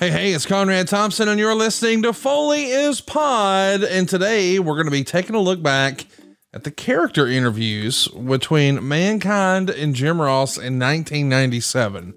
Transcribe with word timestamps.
Hey, 0.00 0.10
hey, 0.10 0.32
it's 0.32 0.46
Conrad 0.46 0.88
Thompson, 0.88 1.28
and 1.28 1.38
you're 1.38 1.54
listening 1.54 2.00
to 2.04 2.14
Foley 2.14 2.70
is 2.70 3.02
Pod. 3.02 3.84
And 3.84 4.08
today 4.08 4.58
we're 4.58 4.76
going 4.76 4.86
to 4.86 4.90
be 4.90 5.04
taking 5.04 5.34
a 5.34 5.40
look 5.40 5.62
back 5.62 6.06
at 6.54 6.64
the 6.64 6.70
character 6.70 7.26
interviews 7.26 8.08
between 8.08 8.88
Mankind 8.88 9.68
and 9.68 9.94
Jim 9.94 10.18
Ross 10.18 10.56
in 10.56 10.78
1997. 10.78 12.14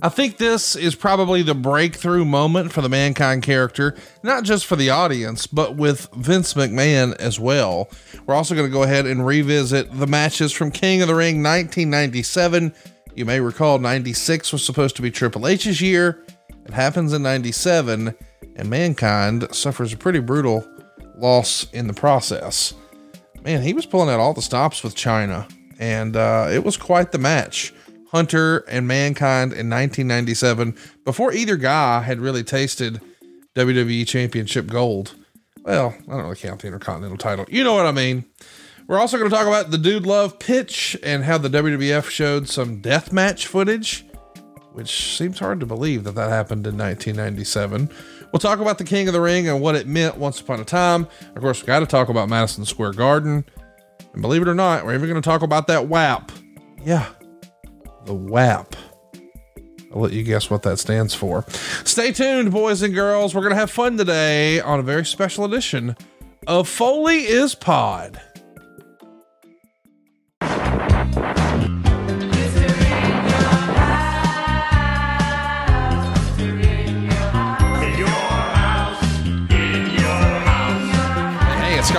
I 0.00 0.08
think 0.08 0.38
this 0.38 0.74
is 0.76 0.94
probably 0.94 1.42
the 1.42 1.54
breakthrough 1.54 2.24
moment 2.24 2.72
for 2.72 2.80
the 2.80 2.88
Mankind 2.88 3.42
character, 3.42 3.94
not 4.22 4.44
just 4.44 4.64
for 4.64 4.76
the 4.76 4.88
audience, 4.88 5.46
but 5.46 5.76
with 5.76 6.08
Vince 6.14 6.54
McMahon 6.54 7.14
as 7.16 7.38
well. 7.38 7.90
We're 8.24 8.34
also 8.34 8.54
going 8.54 8.66
to 8.66 8.72
go 8.72 8.82
ahead 8.82 9.04
and 9.04 9.26
revisit 9.26 9.92
the 9.92 10.06
matches 10.06 10.52
from 10.52 10.70
King 10.70 11.02
of 11.02 11.08
the 11.08 11.14
Ring 11.14 11.42
1997. 11.42 12.74
You 13.14 13.26
may 13.26 13.40
recall 13.40 13.78
96 13.78 14.52
was 14.52 14.64
supposed 14.64 14.96
to 14.96 15.02
be 15.02 15.10
Triple 15.10 15.46
H's 15.46 15.82
year. 15.82 16.24
It 16.66 16.74
happens 16.74 17.12
in 17.12 17.22
97, 17.22 18.14
and 18.56 18.70
Mankind 18.70 19.46
suffers 19.52 19.92
a 19.92 19.96
pretty 19.96 20.18
brutal 20.18 20.66
loss 21.16 21.70
in 21.72 21.86
the 21.86 21.94
process. 21.94 22.74
Man, 23.44 23.62
he 23.62 23.72
was 23.72 23.86
pulling 23.86 24.10
out 24.10 24.18
all 24.18 24.34
the 24.34 24.42
stops 24.42 24.82
with 24.82 24.96
Chyna, 24.96 25.48
and 25.78 26.16
uh, 26.16 26.48
it 26.50 26.64
was 26.64 26.76
quite 26.76 27.12
the 27.12 27.18
match. 27.18 27.72
Hunter 28.10 28.58
and 28.68 28.88
Mankind 28.88 29.52
in 29.52 29.70
1997, 29.70 30.76
before 31.04 31.32
either 31.32 31.56
guy 31.56 32.00
had 32.02 32.18
really 32.18 32.42
tasted 32.42 33.00
WWE 33.54 34.06
Championship 34.06 34.66
gold. 34.66 35.14
Well, 35.62 35.94
I 36.08 36.12
don't 36.12 36.22
really 36.22 36.36
count 36.36 36.62
the 36.62 36.68
Intercontinental 36.68 37.18
title. 37.18 37.44
You 37.48 37.62
know 37.62 37.74
what 37.74 37.86
I 37.86 37.92
mean. 37.92 38.24
We're 38.88 38.98
also 38.98 39.18
going 39.18 39.28
to 39.28 39.36
talk 39.36 39.46
about 39.46 39.70
the 39.70 39.78
Dude 39.78 40.06
Love 40.06 40.38
pitch 40.38 40.96
and 41.02 41.24
how 41.24 41.38
the 41.38 41.48
WWF 41.48 42.08
showed 42.08 42.48
some 42.48 42.80
death 42.80 43.12
match 43.12 43.46
footage 43.46 44.05
which 44.76 45.16
seems 45.16 45.38
hard 45.38 45.58
to 45.58 45.64
believe 45.64 46.04
that 46.04 46.14
that 46.16 46.28
happened 46.28 46.66
in 46.66 46.76
1997. 46.76 47.88
We'll 48.30 48.40
talk 48.40 48.58
about 48.58 48.76
the 48.76 48.84
King 48.84 49.08
of 49.08 49.14
the 49.14 49.22
Ring 49.22 49.48
and 49.48 49.62
what 49.62 49.74
it 49.74 49.86
meant 49.86 50.18
once 50.18 50.38
upon 50.38 50.60
a 50.60 50.66
time. 50.66 51.08
Of 51.34 51.40
course, 51.40 51.62
we 51.62 51.66
got 51.66 51.80
to 51.80 51.86
talk 51.86 52.10
about 52.10 52.28
Madison 52.28 52.66
Square 52.66 52.92
Garden. 52.92 53.46
And 54.12 54.20
believe 54.20 54.42
it 54.42 54.48
or 54.48 54.54
not, 54.54 54.84
we're 54.84 54.94
even 54.94 55.08
going 55.08 55.20
to 55.20 55.26
talk 55.26 55.40
about 55.40 55.66
that 55.68 55.88
WAP. 55.88 56.30
Yeah, 56.84 57.06
the 58.04 58.12
WAP. 58.12 58.76
I'll 59.94 60.02
let 60.02 60.12
you 60.12 60.22
guess 60.22 60.50
what 60.50 60.62
that 60.64 60.78
stands 60.78 61.14
for. 61.14 61.46
Stay 61.84 62.12
tuned, 62.12 62.52
boys 62.52 62.82
and 62.82 62.92
girls. 62.92 63.34
We're 63.34 63.40
going 63.40 63.54
to 63.54 63.58
have 63.58 63.70
fun 63.70 63.96
today 63.96 64.60
on 64.60 64.78
a 64.78 64.82
very 64.82 65.06
special 65.06 65.46
edition 65.46 65.96
of 66.46 66.68
Foley 66.68 67.20
is 67.20 67.54
Pod. 67.54 68.20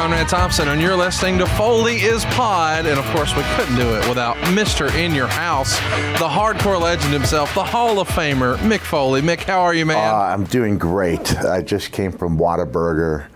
Conrad 0.08 0.30
Thompson, 0.30 0.70
and 0.70 0.82
you're 0.82 0.96
listening 0.96 1.38
to 1.38 1.46
Foley 1.46 1.98
is 1.98 2.24
Pod. 2.28 2.86
And 2.86 2.98
of 2.98 3.04
course, 3.08 3.36
we 3.36 3.44
couldn't 3.58 3.76
do 3.76 3.94
it 3.94 4.08
without 4.08 4.38
Mr. 4.56 4.90
In 4.96 5.14
Your 5.14 5.28
House, 5.28 5.76
the 6.18 6.30
hardcore 6.30 6.80
legend 6.80 7.12
himself, 7.12 7.54
the 7.54 7.64
Hall 7.66 8.00
of 8.00 8.08
Famer, 8.08 8.56
Mick 8.60 8.80
Foley. 8.80 9.22
Mick, 9.22 9.42
how 9.42 9.60
are 9.60 9.74
you, 9.74 9.86
man? 9.86 9.98
Uh, 9.98 10.18
I'm 10.18 10.46
doing 10.46 10.78
great. 10.78 11.36
I 11.40 11.62
just 11.62 11.92
came 11.92 12.14
from 12.14 12.38
Whataburger. 12.38 13.28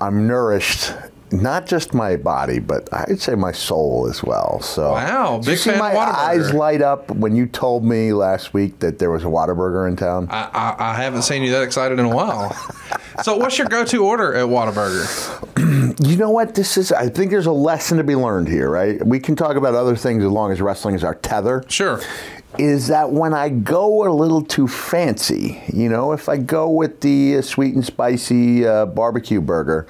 I'm 0.00 0.28
nourished 0.28 0.92
not 1.32 1.66
just 1.66 1.94
my 1.94 2.16
body, 2.16 2.58
but 2.60 2.88
I'd 2.92 3.20
say 3.20 3.34
my 3.34 3.52
soul 3.52 4.06
as 4.08 4.22
well. 4.22 4.60
So 4.60 4.92
wow, 4.92 5.38
big 5.38 5.48
you 5.48 5.56
see 5.56 5.70
fan 5.70 5.78
my 5.78 5.96
eyes 5.96 6.52
light 6.52 6.82
up 6.82 7.10
when 7.10 7.34
you 7.34 7.46
told 7.46 7.84
me 7.84 8.12
last 8.12 8.54
week 8.54 8.78
that 8.80 8.98
there 8.98 9.10
was 9.10 9.24
a 9.24 9.28
Whataburger 9.28 9.88
in 9.88 9.96
town. 9.96 10.28
I, 10.30 10.42
I, 10.52 10.90
I 10.90 10.94
haven't 10.94 11.22
seen 11.22 11.42
you 11.42 11.50
that 11.52 11.62
excited 11.62 11.98
in 11.98 12.04
a 12.04 12.14
while. 12.14 12.52
so, 13.22 13.36
what's 13.36 13.58
your 13.58 13.66
go-to 13.66 14.04
order 14.04 14.34
at 14.34 14.46
Whataburger? 14.46 15.48
you 16.02 16.16
know 16.16 16.30
what? 16.30 16.54
This 16.54 16.76
is. 16.76 16.90
I 16.90 17.08
think 17.08 17.30
there's 17.30 17.46
a 17.46 17.52
lesson 17.52 17.98
to 17.98 18.04
be 18.04 18.16
learned 18.16 18.48
here, 18.48 18.68
right? 18.68 19.04
We 19.06 19.20
can 19.20 19.36
talk 19.36 19.56
about 19.56 19.74
other 19.74 19.96
things 19.96 20.24
as 20.24 20.30
long 20.30 20.50
as 20.50 20.60
wrestling 20.60 20.94
is 20.94 21.04
our 21.04 21.14
tether. 21.14 21.64
Sure. 21.68 22.00
Is 22.58 22.88
that 22.88 23.10
when 23.10 23.32
I 23.32 23.48
go 23.48 24.06
a 24.06 24.12
little 24.12 24.42
too 24.42 24.68
fancy, 24.68 25.62
you 25.72 25.88
know, 25.88 26.12
if 26.12 26.28
I 26.28 26.36
go 26.36 26.68
with 26.68 27.00
the 27.00 27.38
uh, 27.38 27.42
sweet 27.42 27.74
and 27.74 27.84
spicy 27.84 28.66
uh, 28.66 28.86
barbecue 28.86 29.40
burger, 29.40 29.86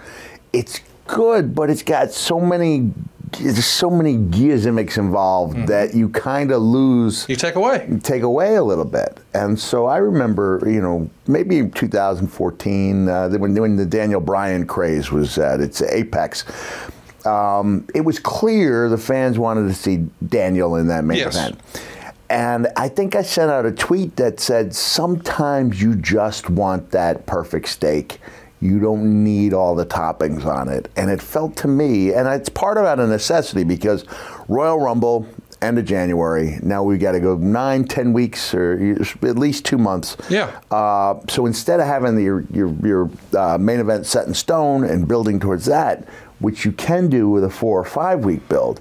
it's 0.52 0.80
good, 1.06 1.54
but 1.54 1.70
it's 1.70 1.82
got 1.82 2.12
so 2.12 2.38
many 2.38 2.92
there's 3.38 3.66
so 3.66 3.90
many 3.90 4.16
gimmicks 4.16 4.96
involved 4.96 5.56
mm-hmm. 5.56 5.66
that 5.66 5.94
you 5.94 6.08
kind 6.08 6.50
of 6.50 6.62
lose. 6.62 7.26
You 7.28 7.36
take 7.36 7.54
away. 7.54 7.88
Take 8.02 8.22
away 8.22 8.56
a 8.56 8.62
little 8.62 8.84
bit. 8.84 9.18
And 9.34 9.58
so 9.58 9.86
I 9.86 9.98
remember, 9.98 10.62
you 10.66 10.80
know, 10.80 11.10
maybe 11.26 11.58
in 11.58 11.70
2014, 11.70 13.08
uh, 13.08 13.28
when, 13.30 13.54
when 13.54 13.76
the 13.76 13.86
Daniel 13.86 14.20
Bryan 14.20 14.66
craze 14.66 15.10
was 15.10 15.38
at 15.38 15.60
its 15.60 15.82
apex. 15.82 16.44
Um, 17.26 17.86
it 17.94 18.00
was 18.00 18.18
clear 18.18 18.88
the 18.88 18.98
fans 18.98 19.38
wanted 19.38 19.68
to 19.68 19.74
see 19.74 20.08
Daniel 20.26 20.76
in 20.76 20.88
that 20.88 21.04
main 21.04 21.18
yes. 21.18 21.36
event. 21.36 21.60
And 22.28 22.68
I 22.76 22.88
think 22.88 23.14
I 23.14 23.22
sent 23.22 23.50
out 23.50 23.66
a 23.66 23.72
tweet 23.72 24.16
that 24.16 24.40
said, 24.40 24.74
sometimes 24.74 25.82
you 25.82 25.94
just 25.94 26.48
want 26.48 26.90
that 26.90 27.26
perfect 27.26 27.68
steak 27.68 28.18
you 28.62 28.78
don't 28.78 29.24
need 29.24 29.52
all 29.52 29.74
the 29.74 29.84
toppings 29.84 30.46
on 30.46 30.68
it. 30.68 30.88
And 30.96 31.10
it 31.10 31.20
felt 31.20 31.56
to 31.58 31.68
me, 31.68 32.14
and 32.14 32.28
it's 32.28 32.48
part 32.48 32.78
of 32.78 32.84
out 32.84 33.00
of 33.00 33.08
necessity 33.08 33.64
because 33.64 34.04
Royal 34.46 34.78
Rumble, 34.78 35.26
end 35.60 35.78
of 35.78 35.84
January. 35.84 36.58
Now 36.62 36.84
we 36.84 36.96
got 36.96 37.12
to 37.12 37.20
go 37.20 37.36
nine, 37.36 37.84
ten 37.84 38.12
weeks, 38.12 38.54
or 38.54 38.96
at 39.22 39.36
least 39.36 39.64
two 39.64 39.78
months. 39.78 40.16
Yeah. 40.30 40.60
Uh, 40.70 41.20
so 41.28 41.46
instead 41.46 41.80
of 41.80 41.86
having 41.86 42.14
the, 42.14 42.22
your 42.22 42.44
your, 42.52 42.74
your 42.84 43.10
uh, 43.36 43.58
main 43.58 43.80
event 43.80 44.06
set 44.06 44.28
in 44.28 44.34
stone 44.34 44.84
and 44.84 45.08
building 45.08 45.40
towards 45.40 45.64
that, 45.66 46.08
which 46.38 46.64
you 46.64 46.70
can 46.70 47.08
do 47.08 47.28
with 47.28 47.42
a 47.42 47.50
four 47.50 47.80
or 47.80 47.84
five 47.84 48.24
week 48.24 48.48
build, 48.48 48.80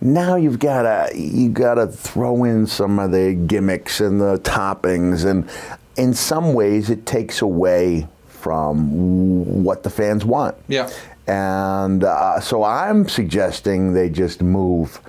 now 0.00 0.34
you've 0.34 0.58
got 0.58 0.82
to 0.82 1.16
you 1.16 1.50
got 1.50 1.74
to 1.74 1.86
throw 1.86 2.42
in 2.42 2.66
some 2.66 2.98
of 2.98 3.12
the 3.12 3.34
gimmicks 3.34 4.00
and 4.00 4.20
the 4.20 4.38
toppings, 4.38 5.24
and 5.24 5.48
in 5.96 6.14
some 6.14 6.52
ways 6.52 6.90
it 6.90 7.06
takes 7.06 7.40
away 7.42 8.08
from 8.40 9.62
what 9.64 9.82
the 9.82 9.90
fans 9.90 10.24
want. 10.24 10.56
Yeah. 10.68 10.90
And 11.26 12.02
uh, 12.02 12.40
so 12.40 12.64
I'm 12.64 13.08
suggesting 13.08 13.92
they 13.92 14.08
just 14.08 14.42
move 14.42 15.00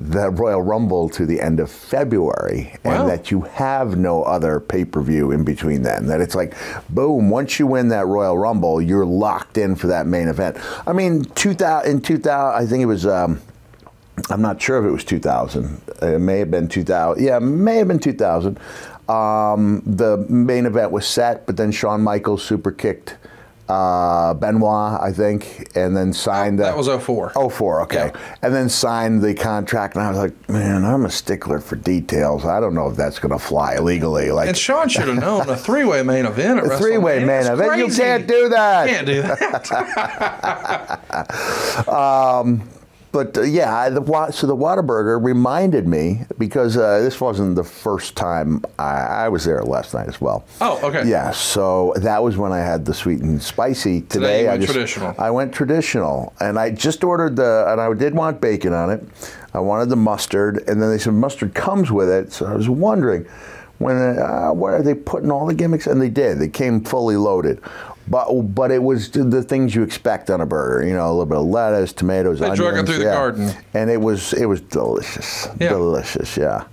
the 0.00 0.30
Royal 0.30 0.62
Rumble 0.62 1.08
to 1.10 1.24
the 1.26 1.40
end 1.40 1.60
of 1.60 1.70
February 1.70 2.74
wow. 2.84 3.00
and 3.00 3.08
that 3.08 3.30
you 3.30 3.42
have 3.42 3.96
no 3.96 4.22
other 4.22 4.60
pay 4.60 4.84
per 4.84 5.00
view 5.00 5.30
in 5.32 5.44
between 5.44 5.82
then. 5.82 6.06
That 6.06 6.20
it's 6.20 6.34
like, 6.34 6.54
boom, 6.90 7.30
once 7.30 7.58
you 7.58 7.66
win 7.66 7.88
that 7.88 8.06
Royal 8.06 8.38
Rumble, 8.38 8.80
you're 8.80 9.06
locked 9.06 9.58
in 9.58 9.76
for 9.76 9.86
that 9.88 10.06
main 10.06 10.28
event. 10.28 10.56
I 10.86 10.92
mean, 10.92 11.24
2000, 11.24 11.90
in 11.90 12.00
2000, 12.00 12.62
I 12.62 12.66
think 12.66 12.82
it 12.82 12.86
was. 12.86 13.06
Um, 13.06 13.40
I'm 14.30 14.42
not 14.42 14.60
sure 14.60 14.78
if 14.78 14.84
it 14.84 14.90
was 14.90 15.04
2000. 15.04 15.80
It 16.02 16.20
may 16.20 16.40
have 16.40 16.50
been 16.50 16.68
2000. 16.68 17.22
Yeah, 17.22 17.36
it 17.36 17.40
may 17.40 17.76
have 17.76 17.88
been 17.88 18.00
2000. 18.00 18.58
Um, 19.08 19.82
the 19.86 20.18
main 20.28 20.66
event 20.66 20.90
was 20.90 21.06
set, 21.06 21.46
but 21.46 21.56
then 21.56 21.72
Shawn 21.72 22.02
Michaels 22.02 22.44
super 22.44 22.70
kicked 22.70 23.16
uh, 23.68 24.34
Benoit, 24.34 25.00
I 25.00 25.12
think, 25.12 25.76
and 25.76 25.96
then 25.96 26.12
signed. 26.12 26.58
That, 26.58 26.74
that 26.74 26.76
was 26.76 26.88
04. 26.88 27.32
04, 27.50 27.82
okay. 27.82 28.10
Yeah. 28.14 28.36
And 28.42 28.52
then 28.54 28.68
signed 28.68 29.22
the 29.22 29.34
contract, 29.34 29.94
and 29.94 30.04
I 30.04 30.08
was 30.08 30.18
like, 30.18 30.48
man, 30.48 30.84
I'm 30.84 31.04
a 31.04 31.10
stickler 31.10 31.60
for 31.60 31.76
details. 31.76 32.46
I 32.46 32.58
don't 32.60 32.74
know 32.74 32.88
if 32.88 32.96
that's 32.96 33.18
going 33.18 33.32
to 33.32 33.38
fly 33.38 33.78
legally. 33.78 34.30
Like, 34.30 34.48
and 34.48 34.56
Shawn 34.56 34.88
should 34.88 35.08
have 35.08 35.18
known 35.18 35.48
a 35.48 35.56
three-way 35.56 36.02
main 36.02 36.24
event. 36.24 36.60
a 36.60 36.78
three-way 36.78 37.24
main 37.24 37.46
event. 37.46 37.70
Crazy. 37.70 37.84
You 37.84 37.92
can't 37.92 38.26
do 38.26 38.48
that. 38.48 38.88
You 38.88 38.94
Can't 38.94 39.06
do 39.06 39.22
that. 39.22 39.48
um, 41.92 42.62
but 43.12 43.36
uh, 43.36 43.42
yeah, 43.42 43.88
the, 43.88 44.30
so 44.32 44.46
the 44.46 44.56
Whataburger 44.56 45.22
reminded 45.22 45.86
me 45.86 46.22
because 46.36 46.76
uh, 46.76 47.00
this 47.00 47.20
wasn't 47.20 47.56
the 47.56 47.64
first 47.64 48.16
time 48.16 48.62
I, 48.78 49.24
I, 49.24 49.28
was 49.28 49.44
there 49.44 49.62
last 49.62 49.94
night 49.94 50.08
as 50.08 50.20
well. 50.20 50.44
Oh, 50.60 50.78
okay. 50.86 51.08
Yeah, 51.08 51.30
so 51.30 51.94
that 51.96 52.22
was 52.22 52.36
when 52.36 52.52
I 52.52 52.58
had 52.58 52.84
the 52.84 52.94
sweet 52.94 53.20
and 53.20 53.42
spicy. 53.42 54.02
Today, 54.02 54.44
Today 54.44 54.48
I 54.48 54.50
went 54.50 54.60
just, 54.62 54.72
traditional. 54.72 55.14
I 55.18 55.30
went 55.30 55.54
traditional, 55.54 56.32
and 56.40 56.58
I 56.58 56.70
just 56.70 57.02
ordered 57.02 57.36
the, 57.36 57.64
and 57.68 57.80
I 57.80 57.92
did 57.94 58.14
want 58.14 58.40
bacon 58.40 58.72
on 58.72 58.90
it. 58.90 59.02
I 59.54 59.60
wanted 59.60 59.88
the 59.88 59.96
mustard, 59.96 60.58
and 60.68 60.80
then 60.80 60.90
they 60.90 60.98
said 60.98 61.14
mustard 61.14 61.54
comes 61.54 61.90
with 61.90 62.10
it. 62.10 62.32
So 62.32 62.46
I 62.46 62.54
was 62.54 62.68
wondering 62.68 63.26
when 63.78 63.96
uh, 63.96 64.50
what 64.50 64.74
are 64.74 64.82
they 64.82 64.94
putting 64.94 65.30
all 65.30 65.46
the 65.46 65.54
gimmicks? 65.54 65.86
And 65.86 66.00
they 66.00 66.10
did. 66.10 66.38
They 66.38 66.48
came 66.48 66.84
fully 66.84 67.16
loaded. 67.16 67.60
But 68.10 68.32
but 68.54 68.70
it 68.70 68.82
was 68.82 69.10
the 69.10 69.42
things 69.42 69.74
you 69.74 69.82
expect 69.82 70.30
on 70.30 70.40
a 70.40 70.46
burger. 70.46 70.86
You 70.86 70.94
know, 70.94 71.08
a 71.08 71.10
little 71.10 71.26
bit 71.26 71.38
of 71.38 71.46
lettuce, 71.46 71.92
tomatoes, 71.92 72.40
they 72.40 72.48
onions. 72.48 72.88
through 72.88 72.98
the 72.98 73.04
yeah. 73.04 73.12
garden, 73.12 73.52
and 73.74 73.90
it 73.90 74.00
was 74.00 74.32
it 74.32 74.46
was 74.46 74.60
delicious. 74.60 75.48
Yeah. 75.60 75.70
Delicious, 75.70 76.36
yeah. 76.36 76.64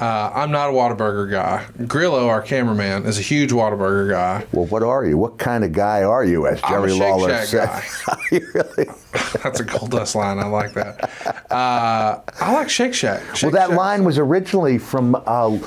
Uh, 0.00 0.30
I'm 0.32 0.52
not 0.52 0.70
a 0.70 0.72
Whataburger 0.72 1.28
guy. 1.28 1.66
Grillo, 1.86 2.28
our 2.28 2.40
cameraman, 2.40 3.04
is 3.04 3.18
a 3.18 3.22
huge 3.22 3.50
Whataburger 3.50 4.08
guy. 4.08 4.46
Well, 4.52 4.66
what 4.66 4.84
are 4.84 5.04
you? 5.04 5.18
What 5.18 5.38
kind 5.38 5.64
of 5.64 5.72
guy 5.72 6.04
are 6.04 6.24
you, 6.24 6.46
as 6.46 6.60
Jerry 6.62 6.92
I'm 6.92 7.00
a 7.00 7.04
Lawler 7.04 7.30
Shake 7.30 7.48
said? 7.48 7.82
Shack 7.82 8.06
guy. 8.06 8.38
really? 8.54 8.90
That's 9.42 9.58
a 9.58 9.64
gold 9.64 9.90
dust 9.90 10.14
line. 10.14 10.38
I 10.38 10.46
like 10.46 10.72
that. 10.74 11.10
Uh, 11.50 12.20
I 12.40 12.52
like 12.52 12.70
Shake 12.70 12.94
Shack. 12.94 13.34
Shake 13.34 13.52
well, 13.52 13.60
that 13.60 13.70
Shack. 13.70 13.76
line 13.78 14.04
was 14.04 14.18
originally 14.18 14.78
from 14.78 15.16
uh, 15.26 15.58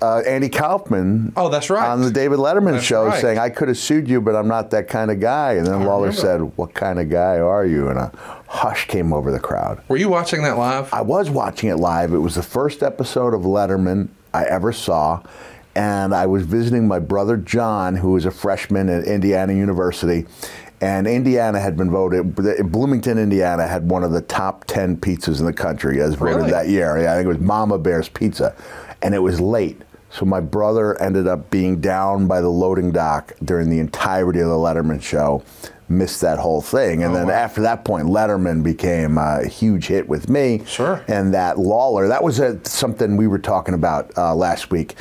uh, 0.00 0.18
Andy 0.26 0.48
Kaufman. 0.48 1.32
Oh, 1.36 1.48
that's 1.48 1.70
right. 1.70 1.88
On 1.88 2.02
the 2.02 2.10
David 2.10 2.38
Letterman 2.38 2.72
That's 2.72 2.84
show, 2.84 3.06
right. 3.06 3.20
saying 3.20 3.38
I 3.38 3.50
could 3.50 3.68
have 3.68 3.78
sued 3.78 4.08
you, 4.08 4.20
but 4.20 4.34
I'm 4.36 4.48
not 4.48 4.70
that 4.70 4.88
kind 4.88 5.10
of 5.10 5.20
guy. 5.20 5.54
And 5.54 5.66
then 5.66 5.84
Lawler 5.84 6.08
remember. 6.08 6.20
said, 6.20 6.40
"What 6.56 6.74
kind 6.74 6.98
of 7.00 7.08
guy 7.10 7.38
are 7.38 7.64
you?" 7.66 7.88
And 7.88 7.98
a 7.98 8.12
hush 8.46 8.86
came 8.86 9.12
over 9.12 9.30
the 9.30 9.40
crowd. 9.40 9.80
Were 9.88 9.96
you 9.96 10.08
watching 10.08 10.42
that 10.42 10.56
live? 10.58 10.92
I 10.92 11.00
was 11.02 11.30
watching 11.30 11.68
it 11.70 11.76
live. 11.76 12.12
It 12.12 12.18
was 12.18 12.34
the 12.34 12.42
first 12.42 12.82
episode 12.82 13.34
of 13.34 13.42
Letterman 13.42 14.08
I 14.32 14.44
ever 14.44 14.72
saw. 14.72 15.22
And 15.74 16.12
I 16.14 16.26
was 16.26 16.44
visiting 16.44 16.88
my 16.88 16.98
brother 16.98 17.36
John, 17.36 17.94
who 17.96 18.12
was 18.12 18.24
a 18.26 18.30
freshman 18.32 18.88
at 18.88 19.04
Indiana 19.04 19.52
University. 19.52 20.26
And 20.80 21.06
Indiana 21.06 21.58
had 21.60 21.76
been 21.76 21.90
voted, 21.90 22.34
Bloomington, 22.70 23.18
Indiana 23.18 23.66
had 23.66 23.88
one 23.90 24.02
of 24.04 24.12
the 24.12 24.20
top 24.20 24.64
10 24.66 24.96
pizzas 24.98 25.40
in 25.40 25.46
the 25.46 25.52
country 25.52 26.00
as 26.00 26.14
voted 26.14 26.36
Really? 26.36 26.50
that 26.52 26.68
year. 26.68 26.98
Yeah, 27.00 27.12
I 27.12 27.16
think 27.16 27.26
it 27.26 27.28
was 27.28 27.38
Mama 27.40 27.78
Bear's 27.78 28.08
Pizza. 28.08 28.54
And 29.02 29.14
it 29.14 29.18
was 29.20 29.40
late. 29.40 29.80
So 30.10 30.24
my 30.24 30.40
brother 30.40 31.00
ended 31.00 31.26
up 31.28 31.50
being 31.50 31.80
down 31.80 32.26
by 32.26 32.40
the 32.40 32.48
loading 32.48 32.92
dock 32.92 33.32
during 33.44 33.68
the 33.70 33.78
entirety 33.78 34.40
of 34.40 34.48
the 34.48 34.54
Letterman 34.54 35.02
show. 35.02 35.42
Missed 35.90 36.20
that 36.20 36.38
whole 36.38 36.60
thing. 36.60 37.02
And 37.02 37.12
Oh, 37.12 37.16
then 37.16 37.26
wow. 37.28 37.32
after 37.34 37.62
that 37.62 37.84
point, 37.84 38.06
Letterman 38.08 38.62
became 38.62 39.16
a 39.16 39.46
huge 39.46 39.86
hit 39.86 40.08
with 40.08 40.28
me 40.28 40.62
Sure. 40.66 41.02
and 41.08 41.32
that 41.34 41.58
Lawler. 41.58 42.08
That 42.08 42.22
was 42.22 42.40
a, 42.40 42.58
something 42.64 43.16
we 43.16 43.26
were 43.26 43.38
talking 43.38 43.72
about 43.74 44.10
uh, 44.16 44.34
last 44.34 44.70
week, 44.70 44.96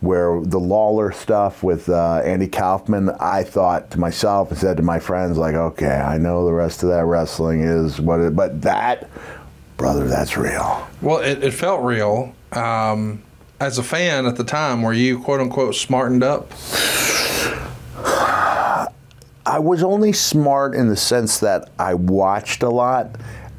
where 0.00 0.40
the 0.42 0.60
Lawler 0.60 1.10
stuff 1.12 1.62
with 1.62 1.88
uh, 1.88 2.20
Andy 2.24 2.48
Kaufman. 2.48 3.10
I 3.18 3.44
thought 3.44 3.90
to 3.92 3.98
myself 4.00 4.50
and 4.50 4.58
said 4.58 4.76
to 4.76 4.82
my 4.82 4.98
friends, 4.98 5.38
like, 5.38 5.54
okay, 5.54 5.86
I 6.00 6.18
know 6.18 6.44
the 6.44 6.52
rest 6.52 6.82
of 6.82 6.90
that 6.90 7.04
wrestling 7.06 7.62
is 7.62 7.98
what, 7.98 8.20
it, 8.20 8.36
but 8.36 8.60
that, 8.60 9.08
brother, 9.78 10.06
that's 10.06 10.36
real. 10.36 10.86
Well, 11.00 11.18
it, 11.20 11.42
it 11.44 11.52
felt 11.52 11.82
real. 11.82 12.34
Um, 12.52 13.22
as 13.60 13.78
a 13.78 13.82
fan 13.82 14.26
at 14.26 14.36
the 14.36 14.44
time, 14.44 14.82
were 14.82 14.92
you 14.92 15.20
quote 15.20 15.40
unquote 15.40 15.74
smartened 15.74 16.22
up? 16.22 16.50
I 19.46 19.58
was 19.60 19.82
only 19.82 20.12
smart 20.12 20.74
in 20.74 20.88
the 20.88 20.96
sense 20.96 21.38
that 21.40 21.70
I 21.78 21.94
watched 21.94 22.62
a 22.62 22.68
lot. 22.68 23.16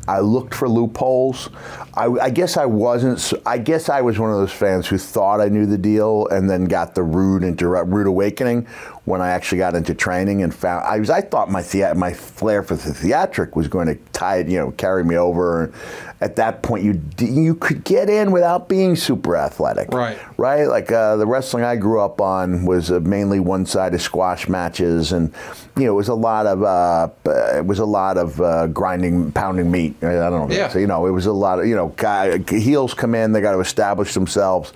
I 0.08 0.20
looked 0.20 0.54
for 0.54 0.70
loopholes. 0.70 1.50
I, 1.98 2.26
I 2.26 2.30
guess 2.30 2.58
I 2.58 2.66
wasn't. 2.66 3.34
I 3.46 3.58
guess 3.58 3.90
I 3.90 4.02
was 4.02 4.20
one 4.20 4.30
of 4.32 4.38
those 4.38 4.52
fans 4.52 4.86
who 4.88 5.00
thought 5.00 5.42
I 5.42 5.50
knew 5.50 5.66
the 5.66 5.80
deal 5.80 6.28
and 6.28 6.48
then 6.48 6.66
got 6.66 6.94
the 6.94 7.02
rude 7.02 7.44
rude 7.62 8.08
awakening 8.08 8.68
when 9.06 9.20
I 9.22 9.30
actually 9.30 9.58
got 9.58 9.74
into 9.74 9.96
training 9.96 10.44
and 10.44 10.54
found. 10.54 10.86
I 10.86 11.00
was. 11.00 11.10
I 11.10 11.22
thought 11.22 11.50
my 11.50 11.64
thea- 11.64 11.96
my 11.96 12.14
flair 12.14 12.62
for 12.62 12.76
the 12.76 12.94
theatric 12.94 13.56
was 13.56 13.68
going 13.68 13.88
to 13.88 13.96
tie 14.14 14.40
you 14.40 14.60
know, 14.60 14.72
carry 14.72 15.04
me 15.04 15.18
over. 15.18 15.74
At 16.20 16.36
that 16.38 16.64
point, 16.64 16.84
you 16.84 17.00
you 17.20 17.56
could 17.56 17.84
get 17.84 18.10
in 18.10 18.32
without 18.32 18.68
being 18.68 18.96
super 18.96 19.36
athletic. 19.38 19.90
Right. 19.94 20.18
Right. 20.38 20.66
Like 20.66 20.92
uh, 20.92 21.16
the 21.16 21.28
wrestling 21.28 21.64
I 21.64 21.76
grew 21.76 22.02
up 22.02 22.22
on 22.22 22.66
was 22.66 22.92
uh, 22.92 23.00
mainly 23.00 23.40
one-sided 23.40 24.00
squash 24.02 24.50
matches, 24.50 25.12
and 25.12 25.32
you 25.76 25.86
know, 25.86 25.92
it 25.92 25.96
was 25.96 26.08
a 26.08 26.16
lot 26.16 26.48
of 26.48 26.64
uh, 26.64 27.10
it 27.56 27.66
was 27.66 27.78
a 27.78 27.86
lot 27.86 28.18
of 28.18 28.42
uh, 28.42 28.66
grinding, 28.68 29.32
pounding 29.32 29.70
meat. 29.70 29.96
I 30.02 30.14
don't 30.14 30.50
know. 30.50 30.56
Yeah. 30.56 30.70
So, 30.70 30.80
you 30.80 30.88
know, 30.88 31.06
it 31.06 31.12
was 31.12 31.28
a 31.28 31.34
lot 31.34 31.60
of 31.60 31.68
you 31.68 31.76
know, 31.76 31.87
guy, 31.90 32.38
heels 32.50 32.94
come 32.94 33.16
in, 33.16 33.32
they 33.32 33.42
got 33.42 33.54
to 33.54 33.60
establish 33.60 34.14
themselves 34.14 34.74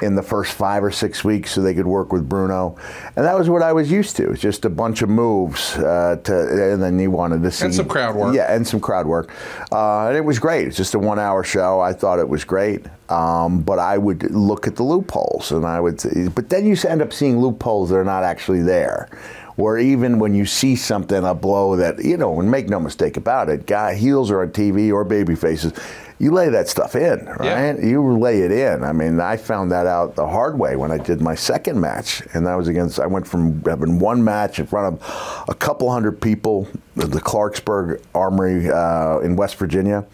in 0.00 0.14
the 0.14 0.22
first 0.22 0.52
five 0.52 0.84
or 0.84 0.92
six 0.92 1.24
weeks 1.24 1.52
so 1.52 1.60
they 1.60 1.74
could 1.74 1.86
work 1.86 2.12
with 2.12 2.28
Bruno, 2.28 2.76
and 3.16 3.24
that 3.24 3.36
was 3.36 3.48
what 3.48 3.62
I 3.62 3.72
was 3.72 3.90
used 3.90 4.16
to. 4.16 4.30
It's 4.30 4.40
just 4.40 4.64
a 4.64 4.70
bunch 4.70 5.02
of 5.02 5.08
moves 5.08 5.76
uh, 5.76 6.16
to, 6.24 6.72
and 6.72 6.82
then 6.82 6.98
you 6.98 7.10
wanted 7.10 7.42
to 7.42 7.50
see 7.50 7.66
And 7.66 7.74
some 7.74 7.88
crowd 7.88 8.14
work. 8.14 8.34
Yeah, 8.34 8.54
and 8.54 8.66
some 8.66 8.80
crowd 8.80 9.06
work, 9.06 9.30
uh, 9.72 10.08
and 10.08 10.16
it 10.16 10.24
was 10.24 10.38
great. 10.38 10.68
It's 10.68 10.76
just 10.76 10.94
a 10.94 10.98
one-hour 10.98 11.42
show. 11.44 11.80
I 11.80 11.92
thought 11.92 12.18
it 12.18 12.28
was 12.28 12.44
great, 12.44 12.86
um, 13.08 13.62
but 13.62 13.78
I 13.78 13.98
would 13.98 14.30
look 14.30 14.66
at 14.66 14.76
the 14.76 14.84
loopholes, 14.84 15.50
and 15.50 15.66
I 15.66 15.80
would. 15.80 16.00
But 16.34 16.48
then 16.48 16.66
you 16.66 16.76
end 16.88 17.02
up 17.02 17.12
seeing 17.12 17.40
loopholes 17.40 17.90
that 17.90 17.96
are 17.96 18.04
not 18.04 18.24
actually 18.24 18.62
there. 18.62 19.08
Where 19.56 19.76
even 19.76 20.20
when 20.20 20.36
you 20.36 20.46
see 20.46 20.76
something, 20.76 21.24
a 21.24 21.34
blow 21.34 21.74
that 21.74 22.04
you 22.04 22.16
know, 22.16 22.38
and 22.38 22.48
make 22.48 22.68
no 22.68 22.78
mistake 22.78 23.16
about 23.16 23.48
it, 23.48 23.66
guy 23.66 23.96
heels 23.96 24.30
are 24.30 24.42
on 24.42 24.50
TV 24.50 24.92
or 24.92 25.02
baby 25.02 25.34
faces, 25.34 25.72
you 26.18 26.32
lay 26.32 26.48
that 26.48 26.68
stuff 26.68 26.96
in, 26.96 27.24
Yeah. 27.42 27.70
right? 27.70 27.78
You 27.82 28.18
lay 28.18 28.40
it 28.42 28.50
in. 28.50 28.82
I 28.82 28.92
mean, 28.92 29.20
I 29.20 29.36
found 29.36 29.70
that 29.70 29.86
out 29.86 30.16
the 30.16 30.26
hard 30.26 30.58
way 30.58 30.74
when 30.76 30.90
I 30.90 30.98
did 30.98 31.20
my 31.20 31.34
second 31.34 31.80
match, 31.80 32.22
and 32.34 32.46
that 32.46 32.54
was 32.56 32.66
against. 32.68 32.98
I 32.98 33.06
went 33.06 33.26
from 33.26 33.62
having 33.64 33.98
one 33.98 34.24
match 34.24 34.58
in 34.58 34.66
front 34.66 34.94
of 35.00 35.44
a 35.48 35.54
couple 35.54 35.90
hundred 35.90 36.20
people, 36.20 36.66
the 36.96 37.20
Clarksburg 37.20 38.00
Armory 38.14 38.68
uh, 38.70 39.18
in 39.20 39.36
West 39.36 39.56
Virginia, 39.56 40.04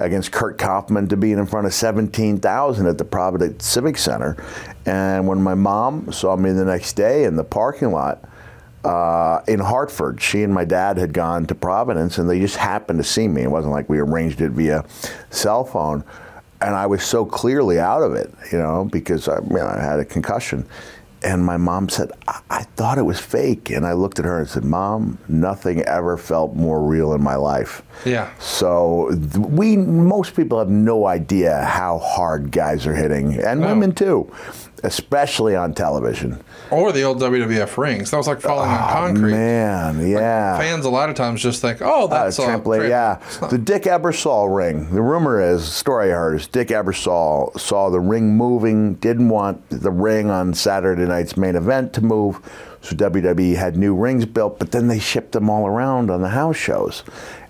against 0.00 0.32
Kurt 0.32 0.58
Kaufman, 0.58 1.06
to 1.08 1.16
being 1.16 1.38
in 1.38 1.46
front 1.46 1.66
of 1.66 1.72
seventeen 1.74 2.38
thousand 2.38 2.86
at 2.88 2.98
the 2.98 3.04
Providence 3.04 3.64
Civic 3.64 3.96
Center. 3.96 4.36
And 4.86 5.26
when 5.28 5.40
my 5.40 5.54
mom 5.54 6.12
saw 6.12 6.36
me 6.36 6.50
the 6.52 6.64
next 6.64 6.94
day 6.94 7.24
in 7.24 7.36
the 7.36 7.44
parking 7.44 7.92
lot 7.92 8.24
uh, 8.84 9.40
in 9.48 9.60
Hartford. 9.60 10.20
She 10.20 10.42
and 10.42 10.52
my 10.52 10.64
dad 10.64 10.98
had 10.98 11.12
gone 11.12 11.46
to 11.46 11.54
Providence, 11.54 12.18
and 12.18 12.28
they 12.28 12.38
just 12.40 12.56
happened 12.56 12.98
to 12.98 13.04
see 13.04 13.28
me. 13.28 13.42
It 13.42 13.50
wasn't 13.50 13.72
like 13.72 13.88
we 13.88 13.98
arranged 13.98 14.40
it 14.40 14.50
via 14.52 14.84
cell 15.30 15.64
phone, 15.64 16.04
and 16.60 16.74
I 16.74 16.86
was 16.86 17.02
so 17.02 17.24
clearly 17.24 17.78
out 17.80 18.02
of 18.02 18.14
it, 18.14 18.32
you 18.52 18.58
know, 18.58 18.84
because 18.90 19.28
I, 19.28 19.38
you 19.40 19.56
know, 19.56 19.66
I 19.66 19.80
had 19.80 19.98
a 20.00 20.04
concussion. 20.04 20.66
And 21.22 21.42
my 21.42 21.56
mom 21.56 21.88
said, 21.88 22.12
I-, 22.28 22.40
"I 22.50 22.62
thought 22.76 22.98
it 22.98 23.02
was 23.06 23.18
fake," 23.18 23.70
and 23.70 23.86
I 23.86 23.94
looked 23.94 24.18
at 24.18 24.26
her 24.26 24.40
and 24.40 24.46
said, 24.48 24.62
"Mom, 24.64 25.16
nothing 25.26 25.80
ever 25.84 26.18
felt 26.18 26.54
more 26.54 26.82
real 26.82 27.14
in 27.14 27.22
my 27.22 27.36
life." 27.36 27.80
Yeah. 28.04 28.28
So 28.38 29.08
th- 29.10 29.36
we, 29.38 29.78
most 29.78 30.36
people 30.36 30.58
have 30.58 30.68
no 30.68 31.06
idea 31.06 31.62
how 31.64 31.98
hard 32.00 32.50
guys 32.52 32.86
are 32.86 32.94
hitting, 32.94 33.38
and 33.42 33.60
No. 33.60 33.68
women 33.68 33.92
too, 33.94 34.30
especially 34.82 35.56
on 35.56 35.72
television. 35.72 36.42
Or 36.74 36.92
the 36.92 37.02
old 37.02 37.20
WWF 37.20 37.76
rings. 37.78 38.10
That 38.10 38.16
was 38.16 38.26
like 38.26 38.40
falling 38.40 38.68
on 38.70 38.78
concrete. 38.90 39.32
Oh, 39.32 39.36
Man, 39.36 40.08
yeah. 40.08 40.58
Fans 40.58 40.84
a 40.84 40.90
lot 40.90 41.08
of 41.08 41.14
times 41.14 41.40
just 41.42 41.60
think, 41.62 41.80
oh, 41.80 42.04
Uh, 42.04 42.24
that's 42.24 42.38
a 42.38 42.42
trampoline, 42.42 42.88
yeah. 42.88 43.20
The 43.48 43.58
Dick 43.58 43.84
Ebersol 43.84 44.54
ring. 44.54 44.90
The 44.92 45.02
rumor 45.02 45.40
is, 45.40 45.64
story 45.64 46.12
I 46.12 46.16
heard 46.16 46.34
is 46.40 46.46
Dick 46.46 46.68
Ebersol 46.68 47.58
saw 47.58 47.90
the 47.90 48.00
ring 48.00 48.36
moving, 48.36 48.94
didn't 48.94 49.28
want 49.28 49.68
the 49.70 49.90
ring 49.90 50.30
on 50.30 50.52
Saturday 50.54 51.06
night's 51.06 51.36
main 51.36 51.54
event 51.56 51.92
to 51.94 52.00
move, 52.00 52.40
so 52.82 52.94
WWE 52.96 53.56
had 53.56 53.76
new 53.76 53.94
rings 53.94 54.26
built, 54.26 54.58
but 54.58 54.72
then 54.72 54.88
they 54.88 54.98
shipped 54.98 55.32
them 55.32 55.48
all 55.48 55.66
around 55.66 56.10
on 56.10 56.20
the 56.22 56.28
house 56.30 56.56
shows. 56.56 57.02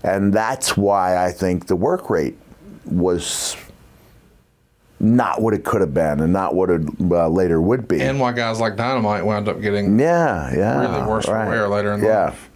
And 0.02 0.32
that's 0.32 0.76
why 0.76 1.24
I 1.24 1.32
think 1.32 1.66
the 1.66 1.76
work 1.76 2.10
rate 2.10 2.36
was 2.84 3.56
not 5.04 5.40
what 5.40 5.54
it 5.54 5.64
could 5.64 5.80
have 5.80 5.94
been 5.94 6.20
and 6.20 6.32
not 6.32 6.54
what 6.54 6.70
it 6.70 6.82
uh, 7.10 7.28
later 7.28 7.60
would 7.60 7.86
be. 7.86 8.00
and 8.00 8.18
why 8.18 8.32
guys 8.32 8.60
like 8.60 8.76
Dynamite 8.76 9.24
wound 9.24 9.48
up 9.48 9.60
getting 9.60 9.98
yeah, 9.98 10.54
yeah. 10.54 10.80
really 10.80 11.06
worse 11.06 11.26
for 11.26 11.34
right. 11.34 11.48
wear 11.48 11.68
later 11.68 11.92
in 11.92 12.02
yeah. 12.02 12.26
life. 12.26 12.50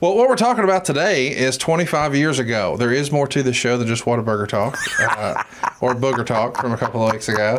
Well, 0.00 0.16
what 0.16 0.30
we're 0.30 0.36
talking 0.36 0.64
about 0.64 0.86
today 0.86 1.28
is 1.28 1.58
25 1.58 2.16
years 2.16 2.38
ago. 2.38 2.74
There 2.78 2.90
is 2.90 3.12
more 3.12 3.28
to 3.28 3.42
the 3.42 3.52
show 3.52 3.76
than 3.76 3.86
just 3.86 4.04
Whataburger 4.04 4.48
Talk 4.48 4.78
uh, 4.98 5.42
or 5.82 5.94
Booger 5.94 6.24
Talk 6.24 6.56
from 6.56 6.72
a 6.72 6.78
couple 6.78 7.06
of 7.06 7.12
weeks 7.12 7.28
ago. 7.28 7.58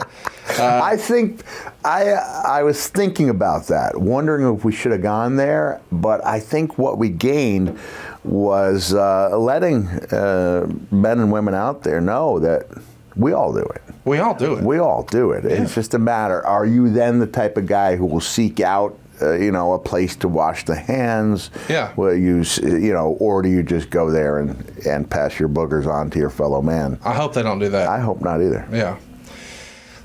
I 0.57 0.98
think 0.98 1.43
I 1.86 2.13
I 2.13 2.63
was 2.63 2.88
thinking 2.88 3.29
about 3.29 3.67
that, 3.67 3.96
wondering 3.96 4.55
if 4.55 4.65
we 4.65 4.72
should 4.72 4.91
have 4.91 5.03
gone 5.03 5.36
there. 5.36 5.81
But 5.91 6.25
I 6.25 6.39
think 6.39 6.79
what 6.79 6.98
we 6.98 7.10
gained 7.10 7.77
was 8.24 8.91
uh, 8.91 9.38
letting 9.38 9.88
uh, 9.88 10.67
men 10.89 11.19
and 11.19 11.31
women 11.31 11.53
out 11.53 11.84
there 11.84 12.01
know 12.01 12.39
that 12.39 12.67
we 13.15 13.34
all 13.34 13.53
do 13.53 13.62
it. 13.63 13.82
We 14.06 14.20
all 14.20 14.34
do 14.36 14.53
it. 14.56 14.63
We 14.63 14.80
all 14.80 15.03
do 15.03 15.32
it. 15.32 15.46
It's 15.46 15.75
just 15.75 15.94
a 15.94 16.00
matter. 16.00 16.46
Are 16.46 16.65
you 16.65 16.89
then 16.89 17.20
the 17.20 17.27
type 17.27 17.58
of 17.58 17.65
guy 17.68 17.96
who 17.96 18.06
will 18.06 18.22
seek 18.22 18.60
out? 18.60 18.98
Uh, 19.22 19.34
you 19.34 19.51
know, 19.51 19.74
a 19.74 19.77
place 19.80 20.15
to 20.15 20.27
wash 20.27 20.65
the 20.65 20.74
hands. 20.75 21.51
Yeah. 21.70 21.94
Will 21.96 22.15
you, 22.15 22.44
you 22.63 22.91
know, 22.91 23.18
or 23.20 23.44
do 23.44 23.50
you 23.50 23.62
just 23.62 23.91
go 23.91 24.10
there 24.10 24.39
and, 24.39 24.58
and 24.88 25.08
pass 25.08 25.39
your 25.39 25.48
boogers 25.48 25.86
on 25.86 26.10
to 26.10 26.18
your 26.18 26.32
fellow 26.32 26.60
man? 26.63 26.98
I 27.06 27.13
hope 27.13 27.36
they 27.36 27.44
don't 27.44 27.60
do 27.60 27.70
that. 27.70 27.88
I 27.88 28.00
hope 28.00 28.22
not 28.22 28.41
either. 28.41 28.68
Yeah. 28.72 28.98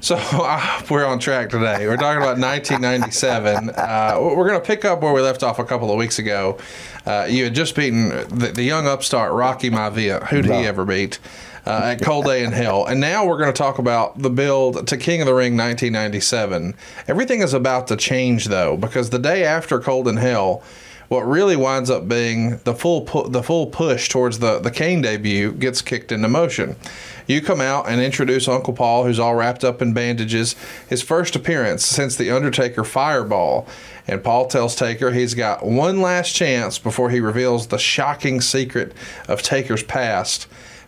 So 0.00 0.16
uh, 0.20 0.82
we're 0.90 1.06
on 1.06 1.18
track 1.18 1.48
today. 1.48 1.86
We're 1.86 1.96
talking 1.96 2.18
about 2.20 2.38
1997. 2.38 3.70
Uh, 3.70 4.18
we're 4.20 4.46
going 4.48 4.60
to 4.60 4.66
pick 4.66 4.84
up 4.84 5.00
where 5.00 5.14
we 5.14 5.22
left 5.22 5.42
off 5.42 5.58
a 5.58 5.64
couple 5.64 5.90
of 5.90 5.96
weeks 5.96 6.18
ago. 6.18 6.58
Uh, 7.06 7.26
you 7.28 7.44
had 7.44 7.54
just 7.54 7.74
beaten 7.74 8.10
the, 8.10 8.52
the 8.54 8.62
young 8.64 8.86
upstart 8.86 9.32
Rocky 9.32 9.70
Maivia. 9.70 10.26
Who'd 10.28 10.44
No. 10.46 10.60
he 10.60 10.66
ever 10.66 10.84
beat? 10.84 11.18
Uh, 11.66 11.80
at 11.82 12.00
Cold 12.00 12.26
Day 12.26 12.44
in 12.44 12.52
Hell. 12.52 12.86
And 12.86 13.00
now 13.00 13.26
we're 13.26 13.38
going 13.38 13.52
to 13.52 13.58
talk 13.58 13.80
about 13.80 14.22
the 14.22 14.30
build 14.30 14.86
to 14.86 14.96
King 14.96 15.20
of 15.20 15.26
the 15.26 15.34
Ring 15.34 15.56
1997. 15.56 16.76
Everything 17.08 17.40
is 17.40 17.52
about 17.52 17.88
to 17.88 17.96
change, 17.96 18.44
though, 18.44 18.76
because 18.76 19.10
the 19.10 19.18
day 19.18 19.42
after 19.42 19.80
Cold 19.80 20.06
in 20.06 20.16
Hell, 20.16 20.62
what 21.08 21.26
really 21.26 21.56
winds 21.56 21.90
up 21.90 22.08
being 22.08 22.58
the 22.58 22.74
full 22.74 23.02
pu- 23.02 23.28
the 23.28 23.42
full 23.42 23.66
push 23.66 24.08
towards 24.08 24.38
the 24.38 24.58
the 24.58 24.70
Kane 24.70 25.02
debut 25.02 25.52
gets 25.52 25.82
kicked 25.82 26.10
into 26.12 26.28
motion. 26.28 26.76
You 27.26 27.40
come 27.40 27.60
out 27.60 27.88
and 27.88 28.00
introduce 28.00 28.46
Uncle 28.46 28.72
Paul, 28.72 29.04
who's 29.04 29.18
all 29.18 29.34
wrapped 29.34 29.64
up 29.64 29.82
in 29.82 29.92
bandages, 29.92 30.54
his 30.88 31.02
first 31.02 31.34
appearance 31.34 31.84
since 31.84 32.16
the 32.16 32.30
Undertaker 32.30 32.84
Fireball. 32.84 33.66
And 34.06 34.22
Paul 34.22 34.46
tells 34.46 34.76
Taker 34.76 35.10
he's 35.10 35.34
got 35.34 35.66
one 35.66 36.00
last 36.00 36.34
chance 36.34 36.78
before 36.78 37.10
he 37.10 37.18
reveals 37.18 37.68
the 37.68 37.78
shocking 37.78 38.40
secret 38.40 38.92
of 39.26 39.42
Taker's 39.42 39.82
past. 39.82 40.46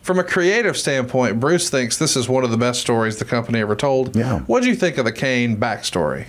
From 0.09 0.19
a 0.19 0.25
creative 0.25 0.75
standpoint, 0.75 1.38
Bruce 1.38 1.69
thinks 1.69 1.99
this 1.99 2.17
is 2.17 2.31
one 2.31 2.43
of 2.43 2.50
the 2.50 2.57
best 2.57 2.81
stories 2.81 3.19
the 3.19 3.27
company 3.27 3.61
ever 3.61 3.77
told. 3.77 4.17
Yeah. 4.17 4.38
What 4.47 4.62
do 4.62 4.71
you 4.71 4.75
think 4.75 4.97
of 4.97 5.05
the 5.05 5.12
Kane 5.12 5.59
backstory? 5.59 6.29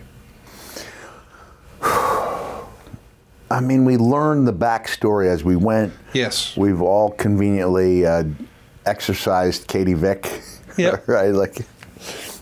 I 1.81 3.62
mean, 3.62 3.86
we 3.86 3.95
learned 3.95 4.50
the 4.50 4.53
backstory 4.53 5.27
as 5.27 5.45
we 5.45 5.55
went. 5.55 5.93
Yes. 6.12 6.57
We've 6.57 6.81
all 6.81 7.12
conveniently 7.12 8.05
uh, 8.05 8.25
exercised 8.86 9.67
Katie 9.67 9.93
Vick. 9.93 10.41
Yep. 10.75 11.07
right? 11.07 11.29
Like, 11.29 11.65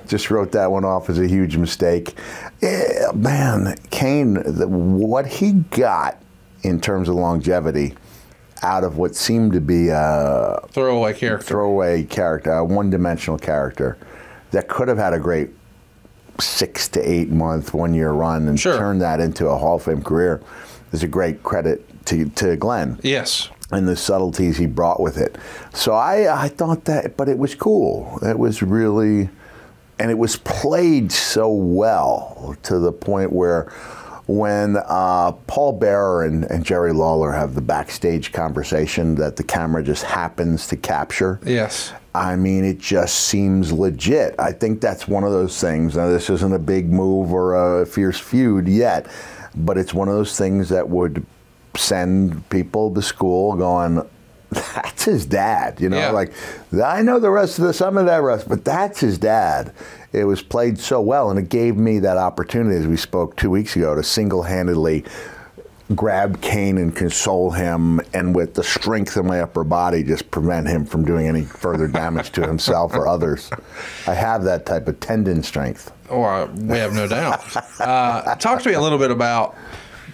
just 0.07 0.31
wrote 0.31 0.53
that 0.53 0.71
one 0.71 0.85
off 0.85 1.07
as 1.07 1.19
a 1.19 1.27
huge 1.27 1.55
mistake. 1.55 2.15
Eh, 2.63 3.11
man, 3.13 3.75
Kane, 3.91 4.41
the, 4.43 4.67
what 4.67 5.27
he 5.27 5.51
got 5.51 6.19
in 6.63 6.81
terms 6.81 7.07
of 7.07 7.13
longevity 7.13 7.93
out 8.63 8.83
of 8.83 8.97
what 8.97 9.15
seemed 9.15 9.53
to 9.53 9.61
be 9.61 9.89
a 9.89 10.59
Throwaway 10.69 11.13
character. 11.13 11.45
throwaway 11.45 12.03
character, 12.03 12.51
a 12.51 12.63
one 12.65 12.89
dimensional 12.89 13.37
character 13.37 13.97
that 14.51 14.67
could 14.67 14.87
have 14.87 14.97
had 14.97 15.13
a 15.13 15.19
great 15.19 15.49
six 16.39 16.87
to 16.89 17.01
eight 17.01 17.29
month, 17.29 17.73
one 17.73 17.93
year 17.93 18.11
run 18.11 18.47
and 18.47 18.59
Sure. 18.59 18.77
turned 18.77 19.01
that 19.01 19.19
into 19.19 19.47
a 19.47 19.57
Hall 19.57 19.75
of 19.75 19.83
Fame 19.83 20.01
career 20.01 20.41
is 20.91 21.03
a 21.03 21.07
great 21.07 21.43
credit 21.43 21.83
to, 22.05 22.25
to 22.29 22.55
Glenn 22.55 22.99
yes. 23.03 23.49
and 23.71 23.87
the 23.87 23.95
subtleties 23.95 24.57
he 24.57 24.65
brought 24.65 24.99
with 25.01 25.17
it. 25.17 25.35
So 25.73 25.93
I, 25.93 26.43
I 26.45 26.47
thought 26.47 26.85
that, 26.85 27.17
but 27.17 27.27
it 27.27 27.37
was 27.37 27.55
cool. 27.55 28.19
It 28.21 28.39
was 28.39 28.61
really, 28.61 29.29
and 29.99 30.11
it 30.11 30.17
was 30.17 30.37
played 30.37 31.11
so 31.11 31.49
well 31.51 32.55
to 32.63 32.79
the 32.79 32.91
point 32.93 33.33
where 33.33 33.71
when 34.27 34.77
uh, 34.85 35.31
Paul 35.47 35.73
Bearer 35.73 36.25
and, 36.25 36.43
and 36.45 36.65
Jerry 36.65 36.91
Lawler 36.91 37.31
have 37.31 37.55
the 37.55 37.61
backstage 37.61 38.31
conversation 38.33 39.15
that 39.15 39.37
the 39.37 39.43
camera 39.43 39.81
just 39.81 40.03
happens 40.03 40.67
to 40.67 40.75
capture. 40.77 41.39
Yes. 41.45 41.93
I 42.13 42.35
mean, 42.35 42.65
it 42.65 42.77
just 42.79 43.15
seems 43.27 43.71
legit. 43.71 44.35
I 44.39 44.51
think 44.51 44.81
that's 44.81 45.07
one 45.07 45.23
of 45.23 45.31
those 45.31 45.59
things. 45.61 45.95
Now, 45.95 46.09
this 46.09 46.29
isn't 46.29 46.53
a 46.53 46.59
big 46.59 46.91
move 46.91 47.31
or 47.31 47.81
a 47.81 47.85
fierce 47.85 48.19
feud 48.19 48.67
yet, 48.67 49.05
but 49.55 49.77
it's 49.77 49.93
one 49.93 50.07
of 50.09 50.15
those 50.15 50.37
things 50.37 50.69
that 50.69 50.89
would 50.89 51.25
send 51.75 52.47
people 52.49 52.93
to 52.95 53.01
school 53.01 53.55
going, 53.55 54.01
that's 54.49 55.05
his 55.05 55.25
dad. 55.25 55.79
You 55.79 55.89
know, 55.89 55.97
Yeah. 55.99 56.09
like, 56.11 56.33
I 56.83 57.01
know 57.01 57.19
the 57.19 57.29
rest 57.29 57.59
of 57.59 57.65
the, 57.65 57.73
some 57.73 57.97
of 57.97 58.07
that 58.07 58.21
rest, 58.23 58.49
but 58.49 58.65
that's 58.65 58.99
his 58.99 59.17
dad. 59.17 59.73
It 60.19 60.25
was 60.25 60.41
played 60.41 60.79
so 60.79 61.01
well, 61.01 61.29
and 61.29 61.39
it 61.39 61.49
gave 61.49 61.77
me 61.77 61.99
that 61.99 62.17
opportunity, 62.17 62.75
as 62.77 62.87
we 62.87 62.97
spoke 62.97 63.35
two 63.35 63.49
weeks 63.49 63.75
ago, 63.75 63.95
to 63.95 64.03
single 64.03 64.43
handedly 64.43 65.05
grab 65.95 66.41
Kane 66.41 66.77
and 66.77 66.95
console 66.95 67.51
him, 67.51 68.01
and 68.13 68.35
with 68.35 68.55
the 68.55 68.63
strength 68.63 69.15
of 69.15 69.25
my 69.25 69.39
upper 69.41 69.63
body, 69.63 70.03
just 70.03 70.29
prevent 70.31 70.67
him 70.67 70.85
from 70.85 71.05
doing 71.05 71.27
any 71.27 71.43
further 71.43 71.87
damage 71.87 72.31
to 72.31 72.45
himself 72.45 72.93
or 72.93 73.07
others. 73.07 73.49
I 74.05 74.13
have 74.13 74.43
that 74.43 74.65
type 74.65 74.87
of 74.87 74.99
tendon 74.99 75.43
strength. 75.43 75.91
Or 76.09 76.47
we 76.47 76.77
have 76.77 76.93
no 76.93 77.07
doubt. 77.07 77.41
Uh, 77.79 78.35
talk 78.35 78.61
to 78.63 78.69
me 78.69 78.75
a 78.75 78.81
little 78.81 78.97
bit 78.97 79.11
about 79.11 79.55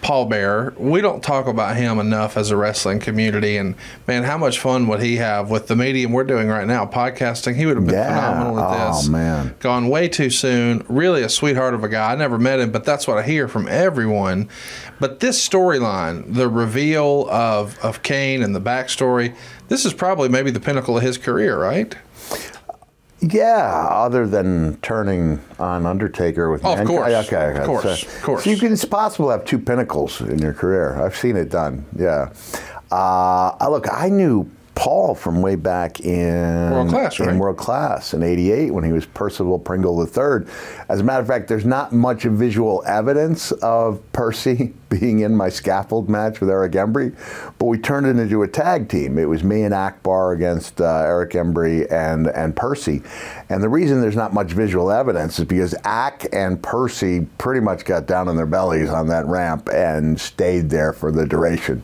Paul 0.04 0.26
Bearer. 0.26 0.74
We 0.78 1.00
don't 1.02 1.24
talk 1.24 1.48
about 1.48 1.78
him 1.78 1.98
enough 1.98 2.36
as 2.36 2.52
a 2.52 2.58
wrestling 2.58 3.00
community. 3.00 3.56
And 3.58 3.76
man, 4.06 4.24
how 4.24 4.38
much 4.38 4.60
fun 4.60 4.86
would 4.88 5.02
he 5.02 5.16
have 5.16 5.50
with 5.50 5.68
the 5.68 5.76
medium 5.78 6.12
we're 6.12 6.26
doing 6.26 6.50
right 6.50 6.68
now, 6.68 6.86
podcasting? 6.86 7.56
He 7.56 7.66
would 7.66 7.78
have 7.78 7.86
been 7.86 7.96
Yeah. 7.96 8.08
phenomenal 8.34 8.60
at 8.60 8.72
this. 8.72 8.98
Oh, 8.98 9.00
this. 9.00 9.10
man. 9.10 9.56
Gone 9.62 9.88
way 9.88 10.10
too 10.10 10.30
soon. 10.30 10.84
Really 10.90 11.24
a 11.24 11.30
sweetheart 11.30 11.74
of 11.74 11.84
a 11.86 11.88
guy. 11.90 12.12
I 12.12 12.16
never 12.16 12.38
met 12.38 12.60
him, 12.60 12.72
but 12.72 12.84
that's 12.84 13.08
what 13.08 13.18
I 13.18 13.24
hear 13.24 13.48
from 13.48 13.68
everyone. 13.70 14.50
But 15.00 15.22
this 15.22 15.48
storyline, 15.48 16.36
the 16.36 16.50
reveal 16.50 17.28
of, 17.30 17.80
of 17.80 18.04
Kane 18.04 18.44
and 18.44 18.54
the 18.54 18.62
backstory, 18.62 19.34
this 19.70 19.86
is 19.86 19.94
probably 19.94 20.28
maybe 20.28 20.52
the 20.52 20.60
pinnacle 20.60 20.98
of 20.98 21.04
his 21.04 21.18
career, 21.18 21.58
right? 21.58 21.96
Yeah, 23.24 23.88
other 23.90 24.28
than 24.28 24.78
turning 24.82 25.40
on 25.58 25.86
Undertaker 25.86 26.52
with 26.52 26.66
Oh, 26.66 26.74
of 26.78 26.86
course. 26.86 27.08
Okay, 27.28 27.38
okay. 27.38 27.60
Of 27.60 27.66
course, 27.66 27.84
So, 28.02 28.08
of 28.08 28.22
course. 28.24 28.44
so 28.44 28.50
you 28.50 28.58
can, 28.58 28.74
it's 28.74 28.84
possible 28.86 29.28
to 29.28 29.32
have 29.32 29.46
two 29.46 29.60
pinnacles 29.60 30.20
in 30.22 30.40
your 30.40 30.54
career. 30.54 31.02
I've 31.02 31.16
seen 31.16 31.38
it 31.38 31.50
done. 31.50 31.86
Yeah. 31.98 32.34
Uh, 32.92 33.56
look, 33.70 33.88
I 33.92 34.10
knew 34.10 34.50
Paul 34.76 35.16
from 35.16 35.42
way 35.42 35.56
back 35.56 36.00
in 36.02 36.72
World 36.72 36.90
Class, 36.90 37.20
right? 37.20 37.30
in 37.30 37.38
World 37.40 37.58
Class 37.58 38.14
in 38.14 38.24
'88 38.24 38.72
when 38.74 38.84
he 38.84 38.92
was 38.92 39.06
Percival 39.06 39.58
Pringle 39.60 40.02
III. 40.04 40.46
As 40.90 41.00
a 41.00 41.04
matter 41.04 41.22
of 41.22 41.28
fact, 41.28 41.48
there's 41.48 41.66
not 41.66 41.94
much 41.94 42.24
visual 42.24 42.84
evidence 42.86 43.52
of 43.54 44.02
Percy 44.14 44.74
being 45.00 45.20
in 45.20 45.36
my 45.36 45.50
scaffold 45.50 46.10
match 46.10 46.40
with 46.40 46.50
Eric 46.50 46.74
Embry, 46.74 47.16
but 47.60 47.66
we 47.66 47.78
turned 47.78 48.06
it 48.06 48.22
into 48.22 48.44
a 48.44 48.48
tag 48.48 48.90
team. 48.90 49.18
It 49.18 49.26
was 49.26 49.44
me 49.44 49.64
and 49.64 49.74
Akbar 49.74 50.34
against 50.34 50.82
uh, 50.82 51.00
Eric 51.00 51.32
Embry 51.32 51.92
and 51.92 52.28
and 52.28 52.56
Percy. 52.56 53.02
And 53.50 53.62
the 53.62 53.70
reason 53.70 54.02
there's 54.02 54.16
not 54.16 54.34
much 54.34 54.52
visual 54.52 54.92
evidence 54.92 55.40
is 55.40 55.46
because 55.46 55.76
Ak 55.84 56.26
and 56.34 56.62
Percy 56.62 57.28
pretty 57.38 57.62
much 57.62 57.86
got 57.86 58.06
down 58.06 58.28
on 58.28 58.36
their 58.36 58.46
bellies 58.46 58.90
on 58.90 59.08
that 59.08 59.26
ramp 59.26 59.70
and 59.74 60.20
stayed 60.20 60.70
there 60.70 60.94
for 60.94 61.12
the 61.12 61.26
duration. 61.26 61.84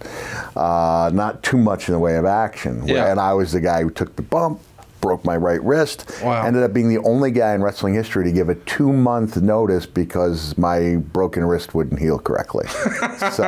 Uh, 0.55 1.11
not 1.13 1.43
too 1.43 1.57
much 1.57 1.87
in 1.87 1.93
the 1.93 1.99
way 1.99 2.17
of 2.17 2.25
action. 2.25 2.87
Yeah. 2.87 3.11
And 3.11 3.19
I 3.19 3.33
was 3.33 3.51
the 3.51 3.61
guy 3.61 3.81
who 3.83 3.89
took 3.89 4.15
the 4.15 4.21
bump, 4.21 4.61
broke 5.01 5.23
my 5.25 5.35
right 5.37 5.61
wrist, 5.63 6.11
Wow. 6.23 6.45
ended 6.45 6.63
up 6.63 6.73
being 6.73 6.89
the 6.89 6.99
only 6.99 7.31
guy 7.31 7.53
in 7.53 7.61
wrestling 7.63 7.93
history 7.93 8.23
to 8.25 8.31
give 8.31 8.49
a 8.49 8.55
two 8.55 8.91
month 8.93 9.37
notice 9.37 9.85
because 9.85 10.57
my 10.57 10.97
broken 10.97 11.45
wrist 11.45 11.73
wouldn't 11.73 11.99
heal 11.99 12.19
correctly. 12.19 12.67
so, 13.31 13.45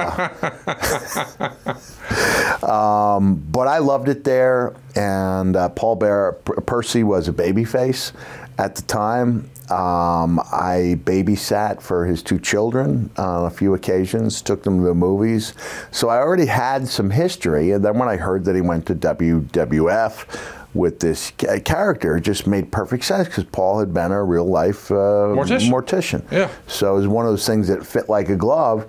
um, 2.67 3.35
but 3.51 3.67
I 3.67 3.79
loved 3.79 4.09
it 4.09 4.23
there, 4.23 4.73
and 4.95 5.55
uh, 5.55 5.69
Paul 5.69 5.95
Bear 5.95 6.33
P- 6.45 6.53
Percy 6.65 7.03
was 7.03 7.27
a 7.27 7.33
babyface 7.33 8.11
at 8.57 8.75
the 8.75 8.81
time. 8.83 9.49
Um, 9.69 10.39
I 10.51 10.99
babysat 11.05 11.81
for 11.81 12.05
his 12.05 12.21
two 12.21 12.39
children 12.39 13.09
on 13.15 13.45
a 13.45 13.49
few 13.49 13.73
occasions, 13.73 14.41
took 14.41 14.63
them 14.63 14.79
to 14.79 14.83
the 14.83 14.93
movies. 14.93 15.53
So 15.91 16.09
I 16.09 16.17
already 16.17 16.45
had 16.47 16.89
some 16.89 17.09
history. 17.09 17.71
And 17.71 17.83
then 17.85 17.97
when 17.97 18.09
I 18.09 18.17
heard 18.17 18.43
that 18.45 18.55
he 18.55 18.59
went 18.61 18.85
to 18.87 18.95
WWF 18.95 20.25
with 20.73 20.99
this 20.99 21.31
character, 21.65 22.17
it 22.17 22.21
just 22.21 22.47
made 22.47 22.71
perfect 22.71 23.03
sense 23.03 23.27
because 23.27 23.43
Paul 23.45 23.79
had 23.79 23.93
been 23.93 24.11
a 24.11 24.23
real 24.23 24.45
life 24.45 24.89
uh, 24.91 24.95
Mortician. 25.35 25.69
mortician. 25.69 26.31
Yeah. 26.31 26.49
So 26.67 26.93
it 26.93 26.99
was 26.99 27.07
one 27.07 27.25
of 27.25 27.31
those 27.31 27.45
things 27.45 27.67
that 27.67 27.85
fit 27.85 28.07
like 28.09 28.29
a 28.29 28.35
glove. 28.35 28.85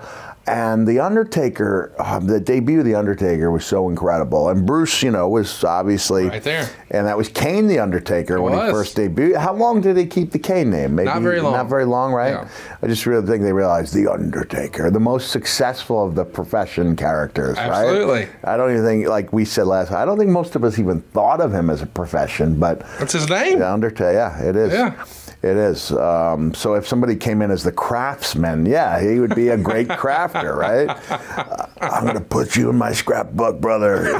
And 0.46 0.88
The 0.88 0.98
Undertaker, 0.98 1.92
uh, 1.98 2.18
the 2.18 2.40
debut 2.40 2.80
of 2.80 2.84
The 2.84 2.96
Undertaker 2.96 3.50
was 3.50 3.64
so 3.64 3.88
incredible. 3.88 4.48
And 4.48 4.66
Bruce, 4.66 5.02
you 5.02 5.10
know, 5.12 5.28
was 5.28 5.62
obviously. 5.62 6.26
Right 6.28 6.42
there. 6.42 6.68
And 6.90 7.06
that 7.06 7.16
was 7.16 7.28
Kane 7.28 7.68
the 7.68 7.78
Undertaker 7.78 8.42
when 8.42 8.52
was. 8.54 8.66
he 8.66 8.72
first 8.72 8.96
debuted. 8.96 9.36
How 9.36 9.54
long 9.54 9.80
did 9.80 9.96
they 9.96 10.04
keep 10.04 10.32
the 10.32 10.38
Kane 10.38 10.68
name? 10.70 10.94
Maybe 10.96 11.06
Not 11.06 11.22
very 11.22 11.40
long. 11.40 11.52
Not 11.52 11.68
very 11.68 11.84
long, 11.84 12.12
right? 12.12 12.30
Yeah. 12.32 12.48
I 12.82 12.86
just 12.86 13.06
really 13.06 13.26
think 13.26 13.42
they 13.42 13.52
realized 13.52 13.94
The 13.94 14.08
Undertaker, 14.10 14.90
the 14.90 15.00
most 15.00 15.30
successful 15.30 16.04
of 16.04 16.14
the 16.16 16.24
profession 16.24 16.96
characters, 16.96 17.56
Absolutely. 17.56 18.20
right? 18.20 18.28
I 18.44 18.56
don't 18.56 18.72
even 18.72 18.84
think, 18.84 19.08
like 19.08 19.32
we 19.32 19.44
said 19.44 19.66
last 19.66 19.92
I 19.92 20.04
don't 20.04 20.18
think 20.18 20.30
most 20.30 20.56
of 20.56 20.64
us 20.64 20.78
even 20.78 21.00
thought 21.00 21.40
of 21.40 21.52
him 21.54 21.70
as 21.70 21.82
a 21.82 21.86
profession, 21.86 22.58
but 22.58 22.80
That's 22.98 23.12
his 23.12 23.28
name. 23.28 23.60
the 23.60 23.70
Undertaker, 23.72 24.12
yeah, 24.12 24.42
it 24.42 24.56
is. 24.56 24.72
Yeah. 24.72 25.04
It 25.42 25.56
is. 25.56 25.90
Um, 25.90 26.54
so 26.54 26.74
if 26.74 26.86
somebody 26.86 27.16
came 27.16 27.42
in 27.42 27.50
as 27.50 27.64
the 27.64 27.72
craftsman, 27.72 28.64
yeah, 28.64 29.00
he 29.00 29.18
would 29.18 29.34
be 29.34 29.48
a 29.48 29.56
great 29.56 29.88
crafter, 29.88 30.56
right? 30.56 30.88
Uh, 31.10 31.66
I'm 31.80 32.04
going 32.04 32.14
to 32.14 32.20
put 32.20 32.54
you 32.54 32.70
in 32.70 32.78
my 32.78 32.92
scrapbook, 32.92 33.60
brother. 33.60 34.04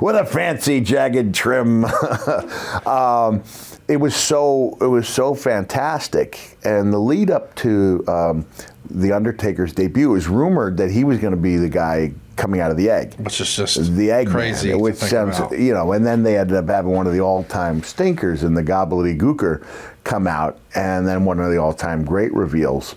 what 0.00 0.14
a 0.14 0.26
fancy 0.26 0.82
jagged 0.82 1.34
trim. 1.34 1.84
um, 2.86 3.42
it 3.88 3.96
was 3.96 4.14
so 4.14 4.76
it 4.80 4.86
was 4.86 5.08
so 5.08 5.34
fantastic, 5.34 6.58
and 6.64 6.92
the 6.92 6.98
lead 6.98 7.30
up 7.30 7.54
to 7.56 8.04
um, 8.06 8.46
the 8.90 9.12
Undertaker's 9.12 9.72
debut 9.72 10.10
was 10.10 10.28
rumored 10.28 10.76
that 10.76 10.90
he 10.90 11.02
was 11.02 11.18
going 11.18 11.34
to 11.34 11.40
be 11.40 11.56
the 11.56 11.70
guy 11.70 12.12
coming 12.40 12.60
out 12.60 12.70
of 12.70 12.76
the 12.78 12.88
egg 12.88 13.12
Which 13.18 13.38
is 13.40 13.54
just 13.54 13.94
the 13.96 14.10
egg 14.10 14.28
crazy. 14.28 14.70
man, 14.70 14.80
which 14.80 14.96
sounds 14.96 15.38
about. 15.38 15.58
you 15.58 15.74
know 15.74 15.92
and 15.92 16.06
then 16.06 16.22
they 16.22 16.38
ended 16.38 16.56
up 16.56 16.66
having 16.68 16.90
one 16.92 17.06
of 17.06 17.12
the 17.12 17.20
all-time 17.20 17.82
stinkers 17.82 18.42
in 18.42 18.54
the 18.54 18.62
gobbledygooker 18.62 19.62
come 20.04 20.26
out 20.26 20.58
and 20.74 21.06
then 21.06 21.26
one 21.26 21.38
of 21.38 21.50
the 21.50 21.58
all-time 21.58 22.02
great 22.04 22.32
reveals 22.32 22.94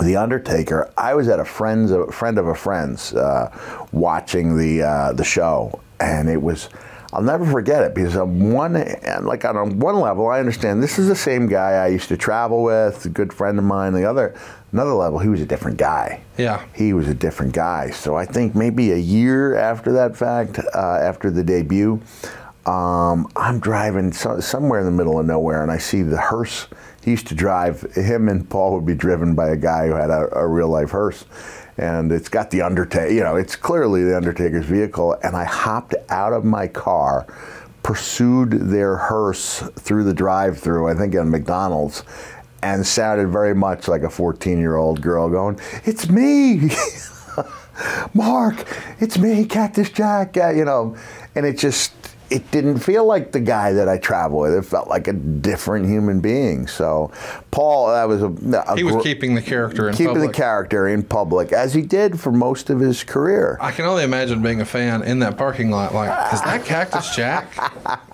the 0.00 0.16
Undertaker. 0.16 0.90
I 0.96 1.12
was 1.14 1.28
at 1.28 1.38
a 1.38 1.44
friend's 1.44 1.90
a 1.90 2.10
friend 2.10 2.38
of 2.38 2.46
a 2.46 2.54
friend's 2.54 3.12
uh, 3.12 3.50
watching 3.92 4.56
the 4.56 4.82
uh, 4.82 5.12
the 5.12 5.24
show, 5.24 5.80
and 6.00 6.30
it 6.30 6.40
was. 6.40 6.70
I'll 7.12 7.22
never 7.22 7.44
forget 7.44 7.82
it 7.82 7.94
because 7.94 8.16
on 8.16 8.52
one 8.52 8.74
and 8.76 9.26
like 9.26 9.44
on 9.44 9.78
one 9.78 10.00
level, 10.00 10.28
I 10.28 10.40
understand 10.40 10.82
this 10.82 10.98
is 10.98 11.08
the 11.08 11.16
same 11.16 11.46
guy 11.46 11.72
I 11.72 11.88
used 11.88 12.08
to 12.08 12.16
travel 12.16 12.62
with, 12.62 13.04
a 13.04 13.10
good 13.10 13.32
friend 13.32 13.58
of 13.58 13.64
mine. 13.64 13.92
The 13.92 14.04
other, 14.04 14.34
another 14.72 14.94
level, 14.94 15.18
he 15.18 15.28
was 15.28 15.40
a 15.42 15.46
different 15.46 15.76
guy. 15.76 16.22
Yeah. 16.38 16.64
he 16.74 16.94
was 16.94 17.08
a 17.08 17.14
different 17.14 17.52
guy. 17.52 17.90
So 17.90 18.16
I 18.16 18.24
think 18.24 18.54
maybe 18.54 18.92
a 18.92 18.96
year 18.96 19.56
after 19.56 19.92
that 19.92 20.16
fact, 20.16 20.58
uh, 20.74 20.98
after 21.02 21.30
the 21.30 21.44
debut, 21.44 22.00
Um, 22.64 23.26
I'm 23.34 23.58
driving 23.58 24.12
so, 24.12 24.38
somewhere 24.38 24.78
in 24.78 24.86
the 24.86 24.92
middle 24.92 25.18
of 25.18 25.26
nowhere, 25.26 25.62
and 25.64 25.72
I 25.72 25.78
see 25.78 26.02
the 26.02 26.16
hearse. 26.20 26.68
He 27.04 27.10
used 27.10 27.26
to 27.26 27.34
drive. 27.34 27.82
Him 27.96 28.28
and 28.28 28.48
Paul 28.48 28.74
would 28.74 28.86
be 28.86 28.94
driven 28.94 29.34
by 29.34 29.48
a 29.48 29.56
guy 29.56 29.88
who 29.88 29.94
had 29.94 30.10
a, 30.10 30.28
a 30.38 30.46
real 30.46 30.68
life 30.68 30.92
hearse, 30.92 31.24
and 31.78 32.12
it's 32.12 32.28
got 32.28 32.50
the 32.50 32.62
Undertaker. 32.62 33.12
You 33.12 33.22
know, 33.22 33.36
it's 33.36 33.56
clearly 33.56 34.04
the 34.04 34.16
Undertaker's 34.16 34.66
vehicle. 34.66 35.16
And 35.22 35.36
I 35.36 35.44
hopped 35.44 35.94
out 36.08 36.32
of 36.32 36.44
my 36.44 36.68
car, 36.68 37.26
pursued 37.82 38.50
their 38.52 38.96
hearse 38.96 39.60
through 39.78 40.04
the 40.04 40.14
drive-through. 40.14 40.88
I 40.88 40.94
think 40.94 41.14
at 41.14 41.26
McDonald's. 41.26 42.04
And 42.64 42.86
sounded 42.86 43.28
very 43.30 43.56
much 43.56 43.88
like 43.88 44.02
a 44.02 44.10
14 44.10 44.56
year 44.58 44.76
old 44.76 45.02
girl 45.02 45.28
going, 45.28 45.58
It's 45.84 46.08
me! 46.08 46.70
Mark, 48.14 48.64
it's 49.00 49.18
me, 49.18 49.44
Cactus 49.44 49.90
Jack. 49.90 50.36
You 50.36 50.64
know, 50.64 50.96
and 51.34 51.44
it 51.44 51.58
just 51.58 51.92
it 52.32 52.50
didn't 52.50 52.78
feel 52.78 53.04
like 53.04 53.32
the 53.32 53.40
guy 53.40 53.72
that 53.72 53.88
I 53.88 53.98
travel 53.98 54.38
with. 54.40 54.54
It 54.54 54.62
felt 54.64 54.88
like 54.88 55.06
a 55.08 55.12
different 55.12 55.86
human 55.86 56.20
being. 56.20 56.66
So, 56.66 57.12
Paul, 57.50 57.88
that 57.88 58.04
was 58.08 58.22
a, 58.22 58.26
a 58.66 58.76
He 58.76 58.82
was 58.84 59.02
keeping 59.02 59.34
the 59.34 59.42
character 59.42 59.88
in 59.88 59.94
keeping 59.94 60.14
public. 60.14 60.30
the 60.32 60.36
character 60.36 60.88
in 60.88 61.02
public 61.02 61.52
as 61.52 61.74
he 61.74 61.82
did 61.82 62.18
for 62.18 62.32
most 62.32 62.70
of 62.70 62.80
his 62.80 63.04
career. 63.04 63.58
I 63.60 63.70
can 63.70 63.84
only 63.84 64.04
imagine 64.04 64.42
being 64.42 64.60
a 64.60 64.64
fan 64.64 65.02
in 65.02 65.18
that 65.20 65.36
parking 65.36 65.70
lot. 65.70 65.94
Like, 65.94 66.32
is 66.32 66.40
that 66.42 66.64
Cactus 66.64 67.14
Jack 67.14 67.52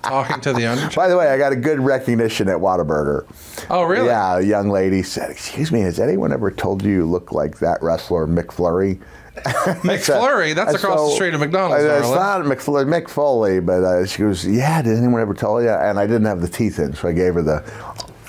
talking 0.03 0.41
to 0.41 0.53
the 0.53 0.67
Undertaker? 0.67 0.97
By 0.97 1.09
the 1.09 1.17
way, 1.17 1.29
I 1.29 1.39
got 1.39 1.53
a 1.53 1.57
good 1.57 1.81
recognition 1.81 2.49
at 2.49 2.57
Whataburger. 2.59 3.27
Oh, 3.71 3.85
really? 3.85 4.07
Yeah, 4.07 4.39
a 4.39 4.43
young 4.43 4.69
lady 4.71 5.03
said, 5.03 5.31
"Excuse 5.31 5.71
me, 5.71 5.81
has 5.81 6.01
anyone 6.01 6.33
ever 6.33 6.51
told 6.51 6.83
you 6.83 6.93
you 6.93 7.07
look 7.07 7.33
like 7.33 7.59
that 7.59 7.83
wrestler 7.83 8.27
Mick 8.27 8.51
Flurry?" 8.53 8.99
McFlurry, 9.83 10.55
that's 10.55 10.75
across 10.75 11.11
the 11.11 11.15
street 11.15 11.35
of 11.35 11.41
McDonald's. 11.41 11.85
It's 11.85 12.09
not 12.11 12.43
McFlurry, 12.43 12.87
Mick 12.87 13.09
Foley, 13.09 13.61
but 13.61 13.83
uh, 13.85 14.07
she 14.07 14.23
goes, 14.23 14.47
"Yeah, 14.47 14.83
did 14.83 14.97
anyone 14.99 15.21
ever 15.21 15.35
tell 15.35 15.63
you?" 15.63 15.71
And 15.71 15.99
I 15.99 16.07
didn't 16.07 16.27
have 16.27 16.41
the 16.41 16.49
teeth 16.49 16.79
in, 16.79 16.95
so 16.95 17.09
I 17.09 17.13
gave 17.13 17.35
her 17.35 17.43
the 17.43 17.65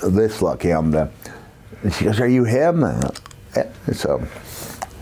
this 0.08 0.42
look. 0.42 0.62
Him, 0.62 0.90
the, 0.90 1.10
and 1.82 1.92
she 1.92 2.04
goes, 2.04 2.20
"Are 2.20 2.28
you 2.28 2.44
him?" 2.44 2.84
Uh, 2.84 3.10
yeah, 3.56 3.70
So, 3.92 4.22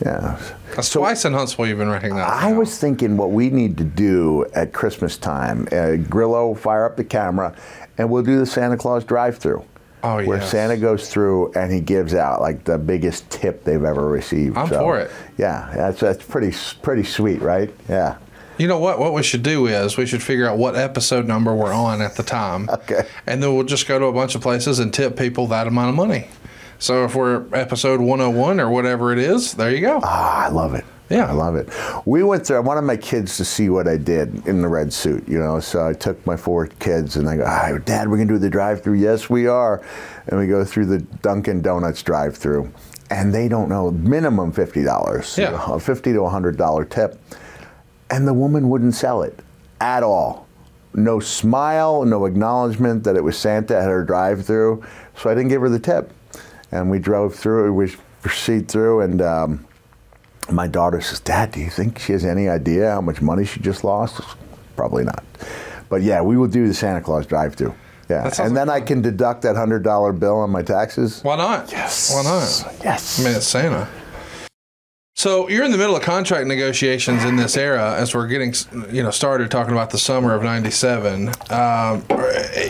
yeah. 0.05 0.41
That's 0.75 0.91
twice 0.91 1.25
in 1.25 1.33
Huntsville 1.33 1.67
you've 1.67 1.79
been 1.79 1.91
recognized. 1.91 2.31
I 2.31 2.51
now. 2.53 2.59
was 2.59 2.79
thinking 2.79 3.17
what 3.17 3.31
we 3.31 3.51
need 3.51 3.77
to 3.79 3.85
do 3.85 4.47
at 4.55 4.73
Christmas 4.73 5.17
time. 5.17 5.67
Uh, 5.73 5.97
Grillo, 5.97 6.55
fire 6.55 6.85
up 6.85 6.97
the 6.97 7.05
camera, 7.05 7.55
and 7.99 8.09
we'll 8.11 8.23
do 8.23 8.39
the 8.39 8.47
Santa 8.47 8.77
Claus 8.77 9.05
drive-through. 9.05 9.65
Oh, 10.03 10.19
yeah. 10.19 10.29
Where 10.29 10.39
yes. 10.39 10.51
Santa 10.51 10.77
goes 10.77 11.09
through 11.11 11.53
and 11.53 11.73
he 11.73 11.81
gives 11.81 12.15
out 12.15 12.41
like 12.41 12.65
the 12.65 12.79
biggest 12.79 13.29
tip 13.31 13.65
they've 13.65 13.83
ever 13.83 14.09
received. 14.09 14.57
I'm 14.57 14.69
for 14.69 14.99
it. 14.99 15.11
Yeah, 15.37 15.71
that's 15.75 16.01
that's 16.01 16.25
pretty 16.25 16.57
pretty 16.83 17.05
sweet, 17.05 17.41
right? 17.41 17.75
Yeah. 17.89 18.17
You 18.59 18.67
know 18.67 18.79
what? 18.79 18.99
What 18.99 19.13
we 19.15 19.23
should 19.23 19.43
do 19.45 19.67
is 19.67 19.97
we 19.97 20.07
should 20.07 20.23
figure 20.23 20.49
out 20.49 20.59
what 20.59 20.75
episode 20.75 21.27
number 21.27 21.55
we're 21.55 21.73
on 21.73 22.03
at 22.03 22.17
the 22.17 22.23
time. 22.25 22.69
Okay. 22.79 23.07
And 23.27 23.43
then 23.43 23.55
we'll 23.55 23.65
just 23.65 23.87
go 23.87 23.99
to 23.99 24.07
a 24.07 24.13
bunch 24.13 24.35
of 24.35 24.41
places 24.41 24.79
and 24.79 24.93
tip 24.95 25.17
people 25.17 25.47
that 25.49 25.67
amount 25.67 25.91
of 25.91 25.95
money. 25.95 26.29
So 26.79 27.05
if 27.05 27.15
we're 27.15 27.45
episode 27.53 28.01
101 28.01 28.61
or 28.61 28.71
whatever 28.71 29.13
it 29.13 29.19
is, 29.19 29.53
there 29.55 29.71
you 29.71 29.81
go. 29.81 30.01
Ah, 30.03 30.47
I 30.47 30.49
love 30.49 30.75
it. 30.75 30.85
Yeah. 31.11 31.27
I 31.27 31.33
love 31.33 31.57
it. 31.57 31.69
We 32.05 32.23
went 32.23 32.45
there. 32.45 32.59
I 32.59 32.61
wanted 32.61 32.83
my 32.83 32.97
kids 32.97 33.39
to 33.39 33.45
see 33.45 33.71
what 33.71 33.89
I 33.89 33.97
did 33.97 34.47
in 34.47 34.61
the 34.61 34.69
red 34.69 34.93
suit, 34.93 35.27
you 35.27 35.39
know. 35.39 35.59
So 35.59 35.87
I 35.87 35.95
took 35.95 36.25
my 36.27 36.37
four 36.37 36.67
kids 36.67 37.17
and 37.17 37.29
I 37.29 37.37
go, 37.39 37.45
ah, 37.47 37.79
Dad, 37.85 38.09
we're 38.09 38.19
gonna 38.19 38.29
do 38.29 38.39
the 38.39 38.51
drive-through. 38.51 38.95
Yes, 38.99 39.31
we 39.31 39.47
are. 39.47 39.83
And 40.27 40.39
we 40.39 40.47
go 40.47 40.65
through 40.65 40.87
the 40.87 40.99
Dunkin' 40.99 41.63
Donuts 41.63 42.03
drive-through, 42.03 42.71
and 43.11 43.33
they 43.33 43.49
don't 43.49 43.71
know 43.71 43.91
minimum 43.91 44.53
fifty 44.53 44.85
dollars. 44.85 45.39
Yeah. 45.39 45.59
a 45.67 45.81
fifty 45.81 46.13
to 46.13 46.29
hundred 46.29 46.59
dollar 46.59 46.85
tip, 46.85 47.19
and 48.11 48.29
the 48.29 48.35
woman 48.35 48.69
wouldn't 48.69 48.95
sell 48.95 49.23
it 49.23 49.39
at 49.81 50.03
all. 50.03 50.47
No 50.93 51.21
smile, 51.21 52.05
no 52.05 52.27
acknowledgement 52.27 53.05
that 53.05 53.17
it 53.17 53.25
was 53.25 53.39
Santa 53.39 53.75
at 53.79 53.89
her 53.89 54.05
drive-through. 54.05 54.85
So 55.17 55.31
I 55.31 55.35
didn't 55.35 55.49
give 55.49 55.63
her 55.63 55.71
the 55.71 55.79
tip, 55.79 56.13
and 56.71 56.91
we 56.91 56.99
drove 56.99 57.35
through. 57.35 57.73
We 57.73 57.95
proceed 58.21 58.69
through, 58.69 59.01
and. 59.01 59.23
Um, 59.23 59.65
my 60.51 60.67
daughter 60.67 61.01
says, 61.01 61.21
Dad, 61.21 61.53
do 61.53 61.61
you 61.61 61.71
think 61.71 61.99
she 61.99 62.13
has 62.13 62.25
any 62.25 62.49
idea 62.49 62.91
how 62.91 63.01
much 63.01 63.21
money 63.21 63.45
she 63.45 63.61
just 63.61 63.85
lost? 63.85 64.21
Probably 64.77 65.05
not. 65.05 65.25
But 65.89 66.03
yeah, 66.03 66.21
we 66.21 66.37
will 66.37 66.49
do 66.49 66.67
the 66.67 66.75
Santa 66.75 67.01
Claus 67.01 67.27
drive 67.27 67.55
through. 67.55 67.75
Yeah. 68.09 68.31
And 68.39 68.57
then 68.57 68.69
like 68.69 68.85
I 68.85 68.87
can 68.87 69.03
deduct 69.03 69.43
that 69.43 69.55
$100 69.55 70.19
bill 70.19 70.39
on 70.39 70.51
my 70.51 70.63
taxes. 70.63 71.23
Why 71.23 71.37
not? 71.37 71.71
Yes. 71.71 72.15
Why 72.15 72.23
not? 72.23 72.83
Yes. 72.83 73.21
I 73.21 73.25
mean, 73.25 73.37
it's 73.37 73.47
Santa. 73.47 73.89
So 75.15 75.49
you're 75.49 75.65
in 75.65 75.73
the 75.73 75.79
middle 75.79 75.97
of 75.97 76.03
contract 76.03 76.47
negotiations 76.47 77.25
in 77.25 77.35
this 77.35 77.57
era 77.57 77.97
as 77.97 78.15
we're 78.15 78.29
getting, 78.29 78.55
you 78.89 79.03
know, 79.03 79.11
started 79.11 79.51
talking 79.51 79.73
about 79.73 79.91
the 79.91 79.99
summer 79.99 80.33
of 80.33 80.45
'97. 80.45 81.33
Um, 81.51 82.05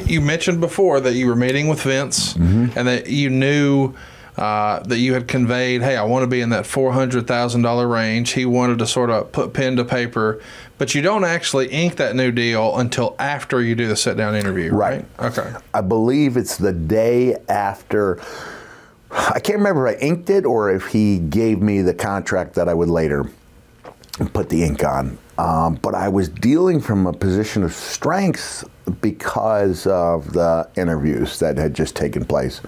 you 0.07 0.22
mentioned 0.22 0.59
before 0.59 0.98
that 1.00 1.12
you 1.12 1.26
were 1.26 1.37
meeting 1.37 1.68
with 1.68 1.83
Vince 1.83 2.35
and 2.37 2.88
that 2.88 3.09
you 3.09 3.29
knew 3.29 3.92
uh, 4.38 4.79
that 4.85 4.98
you 4.98 5.14
had 5.14 5.27
conveyed, 5.27 5.83
"Hey, 5.83 5.96
I 5.96 6.05
want 6.05 6.22
to 6.22 6.29
be 6.29 6.40
in 6.40 6.51
that 6.51 6.64
four 6.64 6.92
hundred 6.92 7.27
thousand 7.27 7.62
dollar 7.62 7.88
range." 7.88 8.33
He 8.33 8.46
wanted 8.46 8.79
to 8.79 8.87
sort 8.87 9.11
of 9.11 9.33
put 9.33 9.53
pen 9.53 9.77
to 9.77 9.85
paper, 9.85 10.40
but 10.79 10.94
you 10.94 11.03
don't 11.03 11.24
actually 11.24 11.68
ink 11.68 11.96
that 11.96 12.14
new 12.14 12.31
deal 12.31 12.77
until 12.79 13.16
after 13.18 13.61
you 13.61 13.74
do 13.74 13.88
the 13.88 13.96
sit 13.96 14.16
down 14.16 14.37
interview, 14.37 14.72
right? 14.72 15.05
Right. 15.18 15.38
Okay. 15.38 15.53
I 15.74 15.81
believe 15.81 16.37
it's 16.37 16.57
the 16.57 16.72
day 16.72 17.37
after. 17.48 18.20
I 19.11 19.40
can't 19.40 19.59
remember 19.59 19.88
if 19.88 19.98
I 19.98 20.01
inked 20.01 20.31
it 20.31 20.44
or 20.44 20.70
if 20.70 20.87
he 20.87 21.18
gave 21.18 21.61
me 21.61 21.83
the 21.83 21.94
contract 21.94 22.55
that 22.55 22.68
I 22.68 22.74
would 22.74 22.90
later 22.90 23.29
put 24.33 24.51
the 24.51 24.62
ink 24.62 24.85
on. 24.85 25.18
Um, 25.38 25.77
but 25.77 25.94
I 25.94 26.09
was 26.09 26.29
dealing 26.29 26.81
from 26.81 27.07
a 27.07 27.12
position 27.12 27.62
of 27.62 27.72
strength 27.72 28.68
because 29.01 29.87
of 29.87 30.33
the 30.33 30.68
interviews 30.77 31.38
that 31.38 31.57
had 31.57 31.74
just 31.74 31.96
taken 31.96 32.24
place 32.24 32.61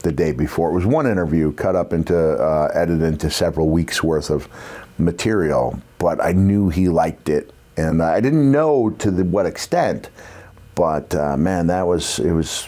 the 0.00 0.12
day 0.12 0.32
before. 0.32 0.70
It 0.70 0.74
was 0.74 0.86
one 0.86 1.06
interview 1.06 1.52
cut 1.52 1.76
up 1.76 1.92
into, 1.92 2.16
uh, 2.16 2.70
edited 2.74 3.02
into 3.02 3.30
several 3.30 3.68
weeks 3.68 4.02
worth 4.02 4.30
of 4.30 4.48
material, 4.98 5.80
but 5.98 6.22
I 6.22 6.32
knew 6.32 6.68
he 6.68 6.88
liked 6.88 7.28
it. 7.28 7.52
And 7.76 8.02
I 8.02 8.20
didn't 8.20 8.50
know 8.50 8.90
to 8.90 9.10
the, 9.10 9.24
what 9.24 9.46
extent, 9.46 10.10
but 10.74 11.14
uh, 11.14 11.36
man, 11.36 11.68
that 11.68 11.86
was, 11.86 12.18
it 12.18 12.32
was, 12.32 12.66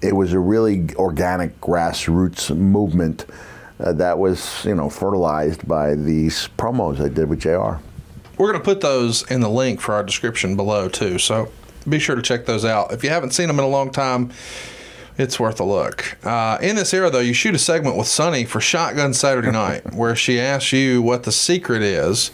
it 0.00 0.14
was 0.14 0.32
a 0.32 0.38
really 0.38 0.88
organic 0.96 1.60
grassroots 1.60 2.56
movement 2.56 3.26
uh, 3.78 3.92
that 3.92 4.18
was, 4.18 4.64
you 4.64 4.74
know, 4.74 4.88
fertilized 4.88 5.66
by 5.66 5.94
these 5.94 6.48
promos 6.58 7.00
I 7.00 7.08
did 7.08 7.28
with 7.28 7.40
JR. 7.40 7.80
We're 8.38 8.50
going 8.50 8.60
to 8.60 8.64
put 8.64 8.80
those 8.80 9.28
in 9.30 9.40
the 9.40 9.50
link 9.50 9.80
for 9.80 9.94
our 9.94 10.02
description 10.02 10.56
below 10.56 10.88
too. 10.88 11.18
So 11.18 11.50
be 11.88 11.98
sure 11.98 12.16
to 12.16 12.22
check 12.22 12.46
those 12.46 12.64
out. 12.64 12.92
If 12.92 13.04
you 13.04 13.10
haven't 13.10 13.32
seen 13.32 13.48
them 13.48 13.58
in 13.58 13.64
a 13.64 13.68
long 13.68 13.90
time, 13.90 14.32
it's 15.18 15.38
worth 15.38 15.60
a 15.60 15.64
look. 15.64 16.16
Uh, 16.24 16.58
in 16.62 16.76
this 16.76 16.92
era, 16.94 17.10
though, 17.10 17.18
you 17.20 17.34
shoot 17.34 17.54
a 17.54 17.58
segment 17.58 17.96
with 17.96 18.06
Sunny 18.06 18.44
for 18.44 18.60
Shotgun 18.60 19.12
Saturday 19.14 19.50
Night, 19.52 19.94
where 19.94 20.16
she 20.16 20.40
asks 20.40 20.72
you 20.72 21.02
what 21.02 21.22
the 21.24 21.32
secret 21.32 21.82
is. 21.82 22.30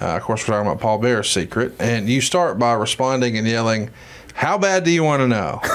Uh, 0.00 0.16
of 0.16 0.22
course, 0.22 0.42
we're 0.46 0.54
talking 0.54 0.68
about 0.70 0.80
Paul 0.80 0.98
Bearer's 0.98 1.30
secret, 1.30 1.74
and 1.78 2.08
you 2.08 2.20
start 2.20 2.58
by 2.58 2.72
responding 2.72 3.36
and 3.38 3.46
yelling, 3.46 3.90
"How 4.34 4.58
bad 4.58 4.84
do 4.84 4.90
you 4.90 5.04
want 5.04 5.20
to 5.20 5.28
know?" 5.28 5.60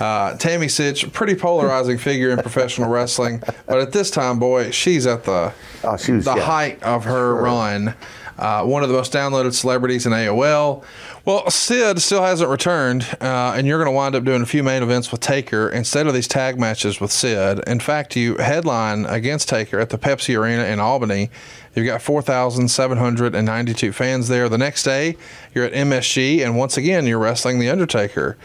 Uh, 0.00 0.36
Tammy 0.36 0.68
Sytch, 0.68 1.12
pretty 1.12 1.34
polarizing 1.34 1.98
figure 1.98 2.30
in 2.30 2.38
professional 2.38 2.88
wrestling, 2.88 3.42
but 3.66 3.80
at 3.80 3.90
this 3.90 4.12
time, 4.12 4.38
boy, 4.38 4.70
she's 4.70 5.08
at 5.08 5.24
the 5.24 5.52
Oh, 5.82 5.96
she 5.96 6.12
was- 6.12 6.24
the 6.24 6.36
yeah. 6.36 6.42
height 6.44 6.80
of 6.84 7.02
her 7.02 7.34
run. 7.34 7.96
Uh, 8.38 8.64
one 8.64 8.82
of 8.82 8.88
the 8.88 8.94
most 8.94 9.12
downloaded 9.12 9.52
celebrities 9.52 10.06
in 10.06 10.12
AOL. 10.12 10.84
Well, 11.24 11.50
Sid 11.50 12.00
still 12.00 12.22
hasn't 12.22 12.48
returned, 12.48 13.02
uh, 13.20 13.52
and 13.56 13.66
you're 13.66 13.78
going 13.78 13.92
to 13.92 13.96
wind 13.96 14.14
up 14.14 14.24
doing 14.24 14.42
a 14.42 14.46
few 14.46 14.62
main 14.62 14.82
events 14.82 15.10
with 15.10 15.20
Taker 15.20 15.68
instead 15.68 16.06
of 16.06 16.14
these 16.14 16.28
tag 16.28 16.58
matches 16.58 17.00
with 17.00 17.10
Sid. 17.10 17.60
In 17.66 17.80
fact, 17.80 18.14
you 18.14 18.36
headline 18.36 19.06
against 19.06 19.48
Taker 19.48 19.80
at 19.80 19.90
the 19.90 19.98
Pepsi 19.98 20.38
Arena 20.38 20.64
in 20.64 20.78
Albany. 20.78 21.30
You've 21.74 21.86
got 21.86 22.00
4,792 22.00 23.92
fans 23.92 24.28
there. 24.28 24.48
The 24.48 24.58
next 24.58 24.84
day, 24.84 25.16
you're 25.54 25.64
at 25.64 25.72
MSG, 25.72 26.44
and 26.44 26.56
once 26.56 26.76
again, 26.76 27.06
you're 27.06 27.18
wrestling 27.18 27.58
The 27.58 27.68
Undertaker. 27.68 28.36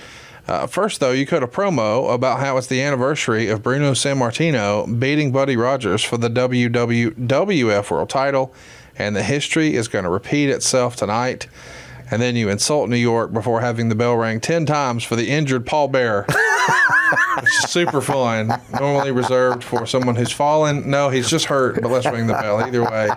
Uh, 0.47 0.67
first, 0.67 0.99
though, 0.99 1.11
you 1.11 1.25
cut 1.25 1.41
a 1.41 1.47
promo 1.47 2.13
about 2.13 2.39
how 2.39 2.57
it's 2.57 2.67
the 2.67 2.81
anniversary 2.81 3.47
of 3.47 3.63
Bruno 3.63 3.91
Sammartino 3.91 4.99
beating 4.99 5.31
Buddy 5.31 5.55
Rogers 5.55 6.03
for 6.03 6.17
the 6.17 6.29
WWF 6.29 7.89
World 7.89 8.09
title, 8.09 8.53
and 8.97 9.15
the 9.15 9.23
history 9.23 9.75
is 9.75 9.87
going 9.87 10.03
to 10.03 10.09
repeat 10.09 10.49
itself 10.49 10.95
tonight. 10.95 11.47
And 12.11 12.21
then 12.21 12.35
you 12.35 12.49
insult 12.49 12.89
New 12.89 12.95
York 12.97 13.33
before 13.33 13.61
having 13.61 13.89
the 13.89 13.95
bell 13.95 14.15
ring 14.15 14.39
10 14.39 14.65
times 14.65 15.03
for 15.03 15.15
the 15.15 15.29
injured 15.29 15.65
Paul 15.65 15.87
Bearer, 15.87 16.25
which 17.41 17.49
super 17.67 18.01
fun. 18.01 18.51
Normally 18.79 19.11
reserved 19.11 19.63
for 19.63 19.87
someone 19.87 20.15
who's 20.15 20.31
fallen. 20.31 20.89
No, 20.89 21.09
he's 21.09 21.29
just 21.29 21.45
hurt, 21.45 21.81
but 21.81 21.89
let's 21.89 22.05
ring 22.05 22.27
the 22.27 22.33
bell. 22.33 22.59
Either 22.59 22.83
way. 22.83 23.09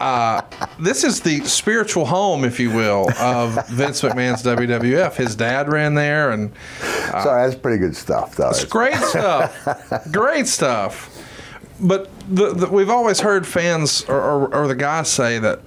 Uh, 0.00 0.42
this 0.78 1.04
is 1.04 1.20
the 1.20 1.40
spiritual 1.44 2.04
home, 2.04 2.44
if 2.44 2.58
you 2.60 2.70
will, 2.70 3.08
of 3.18 3.66
Vince 3.68 4.02
McMahon's 4.02 4.42
WWF. 4.42 5.14
His 5.14 5.34
dad 5.36 5.68
ran 5.68 5.94
there, 5.94 6.30
and 6.30 6.52
Sorry, 7.10 7.48
that's 7.48 7.60
pretty 7.60 7.78
good 7.78 7.96
stuff, 7.96 8.36
though. 8.36 8.50
it's 8.50 8.64
great 8.64 8.96
stuff. 8.96 9.66
great 10.12 10.46
stuff. 10.46 11.10
But 11.80 12.08
the, 12.28 12.52
the, 12.54 12.66
we've 12.68 12.90
always 12.90 13.20
heard 13.20 13.46
fans 13.46 14.04
or, 14.08 14.20
or, 14.20 14.54
or 14.54 14.68
the 14.68 14.74
guys 14.76 15.08
say 15.08 15.38
that 15.40 15.60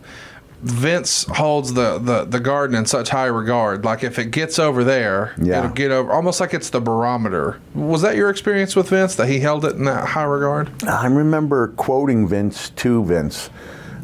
Vince 0.62 1.26
holds 1.26 1.74
the, 1.74 2.00
the, 2.00 2.24
the 2.26 2.40
garden 2.40 2.76
in 2.76 2.86
such 2.86 3.10
high 3.10 3.26
regard. 3.26 3.86
Like 3.86 4.04
if 4.04 4.18
it 4.18 4.32
gets 4.32 4.58
over 4.58 4.84
there, 4.84 5.36
Yeah. 5.38 5.60
it'll 5.60 5.72
get 5.76 5.92
over 5.92 6.12
almost 6.12 6.40
like 6.40 6.54
it's 6.54 6.70
the 6.72 6.80
barometer. 6.82 7.60
Was 7.76 8.02
that 8.02 8.16
your 8.16 8.30
experience 8.30 8.76
with 8.76 8.90
Vince 8.90 9.16
that 9.16 9.28
he 9.28 9.40
held 9.40 9.66
it 9.66 9.76
in 9.76 9.84
that 9.86 10.08
high 10.08 10.24
regard? 10.24 10.72
I 10.84 11.06
remember 11.08 11.68
quoting 11.70 12.28
Vince 12.28 12.70
to 12.72 13.04
Vince 13.04 13.50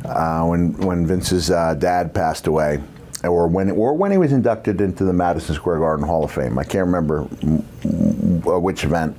uh, 0.05 0.45
when 0.45 0.73
when 0.77 1.07
Vince's 1.07 1.49
uh, 1.49 1.73
dad 1.75 2.13
passed 2.13 2.45
away, 2.45 2.83
or 3.23 3.47
when 3.47 3.71
or 3.71 3.93
when 3.95 4.11
he 4.11 4.17
was 4.17 4.31
inducted 4.33 4.81
into 4.81 5.05
the 5.05 5.13
Madison 5.13 5.55
Square 5.55 5.79
Garden 5.79 6.05
Hall 6.05 6.23
of 6.25 6.31
Fame. 6.31 6.59
I 6.59 6.65
can't 6.65 6.85
remember 6.85 7.23
mm, 7.23 8.61
which 8.61 8.83
event. 8.83 9.15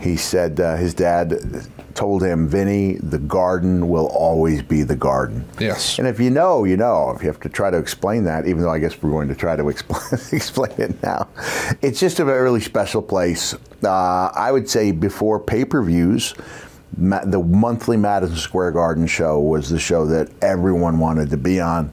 He 0.00 0.16
said 0.16 0.58
uh, 0.58 0.76
his 0.76 0.94
dad 0.94 1.38
told 1.94 2.22
him, 2.22 2.48
"Vinny, 2.48 2.94
the 2.94 3.18
garden 3.18 3.88
will 3.88 4.06
always 4.06 4.62
be 4.62 4.82
the 4.82 4.96
garden." 4.96 5.44
Yes. 5.58 5.98
And 5.98 6.08
if 6.08 6.18
you 6.18 6.30
know, 6.30 6.64
you 6.64 6.76
know. 6.78 7.12
If 7.14 7.22
you 7.22 7.28
have 7.28 7.40
to 7.40 7.48
try 7.50 7.70
to 7.70 7.76
explain 7.76 8.24
that, 8.24 8.46
even 8.46 8.62
though 8.62 8.70
I 8.70 8.78
guess 8.78 9.00
we're 9.02 9.10
going 9.10 9.28
to 9.28 9.34
try 9.34 9.56
to 9.56 9.68
explain, 9.74 10.20
explain 10.32 10.72
it 10.78 11.02
now, 11.02 11.28
it's 11.82 12.00
just 12.00 12.18
a 12.18 12.24
really 12.24 12.60
special 12.60 13.02
place. 13.02 13.54
Uh, 13.84 14.30
I 14.34 14.50
would 14.50 14.68
say 14.68 14.90
before 14.90 15.38
pay-per-views, 15.38 16.34
Ma- 16.96 17.24
the 17.24 17.38
monthly 17.38 17.96
Madison 17.96 18.36
Square 18.36 18.72
Garden 18.72 19.06
show 19.06 19.38
was 19.38 19.68
the 19.68 19.78
show 19.78 20.06
that 20.06 20.28
everyone 20.42 20.98
wanted 20.98 21.30
to 21.30 21.36
be 21.36 21.60
on. 21.60 21.90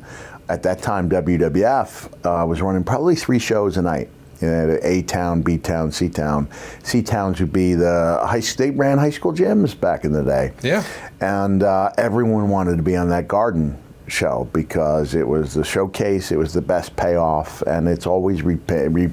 At 0.49 0.63
that 0.63 0.81
time, 0.81 1.09
WWF 1.09 2.25
uh, 2.25 2.45
was 2.45 2.61
running 2.61 2.83
probably 2.83 3.15
three 3.15 3.39
shows 3.39 3.77
a 3.77 3.81
night. 3.81 4.09
You 4.41 4.47
know, 4.47 4.79
A 4.83 5.01
Town, 5.01 5.41
B 5.41 5.57
Town, 5.57 5.91
C 5.91 6.09
Town. 6.09 6.47
C 6.83 7.01
Towns 7.01 7.39
would 7.39 7.51
be 7.53 7.73
the 7.73 8.19
high. 8.23 8.41
They 8.57 8.71
ran 8.71 8.97
high 8.97 9.09
school 9.09 9.33
gyms 9.33 9.79
back 9.79 10.03
in 10.05 10.11
the 10.11 10.23
day 10.23 10.53
Yeah. 10.61 10.83
and 11.21 11.63
uh, 11.63 11.91
everyone 11.97 12.49
wanted 12.49 12.77
to 12.77 12.83
be 12.83 12.95
on 12.95 13.09
that 13.09 13.27
garden 13.27 13.77
show 14.07 14.47
because 14.53 15.15
it 15.15 15.27
was 15.27 15.53
the 15.53 15.63
showcase, 15.63 16.31
it 16.31 16.37
was 16.37 16.53
the 16.53 16.61
best 16.61 16.95
payoff, 16.95 17.61
and 17.63 17.87
it's 17.89 18.05
always 18.07 18.41
repa- 18.41 18.93
re, 18.93 19.09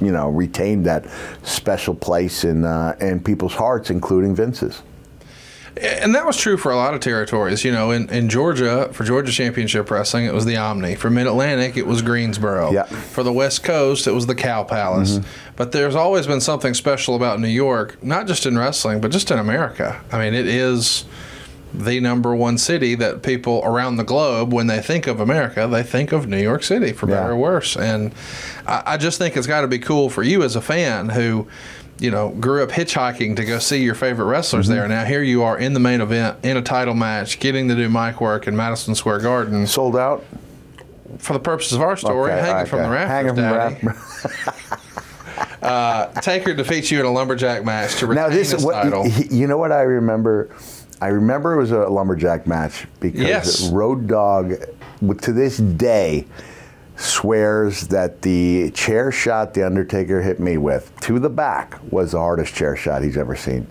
you 0.00 0.12
know 0.12 0.28
retained 0.28 0.84
that 0.86 1.06
special 1.42 1.94
place 1.94 2.44
in 2.44 2.64
uh, 2.64 2.94
in 3.00 3.18
people's 3.18 3.54
hearts, 3.54 3.90
including 3.90 4.34
Vince's. 4.34 4.82
And 5.78 6.14
that 6.14 6.24
was 6.24 6.38
true 6.38 6.56
for 6.56 6.72
a 6.72 6.76
lot 6.76 6.94
of 6.94 7.00
territories. 7.00 7.62
You 7.62 7.70
know, 7.70 7.90
in, 7.90 8.08
in 8.08 8.30
Georgia, 8.30 8.88
for 8.92 9.04
Georgia 9.04 9.30
Championship 9.30 9.90
Wrestling, 9.90 10.24
it 10.24 10.32
was 10.32 10.46
the 10.46 10.56
Omni. 10.56 10.94
For 10.94 11.10
Mid 11.10 11.26
Atlantic, 11.26 11.76
it 11.76 11.86
was 11.86 12.00
Greensboro. 12.00 12.72
Yeah. 12.72 12.84
For 12.84 13.22
the 13.22 13.32
West 13.32 13.62
Coast, 13.62 14.06
it 14.06 14.12
was 14.12 14.26
the 14.26 14.34
Cow 14.34 14.64
Palace. 14.64 15.18
Mm-hmm. 15.18 15.52
But 15.56 15.72
there's 15.72 15.94
always 15.94 16.26
been 16.26 16.40
something 16.40 16.72
special 16.72 17.14
about 17.14 17.40
New 17.40 17.48
York, 17.48 18.02
not 18.02 18.26
just 18.26 18.46
in 18.46 18.56
wrestling, 18.58 19.02
but 19.02 19.10
just 19.10 19.30
in 19.30 19.38
America. 19.38 20.00
I 20.10 20.18
mean, 20.18 20.32
it 20.32 20.46
is 20.46 21.04
the 21.74 22.00
number 22.00 22.34
one 22.34 22.56
city 22.56 22.94
that 22.94 23.22
people 23.22 23.60
around 23.62 23.96
the 23.96 24.04
globe, 24.04 24.54
when 24.54 24.68
they 24.68 24.80
think 24.80 25.06
of 25.06 25.20
America, 25.20 25.68
they 25.70 25.82
think 25.82 26.10
of 26.10 26.26
New 26.26 26.40
York 26.40 26.62
City, 26.62 26.92
for 26.92 27.06
better 27.06 27.32
or 27.32 27.36
worse. 27.36 27.76
And 27.76 28.14
I, 28.66 28.82
I 28.86 28.96
just 28.96 29.18
think 29.18 29.36
it's 29.36 29.46
got 29.46 29.60
to 29.60 29.68
be 29.68 29.78
cool 29.78 30.08
for 30.08 30.22
you 30.22 30.42
as 30.42 30.56
a 30.56 30.62
fan 30.62 31.10
who, 31.10 31.46
you 31.98 32.10
know, 32.10 32.28
grew 32.30 32.62
up 32.62 32.70
hitchhiking 32.70 33.36
to 33.36 33.44
go 33.44 33.58
see 33.58 33.82
your 33.82 33.94
favorite 33.94 34.26
wrestlers 34.26 34.66
Mm-hmm. 34.66 34.74
there. 34.76 34.88
Now 34.88 35.04
here 35.04 35.22
you 35.22 35.42
are 35.42 35.58
in 35.58 35.72
the 35.72 35.80
main 35.80 36.00
event, 36.00 36.38
in 36.44 36.56
a 36.56 36.62
title 36.62 36.94
match, 36.94 37.40
getting 37.40 37.68
to 37.68 37.74
do 37.74 37.88
mic 37.88 38.20
work 38.20 38.46
in 38.46 38.54
Madison 38.56 38.94
Square 38.94 39.20
Garden. 39.20 39.66
Sold 39.66 39.96
out. 39.96 40.24
For 41.18 41.32
the 41.32 41.38
purposes 41.40 41.72
of 41.74 41.80
our 41.82 41.96
story, 41.96 42.32
Okay, 42.32 42.40
hanging 42.42 42.66
from 42.66 42.82
the 42.82 42.90
rafters, 42.90 43.08
Hanging 43.08 43.28
from 43.28 43.36
the 43.36 43.42
Daddy. 43.42 43.86
rafters. 43.86 44.80
Uh, 45.62 46.06
Taker 46.20 46.54
defeats 46.54 46.90
you 46.90 47.00
in 47.00 47.06
a 47.06 47.10
lumberjack 47.10 47.64
match 47.64 47.96
to 47.96 48.06
retain 48.06 48.24
Now 48.24 48.28
this, 48.30 48.52
his 48.52 48.64
what, 48.64 48.82
title. 48.82 49.06
you 49.08 49.46
know 49.48 49.58
what 49.58 49.72
I 49.72 49.82
remember? 49.82 50.54
I 51.00 51.08
remember 51.08 51.54
it 51.54 51.56
was 51.56 51.72
a 51.72 51.88
lumberjack 51.88 52.46
match 52.46 52.86
because 53.00 53.20
Yes. 53.20 53.68
Road 53.70 54.06
Dog, 54.06 54.52
to 55.22 55.32
this 55.32 55.56
day, 55.58 56.24
swears 56.96 57.88
that 57.88 58.22
the 58.22 58.70
chair 58.72 59.10
shot 59.12 59.54
the 59.54 59.64
Undertaker 59.64 60.22
hit 60.22 60.40
me 60.40 60.56
with 60.56 60.92
to 61.00 61.18
the 61.18 61.28
back 61.30 61.78
was 61.90 62.12
the 62.12 62.18
hardest 62.18 62.54
chair 62.54 62.76
shot 62.76 63.02
he's 63.02 63.16
ever 63.16 63.36
seen. 63.36 63.66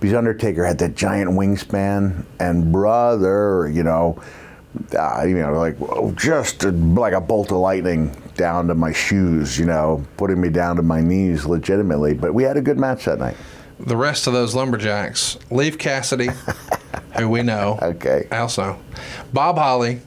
Because 0.00 0.14
Undertaker 0.14 0.64
had 0.64 0.78
that 0.78 0.94
giant 0.94 1.30
wingspan, 1.32 2.24
and 2.38 2.70
brother, 2.72 3.68
you 3.68 3.82
know, 3.82 4.22
uh, 4.96 5.24
you 5.26 5.36
know, 5.36 5.52
like 5.54 5.76
oh, 5.80 6.12
just 6.12 6.62
a, 6.62 6.70
like 6.70 7.12
a 7.12 7.20
bolt 7.20 7.50
of 7.50 7.58
lightning 7.58 8.14
down 8.36 8.68
to 8.68 8.74
my 8.76 8.92
shoes, 8.92 9.58
you 9.58 9.66
know, 9.66 10.04
putting 10.16 10.40
me 10.40 10.50
down 10.50 10.76
to 10.76 10.82
my 10.82 11.00
knees 11.00 11.46
legitimately. 11.46 12.14
But 12.14 12.32
we 12.32 12.44
had 12.44 12.56
a 12.56 12.60
good 12.62 12.78
match 12.78 13.06
that 13.06 13.18
night. 13.18 13.36
the 13.80 13.96
rest 13.96 14.28
of 14.28 14.32
those 14.34 14.54
lumberjacks, 14.54 15.36
Leif 15.50 15.78
Cassidy, 15.78 16.28
who 17.18 17.28
we 17.28 17.42
know, 17.42 17.78
Okay. 17.82 18.28
also, 18.30 18.78
Bob 19.32 19.56
Holly, 19.58 20.00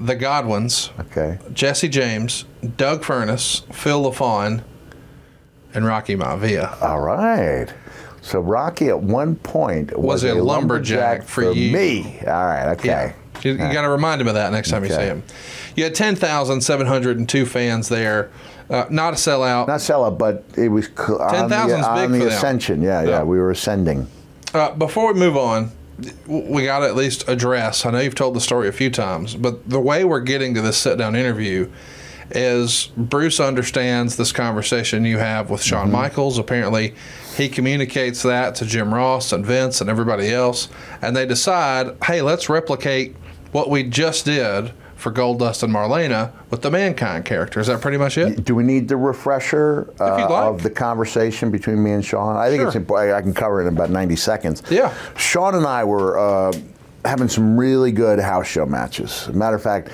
the 0.00 0.16
Godwins, 0.16 0.90
Okay. 0.98 1.38
Jesse 1.52 1.88
James, 1.88 2.44
Doug 2.76 3.04
Furnace, 3.04 3.62
Phil 3.72 4.02
LaFon, 4.10 4.62
and 5.74 5.84
Rocky 5.84 6.16
Maivia. 6.16 6.80
All 6.82 7.00
right. 7.00 7.68
So 8.22 8.40
Rocky 8.40 8.88
at 8.88 9.00
one 9.00 9.36
point 9.36 9.96
was, 9.96 10.22
Was 10.22 10.24
a 10.24 10.34
lumberjack 10.42 11.24
for 11.24 11.52
you. 11.52 11.72
me. 11.72 12.18
All 12.26 12.32
right. 12.32 12.72
Okay. 12.72 12.88
Yeah. 12.88 13.12
You, 13.42 13.52
you 13.52 13.58
got 13.58 13.82
to 13.82 13.88
remind 13.88 14.20
him 14.20 14.28
of 14.28 14.34
that 14.34 14.52
next 14.52 14.70
time 14.70 14.84
you 14.84 14.90
see 14.90 14.96
him. 14.96 15.22
You 15.74 15.84
had 15.84 15.94
10,702 15.94 17.46
fans 17.46 17.88
there. 17.88 18.30
Uh, 18.68 18.84
not 18.90 19.14
a 19.14 19.16
sellout. 19.16 19.66
Not 19.66 19.80
sellout, 19.80 20.18
but 20.18 20.44
it 20.56 20.68
was 20.68 20.86
cl- 20.86 21.20
on 21.22 21.48
10,000 21.48 21.80
is 21.80 21.86
the, 21.86 21.92
big 21.94 22.04
on 22.04 22.12
for 22.12 22.18
the 22.18 22.26
ascension. 22.28 22.82
Yeah, 22.82 23.02
yeah, 23.02 23.08
Yeah. 23.08 23.22
We 23.22 23.38
were 23.38 23.50
ascending. 23.50 24.06
Uh, 24.52 24.72
before 24.74 25.12
we 25.12 25.18
move 25.18 25.36
on, 25.36 25.70
we 26.26 26.64
got 26.64 26.80
to 26.80 26.86
at 26.86 26.96
least 26.96 27.28
address. 27.28 27.84
I 27.84 27.90
know 27.90 28.00
you've 28.00 28.14
told 28.14 28.34
the 28.34 28.40
story 28.40 28.68
a 28.68 28.72
few 28.72 28.90
times, 28.90 29.34
but 29.34 29.68
the 29.68 29.80
way 29.80 30.04
we're 30.04 30.20
getting 30.20 30.54
to 30.54 30.60
this 30.60 30.76
sit 30.76 30.98
down 30.98 31.16
interview 31.16 31.70
is 32.30 32.86
Bruce 32.96 33.40
understands 33.40 34.16
this 34.16 34.32
conversation 34.32 35.04
you 35.04 35.18
have 35.18 35.50
with 35.50 35.62
Shawn 35.62 35.86
mm-hmm. 35.86 35.92
Michaels. 35.92 36.38
Apparently, 36.38 36.94
he 37.36 37.48
communicates 37.48 38.22
that 38.22 38.54
to 38.56 38.66
Jim 38.66 38.94
Ross 38.94 39.32
and 39.32 39.44
Vince 39.44 39.80
and 39.80 39.90
everybody 39.90 40.32
else, 40.32 40.68
and 41.02 41.16
they 41.16 41.26
decide, 41.26 41.96
hey, 42.04 42.22
let's 42.22 42.48
replicate 42.48 43.16
what 43.52 43.68
we 43.68 43.82
just 43.82 44.24
did 44.24 44.72
for 45.00 45.10
Goldust 45.10 45.62
and 45.62 45.72
Marlena 45.72 46.30
with 46.50 46.60
the 46.60 46.70
Mankind 46.70 47.24
character. 47.24 47.58
Is 47.58 47.68
that 47.68 47.80
pretty 47.80 47.96
much 47.96 48.18
it? 48.18 48.44
Do 48.44 48.54
we 48.54 48.62
need 48.62 48.86
the 48.86 48.98
refresher 48.98 49.92
uh, 49.98 50.28
like. 50.28 50.30
of 50.30 50.62
the 50.62 50.70
conversation 50.70 51.50
between 51.50 51.82
me 51.82 51.92
and 51.92 52.04
Shawn? 52.04 52.36
I 52.36 52.50
think 52.50 52.62
it's 52.62 52.76
important. 52.76 53.14
I 53.14 53.22
can 53.22 53.32
cover 53.32 53.62
it 53.62 53.66
in 53.66 53.74
about 53.74 53.90
90 53.90 54.14
seconds. 54.16 54.62
Yeah. 54.70 54.94
Shawn 55.16 55.54
and 55.54 55.66
I 55.66 55.84
were 55.84 56.18
uh, 56.18 56.52
having 57.04 57.28
some 57.28 57.58
really 57.58 57.92
good 57.92 58.18
house 58.18 58.46
show 58.46 58.66
matches. 58.66 59.28
Matter 59.32 59.56
of 59.56 59.62
fact, 59.62 59.88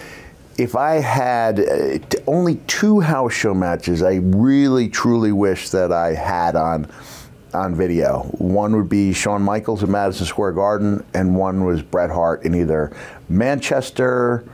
if 0.58 0.74
I 0.74 0.94
had 0.94 1.60
uh, 1.60 1.98
t- 1.98 2.18
only 2.26 2.56
two 2.66 2.98
house 2.98 3.32
show 3.32 3.54
matches, 3.54 4.02
I 4.02 4.16
really 4.16 4.88
truly 4.88 5.30
wish 5.30 5.70
that 5.70 5.92
I 5.92 6.14
had 6.14 6.56
on 6.56 6.90
on 7.54 7.74
video. 7.74 8.24
One 8.32 8.76
would 8.76 8.88
be 8.88 9.12
Shawn 9.12 9.40
Michaels 9.40 9.82
at 9.82 9.88
Madison 9.88 10.26
Square 10.26 10.52
Garden, 10.52 11.06
and 11.14 11.36
one 11.36 11.64
was 11.64 11.80
Bret 11.80 12.10
Hart 12.10 12.42
in 12.42 12.54
either 12.54 12.94
Manchester 13.28 14.44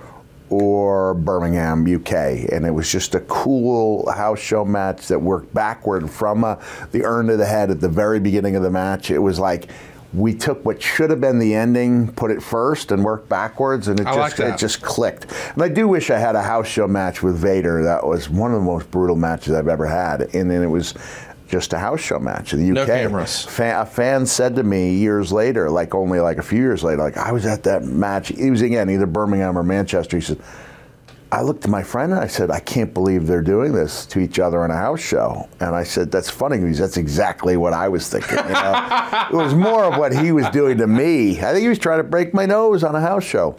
or 0.52 1.14
Birmingham, 1.14 1.82
UK, 1.82 2.12
and 2.52 2.66
it 2.66 2.72
was 2.74 2.90
just 2.92 3.14
a 3.14 3.20
cool 3.20 4.10
house 4.12 4.38
show 4.38 4.66
match 4.66 5.08
that 5.08 5.18
worked 5.18 5.52
backward 5.54 6.10
from 6.10 6.44
uh, 6.44 6.56
the 6.90 7.04
urn 7.04 7.28
to 7.28 7.38
the 7.38 7.46
head 7.46 7.70
at 7.70 7.80
the 7.80 7.88
very 7.88 8.20
beginning 8.20 8.54
of 8.54 8.62
the 8.62 8.70
match. 8.70 9.10
It 9.10 9.18
was 9.18 9.38
like 9.38 9.70
we 10.12 10.34
took 10.34 10.62
what 10.66 10.82
should 10.82 11.08
have 11.08 11.22
been 11.22 11.38
the 11.38 11.54
ending, 11.54 12.12
put 12.12 12.30
it 12.30 12.42
first, 12.42 12.92
and 12.92 13.02
worked 13.02 13.30
backwards, 13.30 13.88
and 13.88 13.98
it 13.98 14.06
I 14.06 14.14
just 14.14 14.38
like 14.38 14.54
it 14.54 14.58
just 14.58 14.82
clicked. 14.82 15.26
And 15.54 15.62
I 15.62 15.70
do 15.70 15.88
wish 15.88 16.10
I 16.10 16.18
had 16.18 16.34
a 16.34 16.42
house 16.42 16.68
show 16.68 16.86
match 16.86 17.22
with 17.22 17.38
Vader. 17.38 17.82
That 17.84 18.06
was 18.06 18.28
one 18.28 18.52
of 18.52 18.60
the 18.60 18.66
most 18.66 18.90
brutal 18.90 19.16
matches 19.16 19.54
I've 19.54 19.68
ever 19.68 19.86
had, 19.86 20.34
and 20.34 20.50
then 20.50 20.62
it 20.62 20.68
was. 20.68 20.94
Just 21.52 21.74
a 21.74 21.78
house 21.78 22.00
show 22.00 22.18
match 22.18 22.54
in 22.54 22.60
the 22.60 22.70
UK. 22.70 22.74
No 22.74 22.86
cameras. 22.86 23.44
Fan, 23.44 23.78
a 23.78 23.84
fan 23.84 24.24
said 24.24 24.56
to 24.56 24.62
me 24.62 24.94
years 24.94 25.30
later, 25.30 25.68
like 25.68 25.94
only 25.94 26.18
like 26.18 26.38
a 26.38 26.42
few 26.42 26.58
years 26.58 26.82
later, 26.82 27.02
like 27.02 27.18
I 27.18 27.30
was 27.30 27.44
at 27.44 27.64
that 27.64 27.84
match. 27.84 28.28
He 28.28 28.50
was 28.50 28.62
again 28.62 28.88
either 28.88 29.04
Birmingham 29.04 29.58
or 29.58 29.62
Manchester. 29.62 30.16
He 30.16 30.22
said, 30.22 30.38
I 31.32 31.40
looked 31.40 31.64
at 31.64 31.70
my 31.70 31.82
friend 31.82 32.12
and 32.12 32.20
I 32.20 32.26
said, 32.26 32.50
I 32.50 32.60
can't 32.60 32.92
believe 32.92 33.26
they're 33.26 33.40
doing 33.40 33.72
this 33.72 34.04
to 34.06 34.20
each 34.20 34.38
other 34.38 34.66
in 34.66 34.70
a 34.70 34.76
house 34.76 35.00
show. 35.00 35.48
And 35.60 35.74
I 35.74 35.82
said, 35.82 36.10
that's 36.10 36.28
funny 36.28 36.58
because 36.58 36.78
that's 36.78 36.98
exactly 36.98 37.56
what 37.56 37.72
I 37.72 37.88
was 37.88 38.06
thinking. 38.06 38.36
You 38.36 38.52
know? 38.52 39.26
it 39.32 39.34
was 39.34 39.54
more 39.54 39.84
of 39.84 39.98
what 39.98 40.14
he 40.14 40.30
was 40.30 40.46
doing 40.50 40.76
to 40.76 40.86
me. 40.86 41.38
I 41.38 41.52
think 41.52 41.62
he 41.62 41.68
was 41.68 41.78
trying 41.78 42.00
to 42.00 42.04
break 42.04 42.34
my 42.34 42.44
nose 42.44 42.84
on 42.84 42.94
a 42.94 43.00
house 43.00 43.24
show. 43.24 43.56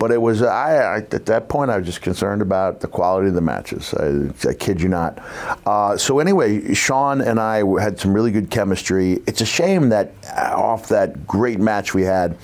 But 0.00 0.10
it 0.10 0.20
was, 0.20 0.42
I, 0.42 0.74
I 0.74 0.96
at 0.96 1.26
that 1.26 1.48
point, 1.48 1.70
I 1.70 1.76
was 1.76 1.86
just 1.86 2.02
concerned 2.02 2.42
about 2.42 2.80
the 2.80 2.88
quality 2.88 3.28
of 3.28 3.34
the 3.34 3.40
matches. 3.40 3.94
I, 3.94 4.48
I 4.48 4.54
kid 4.54 4.80
you 4.80 4.88
not. 4.88 5.22
Uh, 5.64 5.96
so 5.96 6.18
anyway, 6.18 6.74
Shawn 6.74 7.20
and 7.20 7.38
I 7.38 7.58
had 7.80 8.00
some 8.00 8.12
really 8.12 8.32
good 8.32 8.50
chemistry. 8.50 9.22
It's 9.28 9.40
a 9.40 9.46
shame 9.46 9.90
that 9.90 10.12
uh, 10.36 10.56
off 10.56 10.88
that 10.88 11.24
great 11.28 11.60
match 11.60 11.94
we 11.94 12.02
had 12.02 12.36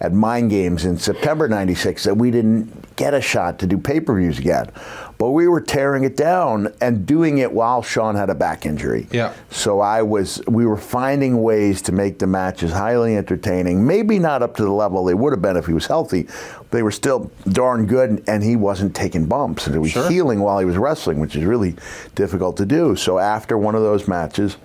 at 0.00 0.12
Mind 0.12 0.50
Games 0.50 0.84
in 0.84 0.98
September 0.98 1.48
96 1.48 2.04
that 2.04 2.18
we 2.18 2.30
didn't 2.30 2.85
get 2.96 3.14
a 3.14 3.20
shot 3.20 3.58
to 3.60 3.66
do 3.66 3.78
pay-per-views 3.78 4.38
again. 4.38 4.70
But 5.18 5.30
we 5.30 5.48
were 5.48 5.62
tearing 5.62 6.04
it 6.04 6.14
down 6.14 6.74
and 6.82 7.06
doing 7.06 7.38
it 7.38 7.50
while 7.50 7.80
Shawn 7.82 8.16
had 8.16 8.28
a 8.28 8.34
back 8.34 8.66
injury. 8.66 9.06
Yeah. 9.10 9.32
So 9.50 9.80
I 9.80 10.02
was 10.02 10.42
we 10.46 10.66
were 10.66 10.76
finding 10.76 11.40
ways 11.42 11.80
to 11.82 11.92
make 11.92 12.18
the 12.18 12.26
matches 12.26 12.72
highly 12.72 13.16
entertaining. 13.16 13.86
Maybe 13.86 14.18
not 14.18 14.42
up 14.42 14.56
to 14.56 14.62
the 14.62 14.70
level 14.72 15.02
they 15.04 15.14
would 15.14 15.32
have 15.32 15.40
been 15.40 15.56
if 15.56 15.64
he 15.66 15.72
was 15.72 15.86
healthy. 15.86 16.24
But 16.24 16.70
they 16.72 16.82
were 16.82 16.90
still 16.90 17.06
still 17.06 17.30
darn 17.52 17.86
good, 17.86 18.24
and 18.26 18.42
he 18.42 18.56
wasn't 18.56 18.92
taking 18.92 19.26
bumps, 19.26 19.66
and 19.66 19.76
he 19.76 19.78
was 19.78 19.92
Sure. 19.92 20.08
healing 20.10 20.40
while 20.40 20.58
he 20.58 20.64
was 20.64 20.76
wrestling, 20.76 21.20
which 21.20 21.36
is 21.36 21.44
really 21.44 21.76
difficult 22.16 22.56
to 22.56 22.66
do. 22.66 22.96
So 22.96 23.20
after 23.20 23.56
one 23.56 23.76
of 23.76 23.82
those 23.82 24.08
matches, 24.08 24.56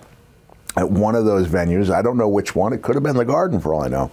at 0.78 0.90
one 0.90 1.16
of 1.16 1.26
those 1.26 1.48
venues, 1.48 1.90
I 1.90 2.02
don't 2.02 2.18
know 2.18 2.30
which 2.30 2.56
one, 2.56 2.74
it 2.74 2.82
could 2.82 2.96
have 2.96 3.04
been 3.04 3.18
the 3.18 3.26
Garden 3.26 3.60
for 3.60 3.74
all 3.74 3.84
I 3.84 3.88
know. 3.90 4.12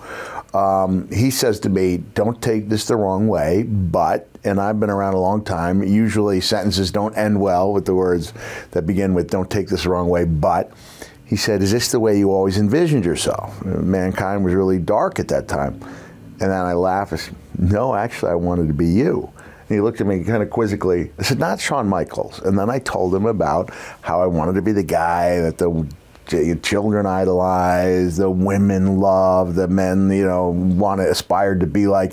Um, 0.59 1.09
he 1.11 1.31
says 1.31 1.61
to 1.61 1.69
me, 1.69 1.99
Don't 1.99 2.41
take 2.43 2.69
this 2.69 2.87
the 2.87 2.97
wrong 2.97 3.29
way, 3.29 3.63
but, 3.63 4.29
and 4.45 4.61
I've 4.61 4.81
been 4.81 4.91
around 4.91 5.15
a 5.15 5.21
long 5.21 5.45
time, 5.45 5.83
usually 5.83 6.41
sentences 6.41 6.91
don't 6.91 7.17
end 7.17 7.41
well 7.41 7.73
with 7.73 7.85
the 7.85 7.95
words 7.95 8.33
that 8.73 8.87
begin 8.87 9.15
with, 9.15 9.31
Don't 9.31 9.51
take 9.51 9.69
this 9.69 9.85
the 9.85 9.91
wrong 9.91 10.09
way, 10.09 10.25
but. 10.25 10.73
He 11.27 11.37
said, 11.37 11.61
Is 11.61 11.73
this 11.73 11.91
the 11.93 12.01
way 12.01 12.19
you 12.19 12.33
always 12.33 12.57
envisioned 12.57 13.05
yourself? 13.05 13.63
Mankind 13.63 14.47
was 14.47 14.55
really 14.55 14.79
dark 14.79 15.19
at 15.19 15.29
that 15.29 15.47
time. 15.47 15.75
And 16.41 16.51
then 16.51 16.53
I 16.53 16.73
laughed. 16.73 17.13
I 17.13 17.17
said, 17.17 17.35
No, 17.59 17.95
actually, 17.95 18.33
I 18.33 18.37
wanted 18.37 18.69
to 18.69 18.73
be 18.73 18.87
you. 18.87 19.31
And 19.69 19.77
he 19.77 19.81
looked 19.83 20.01
at 20.01 20.07
me 20.07 20.25
kind 20.25 20.43
of 20.43 20.49
quizzically. 20.49 21.13
I 21.19 21.23
said, 21.23 21.39
Not 21.39 21.61
Shawn 21.61 21.87
Michaels. 21.87 22.39
And 22.39 22.59
then 22.59 22.71
I 22.71 22.79
told 22.79 23.15
him 23.15 23.27
about 23.27 23.71
how 24.01 24.23
I 24.23 24.27
wanted 24.27 24.55
to 24.55 24.63
be 24.63 24.73
the 24.73 24.83
guy 24.83 25.39
that 25.41 25.59
the 25.59 25.87
children 26.63 27.07
idolize, 27.07 28.17
the 28.17 28.31
women 28.31 28.99
love, 28.99 29.55
the 29.55 29.69
men, 29.69 30.11
you 30.11 30.25
know, 30.27 30.49
want 30.51 31.01
to 31.01 31.11
aspire 31.11 31.55
to 31.55 31.67
be 31.67 31.87
like. 31.87 32.13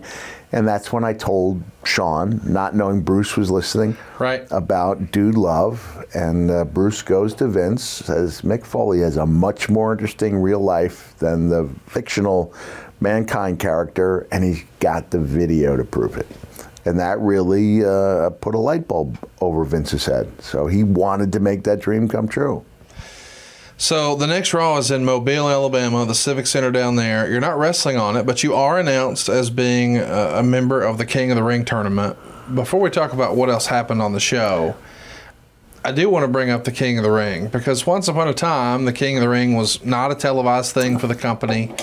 And 0.51 0.65
that's 0.65 0.93
when 0.93 1.03
I 1.03 1.11
told 1.13 1.61
Shawn, 1.83 2.39
not 2.45 2.75
knowing 2.75 3.01
Bruce 3.01 3.35
was 3.35 3.51
listening, 3.51 3.97
Right. 4.19 4.47
about 4.51 5.11
Dude 5.11 5.35
Love. 5.35 6.05
And 6.13 6.49
uh, 6.49 6.63
Bruce 6.63 7.01
goes 7.01 7.33
to 7.35 7.47
Vince, 7.47 7.83
says 7.83 8.41
Mick 8.41 8.65
Foley 8.65 8.99
has 9.01 9.17
a 9.17 9.25
much 9.25 9.67
more 9.69 9.91
interesting 9.91 10.37
real 10.37 10.61
life 10.61 11.13
than 11.19 11.49
the 11.49 11.67
fictional 11.87 12.53
mankind 13.01 13.59
character, 13.59 14.27
and 14.31 14.45
he's 14.45 14.63
got 14.79 15.11
the 15.11 15.19
video 15.19 15.75
to 15.75 15.83
prove 15.83 16.15
it. 16.15 16.27
And 16.85 16.97
that 16.99 17.19
really 17.19 17.83
uh, 17.83 18.29
put 18.29 18.55
a 18.55 18.59
light 18.59 18.87
bulb 18.87 19.17
over 19.41 19.65
Vince's 19.65 20.05
head. 20.05 20.31
So 20.41 20.67
he 20.67 20.83
wanted 20.83 21.33
to 21.33 21.39
make 21.41 21.63
that 21.65 21.79
dream 21.81 22.07
come 22.07 22.27
true. 22.29 22.63
So 23.77 24.15
the 24.15 24.27
next 24.27 24.53
Raw 24.53 24.77
is 24.77 24.89
in 24.89 25.03
Mobile, 25.03 25.49
Alabama, 25.49 26.05
the 26.05 26.15
Civic 26.15 26.47
Center 26.47 26.71
down 26.71 26.95
there. 26.95 27.29
You're 27.29 27.41
not 27.41 27.57
wrestling 27.57 27.97
on 27.97 28.15
it, 28.15 28.25
but 28.25 28.41
you 28.41 28.55
are 28.55 28.79
announced 28.79 29.27
as 29.27 29.49
being 29.49 29.97
a, 29.97 30.41
member 30.41 30.81
of 30.81 30.97
the 30.97 31.05
King 31.05 31.29
of 31.29 31.35
the 31.35 31.43
Ring 31.43 31.65
tournament. 31.65 32.17
Before 32.53 32.79
we 32.79 32.89
talk 32.89 33.11
about 33.11 33.35
what 33.35 33.49
else 33.49 33.65
happened 33.65 34.01
on 34.01 34.13
the 34.13 34.19
show, 34.19 34.75
I 35.83 35.91
do 35.91 36.09
want 36.09 36.23
to 36.23 36.29
bring 36.29 36.49
up 36.49 36.63
the 36.63 36.71
King 36.71 36.97
of 36.97 37.03
the 37.03 37.11
Ring 37.11 37.47
because 37.47 37.85
once 37.85 38.07
upon 38.07 38.29
a 38.29 38.33
time, 38.33 38.85
the 38.85 38.93
King 38.93 39.17
of 39.17 39.21
the 39.21 39.29
Ring 39.29 39.55
was 39.55 39.83
not 39.83 40.09
a 40.09 40.15
televised 40.15 40.73
thing 40.73 40.97
for 40.97 41.07
the 41.07 41.13
company. 41.13 41.73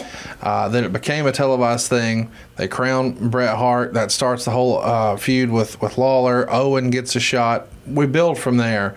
Uh, 0.41 0.69
then 0.69 0.85
it 0.85 0.93
became 0.95 1.27
a 1.27 1.33
televised 1.33 1.89
thing. 1.89 2.31
They 2.57 2.69
crown 2.69 3.29
Bret 3.29 3.57
Hart. 3.57 3.93
That 3.93 4.11
starts 4.11 4.47
the 4.47 4.51
whole 4.51 4.79
uh, 4.79 5.17
feud 5.19 5.51
with, 5.51 5.81
with 5.83 5.99
Lawler. 5.99 6.51
Owen 6.51 6.89
gets 6.91 7.15
a 7.17 7.21
shot. 7.21 7.69
We 7.87 8.07
build 8.07 8.39
from 8.39 8.57
there. 8.57 8.97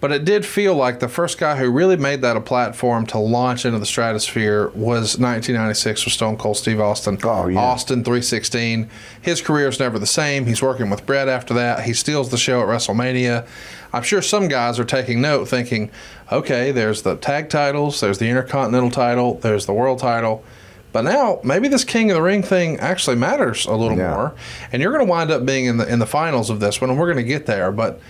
But 0.00 0.12
it 0.12 0.26
did 0.26 0.44
feel 0.44 0.74
like 0.74 1.00
the 1.00 1.08
first 1.08 1.38
guy 1.38 1.56
who 1.56 1.70
really 1.70 1.96
made 1.96 2.20
that 2.20 2.36
a 2.36 2.40
platform 2.40 3.06
to 3.06 3.18
launch 3.18 3.64
into 3.64 3.78
the 3.78 3.86
stratosphere 3.86 4.66
was 4.74 5.18
1996 5.18 6.04
with 6.04 6.12
Stone 6.12 6.36
Cold 6.36 6.58
Steve 6.58 6.78
Austin. 6.78 7.18
Oh, 7.24 7.46
yeah. 7.48 7.58
Austin 7.58 8.04
316. 8.04 8.90
His 9.22 9.40
career 9.40 9.68
is 9.68 9.80
never 9.80 9.98
the 9.98 10.06
same. 10.06 10.44
He's 10.44 10.60
working 10.60 10.90
with 10.90 11.06
Bret 11.06 11.26
after 11.28 11.54
that. 11.54 11.84
He 11.84 11.94
steals 11.94 12.30
the 12.30 12.36
show 12.36 12.60
at 12.60 12.68
WrestleMania. 12.68 13.46
I'm 13.94 14.02
sure 14.02 14.20
some 14.20 14.48
guys 14.48 14.78
are 14.78 14.84
taking 14.84 15.22
note, 15.22 15.48
thinking, 15.48 15.90
okay, 16.30 16.70
there's 16.70 17.00
the 17.00 17.16
tag 17.16 17.48
titles, 17.48 18.00
there's 18.00 18.18
the 18.18 18.28
Intercontinental 18.28 18.90
title, 18.90 19.34
there's 19.36 19.64
the 19.64 19.72
World 19.72 20.00
title. 20.00 20.44
But 20.92 21.02
now 21.02 21.40
maybe 21.42 21.68
this 21.68 21.84
King 21.84 22.10
of 22.10 22.16
the 22.16 22.22
Ring 22.22 22.42
thing 22.42 22.78
actually 22.78 23.16
matters 23.16 23.64
a 23.64 23.72
little 23.74 23.96
Yeah. 23.96 24.10
more, 24.10 24.34
and 24.70 24.82
you're 24.82 24.92
going 24.92 25.06
to 25.06 25.10
wind 25.10 25.30
up 25.30 25.46
being 25.46 25.64
in 25.64 25.78
the 25.78 25.86
in 25.90 25.98
the 25.98 26.06
finals 26.06 26.50
of 26.50 26.60
this 26.60 26.80
one, 26.80 26.90
and 26.90 26.98
we're 26.98 27.06
going 27.12 27.24
to 27.24 27.28
get 27.28 27.46
there. 27.46 27.72
But 27.72 28.00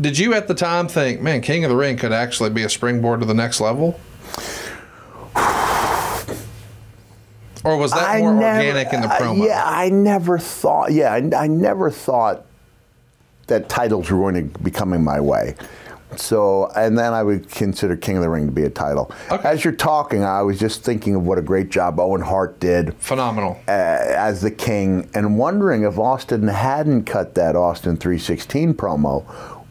did 0.00 0.18
you 0.18 0.34
at 0.34 0.48
the 0.48 0.54
time 0.54 0.88
think, 0.88 1.20
man, 1.20 1.40
King 1.40 1.64
of 1.64 1.70
the 1.70 1.76
Ring 1.76 1.96
could 1.96 2.12
actually 2.12 2.50
be 2.50 2.62
a 2.64 2.68
springboard 2.68 3.20
to 3.20 3.26
the 3.26 3.34
next 3.34 3.60
level? 3.60 3.98
Or 7.64 7.78
was 7.78 7.92
that 7.92 8.18
more 8.20 8.34
organic 8.34 8.92
in 8.92 9.00
the 9.00 9.10
I- 9.12 9.18
promo? 9.20 9.46
yeah, 9.46 9.62
I 9.64 9.88
never 9.88 10.38
thought. 10.38 10.92
Yeah, 10.92 11.12
I, 11.14 11.44
I 11.44 11.46
never 11.46 11.90
thought 11.90 12.44
that 13.46 13.68
titles 13.70 14.10
were 14.10 14.18
going 14.18 14.50
to 14.50 14.58
be 14.60 14.70
coming 14.70 15.02
my 15.02 15.18
way. 15.20 15.54
So, 16.16 16.70
and 16.76 16.96
then 16.96 17.12
I 17.12 17.22
would 17.22 17.50
consider 17.50 17.96
King 17.96 18.16
of 18.18 18.22
the 18.22 18.28
Ring 18.28 18.46
to 18.46 18.52
be 18.52 18.62
a 18.64 18.70
title. 18.70 19.10
Okay. 19.32 19.48
As 19.48 19.64
you're 19.64 19.72
talking, 19.74 20.22
I 20.22 20.42
was 20.42 20.60
just 20.60 20.84
thinking 20.84 21.14
of 21.16 21.26
what 21.26 21.38
a 21.38 21.42
great 21.42 21.70
job 21.70 21.98
Owen 21.98 22.20
Hart 22.20 22.60
did 22.60 22.94
Phenomenal. 22.98 23.58
uh, 23.66 23.70
as 23.70 24.40
the 24.42 24.50
king, 24.50 25.08
and 25.14 25.36
wondering 25.38 25.82
if 25.82 25.98
Austin 25.98 26.46
hadn't 26.46 27.04
cut 27.04 27.34
that 27.34 27.56
Austin 27.56 27.96
316 27.96 28.74
promo, 28.74 29.24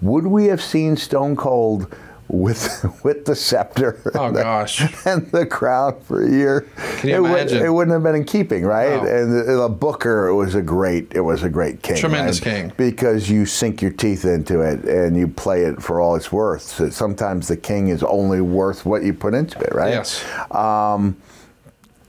would 0.03 0.27
we 0.27 0.45
have 0.47 0.61
seen 0.61 0.97
Stone 0.97 1.35
Cold 1.37 1.93
with 2.29 2.85
with 3.03 3.25
the 3.25 3.35
scepter? 3.35 3.99
Oh, 4.15 4.25
and 4.27 4.35
the- 4.35 4.41
gosh. 4.43 4.81
and 5.05 5.29
the 5.31 5.45
crowd 5.45 6.01
for 6.03 6.23
a 6.23 6.29
year. 6.29 6.67
Can 6.97 7.09
you 7.09 7.15
it, 7.15 7.19
would- 7.21 7.31
imagine? 7.31 7.65
it 7.65 7.69
wouldn't 7.69 7.93
have 7.93 8.03
been 8.03 8.15
in 8.15 8.25
keeping, 8.25 8.65
right? 8.65 9.01
No. 9.03 9.09
And 9.09 9.33
the, 9.33 9.43
the 9.53 9.69
Booker 9.69 10.33
was 10.33 10.55
a 10.55 10.61
great. 10.61 11.11
It 11.13 11.21
was 11.21 11.43
a 11.43 11.49
great 11.49 11.81
king. 11.83 11.97
Tremendous 11.97 12.43
right? 12.45 12.53
king. 12.53 12.73
Because 12.77 13.29
you 13.29 13.45
sink 13.45 13.81
your 13.81 13.91
teeth 13.91 14.25
into 14.25 14.61
it 14.61 14.83
and 14.85 15.15
you 15.17 15.27
play 15.27 15.63
it 15.63 15.81
for 15.81 16.01
all 16.01 16.15
it's 16.15 16.31
worth. 16.31 16.61
So 16.63 16.89
sometimes 16.89 17.47
the 17.47 17.57
king 17.57 17.89
is 17.89 18.03
only 18.03 18.41
worth 18.41 18.85
what 18.85 19.03
you 19.03 19.13
put 19.13 19.33
into 19.33 19.59
it, 19.59 19.73
right? 19.73 19.91
Yes. 19.91 20.23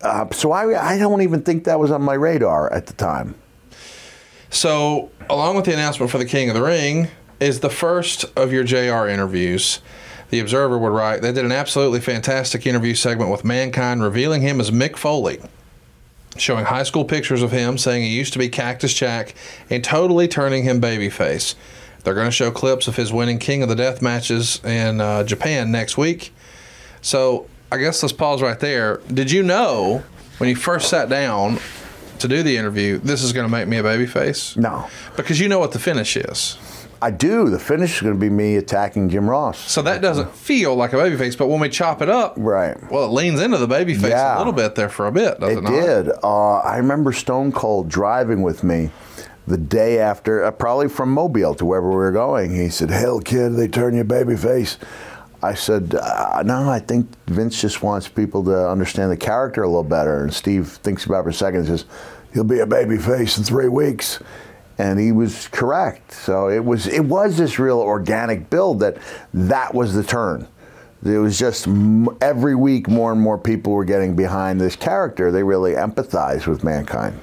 Uh, 0.03 0.29
so 0.33 0.53
I, 0.53 0.95
I 0.95 0.99
don't 0.99 1.23
even 1.23 1.43
think 1.43 1.65
that 1.65 1.81
was 1.81 1.91
on 1.91 2.03
my 2.03 2.15
radar 2.15 2.71
at 2.73 2.87
the 2.87 2.93
time. 2.93 3.35
So, 4.51 5.11
along 5.31 5.57
with 5.57 5.65
the 5.65 5.73
announcement 5.73 6.13
for 6.13 6.19
the 6.19 6.27
King 6.27 6.49
of 6.51 6.55
the 6.55 6.63
Ring, 6.63 7.09
is 7.45 7.61
the 7.61 7.69
first 7.69 8.25
of 8.37 8.53
your 8.53 8.65
JR 8.65 9.07
interviews. 9.07 9.81
The 10.31 10.41
Observer 10.41 10.79
would 10.79 10.93
write, 10.93 11.21
they 11.21 11.31
did 11.31 11.45
an 11.45 11.53
absolutely 11.53 12.01
fantastic 12.01 12.67
interview 12.67 12.95
segment 12.95 13.31
with 13.31 13.45
Mankind, 13.45 14.03
revealing 14.03 14.41
him 14.41 14.61
as 14.61 14.71
Mick 14.71 14.97
Foley, 14.97 15.41
showing 16.39 16.65
high 16.65 16.85
school 16.85 17.05
pictures 17.05 17.43
of 17.43 17.53
him, 17.53 17.77
saying 17.77 18.03
he 18.03 18.17
used 18.17 18.33
to 18.33 18.39
be 18.39 18.49
Cactus 18.49 18.95
Jack, 18.95 19.35
and 19.69 19.85
totally 19.85 20.27
turning 20.27 20.65
him 20.65 20.81
babyface. 20.81 21.55
They're 22.03 22.15
going 22.15 22.27
to 22.27 22.33
show 22.33 22.51
clips 22.51 22.89
of 22.89 22.97
his 22.97 23.13
winning 23.13 23.39
King 23.39 23.63
of 23.63 23.69
the 23.69 23.77
Death 23.77 24.01
matches 24.01 24.65
in 24.65 25.03
uh, 25.03 25.25
Japan 25.25 25.71
next 25.71 25.99
week. 25.99 26.33
So, 27.03 27.47
I 27.71 27.77
guess 27.77 28.03
let's 28.03 28.15
pause 28.15 28.41
right 28.41 28.59
there. 28.59 29.03
Did 29.13 29.31
you 29.31 29.43
know 29.43 30.03
when 30.39 30.49
you 30.49 30.57
first 30.57 30.89
sat 30.89 31.11
down 31.11 31.59
to 32.21 32.29
do 32.29 32.43
the 32.43 32.57
interview, 32.57 32.99
this 32.99 33.23
is 33.23 33.35
going 33.35 33.45
to 33.45 33.53
make 33.53 33.69
me 33.69 33.77
a 33.77 33.83
babyface? 33.83 34.57
No. 34.57 34.89
Because 35.17 35.41
you 35.41 35.49
know 35.49 35.59
what 35.59 35.73
the 35.73 35.79
finish 35.79 36.17
is. 36.17 36.57
I 37.05 37.11
do. 37.11 37.51
The 37.51 37.59
finish 37.59 37.97
is 37.97 38.01
going 38.03 38.15
to 38.15 38.21
be 38.21 38.31
me 38.31 38.57
attacking 38.57 39.11
Jim 39.11 39.29
Ross. 39.29 39.59
So 39.71 39.83
that 39.83 40.01
doesn't 40.01 40.31
feel 40.35 40.75
like 40.75 40.95
a 40.95 40.97
babyface, 40.97 41.37
but 41.37 41.49
when 41.49 41.61
we 41.61 41.69
chop 41.69 42.01
it 42.01 42.09
up, 42.09 42.35
Right. 42.39 42.77
well, 42.91 43.05
it 43.05 43.09
leans 43.13 43.43
into 43.43 43.59
the 43.59 43.69
babyface 43.69 44.09
Yeah. 44.09 44.37
a 44.37 44.39
little 44.39 44.55
bit 44.55 44.75
there 44.75 44.89
for 44.89 45.07
a 45.07 45.13
bit, 45.13 45.39
does 45.39 45.53
it, 45.53 45.59
It 45.59 45.67
did. 45.67 46.11
Uh, 46.23 46.55
I 46.61 46.79
remember 46.79 47.13
Stone 47.13 47.53
Cold 47.53 47.89
driving 47.91 48.41
with 48.41 48.65
me 48.65 48.91
the 49.47 49.59
day 49.59 49.99
after, 49.99 50.43
uh, 50.45 50.51
probably 50.51 50.89
from 50.89 51.11
Mobile 51.11 51.55
to 51.57 51.67
wherever 51.67 51.91
we 51.91 51.97
were 51.97 52.11
going. 52.13 52.53
He 52.55 52.71
said, 52.71 52.91
"Hell, 52.91 53.21
kid, 53.21 53.57
they 53.57 53.69
turn 53.69 53.95
you 53.95 54.03
baby 54.05 54.35
face." 54.37 54.79
I 55.43 55.53
said, 55.53 55.95
uh, 56.01 56.43
"No, 56.43 56.71
I 56.71 56.79
think 56.79 57.09
Vince 57.27 57.61
just 57.61 57.83
wants 57.83 58.09
people 58.09 58.43
to 58.45 58.67
understand 58.71 59.13
the 59.13 59.19
character 59.19 59.63
a 59.63 59.67
little 59.67 59.83
better." 59.85 60.23
And 60.23 60.33
Steve 60.33 60.79
thinks 60.83 61.05
about 61.05 61.19
it 61.21 61.23
for 61.25 61.29
a 61.29 61.35
second 61.35 61.59
and 61.61 61.69
says, 61.69 61.85
"He'll 62.33 62.45
be 62.45 62.61
a 62.61 62.67
baby 62.67 62.97
face 62.97 63.37
in 63.37 63.45
three 63.45 63.69
weeks." 63.69 64.21
And 64.79 64.99
he 64.99 65.13
was 65.13 65.49
correct. 65.49 66.13
So 66.13 66.49
it 66.49 66.65
was 66.65 66.87
it 66.87 67.05
was 67.05 67.37
this 67.37 67.59
real 67.59 67.79
organic 67.79 68.51
build 68.51 68.81
that 68.81 68.97
that 69.33 69.75
was 69.75 69.95
the 69.95 70.03
turn. 70.03 70.49
It 71.05 71.19
was 71.19 71.39
just 71.39 71.69
every 72.21 72.55
week 72.55 72.89
more 72.89 73.13
and 73.13 73.21
more 73.21 73.37
people 73.37 73.73
were 73.73 73.85
getting 73.85 74.17
behind 74.17 74.61
this 74.61 74.75
character. 74.75 75.31
They 75.31 75.43
really 75.43 75.73
empathized 75.73 76.47
with 76.47 76.65
mankind. 76.65 77.21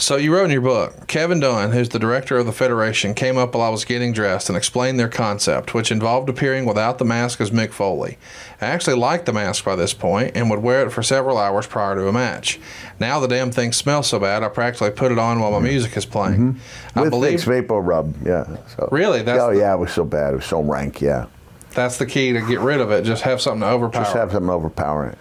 So 0.00 0.14
you 0.14 0.32
wrote 0.32 0.44
in 0.44 0.52
your 0.52 0.60
book, 0.60 1.08
Kevin 1.08 1.40
Dunn, 1.40 1.72
who's 1.72 1.88
the 1.88 1.98
director 1.98 2.38
of 2.38 2.46
the 2.46 2.52
Federation, 2.52 3.14
came 3.14 3.36
up 3.36 3.52
while 3.52 3.66
I 3.66 3.68
was 3.68 3.84
getting 3.84 4.12
dressed 4.12 4.48
and 4.48 4.56
explained 4.56 4.98
their 5.00 5.08
concept, 5.08 5.74
which 5.74 5.90
involved 5.90 6.28
appearing 6.28 6.66
without 6.66 6.98
the 6.98 7.04
mask 7.04 7.40
as 7.40 7.50
Mick 7.50 7.72
Foley. 7.72 8.16
I 8.60 8.66
actually 8.66 8.96
liked 8.96 9.26
the 9.26 9.32
mask 9.32 9.64
by 9.64 9.74
this 9.74 9.94
point 9.94 10.36
and 10.36 10.48
would 10.50 10.60
wear 10.62 10.86
it 10.86 10.90
for 10.92 11.02
several 11.02 11.36
hours 11.36 11.66
prior 11.66 11.96
to 11.96 12.06
a 12.06 12.12
match. 12.12 12.60
Now 13.00 13.18
the 13.18 13.26
damn 13.26 13.50
thing 13.50 13.72
smells 13.72 14.06
so 14.06 14.20
bad, 14.20 14.44
I 14.44 14.48
practically 14.50 14.92
put 14.92 15.10
it 15.10 15.18
on 15.18 15.40
while 15.40 15.50
my 15.50 15.58
music 15.58 15.96
is 15.96 16.06
playing. 16.06 16.54
Mm-hmm. 16.54 16.98
I 16.98 17.02
With 17.02 17.10
believe 17.10 17.40
Vicks 17.40 17.44
Vapor 17.46 17.80
Rub, 17.80 18.14
yeah. 18.24 18.56
So, 18.76 18.88
Really? 18.92 19.22
That's 19.22 19.42
oh 19.42 19.52
the- 19.52 19.58
yeah, 19.58 19.74
it 19.74 19.78
was 19.78 19.92
so 19.92 20.04
bad. 20.04 20.32
It 20.32 20.36
was 20.36 20.46
so 20.46 20.62
rank. 20.62 21.00
Yeah, 21.00 21.26
that's 21.74 21.96
the 21.98 22.06
key 22.06 22.32
to 22.34 22.40
get 22.46 22.60
rid 22.60 22.80
of 22.80 22.92
it. 22.92 23.02
Just 23.02 23.24
have 23.24 23.40
something 23.40 23.62
to 23.62 23.66
overpower. 23.66 24.04
just 24.04 24.14
have 24.14 24.30
something 24.30 24.48
overpowering 24.48 25.10
it. 25.14 25.18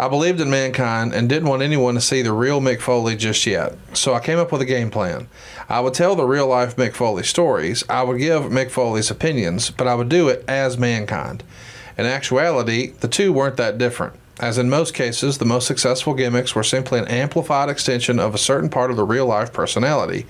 I 0.00 0.06
believed 0.06 0.40
in 0.40 0.48
mankind 0.48 1.12
and 1.12 1.28
didn't 1.28 1.48
want 1.48 1.62
anyone 1.62 1.94
to 1.94 2.00
see 2.00 2.22
the 2.22 2.32
real 2.32 2.60
Mick 2.60 2.80
Foley 2.80 3.16
just 3.16 3.44
yet. 3.44 3.74
So 3.94 4.14
I 4.14 4.20
came 4.20 4.38
up 4.38 4.52
with 4.52 4.60
a 4.60 4.64
game 4.64 4.90
plan. 4.90 5.26
I 5.68 5.80
would 5.80 5.94
tell 5.94 6.14
the 6.14 6.24
real 6.24 6.46
life 6.46 6.76
Mick 6.76 6.94
Foley 6.94 7.24
stories. 7.24 7.82
I 7.88 8.04
would 8.04 8.18
give 8.18 8.42
Mick 8.44 8.70
Foley's 8.70 9.10
opinions, 9.10 9.70
but 9.70 9.88
I 9.88 9.96
would 9.96 10.08
do 10.08 10.28
it 10.28 10.44
as 10.46 10.78
mankind. 10.78 11.42
In 11.98 12.06
actuality, 12.06 12.92
the 13.00 13.08
two 13.08 13.32
weren't 13.32 13.56
that 13.56 13.76
different. 13.76 14.14
as 14.40 14.56
in 14.56 14.70
most 14.70 14.94
cases, 14.94 15.38
the 15.38 15.44
most 15.44 15.66
successful 15.66 16.14
gimmicks 16.14 16.54
were 16.54 16.62
simply 16.62 16.98
an 16.98 17.08
amplified 17.08 17.68
extension 17.68 18.20
of 18.20 18.34
a 18.34 18.38
certain 18.38 18.70
part 18.70 18.90
of 18.90 18.96
the 18.96 19.04
real 19.04 19.26
life 19.26 19.52
personality. 19.52 20.26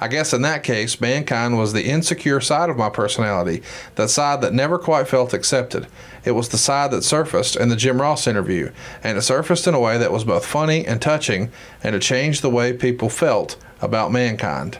I 0.00 0.08
guess 0.08 0.32
in 0.32 0.42
that 0.42 0.62
case, 0.62 1.00
mankind 1.00 1.58
was 1.58 1.72
the 1.72 1.84
insecure 1.84 2.40
side 2.40 2.70
of 2.70 2.78
my 2.78 2.88
personality, 2.88 3.62
that 3.96 4.08
side 4.08 4.40
that 4.40 4.54
never 4.54 4.78
quite 4.78 5.08
felt 5.08 5.34
accepted. 5.34 5.86
It 6.24 6.32
was 6.32 6.48
the 6.48 6.58
side 6.58 6.90
that 6.90 7.02
surfaced 7.02 7.56
in 7.56 7.68
the 7.68 7.76
Jim 7.76 8.00
Ross 8.00 8.26
interview, 8.26 8.72
and 9.02 9.16
it 9.16 9.22
surfaced 9.22 9.66
in 9.66 9.74
a 9.74 9.80
way 9.80 9.98
that 9.98 10.12
was 10.12 10.24
both 10.24 10.44
funny 10.44 10.86
and 10.86 11.00
touching, 11.00 11.50
and 11.82 11.94
it 11.94 12.02
changed 12.02 12.42
the 12.42 12.50
way 12.50 12.72
people 12.72 13.08
felt 13.08 13.56
about 13.80 14.12
mankind. 14.12 14.78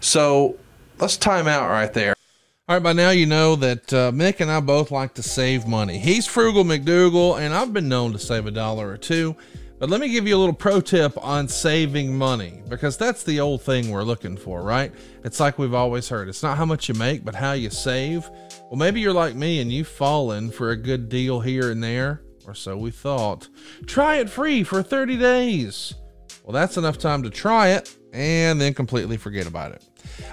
So 0.00 0.56
let's 0.98 1.16
time 1.16 1.48
out 1.48 1.68
right 1.68 1.92
there. 1.92 2.14
All 2.68 2.76
right, 2.76 2.82
by 2.82 2.92
now 2.92 3.10
you 3.10 3.26
know 3.26 3.56
that 3.56 3.92
uh, 3.92 4.12
Mick 4.12 4.38
and 4.38 4.50
I 4.50 4.60
both 4.60 4.92
like 4.92 5.14
to 5.14 5.24
save 5.24 5.66
money. 5.66 5.98
He's 5.98 6.26
Frugal 6.26 6.62
McDougal, 6.62 7.40
and 7.40 7.52
I've 7.52 7.72
been 7.72 7.88
known 7.88 8.12
to 8.12 8.18
save 8.18 8.46
a 8.46 8.52
dollar 8.52 8.88
or 8.88 8.96
two. 8.96 9.34
But 9.80 9.88
let 9.88 10.00
me 10.00 10.10
give 10.10 10.28
you 10.28 10.36
a 10.36 10.38
little 10.38 10.54
pro 10.54 10.82
tip 10.82 11.16
on 11.24 11.48
saving 11.48 12.16
money 12.16 12.62
because 12.68 12.98
that's 12.98 13.24
the 13.24 13.40
old 13.40 13.62
thing 13.62 13.90
we're 13.90 14.04
looking 14.04 14.36
for, 14.36 14.62
right? 14.62 14.92
It's 15.24 15.40
like 15.40 15.58
we've 15.58 15.72
always 15.72 16.08
heard 16.10 16.28
it's 16.28 16.42
not 16.42 16.58
how 16.58 16.66
much 16.66 16.88
you 16.88 16.94
make, 16.94 17.24
but 17.24 17.34
how 17.34 17.52
you 17.52 17.70
save. 17.70 18.30
Well, 18.70 18.78
maybe 18.78 19.00
you're 19.00 19.12
like 19.12 19.34
me 19.34 19.60
and 19.60 19.72
you've 19.72 19.88
fallen 19.88 20.52
for 20.52 20.70
a 20.70 20.76
good 20.76 21.08
deal 21.08 21.40
here 21.40 21.72
and 21.72 21.82
there, 21.82 22.22
or 22.46 22.54
so 22.54 22.76
we 22.76 22.92
thought. 22.92 23.48
Try 23.84 24.18
it 24.18 24.30
free 24.30 24.62
for 24.62 24.80
30 24.80 25.16
days. 25.16 25.94
Well, 26.44 26.52
that's 26.52 26.76
enough 26.76 26.96
time 26.96 27.24
to 27.24 27.30
try 27.30 27.70
it 27.70 27.92
and 28.12 28.60
then 28.60 28.72
completely 28.72 29.16
forget 29.16 29.48
about 29.48 29.72
it. 29.72 29.82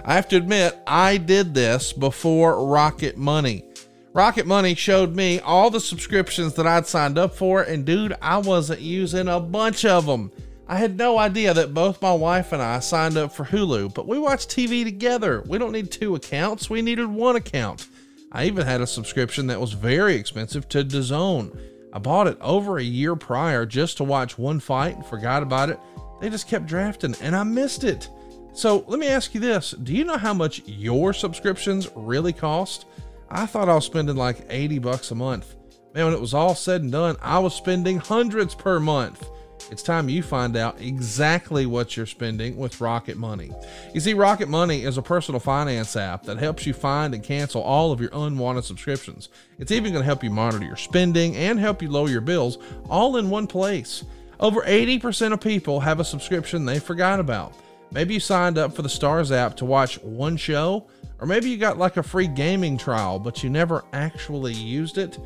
I 0.06 0.14
have 0.14 0.28
to 0.28 0.38
admit, 0.38 0.78
I 0.86 1.18
did 1.18 1.56
this 1.56 1.92
before 1.92 2.64
Rocket 2.64 3.18
Money. 3.18 3.66
Rocket 4.14 4.46
Money 4.46 4.76
showed 4.76 5.16
me 5.16 5.40
all 5.40 5.72
the 5.72 5.80
subscriptions 5.80 6.54
that 6.54 6.68
I'd 6.68 6.86
signed 6.86 7.18
up 7.18 7.34
for, 7.34 7.64
and 7.64 7.86
dude, 7.86 8.16
I 8.22 8.38
wasn't 8.38 8.82
using 8.82 9.28
a 9.28 9.40
bunch 9.40 9.84
of 9.84 10.06
them. 10.06 10.32
I 10.68 10.76
had 10.76 10.96
no 10.96 11.18
idea 11.18 11.56
that 11.56 11.74
both 11.74 12.04
my 12.04 12.14
wife 12.14 12.54
and 12.54 12.62
I 12.62 12.82
signed 12.82 13.18
up 13.18 13.32
for 13.32 13.46
Hulu, 13.46 13.96
but 13.96 14.08
we 14.08 14.20
watch 14.20 14.46
TV 14.46 14.84
together. 14.84 15.42
We 15.48 15.58
don't 15.58 15.72
need 15.72 15.92
two 15.92 16.14
accounts, 16.14 16.70
we 16.70 16.84
needed 16.84 17.08
one 17.08 17.36
account. 17.36 17.88
I 18.32 18.46
even 18.46 18.66
had 18.66 18.82
a 18.82 18.88
subscription 18.88 19.48
that 19.48 19.62
was 19.62 19.74
very 19.74 20.16
expensive 20.16 20.68
to 20.70 20.84
DAZN. 20.84 21.60
I 21.94 22.00
bought 22.00 22.28
it 22.28 22.38
over 22.42 22.78
a 22.78 22.84
year 22.84 23.16
prior 23.16 23.66
just 23.66 23.98
to 23.98 24.04
watch 24.04 24.38
one 24.38 24.60
fight 24.60 24.96
and 24.96 25.06
forgot 25.06 25.44
about 25.44 25.70
it. 25.70 25.80
They 26.20 26.30
just 26.30 26.48
kept 26.48 26.66
drafting, 26.66 27.16
and 27.22 27.36
I 27.36 27.44
missed 27.44 27.84
it. 27.84 28.10
So 28.54 28.84
let 28.88 29.00
me 29.00 29.08
ask 29.08 29.34
you 29.34 29.40
this 29.40 29.72
Do 29.72 29.94
you 29.94 30.04
know 30.04 30.18
how 30.18 30.34
much 30.34 30.64
your 30.66 31.14
subscriptions 31.14 31.90
really 31.96 32.34
cost? 32.34 32.86
I 33.30 33.46
thought 33.46 33.70
I 33.70 33.76
was 33.76 33.86
spending 33.86 34.16
like 34.16 34.46
80 34.50 34.80
bucks 34.80 35.12
a 35.12 35.16
month. 35.16 35.56
Man, 35.94 36.06
when 36.06 36.14
it 36.14 36.22
was 36.22 36.34
all 36.34 36.56
said 36.56 36.82
and 36.82 36.92
done, 36.92 37.18
I 37.22 37.40
was 37.40 37.54
spending 37.54 37.98
hundreds 37.98 38.56
per 38.56 38.80
month. 38.80 39.30
It's 39.70 39.84
time 39.84 40.08
you 40.08 40.24
find 40.24 40.56
out 40.56 40.80
exactly 40.80 41.66
what 41.66 41.98
you're 41.98 42.06
spending 42.06 42.58
with 42.58 42.80
Rocket 42.80 43.18
Money. 43.18 43.52
You 43.94 44.00
see, 44.00 44.14
Rocket 44.14 44.48
Money 44.48 44.84
is 44.84 44.98
a 44.98 45.02
personal 45.02 45.40
finance 45.40 45.96
app 45.96 46.24
that 46.24 46.38
helps 46.38 46.66
you 46.66 46.74
find 46.74 47.14
and 47.14 47.24
cancel 47.24 47.62
all 47.62 47.92
of 47.92 48.00
your 48.00 48.12
unwanted 48.14 48.64
subscriptions. 48.64 49.30
It's 49.60 49.72
even 49.72 49.92
going 49.92 50.04
to 50.04 50.06
help 50.06 50.24
you 50.24 50.30
monitor 50.30 50.66
your 50.66 50.78
spending 50.78 51.36
and 51.36 51.60
help 51.60 51.82
you 51.82 51.90
lower 51.90 52.10
your 52.10 52.22
bills 52.22 52.58
all 52.90 53.18
in 53.18 53.30
one 53.30 53.48
place. 53.48 54.04
Over 54.40 54.62
80% 54.62 55.34
of 55.34 55.42
people 55.42 55.80
have 55.80 56.00
a 56.00 56.06
subscription 56.06 56.64
they 56.64 56.80
forgot 56.80 57.20
about. 57.20 57.54
Maybe 57.92 58.14
you 58.14 58.20
signed 58.20 58.58
up 58.58 58.74
for 58.74 58.82
the 58.82 58.90
Starz 58.90 59.32
app 59.32 59.56
to 59.58 59.66
watch 59.66 60.02
one 60.02 60.38
show, 60.38 60.88
or 61.20 61.28
maybe 61.28 61.50
you 61.50 61.58
got 61.58 61.78
like 61.78 61.98
a 61.98 62.04
free 62.04 62.28
gaming 62.28 62.78
trial, 62.78 63.18
but 63.18 63.44
you 63.44 63.50
never 63.50 63.84
actually 63.94 64.54
used 64.54 64.98
it. 64.98 65.18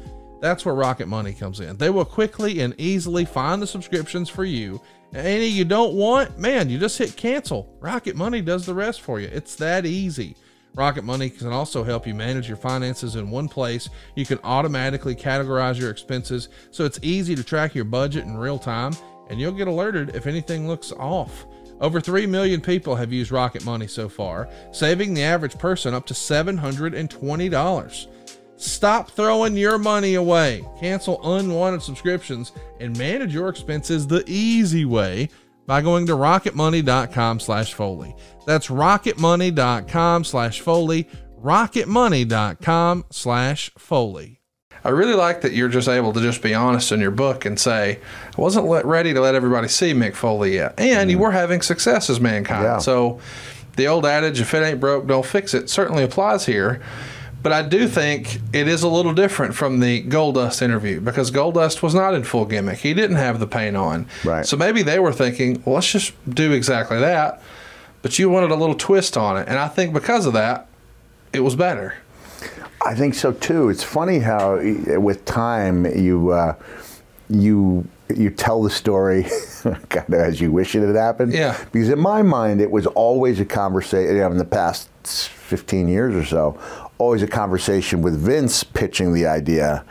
That's 0.41 0.65
where 0.65 0.75
Rocket 0.75 1.07
Money 1.07 1.33
comes 1.33 1.59
in. 1.59 1.77
They 1.77 1.91
will 1.91 2.03
quickly 2.03 2.61
and 2.61 2.73
easily 2.79 3.25
find 3.25 3.61
the 3.61 3.67
subscriptions 3.67 4.27
for 4.27 4.43
you. 4.43 4.81
Any 5.13 5.45
you 5.45 5.65
don't 5.65 5.93
want, 5.93 6.39
man, 6.39 6.67
you 6.69 6.79
just 6.79 6.97
hit 6.97 7.15
cancel. 7.15 7.77
Rocket 7.79 8.15
Money 8.15 8.41
does 8.41 8.65
the 8.65 8.73
rest 8.73 9.01
for 9.01 9.19
you. 9.19 9.27
It's 9.27 9.55
that 9.57 9.85
easy. 9.85 10.35
Rocket 10.73 11.03
Money 11.03 11.29
can 11.29 11.49
also 11.49 11.83
help 11.83 12.07
you 12.07 12.15
manage 12.15 12.47
your 12.47 12.57
finances 12.57 13.17
in 13.17 13.29
one 13.29 13.49
place. 13.49 13.89
You 14.15 14.25
can 14.25 14.39
automatically 14.43 15.15
categorize 15.15 15.77
your 15.79 15.91
expenses 15.91 16.49
so 16.71 16.85
it's 16.85 16.97
easy 17.03 17.35
to 17.35 17.43
track 17.43 17.75
your 17.75 17.85
budget 17.85 18.23
in 18.23 18.35
real 18.37 18.57
time, 18.57 18.93
and 19.29 19.39
you'll 19.39 19.51
get 19.51 19.67
alerted 19.67 20.15
if 20.15 20.25
anything 20.27 20.67
looks 20.67 20.91
off. 20.93 21.45
Over 21.81 21.99
3 21.99 22.25
million 22.25 22.61
people 22.61 22.95
have 22.95 23.11
used 23.11 23.31
Rocket 23.31 23.65
Money 23.65 23.87
so 23.87 24.07
far, 24.07 24.49
saving 24.71 25.13
the 25.13 25.23
average 25.23 25.57
person 25.57 25.93
up 25.93 26.05
to 26.07 26.13
$720. 26.13 28.07
Stop 28.61 29.09
throwing 29.09 29.57
your 29.57 29.79
money 29.79 30.13
away. 30.13 30.63
Cancel 30.79 31.19
unwanted 31.35 31.81
subscriptions 31.81 32.51
and 32.79 32.95
manage 32.95 33.33
your 33.33 33.49
expenses 33.49 34.05
the 34.05 34.23
easy 34.27 34.85
way 34.85 35.29
by 35.65 35.81
going 35.81 36.05
to 36.05 36.13
rocketmoney.com 36.13 37.39
slash 37.39 37.73
Foley. 37.73 38.15
That's 38.45 38.67
rocketmoney.com 38.67 40.23
slash 40.23 40.61
Foley, 40.61 41.09
rocketmoney.com 41.41 43.05
slash 43.09 43.71
Foley. 43.79 44.41
I 44.83 44.89
really 44.89 45.13
like 45.13 45.41
that 45.41 45.53
you're 45.53 45.69
just 45.69 45.87
able 45.87 46.13
to 46.13 46.21
just 46.21 46.43
be 46.43 46.53
honest 46.53 46.91
in 46.91 46.99
your 46.99 47.11
book 47.11 47.45
and 47.45 47.59
say, 47.59 47.99
I 48.37 48.41
wasn't 48.41 48.67
let, 48.67 48.85
ready 48.85 49.13
to 49.13 49.21
let 49.21 49.33
everybody 49.33 49.69
see 49.69 49.93
Mick 49.93 50.15
Foley 50.15 50.55
yet. 50.55 50.79
And 50.79 51.09
mm. 51.09 51.11
you 51.11 51.17
were 51.17 51.31
having 51.31 51.61
success 51.61 52.11
as 52.11 52.19
mankind. 52.19 52.63
Yeah. 52.63 52.77
So 52.77 53.19
the 53.75 53.87
old 53.87 54.05
adage, 54.05 54.39
if 54.39 54.53
it 54.53 54.63
ain't 54.63 54.79
broke, 54.79 55.07
don't 55.07 55.25
fix 55.25 55.53
it, 55.55 55.69
certainly 55.69 56.03
applies 56.03 56.45
here. 56.45 56.81
But 57.41 57.53
I 57.53 57.63
do 57.63 57.87
think 57.87 58.39
it 58.53 58.67
is 58.67 58.83
a 58.83 58.87
little 58.87 59.13
different 59.13 59.55
from 59.55 59.79
the 59.79 60.03
Goldust 60.03 60.61
interview 60.61 61.01
because 61.01 61.31
Goldust 61.31 61.81
was 61.81 61.95
not 61.95 62.13
in 62.13 62.23
full 62.23 62.45
gimmick. 62.45 62.79
He 62.79 62.93
didn't 62.93 63.15
have 63.15 63.39
the 63.39 63.47
paint 63.47 63.75
on. 63.75 64.07
Right. 64.23 64.45
So 64.45 64.57
maybe 64.57 64.83
they 64.83 64.99
were 64.99 65.13
thinking, 65.13 65.61
well, 65.65 65.75
let's 65.75 65.91
just 65.91 66.13
do 66.29 66.51
exactly 66.51 66.99
that. 66.99 67.41
But 68.01 68.19
you 68.19 68.29
wanted 68.29 68.51
a 68.51 68.55
little 68.55 68.75
twist 68.75 69.17
on 69.17 69.37
it. 69.37 69.47
And 69.47 69.57
I 69.57 69.67
think 69.67 69.93
because 69.93 70.25
of 70.25 70.33
that, 70.33 70.67
it 71.33 71.39
was 71.39 71.55
better. 71.55 71.95
I 72.85 72.95
think 72.95 73.13
so 73.13 73.31
too. 73.31 73.69
It's 73.69 73.83
funny 73.83 74.19
how 74.19 74.59
with 74.99 75.25
time 75.25 75.85
you 75.97 76.31
uh, 76.31 76.55
you 77.29 77.87
you 78.15 78.29
tell 78.29 78.63
the 78.63 78.69
story 78.69 79.23
kind 79.89 80.07
of 80.07 80.13
as 80.13 80.41
you 80.41 80.51
wish 80.51 80.75
it 80.75 80.85
had 80.85 80.95
happened. 80.95 81.33
Yeah. 81.33 81.57
Because 81.71 81.89
in 81.89 81.99
my 81.99 82.21
mind, 82.21 82.59
it 82.59 82.71
was 82.71 82.87
always 82.87 83.39
a 83.39 83.45
conversation. 83.45 84.15
You 84.15 84.21
know, 84.21 84.31
in 84.31 84.37
the 84.37 84.45
past 84.45 84.89
15 85.03 85.87
years 85.87 86.15
or 86.15 86.25
so, 86.25 86.89
always 87.01 87.23
a 87.23 87.27
conversation 87.27 88.03
with 88.03 88.15
Vince 88.15 88.63
pitching 88.63 89.11
the 89.11 89.25
idea 89.25 89.83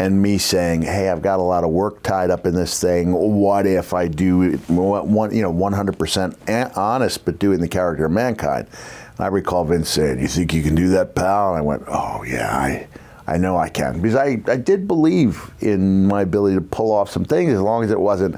and 0.00 0.20
me 0.20 0.36
saying, 0.36 0.82
"Hey, 0.82 1.08
I've 1.08 1.22
got 1.22 1.38
a 1.38 1.42
lot 1.42 1.62
of 1.62 1.70
work 1.70 2.02
tied 2.02 2.28
up 2.28 2.44
in 2.44 2.54
this 2.54 2.80
thing. 2.80 3.12
What 3.12 3.66
if 3.66 3.94
I 3.94 4.08
do 4.08 4.56
one, 4.66 5.34
you 5.34 5.42
know, 5.42 5.52
100% 5.52 6.36
honest, 6.76 7.24
but 7.24 7.38
doing 7.38 7.60
the 7.60 7.68
character 7.68 8.06
of 8.06 8.12
mankind?" 8.12 8.66
I 9.18 9.28
recall 9.28 9.64
Vince 9.64 9.88
saying, 9.88 10.18
"You 10.18 10.26
think 10.26 10.52
you 10.52 10.62
can 10.62 10.74
do 10.74 10.88
that, 10.88 11.14
pal?" 11.14 11.50
And 11.50 11.58
I 11.58 11.60
went, 11.62 11.84
"Oh 11.86 12.24
yeah, 12.26 12.54
I, 12.54 12.88
I 13.28 13.38
know 13.38 13.56
I 13.56 13.68
can," 13.68 14.00
because 14.00 14.16
I, 14.16 14.42
I 14.48 14.56
did 14.56 14.88
believe 14.88 15.52
in 15.60 16.06
my 16.06 16.22
ability 16.22 16.56
to 16.56 16.62
pull 16.62 16.90
off 16.90 17.08
some 17.10 17.24
things 17.24 17.52
as 17.52 17.60
long 17.60 17.84
as 17.84 17.92
it 17.92 18.00
wasn't 18.00 18.36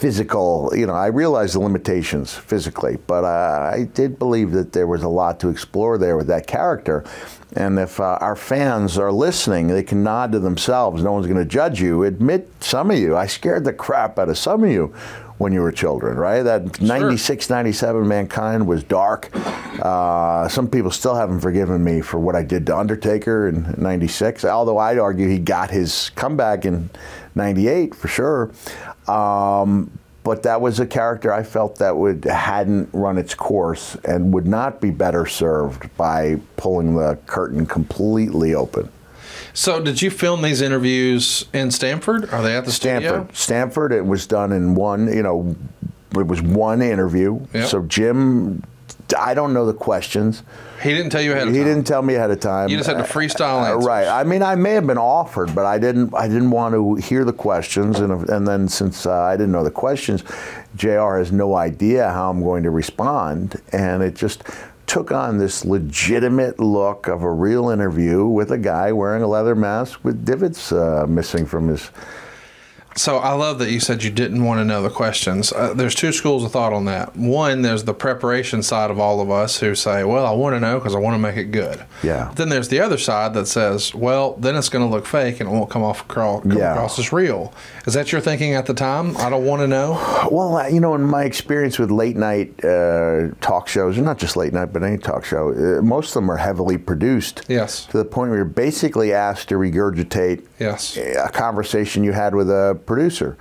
physical. 0.00 0.72
You 0.74 0.86
know, 0.86 0.94
I 0.94 1.08
realized 1.08 1.54
the 1.54 1.60
limitations 1.60 2.32
physically, 2.32 2.96
but 3.06 3.22
uh, 3.22 3.70
I 3.74 3.84
did 3.92 4.18
believe 4.18 4.52
that 4.52 4.72
there 4.72 4.86
was 4.86 5.02
a 5.02 5.08
lot 5.08 5.38
to 5.40 5.50
explore 5.50 5.98
there 5.98 6.16
with 6.16 6.26
that 6.28 6.46
character. 6.46 7.04
And 7.54 7.78
if 7.78 8.00
uh, 8.00 8.16
our 8.20 8.34
fans 8.34 8.96
are 8.96 9.12
listening, 9.12 9.66
they 9.66 9.82
can 9.82 10.02
nod 10.02 10.32
to 10.32 10.38
themselves. 10.38 11.02
No 11.02 11.12
one's 11.12 11.26
going 11.26 11.38
to 11.38 11.44
judge 11.44 11.82
you. 11.82 12.04
Admit 12.04 12.50
some 12.60 12.90
of 12.90 12.98
you. 12.98 13.14
I 13.14 13.26
scared 13.26 13.64
the 13.64 13.74
crap 13.74 14.18
out 14.18 14.30
of 14.30 14.38
some 14.38 14.64
of 14.64 14.70
you 14.70 14.94
when 15.36 15.52
you 15.52 15.60
were 15.60 15.72
children, 15.72 16.16
right? 16.16 16.42
That 16.42 16.76
sure. 16.76 16.86
96, 16.86 17.50
97 17.50 18.06
Mankind 18.06 18.66
was 18.66 18.84
dark. 18.84 19.30
Uh, 19.34 20.48
some 20.48 20.68
people 20.68 20.90
still 20.90 21.14
haven't 21.14 21.40
forgiven 21.40 21.82
me 21.82 22.00
for 22.00 22.18
what 22.18 22.36
I 22.36 22.42
did 22.42 22.66
to 22.66 22.76
Undertaker 22.76 23.48
in 23.48 23.74
96, 23.76 24.44
although 24.44 24.78
I'd 24.78 24.98
argue 24.98 25.28
he 25.28 25.38
got 25.38 25.70
his 25.70 26.10
comeback 26.10 26.64
in 26.64 26.90
98 27.34 27.94
for 27.94 28.08
sure. 28.08 28.50
Um, 29.10 29.90
but 30.22 30.42
that 30.42 30.60
was 30.60 30.78
a 30.80 30.86
character 30.86 31.32
I 31.32 31.42
felt 31.42 31.76
that 31.78 31.96
would 31.96 32.24
hadn't 32.24 32.90
run 32.92 33.16
its 33.16 33.34
course 33.34 33.96
and 34.04 34.34
would 34.34 34.46
not 34.46 34.80
be 34.80 34.90
better 34.90 35.26
served 35.26 35.94
by 35.96 36.38
pulling 36.56 36.94
the 36.94 37.18
curtain 37.26 37.66
completely 37.66 38.54
open. 38.54 38.90
So, 39.52 39.82
did 39.82 40.00
you 40.00 40.10
film 40.10 40.42
these 40.42 40.60
interviews 40.60 41.46
in 41.52 41.70
Stanford? 41.70 42.30
Are 42.30 42.42
they 42.42 42.56
at 42.56 42.66
the 42.66 42.72
Stanford? 42.72 43.08
Studio? 43.08 43.28
Stamford. 43.32 43.92
It 43.92 44.06
was 44.06 44.26
done 44.26 44.52
in 44.52 44.74
one. 44.74 45.12
You 45.12 45.22
know, 45.22 45.56
it 46.16 46.26
was 46.26 46.42
one 46.42 46.82
interview. 46.82 47.40
Yep. 47.54 47.68
So 47.68 47.82
Jim, 47.82 48.62
I 49.14 49.34
don't 49.34 49.52
know 49.52 49.66
the 49.66 49.74
questions. 49.74 50.42
He 50.82 50.90
didn't 50.90 51.10
tell 51.10 51.20
you 51.20 51.32
ahead 51.32 51.48
of 51.48 51.54
he 51.54 51.58
time. 51.58 51.66
He 51.66 51.74
didn't 51.74 51.86
tell 51.86 52.02
me 52.02 52.14
ahead 52.14 52.30
of 52.30 52.40
time. 52.40 52.68
You 52.68 52.76
just 52.76 52.88
had 52.88 52.96
to 52.96 53.02
freestyle 53.02 53.62
uh, 53.62 53.74
answers. 53.74 53.86
Right. 53.86 54.06
I 54.06 54.24
mean, 54.24 54.42
I 54.42 54.54
may 54.54 54.72
have 54.72 54.86
been 54.86 54.98
offered, 54.98 55.54
but 55.54 55.66
I 55.66 55.78
didn't. 55.78 56.14
I 56.14 56.28
didn't 56.28 56.50
want 56.50 56.74
to 56.74 56.94
hear 56.96 57.24
the 57.24 57.32
questions, 57.32 58.00
and 58.00 58.28
and 58.28 58.46
then 58.46 58.68
since 58.68 59.06
uh, 59.06 59.12
I 59.12 59.36
didn't 59.36 59.52
know 59.52 59.64
the 59.64 59.70
questions, 59.70 60.24
Jr. 60.76 61.18
has 61.18 61.32
no 61.32 61.54
idea 61.54 62.10
how 62.10 62.30
I'm 62.30 62.42
going 62.42 62.62
to 62.62 62.70
respond, 62.70 63.60
and 63.72 64.02
it 64.02 64.14
just 64.14 64.42
took 64.86 65.12
on 65.12 65.38
this 65.38 65.64
legitimate 65.64 66.58
look 66.58 67.06
of 67.06 67.22
a 67.22 67.30
real 67.30 67.68
interview 67.68 68.26
with 68.26 68.50
a 68.50 68.58
guy 68.58 68.90
wearing 68.90 69.22
a 69.22 69.26
leather 69.26 69.54
mask 69.54 70.02
with 70.02 70.24
divots 70.24 70.72
uh, 70.72 71.06
missing 71.08 71.46
from 71.46 71.68
his 71.68 71.90
So 72.96 73.18
I 73.18 73.32
love 73.34 73.58
that 73.60 73.70
you 73.70 73.78
said 73.78 74.02
you 74.02 74.10
didn't 74.10 74.44
want 74.44 74.58
to 74.60 74.64
know 74.64 74.82
the 74.82 74.90
questions. 74.90 75.52
Uh, 75.52 75.72
there's 75.74 75.94
two 75.94 76.12
schools 76.12 76.42
of 76.44 76.50
thought 76.50 76.72
on 76.72 76.86
that. 76.86 77.16
One, 77.16 77.62
there's 77.62 77.84
the 77.84 77.94
preparation 77.94 78.62
side 78.62 78.90
of 78.90 78.98
all 78.98 79.20
of 79.20 79.30
us 79.30 79.60
who 79.60 79.74
say, 79.76 80.02
"Well, 80.02 80.26
I 80.26 80.32
want 80.32 80.56
to 80.56 80.60
know 80.60 80.78
because 80.78 80.94
I 80.94 80.98
want 80.98 81.14
to 81.14 81.18
make 81.18 81.36
it 81.36 81.52
good." 81.52 81.84
Yeah. 82.02 82.32
Then 82.34 82.48
there's 82.48 82.68
the 82.68 82.80
other 82.80 82.98
side 82.98 83.32
that 83.34 83.46
says, 83.46 83.94
"Well, 83.94 84.34
then 84.40 84.56
it's 84.56 84.68
going 84.68 84.84
to 84.86 84.90
look 84.94 85.06
fake 85.06 85.40
and 85.40 85.48
it 85.48 85.52
won't 85.52 85.70
come 85.70 85.82
off 85.84 86.00
across, 86.02 86.42
come 86.42 86.52
Yeah. 86.58 86.72
across 86.72 86.98
as 86.98 87.12
real." 87.12 87.52
Is 87.86 87.94
that 87.94 88.10
your 88.12 88.20
thinking 88.20 88.54
at 88.54 88.66
the 88.66 88.74
time? 88.74 89.16
I 89.18 89.30
don't 89.30 89.44
want 89.46 89.62
to 89.62 89.68
know. 89.68 89.92
Well, 90.30 90.68
you 90.70 90.80
know, 90.80 90.94
in 90.94 91.02
my 91.02 91.22
experience 91.24 91.78
with 91.78 91.90
late 91.90 92.16
night 92.16 92.52
uh, 92.64 93.28
talk 93.40 93.68
shows, 93.68 93.96
or 93.98 94.02
not 94.02 94.18
just 94.18 94.36
late 94.36 94.52
night, 94.52 94.72
but 94.72 94.82
any 94.82 94.98
talk 94.98 95.24
show, 95.24 95.50
uh, 95.50 95.80
most 95.82 96.08
of 96.08 96.14
them 96.14 96.30
are 96.30 96.36
heavily 96.36 96.76
produced. 96.76 97.42
Yes. 97.48 97.86
To 97.86 97.98
the 97.98 98.04
point 98.04 98.30
where 98.30 98.38
you're 98.38 98.44
basically 98.44 99.12
asked 99.12 99.48
to 99.50 99.54
regurgitate 99.54 100.42
Yes. 100.58 100.96
a 100.98 101.28
conversation 101.30 102.04
you 102.04 102.12
had 102.12 102.34
with 102.34 102.50
a 102.50 102.78
producer. 102.86 103.36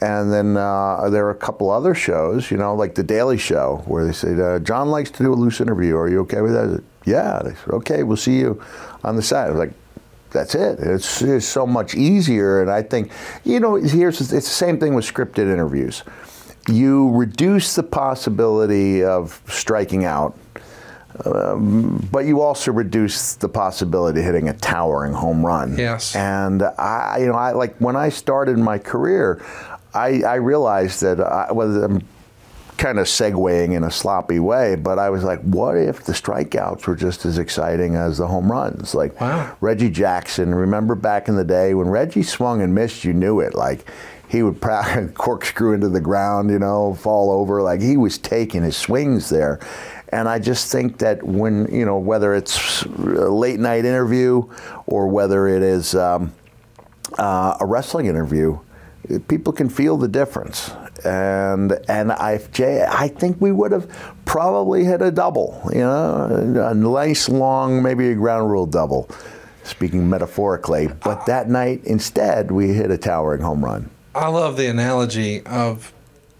And 0.00 0.32
then 0.32 0.56
uh, 0.56 1.08
there 1.08 1.24
are 1.26 1.30
a 1.30 1.36
couple 1.36 1.70
other 1.70 1.94
shows, 1.94 2.50
you 2.50 2.56
know, 2.56 2.74
like 2.74 2.94
The 2.94 3.02
Daily 3.02 3.38
Show, 3.38 3.82
where 3.86 4.04
they 4.04 4.12
say, 4.12 4.38
uh, 4.38 4.58
Jon 4.58 4.90
likes 4.90 5.10
to 5.12 5.22
do 5.22 5.32
a 5.32 5.34
loose 5.34 5.60
interview. 5.60 5.96
Are 5.96 6.08
you 6.08 6.20
okay 6.20 6.42
with 6.42 6.52
that? 6.52 6.68
Said, 6.68 6.84
yeah. 7.06 7.40
They 7.42 7.54
said, 7.54 7.68
okay, 7.70 8.02
we'll 8.02 8.16
see 8.18 8.38
you 8.38 8.62
on 9.02 9.16
the 9.16 9.22
side. 9.22 9.46
I 9.46 9.50
was 9.50 9.58
like, 9.58 9.72
that's 10.30 10.54
it. 10.54 10.78
It's, 10.80 11.22
it's 11.22 11.46
so 11.46 11.66
much 11.66 11.94
easier. 11.94 12.60
And 12.60 12.70
I 12.70 12.82
think, 12.82 13.12
you 13.44 13.60
know, 13.60 13.76
here's 13.76 14.20
it's 14.20 14.30
the 14.30 14.40
same 14.40 14.78
thing 14.78 14.94
with 14.94 15.06
scripted 15.06 15.50
interviews. 15.50 16.02
You 16.68 17.10
reduce 17.10 17.74
the 17.74 17.82
possibility 17.82 19.04
of 19.04 19.40
striking 19.46 20.04
out 20.04 20.36
um, 21.24 22.08
but 22.10 22.26
you 22.26 22.40
also 22.40 22.72
reduce 22.72 23.34
the 23.34 23.48
possibility 23.48 24.20
of 24.20 24.26
hitting 24.26 24.48
a 24.48 24.54
towering 24.54 25.12
home 25.12 25.44
run. 25.44 25.78
Yes. 25.78 26.14
And 26.16 26.62
I, 26.62 27.18
you 27.20 27.26
know, 27.26 27.34
I 27.34 27.52
like 27.52 27.76
when 27.78 27.96
I 27.96 28.08
started 28.08 28.58
my 28.58 28.78
career, 28.78 29.44
I, 29.94 30.22
I 30.22 30.34
realized 30.36 31.02
that 31.02 31.20
I, 31.20 31.52
was. 31.52 32.02
Kind 32.76 32.98
of 32.98 33.06
segueing 33.06 33.72
in 33.76 33.84
a 33.84 33.90
sloppy 33.90 34.40
way, 34.40 34.74
but 34.74 34.98
I 34.98 35.08
was 35.08 35.22
like, 35.22 35.40
what 35.42 35.76
if 35.76 36.02
the 36.02 36.12
strikeouts 36.12 36.88
were 36.88 36.96
just 36.96 37.24
as 37.24 37.38
exciting 37.38 37.94
as 37.94 38.18
the 38.18 38.26
home 38.26 38.50
runs? 38.50 38.96
Like 38.96 39.18
Wow. 39.20 39.56
Reggie 39.60 39.90
Jackson. 39.90 40.52
Remember 40.52 40.96
back 40.96 41.28
in 41.28 41.36
the 41.36 41.44
day 41.44 41.74
when 41.74 41.86
Reggie 41.88 42.24
swung 42.24 42.62
and 42.62 42.74
missed, 42.74 43.04
you 43.04 43.12
knew 43.12 43.38
it. 43.38 43.54
Like 43.54 43.88
he 44.28 44.42
would 44.42 44.60
corkscrew 45.14 45.74
into 45.74 45.88
the 45.88 46.00
ground, 46.00 46.50
you 46.50 46.58
know, 46.58 46.94
fall 46.94 47.30
over. 47.30 47.62
Like 47.62 47.80
he 47.80 47.96
was 47.96 48.18
taking 48.18 48.64
his 48.64 48.76
swings 48.76 49.28
there. 49.28 49.60
And 50.14 50.28
I 50.28 50.38
just 50.38 50.70
think 50.70 50.98
that 50.98 51.24
when, 51.24 51.66
you 51.74 51.84
know, 51.84 51.98
whether 51.98 52.36
it's 52.36 52.82
a 52.84 53.28
late 53.28 53.58
night 53.58 53.84
interview 53.84 54.48
or 54.86 55.08
whether 55.08 55.48
it 55.48 55.60
is 55.60 55.96
um, 55.96 56.32
uh, 57.18 57.56
a 57.58 57.66
wrestling 57.66 58.06
interview, 58.06 58.56
people 59.26 59.52
can 59.52 59.68
feel 59.68 59.96
the 59.96 60.06
difference. 60.06 60.70
And 61.04 61.72
and 61.88 62.12
I, 62.12 62.40
I 62.88 63.08
think 63.08 63.40
we 63.40 63.50
would 63.50 63.72
have 63.72 63.90
probably 64.24 64.84
hit 64.84 65.02
a 65.02 65.10
double, 65.10 65.60
you 65.72 65.80
know, 65.80 66.70
a 66.70 66.74
nice 66.74 67.28
long, 67.28 67.82
maybe 67.82 68.10
a 68.10 68.14
ground 68.14 68.52
rule 68.52 68.66
double, 68.66 69.10
speaking 69.64 70.08
metaphorically. 70.08 70.90
But 71.02 71.26
that 71.26 71.50
night, 71.50 71.82
instead, 71.84 72.52
we 72.52 72.68
hit 72.68 72.92
a 72.92 72.98
towering 72.98 73.42
home 73.42 73.64
run. 73.64 73.90
I 74.14 74.28
love 74.28 74.56
the 74.56 74.68
analogy 74.68 75.44
of 75.44 75.92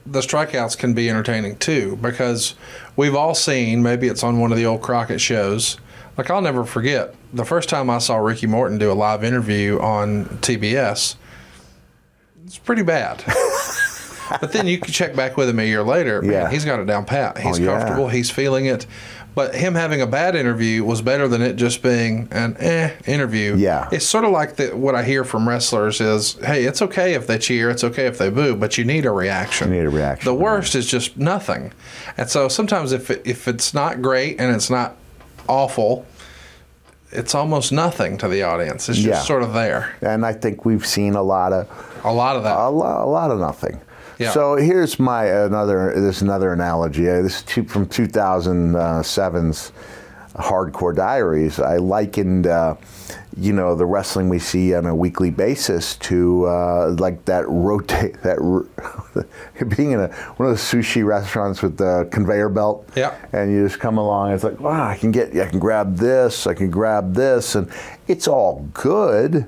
the 0.06 0.20
strikeouts 0.20 0.76
can 0.76 0.92
be 0.94 1.08
entertaining 1.08 1.56
too 1.56 1.96
because 2.02 2.54
we've 2.96 3.14
all 3.14 3.34
seen 3.34 3.82
maybe 3.82 4.06
it's 4.08 4.22
on 4.22 4.38
one 4.38 4.52
of 4.52 4.58
the 4.58 4.66
old 4.66 4.82
Crockett 4.82 5.20
shows. 5.20 5.78
Like 6.18 6.30
I'll 6.30 6.42
never 6.42 6.64
forget 6.64 7.14
the 7.32 7.44
first 7.44 7.68
time 7.68 7.88
I 7.90 7.98
saw 7.98 8.16
Ricky 8.16 8.46
Morton 8.46 8.78
do 8.78 8.90
a 8.90 8.94
live 8.94 9.24
interview 9.24 9.80
on 9.80 10.26
TBS. 10.42 11.16
It's 12.46 12.58
pretty 12.58 12.82
bad. 12.82 13.24
but 14.40 14.52
then 14.52 14.66
you 14.66 14.78
can 14.78 14.92
check 14.92 15.16
back 15.16 15.36
with 15.36 15.48
him 15.48 15.58
a 15.58 15.64
year 15.66 15.82
later. 15.82 16.20
Man, 16.22 16.30
Yeah. 16.32 16.50
he's 16.50 16.64
got 16.64 16.78
it 16.80 16.86
down 16.86 17.04
pat. 17.04 17.38
He's 17.38 17.58
Oh, 17.58 17.62
yeah. 17.62 17.78
comfortable. 17.78 18.08
He's 18.08 18.30
feeling 18.30 18.66
it. 18.66 18.86
But 19.34 19.54
him 19.54 19.74
having 19.74 20.00
a 20.00 20.06
bad 20.06 20.36
interview 20.36 20.84
was 20.84 21.02
better 21.02 21.26
than 21.26 21.42
it 21.42 21.56
just 21.56 21.82
being 21.82 22.28
an 22.30 22.56
eh 22.60 22.92
interview. 23.06 23.56
Yeah. 23.56 23.88
It's 23.90 24.06
sort 24.06 24.24
of 24.24 24.30
like 24.30 24.56
the, 24.56 24.68
what 24.76 24.94
I 24.94 25.02
hear 25.02 25.24
from 25.24 25.48
wrestlers 25.48 26.00
is, 26.00 26.34
hey, 26.44 26.64
it's 26.64 26.80
okay 26.82 27.14
if 27.14 27.26
they 27.26 27.38
cheer, 27.38 27.68
it's 27.70 27.82
okay 27.82 28.06
if 28.06 28.16
they 28.18 28.30
boo, 28.30 28.54
but 28.54 28.78
you 28.78 28.84
need 28.84 29.06
a 29.06 29.10
reaction. 29.10 29.72
You 29.72 29.78
need 29.80 29.86
a 29.86 29.90
reaction, 29.90 30.24
The 30.26 30.34
worst 30.34 30.74
is 30.76 30.86
just 30.86 31.16
nothing. 31.16 31.72
And 32.16 32.30
so 32.30 32.46
sometimes 32.48 32.92
if 32.92 33.10
it, 33.10 33.22
if 33.24 33.48
it's 33.48 33.74
not 33.74 34.00
great 34.00 34.38
and 34.38 34.54
it's 34.54 34.70
not 34.70 34.96
awful, 35.48 36.06
it's 37.10 37.34
almost 37.34 37.72
nothing 37.72 38.16
to 38.18 38.28
the 38.28 38.42
audience. 38.42 38.88
It's 38.88 38.98
just 38.98 39.08
Yeah. 39.08 39.20
sort 39.20 39.42
of 39.42 39.52
there. 39.52 39.94
And 40.00 40.24
I 40.24 40.32
think 40.32 40.64
we've 40.64 40.86
seen 40.86 41.14
a 41.14 41.22
lot 41.22 41.52
of 41.52 41.68
A 42.04 42.12
lot 42.12 42.36
of 42.36 42.44
that. 42.44 42.56
a 42.56 42.68
lot, 42.70 43.02
a 43.04 43.06
lot 43.08 43.30
of 43.32 43.40
nothing. 43.40 43.80
Yeah. 44.18 44.30
So 44.32 44.56
here's 44.56 44.98
my 44.98 45.24
another. 45.26 45.92
This 45.94 46.16
is 46.16 46.22
another 46.22 46.52
analogy. 46.52 47.08
Uh, 47.08 47.22
This 47.22 47.36
is 47.36 47.42
two, 47.42 47.64
from 47.64 47.86
2007's 47.86 49.72
Hardcore 50.36 50.94
Diaries. 50.94 51.60
I 51.60 51.76
likened, 51.76 52.46
uh, 52.46 52.74
you 53.36 53.52
know, 53.52 53.74
the 53.74 53.86
wrestling 53.86 54.28
we 54.28 54.38
see 54.38 54.74
on 54.74 54.86
a 54.86 54.94
weekly 54.94 55.30
basis 55.30 55.96
to 55.96 56.46
uh, 56.46 56.94
like 56.98 57.24
that 57.26 57.48
rotate 57.48 58.20
that 58.22 58.38
being 59.76 59.92
in 59.92 60.00
a 60.00 60.08
one 60.36 60.48
of 60.48 60.56
the 60.56 60.60
sushi 60.60 61.04
restaurants 61.04 61.62
with 61.62 61.76
the 61.76 62.08
conveyor 62.10 62.48
belt. 62.48 62.88
Yeah. 62.96 63.14
And 63.32 63.52
you 63.52 63.66
just 63.66 63.80
come 63.80 63.98
along. 63.98 64.32
It's 64.32 64.44
like, 64.44 64.60
wow, 64.60 64.88
I 64.88 64.96
can 64.96 65.10
get, 65.12 65.36
I 65.36 65.46
can 65.48 65.58
grab 65.58 65.96
this, 65.96 66.46
I 66.46 66.54
can 66.54 66.70
grab 66.70 67.14
this, 67.14 67.54
and 67.54 67.70
it's 68.08 68.26
all 68.28 68.68
good. 68.74 69.46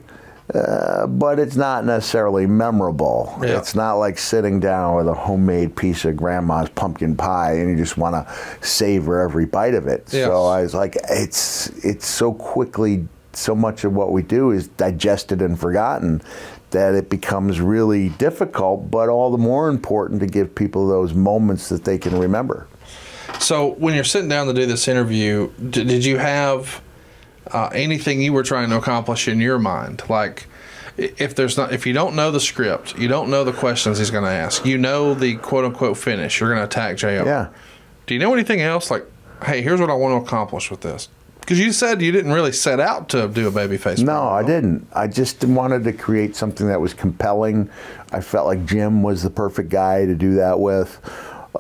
Uh, 0.55 1.09
but 1.09 1.41
it's 1.41 1.57
not 1.57 1.85
necessarily 1.85 2.47
memorable. 2.47 3.37
Yeah. 3.43 3.59
It's 3.59 3.75
not 3.75 3.95
like 3.95 4.17
sitting 4.17 4.61
down 4.61 4.95
with 4.95 5.09
a 5.09 5.15
homemade 5.15 5.75
piece 5.75 6.05
of 6.05 6.17
grandma's 6.17 6.69
pumpkin 6.69 7.17
pie 7.17 7.55
and 7.55 7.69
you 7.69 7.77
just 7.77 7.97
want 7.97 8.15
to 8.15 8.67
savor 8.67 9.21
every 9.21 9.45
bite 9.45 9.75
of 9.75 9.89
it. 9.89 10.09
So 10.09 10.47
I 10.47 10.63
was 10.63 10.73
like, 10.73 10.97
it's 11.11 11.69
it's 11.85 12.07
so 12.07 12.33
quickly. 12.33 13.09
So 13.33 13.55
much 13.55 13.85
of 13.85 13.93
what 13.93 14.13
we 14.13 14.23
do 14.23 14.53
is 14.53 14.69
digested 14.69 15.43
and 15.43 15.59
forgotten 15.59 16.23
that 16.71 16.95
it 16.95 17.11
becomes 17.11 17.61
really 17.61 18.11
difficult, 18.11 18.91
but 18.91 19.09
all 19.09 19.31
the 19.31 19.39
more 19.39 19.69
important 19.69 20.21
to 20.21 20.27
give 20.27 20.55
people 20.55 20.89
those 20.89 21.13
moments 21.13 21.69
that 21.69 21.85
they 21.85 21.99
can 21.99 22.19
remember. 22.19 22.67
So 23.39 23.75
when 23.75 23.95
you're 23.95 24.05
sitting 24.05 24.29
down 24.29 24.47
to 24.47 24.55
do 24.55 24.65
this 24.65 24.89
interview, 24.89 25.51
did 25.71 26.05
you 26.05 26.19
have 26.19 26.81
uh, 27.53 27.69
anything 27.73 28.21
you 28.21 28.33
were 28.33 28.43
trying 28.43 28.71
to 28.71 28.77
accomplish 28.77 29.29
in 29.29 29.41
your 29.41 29.59
mind? 29.59 30.03
Like, 30.09 30.47
if 30.97 31.35
there's 31.35 31.57
not, 31.57 31.73
if 31.73 31.87
you 31.87 31.93
don't 31.93 32.17
know 32.17 32.31
the 32.31 32.41
script, 32.41 32.99
you 32.99 33.09
don't 33.09 33.31
know 33.31 33.45
the 33.45 33.53
questions 33.53 33.99
he's 33.99 34.11
going 34.11 34.25
to 34.25 34.31
ask, 34.31 34.65
you 34.65 34.79
know 34.79 35.15
the 35.15 35.37
quote 35.37 35.65
unquote 35.65 35.97
finish, 35.99 36.41
you're 36.41 36.49
going 36.49 36.61
to 36.61 36.65
attack 36.65 36.97
JR. 36.97 37.27
Yeah. 37.27 37.49
Do 38.07 38.15
you 38.15 38.21
know 38.21 38.33
anything 38.33 38.61
else? 38.61 38.91
Like, 38.91 39.05
hey, 39.45 39.63
here's 39.63 39.81
what 39.81 39.91
I 39.91 39.95
want 39.95 40.21
to 40.21 40.27
accomplish 40.27 40.71
with 40.71 40.81
this. 40.81 41.09
Because 41.41 41.61
you 41.61 41.71
said 41.71 42.03
you 42.03 42.11
didn't 42.11 42.33
really 42.33 42.51
set 42.51 42.81
out 42.81 43.09
to 43.11 43.29
do 43.29 43.47
a 43.47 43.53
babyface. 43.53 44.03
No, 44.03 44.13
promo. 44.13 44.33
I 44.33 44.43
didn't. 44.45 44.89
I 44.93 45.07
just 45.07 45.45
wanted 45.45 45.85
to 45.85 45.93
create 45.93 46.35
something 46.35 46.67
that 46.67 46.81
was 46.81 46.93
compelling. 46.93 47.71
I 48.11 48.21
felt 48.21 48.47
like 48.47 48.67
Jim 48.67 49.05
was 49.05 49.23
the 49.23 49.31
perfect 49.31 49.69
guy 49.69 50.07
to 50.07 50.15
do 50.17 50.35
that 50.35 50.59
with. 50.59 51.01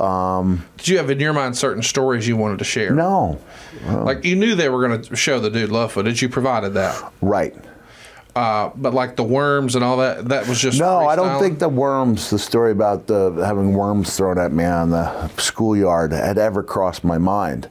Um, 0.01 0.67
Did 0.79 0.89
you 0.89 0.97
have 0.99 1.09
in 1.11 1.21
your 1.21 1.33
mind 1.33 1.57
certain 1.57 1.85
stories 1.85 2.27
you 2.27 2.37
wanted 2.37 2.59
to 2.59 2.65
share? 2.65 2.93
no, 2.93 3.39
Like 3.85 4.25
you 4.25 4.37
knew 4.37 4.55
they 4.55 4.69
were 4.69 4.87
going 4.87 5.03
to 5.03 5.17
show 5.17 5.41
the 5.41 5.51
dude 5.51 5.71
love 5.71 5.93
footage. 5.93 6.23
You 6.23 6.29
provided 6.29 6.75
that. 6.75 7.13
right. 7.21 7.55
Uh, 8.35 8.71
but 8.77 8.93
like 8.93 9.17
the 9.17 9.23
worms 9.25 9.75
and 9.77 9.83
all 9.83 9.97
that, 9.97 10.29
that 10.29 10.47
was 10.47 10.61
just 10.61 10.79
No, 10.79 11.07
I 11.07 11.17
don't 11.17 11.41
think 11.41 11.59
the 11.59 11.71
worms, 11.71 12.29
the 12.29 12.39
story 12.39 12.71
about 12.71 13.07
the, 13.07 13.31
having 13.43 13.73
worms 13.73 14.15
thrown 14.15 14.39
at 14.39 14.53
me 14.53 14.63
on 14.63 14.91
the 14.91 15.29
schoolyard 15.39 16.13
had 16.13 16.37
ever 16.37 16.63
crossed 16.63 17.03
my 17.03 17.17
mind. 17.17 17.71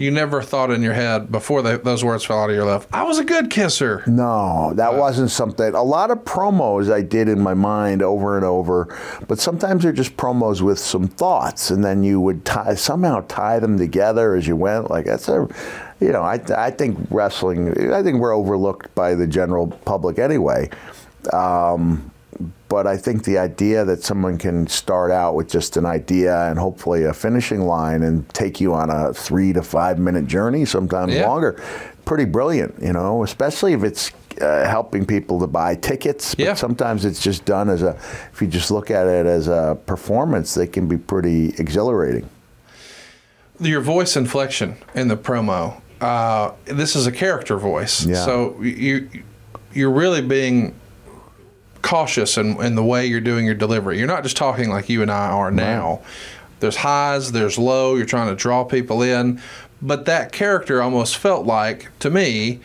You 0.00 0.10
never 0.10 0.40
thought 0.40 0.70
in 0.70 0.82
your 0.82 0.92
head 0.92 1.32
before 1.32 1.62
they, 1.62 1.76
those 1.76 2.04
words 2.04 2.24
fell 2.24 2.40
out 2.40 2.50
of 2.50 2.56
your 2.56 2.64
mouth. 2.64 2.86
I 2.92 3.02
was 3.02 3.18
a 3.18 3.24
good 3.24 3.50
kisser. 3.50 4.04
No, 4.06 4.72
that 4.74 4.94
wasn't 4.94 5.30
something. 5.30 5.74
A 5.74 5.82
lot 5.82 6.10
of 6.10 6.18
promos 6.18 6.92
I 6.92 7.02
did 7.02 7.28
in 7.28 7.40
my 7.40 7.54
mind 7.54 8.02
over 8.02 8.36
and 8.36 8.44
over, 8.44 8.96
but 9.26 9.38
sometimes 9.38 9.82
they're 9.82 9.92
just 9.92 10.16
promos 10.16 10.60
with 10.60 10.78
some 10.78 11.08
thoughts, 11.08 11.70
and 11.70 11.84
then 11.84 12.04
you 12.04 12.20
would 12.20 12.44
tie, 12.44 12.74
somehow 12.74 13.24
tie 13.26 13.58
them 13.58 13.78
together 13.78 14.34
as 14.34 14.46
you 14.46 14.54
went. 14.54 14.90
Like 14.90 15.06
that's 15.06 15.28
a, 15.28 15.48
you 16.00 16.12
know, 16.12 16.22
I, 16.22 16.40
I 16.56 16.70
think 16.70 16.98
wrestling. 17.10 17.92
I 17.92 18.02
think 18.02 18.18
we're 18.18 18.34
overlooked 18.34 18.94
by 18.94 19.14
the 19.14 19.26
general 19.26 19.68
public 19.68 20.18
anyway. 20.18 20.70
Um, 21.32 22.12
but 22.68 22.86
I 22.86 22.96
think 22.96 23.24
the 23.24 23.38
idea 23.38 23.84
that 23.84 24.02
someone 24.02 24.38
can 24.38 24.66
start 24.66 25.10
out 25.10 25.34
with 25.34 25.48
just 25.48 25.76
an 25.76 25.86
idea 25.86 26.48
and 26.50 26.58
hopefully 26.58 27.04
a 27.04 27.12
finishing 27.14 27.60
line 27.62 28.02
and 28.02 28.28
take 28.30 28.60
you 28.60 28.74
on 28.74 28.90
a 28.90 29.12
three 29.14 29.52
to 29.52 29.62
five 29.62 29.98
minute 29.98 30.26
journey, 30.26 30.64
sometimes 30.64 31.14
Yeah. 31.14 31.26
longer, 31.28 31.60
pretty 32.04 32.24
brilliant, 32.24 32.74
you 32.82 32.92
know, 32.92 33.22
especially 33.22 33.72
if 33.72 33.84
it's 33.84 34.10
uh, 34.40 34.66
helping 34.68 35.06
people 35.06 35.40
to 35.40 35.46
buy 35.46 35.74
tickets. 35.76 36.34
But 36.34 36.44
Yeah. 36.44 36.54
sometimes 36.54 37.04
it's 37.04 37.20
just 37.20 37.44
done 37.44 37.70
as 37.70 37.82
a, 37.82 37.96
if 38.32 38.42
you 38.42 38.48
just 38.48 38.70
look 38.70 38.90
at 38.90 39.06
it 39.06 39.26
as 39.26 39.48
a 39.48 39.78
performance, 39.86 40.54
they 40.54 40.66
can 40.66 40.86
be 40.88 40.96
pretty 40.98 41.54
exhilarating. 41.58 42.28
Your 43.60 43.80
voice 43.80 44.16
inflection 44.16 44.76
in 44.94 45.08
the 45.08 45.16
promo. 45.16 45.80
Uh, 46.00 46.50
this 46.66 46.94
is 46.94 47.06
a 47.06 47.12
character 47.12 47.56
voice, 47.56 48.04
Yeah. 48.04 48.16
so 48.16 48.56
you 48.60 49.08
you're 49.72 49.90
really 49.90 50.20
being 50.20 50.74
cautious 51.86 52.36
in, 52.36 52.60
in 52.60 52.74
the 52.74 52.82
way 52.82 53.06
you're 53.06 53.20
doing 53.20 53.46
your 53.46 53.54
delivery. 53.54 53.96
You're 53.96 54.08
not 54.08 54.24
just 54.24 54.36
talking 54.36 54.68
like 54.68 54.88
you 54.88 55.02
and 55.02 55.10
I 55.10 55.28
are 55.28 55.52
now. 55.52 56.02
There's 56.58 56.76
highs, 56.76 57.30
there's 57.30 57.58
low. 57.58 57.94
You're 57.94 58.06
trying 58.06 58.28
to 58.28 58.34
draw 58.34 58.64
people 58.64 59.02
in, 59.02 59.40
but 59.80 60.04
that 60.06 60.32
character 60.32 60.82
almost 60.82 61.16
felt 61.16 61.46
like 61.46 61.96
to 62.00 62.10
me 62.10 62.60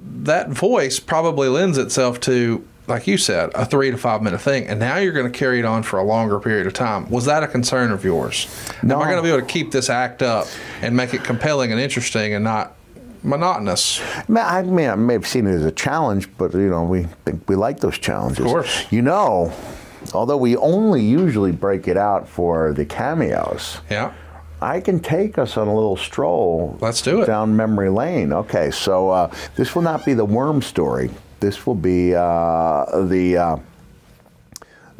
that 0.00 0.50
voice 0.50 1.00
probably 1.00 1.48
lends 1.48 1.76
itself 1.76 2.20
to 2.20 2.64
like 2.88 3.06
you 3.06 3.16
said, 3.16 3.50
a 3.54 3.64
three 3.64 3.90
to 3.90 3.96
five 3.96 4.22
minute 4.22 4.40
thing, 4.40 4.66
and 4.66 4.80
now 4.80 4.96
you're 4.96 5.12
going 5.12 5.30
to 5.30 5.38
carry 5.38 5.60
it 5.60 5.64
on 5.64 5.84
for 5.84 5.98
a 5.98 6.02
longer 6.02 6.40
period 6.40 6.66
of 6.66 6.74
time. 6.74 7.08
Was 7.10 7.26
that 7.26 7.42
a 7.42 7.46
concern 7.46 7.92
of 7.92 8.04
yours? 8.04 8.48
No. 8.82 8.96
Am 8.96 9.02
I 9.02 9.04
going 9.04 9.16
to 9.18 9.22
be 9.22 9.28
able 9.28 9.40
to 9.40 9.46
keep 9.46 9.70
this 9.70 9.88
act 9.88 10.20
up 10.20 10.48
and 10.82 10.96
make 10.96 11.14
it 11.14 11.22
compelling 11.22 11.70
and 11.70 11.80
interesting 11.80 12.34
and 12.34 12.42
not 12.42 12.74
monotonous? 13.22 14.00
I 14.28 14.62
mean, 14.62 14.88
I 14.88 14.94
may 14.96 15.12
have 15.14 15.26
seen 15.26 15.46
it 15.46 15.54
as 15.54 15.64
a 15.64 15.72
challenge, 15.72 16.28
but 16.36 16.52
you 16.54 16.70
know, 16.70 16.84
we 16.84 17.04
think 17.24 17.48
we 17.48 17.56
like 17.56 17.80
those 17.80 17.98
challenges. 17.98 18.44
Of 18.44 18.46
course. 18.46 18.86
You 18.90 19.02
know, 19.02 19.52
although 20.14 20.36
we 20.36 20.56
only 20.56 21.02
usually 21.02 21.52
break 21.52 21.88
it 21.88 21.96
out 21.96 22.28
for 22.28 22.72
the 22.72 22.84
cameos. 22.84 23.78
Yeah. 23.90 24.12
I 24.60 24.80
can 24.80 25.00
take 25.00 25.38
us 25.38 25.56
on 25.56 25.66
a 25.66 25.74
little 25.74 25.96
stroll. 25.96 26.78
Let's 26.80 27.02
do 27.02 27.22
it. 27.22 27.26
Down 27.26 27.56
memory 27.56 27.90
lane. 27.90 28.32
Okay, 28.32 28.70
so 28.70 29.10
uh, 29.10 29.34
this 29.56 29.74
will 29.74 29.82
not 29.82 30.04
be 30.04 30.14
the 30.14 30.24
worm 30.24 30.62
story. 30.62 31.10
This 31.40 31.66
will 31.66 31.74
be 31.74 32.14
uh, 32.14 32.84
the. 33.06 33.36
Uh, 33.36 33.56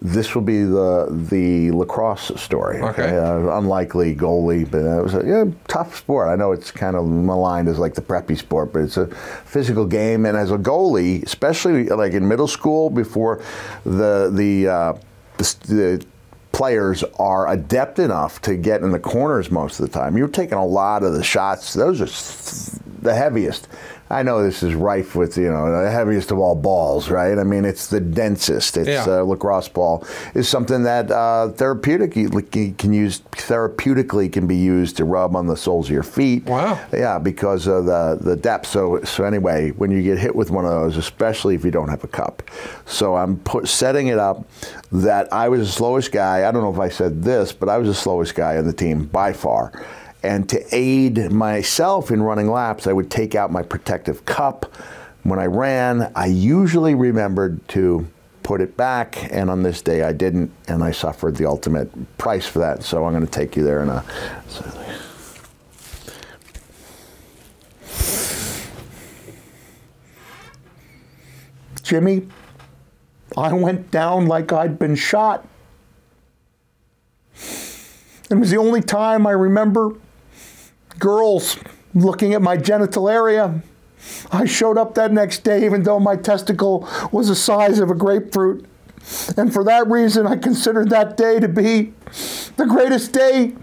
this 0.05 0.35
will 0.35 0.43
be 0.43 0.65
the 0.65 1.07
the 1.31 1.71
lacrosse 1.71 2.33
story. 2.35 2.83
Okay. 2.83 3.17
Uh, 3.17 3.57
unlikely 3.57 4.17
goalie, 4.17 4.69
but 4.69 4.79
it 4.79 5.03
was 5.03 5.15
a 5.15 5.23
yeah, 5.25 5.45
tough 5.69 5.97
sport. 5.97 6.29
I 6.29 6.35
know 6.35 6.51
it's 6.51 6.73
kind 6.73 6.97
of 6.97 7.07
maligned 7.07 7.69
as 7.69 7.79
like 7.79 7.95
the 7.95 8.03
preppy 8.03 8.37
sport, 8.37 8.73
but 8.73 8.81
it's 8.81 8.97
a 8.97 9.07
physical 9.07 9.87
game. 9.87 10.27
And 10.27 10.37
as 10.37 10.51
a 10.51 10.59
goalie, 10.59 11.23
especially 11.23 11.85
like 11.85 12.15
in 12.15 12.27
middle 12.27 12.49
school, 12.49 12.91
before 12.91 13.43
the 13.85 14.31
the 14.35 14.69
uh, 14.69 14.93
the, 15.37 15.57
the 15.69 16.07
players 16.51 17.05
are 17.21 17.49
adept 17.49 18.01
enough 18.01 18.43
to 18.43 18.57
get 18.57 18.83
in 18.83 18.91
the 18.91 18.99
corners 18.99 19.53
most 19.53 19.79
of 19.79 19.87
the 19.87 19.93
time. 19.93 20.17
You're 20.17 20.29
taking 20.29 20.59
a 20.59 20.67
lot 20.67 21.05
of 21.05 21.13
the 21.13 21.23
shots. 21.23 21.75
Those 21.75 22.01
are 22.01 22.81
the 23.03 23.15
heaviest. 23.15 23.69
I 24.13 24.23
know 24.23 24.43
this 24.43 24.63
is 24.63 24.75
rife 24.75 25.17
with 25.17 25.39
you 25.39 25.51
know 25.51 25.83
the 25.83 25.91
heaviest 25.91 26.31
of 26.31 26.39
all 26.39 26.55
balls, 26.55 27.09
right? 27.11 27.39
I 27.39 27.45
mean, 27.45 27.65
it's 27.65 27.87
the 27.87 27.99
densest. 28.01 28.77
It's 28.77 28.89
Yeah. 28.89 29.21
uh, 29.21 29.23
lacrosse 29.23 29.69
ball 29.69 30.05
is 30.35 30.49
something 30.49 30.83
that 30.83 31.11
uh, 31.11 31.49
therapeutically 31.57 32.77
can 32.77 32.93
use 32.93 33.23
therapeutically 33.33 34.31
can 34.33 34.47
be 34.47 34.57
used 34.57 34.97
to 34.99 35.05
rub 35.05 35.35
on 35.35 35.47
the 35.47 35.57
soles 35.57 35.87
of 35.87 35.93
your 35.93 36.03
feet. 36.03 36.47
Wow. 36.47 36.79
Yeah, 36.93 37.19
because 37.19 37.67
of 37.67 37.87
the 37.87 38.19
the 38.21 38.37
depth. 38.37 38.67
So 38.67 39.01
so 39.05 39.25
anyway, 39.25 39.71
when 39.71 39.91
you 39.91 40.03
get 40.03 40.19
hit 40.19 40.37
with 40.37 40.51
one 40.51 40.65
of 40.65 40.71
those, 40.73 40.97
especially 40.97 41.55
if 41.55 41.65
you 41.65 41.71
don't 41.71 41.89
have 41.89 42.05
a 42.05 42.09
cup, 42.09 42.43
so 42.87 43.17
I'm 43.17 43.39
put, 43.39 43.67
setting 43.69 44.09
it 44.09 44.19
up 44.19 44.45
that 44.93 45.33
I 45.33 45.49
was 45.49 45.61
the 45.61 45.73
slowest 45.73 46.13
guy. 46.13 46.47
I 46.47 46.53
don't 46.53 46.63
know 46.63 46.73
if 46.73 46.79
I 46.79 46.91
said 46.91 47.23
this, 47.23 47.53
but 47.53 47.69
I 47.69 47.79
was 47.79 47.89
the 47.89 47.95
slowest 47.95 48.35
guy 48.35 48.59
on 48.59 48.67
the 48.67 48.73
team 48.75 49.07
by 49.07 49.33
far. 49.33 49.73
And 50.23 50.49
to 50.51 50.65
aid 50.71 51.33
myself 51.33 52.11
in 52.11 52.23
running 52.23 52.51
laps, 52.51 52.87
I 52.87 52.93
would 52.93 53.11
take 53.11 53.35
out 53.35 53.51
my 53.51 53.63
protective 53.63 54.25
cup. 54.25 54.73
When 55.25 55.39
I 55.39 55.47
ran, 55.47 56.13
I 56.15 56.27
usually 56.27 56.95
remembered 56.95 57.67
to 57.69 58.07
put 58.43 58.61
it 58.61 58.77
back, 58.77 59.33
and 59.33 59.51
on 59.51 59.63
this 59.63 59.83
day 59.83 60.03
I 60.03 60.13
didn't, 60.13 60.53
and 60.69 60.83
I 60.83 60.91
suffered 60.91 61.37
the 61.37 61.47
ultimate 61.47 62.19
price 62.19 62.47
for 62.47 62.59
that. 62.61 62.83
So 62.83 63.05
I'm 63.05 63.13
going 63.13 63.27
to 63.27 63.31
take 63.31 63.57
you 63.57 63.65
there 63.65 63.83
in 63.83 63.89
a. 63.89 64.05
Jimmy, 71.83 72.29
I 73.37 73.53
went 73.53 73.91
down 73.91 74.27
like 74.27 74.53
I'd 74.53 74.79
been 74.79 74.95
shot. 74.95 75.47
It 78.31 78.35
was 78.35 78.51
the 78.51 78.57
only 78.57 78.81
time 78.81 79.27
I 79.27 79.33
remember 79.33 79.95
girls 80.99 81.59
looking 81.95 82.35
at 82.35 82.43
my 82.43 82.57
genital 82.57 83.09
area. 83.09 83.63
I 84.31 84.47
showed 84.47 84.79
up 84.79 84.95
that 84.95 85.13
next 85.13 85.45
day, 85.45 85.65
even 85.65 85.85
though 85.85 86.01
my 86.01 86.17
testicle 86.17 86.89
was 87.13 87.29
the 87.29 87.37
size 87.37 87.79
of 87.79 87.91
a 87.91 87.95
grapefruit. 87.95 88.67
And 89.37 89.53
for 89.53 89.65
that 89.65 89.89
reason, 89.89 90.27
I 90.27 90.37
considered 90.37 90.91
that 90.91 91.17
day 91.17 91.41
to 91.41 91.49
be 91.49 91.93
the 92.57 92.67
greatest 92.67 93.13
day 93.13 93.55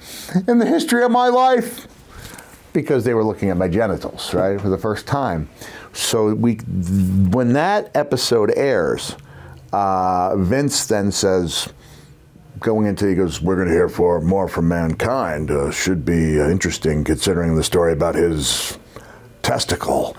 in 0.47 0.59
the 0.59 0.65
history 0.65 1.03
of 1.03 1.11
my 1.11 1.27
life. 1.27 1.87
Because 2.73 3.03
they 3.03 3.13
were 3.13 3.23
looking 3.23 3.49
at 3.49 3.57
my 3.57 3.67
genitals, 3.67 4.33
right, 4.33 4.59
for 4.59 4.69
the 4.69 4.77
first 4.77 5.07
time. 5.07 5.49
So 5.93 6.33
we, 6.35 6.55
when 6.55 7.53
that 7.53 7.91
episode 7.95 8.53
airs, 8.55 9.15
uh, 9.73 10.35
Vince 10.37 10.85
then 10.85 11.11
says, 11.11 11.73
going 12.59 12.85
into 12.87 13.07
he 13.07 13.15
goes 13.15 13.41
we're 13.41 13.55
going 13.55 13.67
to 13.67 13.73
hear 13.73 13.89
for 13.89 14.21
more 14.21 14.47
from 14.47 14.67
mankind 14.67 15.49
uh, 15.51 15.71
should 15.71 16.03
be 16.05 16.39
uh, 16.39 16.49
interesting 16.49 17.03
considering 17.03 17.55
the 17.55 17.63
story 17.63 17.93
about 17.93 18.15
his 18.15 18.77
testicle 19.41 20.15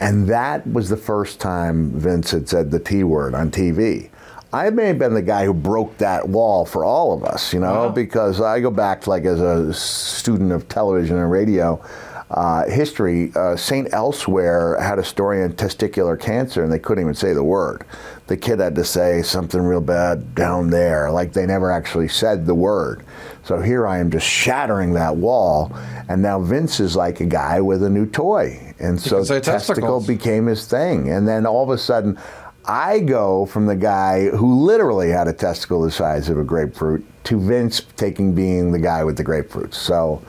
and 0.00 0.26
that 0.28 0.66
was 0.66 0.88
the 0.88 0.96
first 0.96 1.40
time 1.40 1.90
vince 1.90 2.30
had 2.30 2.48
said 2.48 2.70
the 2.70 2.78
t 2.78 3.04
word 3.04 3.34
on 3.34 3.50
tv 3.50 4.08
i 4.52 4.70
may 4.70 4.86
have 4.86 4.98
been 4.98 5.14
the 5.14 5.22
guy 5.22 5.44
who 5.44 5.52
broke 5.54 5.96
that 5.98 6.28
wall 6.28 6.64
for 6.64 6.84
all 6.84 7.12
of 7.12 7.24
us 7.24 7.52
you 7.52 7.60
know 7.60 7.86
Wow. 7.86 7.88
because 7.90 8.40
i 8.40 8.58
go 8.60 8.70
back 8.70 9.06
like 9.06 9.24
as 9.24 9.40
a 9.40 9.72
student 9.74 10.52
of 10.52 10.68
television 10.68 11.16
and 11.18 11.30
radio 11.30 11.82
uh, 12.30 12.64
history, 12.66 13.30
uh, 13.36 13.54
St. 13.54 13.92
Elsewhere 13.92 14.80
had 14.80 14.98
a 14.98 15.04
story 15.04 15.42
on 15.44 15.52
testicular 15.52 16.18
cancer 16.18 16.64
and 16.64 16.72
they 16.72 16.78
couldn't 16.78 17.04
even 17.04 17.14
say 17.14 17.34
the 17.34 17.44
word. 17.44 17.84
The 18.32 18.38
kid 18.38 18.60
had 18.60 18.74
to 18.76 18.84
say 18.84 19.20
something 19.20 19.60
real 19.60 19.82
bad 19.82 20.34
down 20.34 20.70
there, 20.70 21.10
like 21.10 21.34
they 21.34 21.44
never 21.44 21.70
actually 21.70 22.08
said 22.08 22.46
the 22.46 22.54
word. 22.54 23.04
So 23.44 23.60
here 23.60 23.86
I 23.86 23.98
am 23.98 24.10
just 24.10 24.26
shattering 24.26 24.94
that 24.94 25.16
wall, 25.16 25.70
and 26.08 26.22
now 26.22 26.40
Vince 26.40 26.80
is 26.80 26.96
like 26.96 27.20
a 27.20 27.26
guy 27.26 27.60
with 27.60 27.82
a 27.82 27.90
new 27.90 28.06
toy. 28.06 28.74
And 28.78 28.98
so 28.98 29.18
testicle 29.18 29.42
testicles. 29.42 30.06
became 30.06 30.46
his 30.46 30.66
thing. 30.66 31.10
And 31.10 31.28
then 31.28 31.44
all 31.44 31.62
of 31.62 31.68
a 31.68 31.76
sudden, 31.76 32.18
I 32.64 33.00
go 33.00 33.44
from 33.44 33.66
the 33.66 33.76
guy 33.76 34.30
who 34.30 34.62
literally 34.64 35.10
had 35.10 35.28
a 35.28 35.34
testicle 35.34 35.82
the 35.82 35.90
size 35.90 36.30
of 36.30 36.38
a 36.38 36.44
grapefruit 36.44 37.04
to 37.24 37.38
Vince 37.38 37.82
taking 37.98 38.34
being 38.34 38.72
the 38.72 38.78
guy 38.78 39.04
with 39.04 39.18
the 39.18 39.24
grapefruits. 39.24 39.74
So 39.74 40.22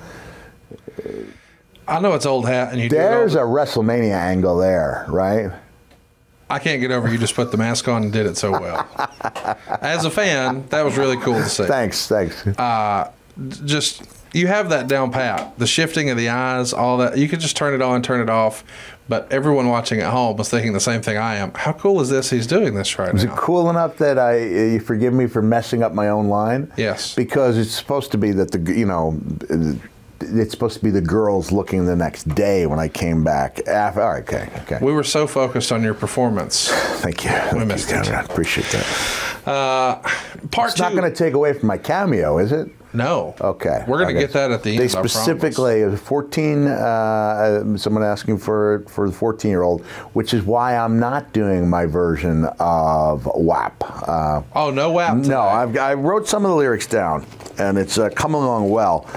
I 1.87 2.01
know 2.01 2.15
it's 2.15 2.25
old 2.25 2.49
hat, 2.49 2.73
and 2.73 2.81
you 2.81 2.89
do 2.89 2.97
there's 2.97 3.31
the- 3.35 3.43
a 3.43 3.47
WrestleMania 3.47 4.11
angle 4.11 4.57
there, 4.57 5.05
right? 5.07 5.51
I 6.49 6.59
can't 6.59 6.81
get 6.81 6.91
over 6.91 7.07
you 7.11 7.17
just 7.17 7.35
put 7.35 7.51
the 7.51 7.57
mask 7.57 7.87
on 7.87 8.03
and 8.03 8.13
did 8.13 8.25
it 8.25 8.37
so 8.37 8.51
well. 8.51 8.87
As 9.81 10.05
a 10.05 10.11
fan, 10.11 10.67
that 10.69 10.83
was 10.83 10.97
really 10.97 11.17
cool 11.17 11.35
to 11.35 11.49
see. 11.49 11.65
Thanks, 11.65 12.07
thanks. 12.07 12.45
Uh, 12.47 13.11
Just 13.65 14.03
you 14.33 14.47
have 14.47 14.69
that 14.69 14.87
down 14.87 15.11
pat. 15.11 15.57
The 15.57 15.67
shifting 15.67 16.09
of 16.09 16.17
the 16.17 16.29
eyes, 16.29 16.73
all 16.73 16.97
that. 16.97 17.17
You 17.17 17.27
could 17.27 17.39
just 17.39 17.55
turn 17.55 17.73
it 17.73 17.81
on, 17.81 18.01
turn 18.01 18.21
it 18.21 18.29
off. 18.29 18.63
But 19.09 19.31
everyone 19.31 19.67
watching 19.67 19.99
at 19.99 20.11
home 20.11 20.37
was 20.37 20.49
thinking 20.49 20.71
the 20.73 20.79
same 20.79 21.01
thing 21.01 21.17
I 21.17 21.35
am. 21.35 21.53
How 21.53 21.73
cool 21.73 21.99
is 21.99 22.09
this? 22.09 22.29
He's 22.29 22.47
doing 22.47 22.73
this 22.73 22.97
right 22.97 23.13
now? 23.13 23.17
Is 23.17 23.25
it 23.25 23.31
cool 23.31 23.69
enough 23.69 23.97
that 23.97 24.17
I 24.17 24.37
you 24.39 24.79
forgive 24.79 25.13
me 25.13 25.27
for 25.27 25.41
messing 25.41 25.83
up 25.83 25.93
my 25.93 26.07
own 26.09 26.29
line? 26.29 26.71
Yes. 26.77 27.13
Because 27.13 27.57
it's 27.57 27.71
supposed 27.71 28.11
to 28.13 28.17
be 28.17 28.31
that 28.31 28.51
the 28.51 28.73
you 28.73 28.85
know 28.85 29.19
it's 30.23 30.51
supposed 30.51 30.77
to 30.77 30.83
be 30.83 30.89
the 30.89 31.01
girls 31.01 31.51
looking 31.51 31.85
the 31.85 31.95
next 31.95 32.23
day 32.35 32.65
when 32.65 32.79
I 32.79 32.87
came 32.87 33.23
back. 33.23 33.67
After, 33.67 34.01
all 34.01 34.09
right, 34.11 34.23
okay, 34.23 34.49
okay. 34.63 34.79
We 34.81 34.93
were 34.93 35.03
so 35.03 35.27
focused 35.27 35.71
on 35.71 35.83
your 35.83 35.93
performance. 35.93 36.69
Thank 37.01 37.23
you. 37.23 37.29
Thank 37.29 37.59
you, 37.59 37.65
missed 37.65 37.91
it. 37.91 38.03
Conrad. 38.03 38.25
Appreciate 38.29 38.67
that. 38.71 39.47
Uh, 39.47 39.95
part 40.51 40.69
It's 40.69 40.75
two. 40.77 40.83
not 40.83 40.93
going 40.93 41.03
to 41.09 41.15
take 41.15 41.33
away 41.33 41.53
from 41.53 41.67
my 41.67 41.77
cameo, 41.77 42.37
is 42.37 42.51
it? 42.51 42.69
no. 42.95 43.33
Okay. 43.41 43.83
We're 43.87 43.97
going 44.03 44.13
to 44.13 44.21
get 44.21 44.33
that 44.33 44.51
at 44.51 44.61
the 44.61 44.69
end. 44.69 44.79
They 44.79 44.83
I 44.83 44.87
specifically, 44.87 45.95
14, 45.97 46.67
uh, 46.67 46.71
uh, 46.71 47.77
someone 47.77 48.03
asking 48.03 48.37
for, 48.37 48.85
for 48.87 49.09
the 49.09 49.15
14 49.15 49.49
year 49.49 49.63
old, 49.63 49.83
which 50.13 50.31
is 50.33 50.43
why 50.43 50.77
I'm 50.77 50.99
not 50.99 51.33
doing 51.33 51.67
my 51.67 51.87
version 51.87 52.45
of 52.59 53.25
WAP. 53.33 53.83
Uh, 54.07 54.43
Oh 54.53 54.69
no, 54.69 54.91
WAP. 54.91 55.17
no. 55.17 55.41
I've, 55.41 55.75
I 55.75 55.95
wrote 55.95 56.27
some 56.27 56.45
of 56.45 56.51
the 56.51 56.55
lyrics 56.55 56.85
down, 56.85 57.25
and 57.57 57.79
it's 57.79 57.97
uh, 57.97 58.09
come 58.11 58.35
along 58.35 58.69
well. 58.69 59.07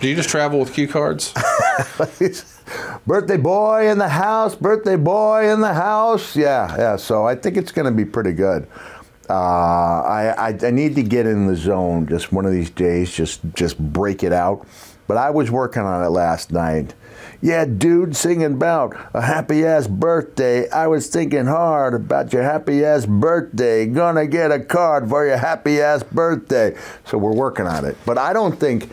Do 0.00 0.08
you 0.08 0.16
just 0.16 0.28
travel 0.28 0.58
with 0.58 0.74
cue 0.74 0.88
cards? 0.88 1.32
birthday 3.06 3.36
boy 3.36 3.88
in 3.88 3.98
the 3.98 4.08
house, 4.08 4.54
birthday 4.54 4.96
boy 4.96 5.52
in 5.52 5.60
the 5.60 5.74
house. 5.74 6.36
Yeah, 6.36 6.74
yeah. 6.76 6.96
So 6.96 7.24
I 7.26 7.34
think 7.34 7.56
it's 7.56 7.72
going 7.72 7.86
to 7.86 7.92
be 7.92 8.04
pretty 8.04 8.32
good. 8.32 8.66
Uh, 9.30 9.32
I, 10.02 10.34
I 10.50 10.58
I 10.66 10.70
need 10.70 10.96
to 10.96 11.02
get 11.02 11.26
in 11.26 11.46
the 11.46 11.56
zone 11.56 12.06
just 12.06 12.32
one 12.32 12.44
of 12.44 12.52
these 12.52 12.70
days, 12.70 13.12
just 13.14 13.40
just 13.54 13.78
break 13.78 14.22
it 14.22 14.32
out. 14.32 14.66
But 15.06 15.16
I 15.16 15.30
was 15.30 15.50
working 15.50 15.82
on 15.82 16.04
it 16.04 16.08
last 16.10 16.52
night. 16.52 16.94
Yeah, 17.44 17.64
dude, 17.64 18.14
singing 18.14 18.54
about 18.54 18.94
a 19.12 19.20
happy 19.20 19.66
ass 19.66 19.88
birthday. 19.88 20.70
I 20.70 20.86
was 20.86 21.08
thinking 21.08 21.46
hard 21.46 21.92
about 21.92 22.32
your 22.32 22.44
happy 22.44 22.84
ass 22.84 23.04
birthday. 23.04 23.84
Gonna 23.84 24.28
get 24.28 24.52
a 24.52 24.60
card 24.60 25.08
for 25.08 25.26
your 25.26 25.38
happy 25.38 25.80
ass 25.80 26.04
birthday. 26.04 26.76
So 27.04 27.18
we're 27.18 27.34
working 27.34 27.66
on 27.66 27.84
it. 27.84 27.96
But 28.06 28.16
I 28.16 28.32
don't 28.32 28.54
think 28.54 28.92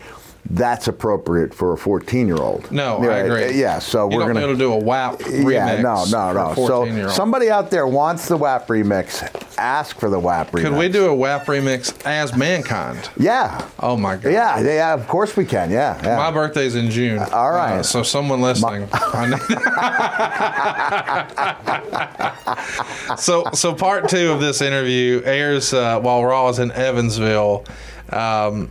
that's 0.50 0.88
appropriate 0.88 1.54
for 1.54 1.72
a 1.72 1.78
14 1.78 2.26
year 2.26 2.36
old. 2.36 2.70
No, 2.72 2.98
I 2.98 3.18
agree. 3.18 3.58
Yeah, 3.58 3.78
so 3.78 4.10
you 4.10 4.16
we're 4.16 4.30
able 4.30 4.52
to 4.52 4.56
do 4.56 4.72
a 4.72 4.78
WAP 4.78 5.20
remix. 5.20 5.52
Yeah, 5.52 5.80
no, 5.80 6.04
no, 6.10 6.32
no. 6.32 6.54
So 6.66 7.08
somebody 7.08 7.50
out 7.50 7.70
there 7.70 7.86
wants 7.86 8.26
the 8.26 8.36
WAP 8.36 8.66
remix. 8.66 9.22
Ask 9.58 10.00
for 10.00 10.10
the 10.10 10.18
WAP 10.18 10.50
remix. 10.50 10.62
Could 10.62 10.76
we 10.76 10.88
do 10.88 11.06
a 11.06 11.14
WAP 11.14 11.46
remix 11.46 11.94
as 12.04 12.36
Mankind? 12.36 13.10
Yeah. 13.16 13.64
Oh 13.78 13.96
my 13.96 14.16
God. 14.16 14.32
Yeah, 14.32 14.60
yeah, 14.60 14.94
of 14.94 15.06
course 15.06 15.36
we 15.36 15.44
can. 15.44 15.70
Yeah. 15.70 16.00
yeah. 16.02 16.16
My 16.16 16.32
birthday's 16.32 16.74
in 16.74 16.90
June. 16.90 17.20
all 17.20 17.52
right. 17.52 17.78
Uh, 17.78 17.82
so 17.84 18.02
someone 18.02 18.40
listening. 18.40 18.88
Know- 18.90 19.36
so 23.16 23.44
so 23.52 23.74
part 23.74 24.08
two 24.08 24.32
of 24.32 24.40
this 24.40 24.60
interview 24.60 25.22
airs 25.24 25.72
uh, 25.72 26.00
while 26.00 26.24
Raw 26.24 26.48
is 26.48 26.58
in 26.58 26.72
Evansville. 26.72 27.64
Um, 28.10 28.70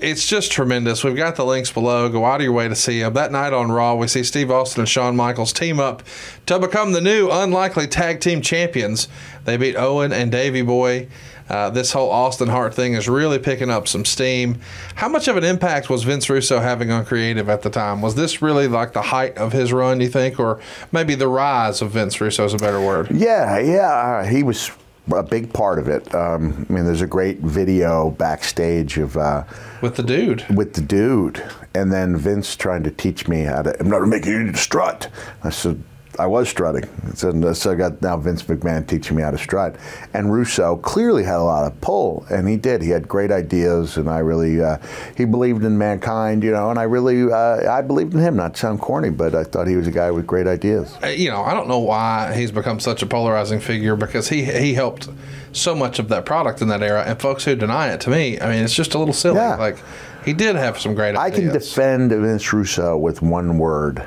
it's 0.00 0.26
just 0.26 0.52
tremendous. 0.52 1.04
We've 1.04 1.16
got 1.16 1.36
the 1.36 1.44
links 1.44 1.70
below. 1.70 2.08
Go 2.08 2.24
out 2.24 2.36
of 2.36 2.44
your 2.44 2.52
way 2.52 2.68
to 2.68 2.74
see 2.74 3.00
them. 3.00 3.14
That 3.14 3.32
night 3.32 3.52
on 3.52 3.70
Raw, 3.70 3.94
we 3.94 4.08
see 4.08 4.22
Steve 4.22 4.50
Austin 4.50 4.82
and 4.82 4.88
Shawn 4.88 5.16
Michaels 5.16 5.52
team 5.52 5.80
up 5.80 6.02
to 6.46 6.58
become 6.58 6.92
the 6.92 7.00
new 7.00 7.30
unlikely 7.30 7.86
tag 7.86 8.20
team 8.20 8.40
champions. 8.40 9.08
They 9.44 9.56
beat 9.56 9.76
Owen 9.76 10.12
and 10.12 10.30
Davey 10.30 10.62
Boy. 10.62 11.08
Uh, 11.48 11.70
this 11.70 11.92
whole 11.92 12.10
Austin 12.10 12.48
Hart 12.48 12.74
thing 12.74 12.92
is 12.92 13.08
really 13.08 13.38
picking 13.38 13.70
up 13.70 13.88
some 13.88 14.04
steam. 14.04 14.60
How 14.96 15.08
much 15.08 15.28
of 15.28 15.36
an 15.36 15.44
impact 15.44 15.88
was 15.88 16.04
Vince 16.04 16.28
Russo 16.28 16.60
having 16.60 16.90
on 16.90 17.06
creative 17.06 17.48
at 17.48 17.62
the 17.62 17.70
time? 17.70 18.02
Was 18.02 18.14
this 18.14 18.42
really 18.42 18.68
like 18.68 18.92
the 18.92 19.00
height 19.00 19.36
of 19.38 19.52
his 19.52 19.72
run, 19.72 20.00
you 20.00 20.08
think? 20.08 20.38
Or 20.38 20.60
maybe 20.92 21.14
the 21.14 21.28
rise 21.28 21.80
of 21.80 21.92
Vince 21.92 22.20
Russo 22.20 22.44
is 22.44 22.52
a 22.52 22.58
better 22.58 22.80
word? 22.80 23.10
Yeah, 23.10 23.58
yeah, 23.58 23.88
uh, 23.88 24.24
he 24.24 24.42
was 24.42 24.70
a 25.12 25.22
big 25.22 25.52
part 25.52 25.78
of 25.78 25.88
it. 25.88 26.14
Um, 26.14 26.66
I 26.68 26.72
mean, 26.72 26.84
there's 26.84 27.02
a 27.02 27.06
great 27.06 27.38
video 27.40 28.10
backstage 28.10 28.98
of 28.98 29.16
uh, 29.16 29.44
With 29.82 29.96
the 29.96 30.02
dude. 30.02 30.44
with 30.54 30.74
the 30.74 30.80
dude, 30.80 31.42
and 31.74 31.92
then 31.92 32.16
Vince 32.16 32.56
trying 32.56 32.82
to 32.84 32.90
teach 32.90 33.28
me 33.28 33.42
how 33.42 33.62
to. 33.62 33.78
I'm 33.80 33.88
not 33.90 34.06
making 34.06 34.32
you 34.32 34.52
strut. 34.54 35.08
I 35.42 35.50
said. 35.50 35.82
I 36.18 36.26
was 36.26 36.48
strutting. 36.48 36.88
So, 37.14 37.52
so 37.52 37.72
I 37.72 37.74
got 37.74 38.02
now 38.02 38.16
Vince 38.16 38.42
McMahon 38.42 38.86
teaching 38.86 39.16
me 39.16 39.22
how 39.22 39.30
to 39.30 39.38
strut. 39.38 39.76
And 40.14 40.32
Russo 40.32 40.76
clearly 40.76 41.22
had 41.22 41.36
a 41.36 41.42
lot 41.42 41.64
of 41.64 41.80
pull, 41.80 42.26
and 42.30 42.48
he 42.48 42.56
did. 42.56 42.82
He 42.82 42.90
had 42.90 43.06
great 43.06 43.30
ideas, 43.30 43.96
and 43.96 44.08
I 44.08 44.18
really, 44.18 44.60
uh, 44.60 44.78
he 45.16 45.24
believed 45.24 45.64
in 45.64 45.78
mankind, 45.78 46.42
you 46.42 46.50
know, 46.50 46.70
and 46.70 46.78
I 46.78 46.84
really, 46.84 47.30
uh, 47.30 47.72
I 47.72 47.82
believed 47.82 48.14
in 48.14 48.20
him. 48.20 48.36
Not 48.36 48.54
to 48.54 48.60
sound 48.60 48.80
corny, 48.80 49.10
but 49.10 49.34
I 49.34 49.44
thought 49.44 49.66
he 49.66 49.76
was 49.76 49.86
a 49.86 49.92
guy 49.92 50.10
with 50.10 50.26
great 50.26 50.46
ideas. 50.46 50.96
Uh, 51.02 51.08
you 51.08 51.30
know, 51.30 51.42
I 51.42 51.54
don't 51.54 51.68
know 51.68 51.78
why 51.78 52.34
he's 52.34 52.50
become 52.50 52.80
such 52.80 53.02
a 53.02 53.06
polarizing 53.06 53.60
figure 53.60 53.96
because 53.96 54.28
he 54.28 54.44
he 54.44 54.74
helped 54.74 55.08
so 55.52 55.74
much 55.74 55.98
of 55.98 56.08
that 56.08 56.26
product 56.26 56.60
in 56.60 56.68
that 56.68 56.82
era, 56.82 57.04
and 57.06 57.20
folks 57.20 57.44
who 57.44 57.54
deny 57.54 57.92
it, 57.92 58.00
to 58.02 58.10
me, 58.10 58.40
I 58.40 58.50
mean, 58.50 58.64
it's 58.64 58.74
just 58.74 58.94
a 58.94 58.98
little 58.98 59.14
silly. 59.14 59.36
Yeah. 59.36 59.56
Like 59.56 59.78
he 60.24 60.32
did 60.32 60.56
have 60.56 60.78
some 60.78 60.94
great 60.94 61.16
I 61.16 61.30
can 61.30 61.52
defend 61.52 62.10
Vince 62.10 62.52
Russo 62.52 62.96
with 62.96 63.22
one 63.22 63.58
word: 63.58 64.06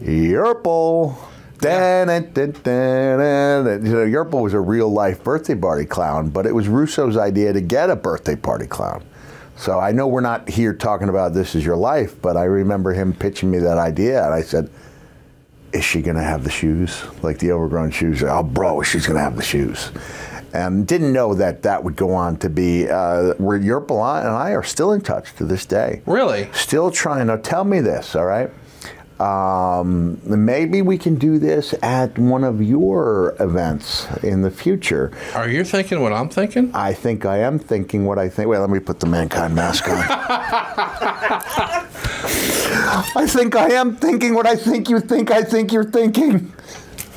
Yurple. 0.00 1.16
Know, 3.82 4.06
Yurple 4.06 4.42
was 4.42 4.54
a 4.54 4.60
real 4.60 4.88
life 4.88 5.24
birthday 5.24 5.56
party 5.56 5.84
clown, 5.84 6.30
but 6.30 6.46
it 6.46 6.54
was 6.54 6.68
Russo's 6.68 7.16
idea 7.16 7.52
to 7.52 7.60
get 7.60 7.90
a 7.90 7.96
birthday 7.96 8.36
party 8.36 8.66
clown. 8.66 9.04
So 9.56 9.80
I 9.80 9.90
know 9.90 10.06
we're 10.06 10.20
not 10.20 10.48
here 10.48 10.72
talking 10.72 11.08
about 11.08 11.34
this 11.34 11.56
is 11.56 11.64
your 11.64 11.76
life, 11.76 12.20
but 12.22 12.36
I 12.36 12.44
remember 12.44 12.92
him 12.92 13.12
pitching 13.12 13.50
me 13.50 13.58
that 13.58 13.76
idea, 13.76 14.24
and 14.24 14.32
I 14.32 14.40
said, 14.42 14.70
"Is 15.72 15.84
she 15.84 16.00
going 16.00 16.16
to 16.16 16.22
have 16.22 16.44
the 16.44 16.50
shoes, 16.50 17.02
like 17.22 17.38
the 17.40 17.50
overgrown 17.50 17.90
shoes?" 17.90 18.22
Oh, 18.22 18.44
bro, 18.44 18.82
she's 18.82 19.04
going 19.04 19.16
to 19.16 19.22
have 19.22 19.34
the 19.34 19.42
shoes. 19.42 19.90
And 20.54 20.86
didn't 20.86 21.12
know 21.12 21.34
that 21.34 21.62
that 21.64 21.82
would 21.82 21.96
go 21.96 22.14
on 22.14 22.36
to 22.38 22.48
be 22.48 22.88
uh, 22.88 23.34
where 23.34 23.58
Yurple 23.58 24.20
and 24.20 24.28
I 24.28 24.52
are 24.52 24.62
still 24.62 24.92
in 24.92 25.00
touch 25.00 25.34
to 25.34 25.44
this 25.44 25.66
day 25.66 26.02
really. 26.06 26.48
still 26.54 26.90
trying 26.90 27.26
to 27.26 27.36
tell 27.36 27.64
me 27.64 27.80
this 27.80 28.16
all 28.16 28.24
right 28.24 28.50
um, 29.20 30.20
maybe 30.24 30.82
we 30.82 30.96
can 30.98 31.16
do 31.16 31.38
this 31.38 31.74
at 31.82 32.18
one 32.18 32.44
of 32.44 32.62
your 32.62 33.34
events 33.40 34.06
in 34.22 34.42
the 34.42 34.50
future. 34.50 35.12
Are 35.34 35.48
you 35.48 35.64
thinking 35.64 36.00
what 36.00 36.12
I'm 36.12 36.28
thinking? 36.28 36.70
i 36.74 36.92
think 36.92 37.24
i 37.24 37.38
am 37.38 37.58
thinking 37.58 38.04
what 38.04 38.18
i 38.18 38.28
think. 38.28 38.48
Wait 38.48 38.58
let 38.58 38.70
me 38.70 38.78
put 38.78 39.00
the 39.00 39.06
mankind 39.06 39.54
mask 39.54 39.88
on. 39.88 39.96
I 43.16 43.26
think 43.26 43.56
i 43.56 43.70
am 43.70 43.96
thinking 43.96 44.34
what 44.34 44.46
i 44.46 44.54
think 44.56 44.88
you 44.88 45.00
think 45.00 45.30
i 45.30 45.42
think 45.42 45.72
you're 45.72 45.84
thinking 45.84 46.52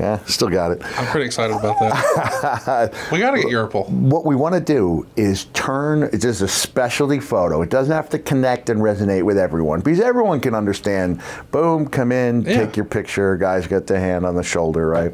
yeah 0.02 0.18
still 0.26 0.50
got 0.50 0.72
it 0.72 0.82
I'm 0.98 1.06
pretty 1.08 1.26
excited 1.28 1.56
about 1.56 1.80
that. 1.80 2.94
we 3.12 3.20
got 3.20 3.32
to 3.32 3.38
get 3.38 3.48
Yurple. 3.52 3.88
what 3.90 4.26
we 4.26 4.36
want 4.36 4.56
to 4.56 4.60
do 4.62 5.06
is 5.16 5.46
turn 5.54 6.04
it's 6.04 6.24
just 6.24 6.42
a 6.42 6.48
specialty 6.48 7.20
photo. 7.20 7.62
It 7.62 7.70
doesn't 7.70 7.94
have 7.94 8.10
to 8.10 8.20
connect 8.20 8.70
and 8.70 8.82
resonate 8.82 9.24
with 9.24 9.38
everyone 9.38 9.82
because 9.82 10.00
everyone 10.00 10.40
can 10.40 10.56
understand. 10.56 11.22
Boom, 11.52 11.88
come 11.88 12.12
in, 12.12 12.42
Yeah. 12.42 12.66
take 12.66 12.76
your 12.76 12.86
picture. 12.86 13.38
Guys 13.38 13.68
got 13.68 13.86
the 13.88 14.00
hand 14.00 14.26
on 14.26 14.36
the 14.36 14.44
shoulder, 14.44 14.88
right? 14.90 15.14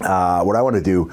Uh, 0.00 0.42
what 0.42 0.56
I 0.56 0.62
want 0.62 0.76
to 0.76 0.82
do, 0.82 1.10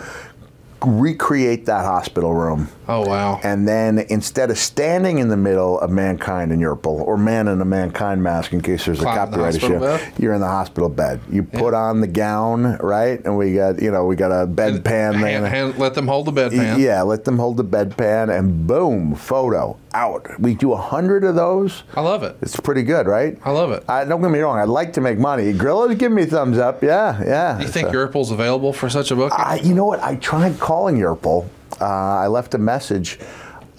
recreate 0.84 1.66
that 1.66 1.86
hospital 1.86 2.34
room. 2.34 2.70
Oh 2.88 3.06
wow. 3.06 3.40
And 3.44 3.68
then 3.68 4.00
instead 4.10 4.50
of 4.50 4.58
standing 4.58 5.20
in 5.20 5.30
the 5.30 5.38
middle 5.38 5.80
of 5.80 5.90
mankind 5.90 6.52
and 6.52 6.62
Yurple, 6.62 6.88
or 6.88 7.18
man 7.18 7.48
in 7.48 7.62
a 7.62 7.66
mankind 7.66 8.24
mask 8.24 8.54
in 8.54 8.62
case 8.62 8.86
there's 8.86 9.02
a 9.02 9.04
copyright 9.04 9.56
issue, 9.56 9.80
bed? 9.80 10.14
you're 10.18 10.34
in 10.34 10.42
the 10.42 10.48
hospital 10.48 10.90
bed. 10.90 11.20
You 11.30 11.44
put 11.44 11.74
on 11.74 12.02
the 12.02 12.08
gown, 12.08 12.78
right? 12.78 13.24
And 13.24 13.38
we 13.38 13.54
got, 13.54 13.82
you 13.82 13.92
know, 13.92 14.06
we 14.06 14.16
got 14.16 14.32
a 14.32 14.48
bedpan 14.48 15.16
Hand, 15.16 15.46
hand, 15.46 15.78
let 15.78 15.94
them 15.94 16.08
hold 16.08 16.26
the 16.26 16.32
bedpan. 16.32 16.80
Yeah, 16.80 17.02
let 17.04 17.26
them 17.26 17.38
hold 17.38 17.58
the 17.58 17.64
bedpan 17.66 18.36
and 18.38 18.66
boom, 18.66 19.16
photo 19.16 19.78
out. 19.94 20.40
We 20.40 20.56
do 20.56 20.74
a 20.74 20.78
hundred 20.78 21.24
of 21.24 21.36
those. 21.36 21.84
I 21.96 22.02
love 22.02 22.24
it. 22.24 22.38
It's 22.42 22.60
pretty 22.60 22.84
good, 22.84 23.08
right? 23.08 23.38
I 23.44 23.52
love 23.52 23.72
it. 23.72 23.84
I, 23.90 24.06
don't 24.06 24.22
get 24.22 24.32
me 24.32 24.40
wrong. 24.40 24.58
I'd 24.60 24.70
like 24.70 24.94
to 24.94 25.02
make 25.02 25.18
money. 25.18 25.52
Grillos, 25.54 25.98
give 25.98 26.12
me 26.12 26.24
a 26.24 26.28
thumbs 26.28 26.58
up. 26.58 26.84
Yeah, 26.84 27.22
yeah. 27.24 27.60
You 27.60 27.68
think 27.68 27.88
So- 27.88 27.92
available 28.32 28.74
for 28.74 28.90
such 28.90 29.12
a 29.12 29.16
booking? 29.16 29.38
I, 29.40 29.56
you 29.56 29.74
know 29.74 29.86
what? 29.86 30.02
I 30.02 30.16
tried 30.16 30.60
calling 30.70 30.98
Yurple. 30.98 31.50
Uh, 31.82 31.86
I 31.86 32.28
left 32.28 32.54
a 32.54 32.60
message 32.60 33.18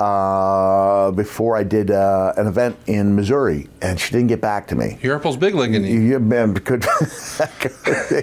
uh, 0.01 1.13
before 1.13 1.57
I 1.57 1.63
did 1.63 1.93
uh, 1.93 2.33
an 2.37 2.49
event 2.49 2.77
in 2.89 3.15
Missouri, 3.15 3.69
and 3.81 4.01
she 4.01 4.11
didn't 4.11 4.27
get 4.27 4.41
back 4.41 4.67
to 4.69 4.75
me. 4.75 4.99
Yurple's 5.01 5.37
big 5.37 5.55
leaguing 5.55 5.85
you. 5.85 6.01
You 6.01 6.19
man, 6.19 6.53
could 6.53 6.81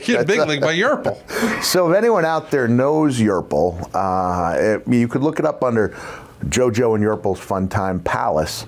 Get 0.04 0.28
big 0.28 0.46
league 0.50 0.60
by 0.60 0.76
Yurple. 0.76 1.18
So 1.64 1.90
if 1.90 1.98
anyone 1.98 2.26
out 2.26 2.52
there 2.52 2.68
knows 2.68 3.22
Yurple, 3.22 3.90
uh, 3.94 4.58
it- 4.60 4.94
you 4.94 5.08
could 5.08 5.22
look 5.24 5.40
it 5.40 5.46
up 5.46 5.64
under 5.64 5.96
JoJo 6.48 6.96
and 6.96 7.04
Yurple's 7.06 7.40
Fun 7.40 7.70
Time 7.70 8.02
Palace, 8.02 8.66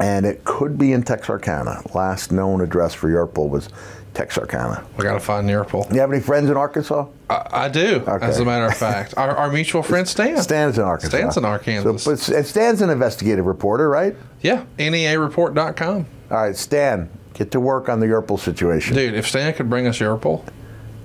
and 0.00 0.26
it 0.26 0.42
could 0.42 0.76
be 0.78 0.92
in 0.92 1.04
Texarkana. 1.04 1.80
Last 1.94 2.32
known 2.32 2.60
address 2.60 2.92
for 2.92 3.08
Yurple 3.08 3.48
was 3.48 3.68
Texarkana. 4.14 4.84
We 4.98 5.04
got 5.04 5.14
to 5.14 5.20
find 5.20 5.48
Yurple. 5.48 5.92
You 5.94 6.00
have 6.00 6.10
any 6.12 6.20
friends 6.20 6.50
in 6.50 6.56
Arkansas? 6.56 7.06
I, 7.28 7.46
I 7.52 7.68
do, 7.68 8.04
as 8.06 8.38
a 8.38 8.44
matter 8.44 8.66
of 8.66 8.76
fact. 8.76 9.14
Our, 9.16 9.36
our 9.36 9.50
mutual 9.50 9.82
friend 9.82 10.06
Stan. 10.06 10.40
Stan's 10.42 10.78
in 10.78 10.84
Arkansas. 10.84 11.16
Stan's 11.16 11.36
in 11.36 11.44
Arkansas. 11.44 11.96
So, 11.96 12.10
but 12.12 12.46
Stan's 12.46 12.82
an 12.82 12.90
investigative 12.90 13.46
reporter, 13.46 13.88
right? 13.88 14.14
Yeah, 14.42 14.64
NEAreport.com. 14.78 16.06
All 16.30 16.36
right, 16.36 16.56
Stan, 16.56 17.08
get 17.34 17.50
to 17.52 17.60
work 17.60 17.88
on 17.88 18.00
the 18.00 18.06
Yurple 18.06 18.38
situation. 18.38 18.94
Dude, 18.94 19.14
if 19.14 19.26
Stan 19.28 19.52
could 19.54 19.68
bring 19.70 19.86
us 19.86 19.98
Yurple, 19.98 20.44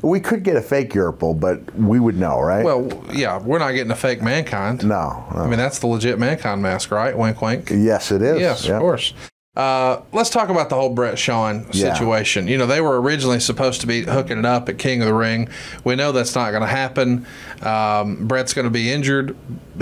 We 0.04 0.20
could 0.20 0.44
get 0.44 0.56
a 0.56 0.62
fake 0.62 0.92
Yurple, 0.94 1.40
but 1.40 1.76
we 1.76 2.00
would 2.00 2.18
know, 2.18 2.40
right? 2.42 2.66
well, 2.66 3.04
yeah, 3.14 3.38
we're 3.40 3.60
not 3.60 3.72
getting 3.72 3.92
a 3.92 3.96
fake 3.96 4.22
mankind. 4.22 4.84
no. 4.84 5.26
no. 5.34 5.42
I 5.42 5.48
mean, 5.48 5.58
that's 5.58 5.80
the 5.80 5.88
legit 5.88 6.18
mankind 6.20 6.62
mask, 6.62 6.92
right? 6.92 7.16
Wink, 7.18 7.42
wink. 7.42 7.70
yes, 7.70 8.12
it 8.12 8.22
is. 8.22 8.40
Yes, 8.40 8.66
Yeah. 8.68 8.76
of 8.76 8.80
course. 8.82 9.14
Uh, 9.56 10.00
let's 10.14 10.30
talk 10.30 10.48
about 10.48 10.70
the 10.70 10.76
whole 10.76 10.90
Bret 10.92 11.20
Shawn 11.20 11.66
Yeah. 11.74 11.92
situation. 11.94 12.48
You 12.48 12.58
know, 12.58 12.66
they 12.66 12.80
were 12.80 13.02
originally 13.02 13.42
supposed 13.42 13.82
to 13.82 13.88
be 13.88 14.04
hooking 14.04 14.38
it 14.38 14.46
up 14.46 14.70
at 14.70 14.78
King 14.78 15.02
of 15.02 15.08
the 15.08 15.14
Ring. 15.14 15.50
We 15.84 15.96
know 15.96 16.14
that's 16.14 16.34
not 16.36 16.52
going 16.52 16.62
to 16.62 16.68
happen. 16.70 17.26
Um, 17.62 18.28
Bret's 18.28 18.54
going 18.54 18.64
to 18.64 18.72
be 18.72 18.90
injured. 18.90 19.36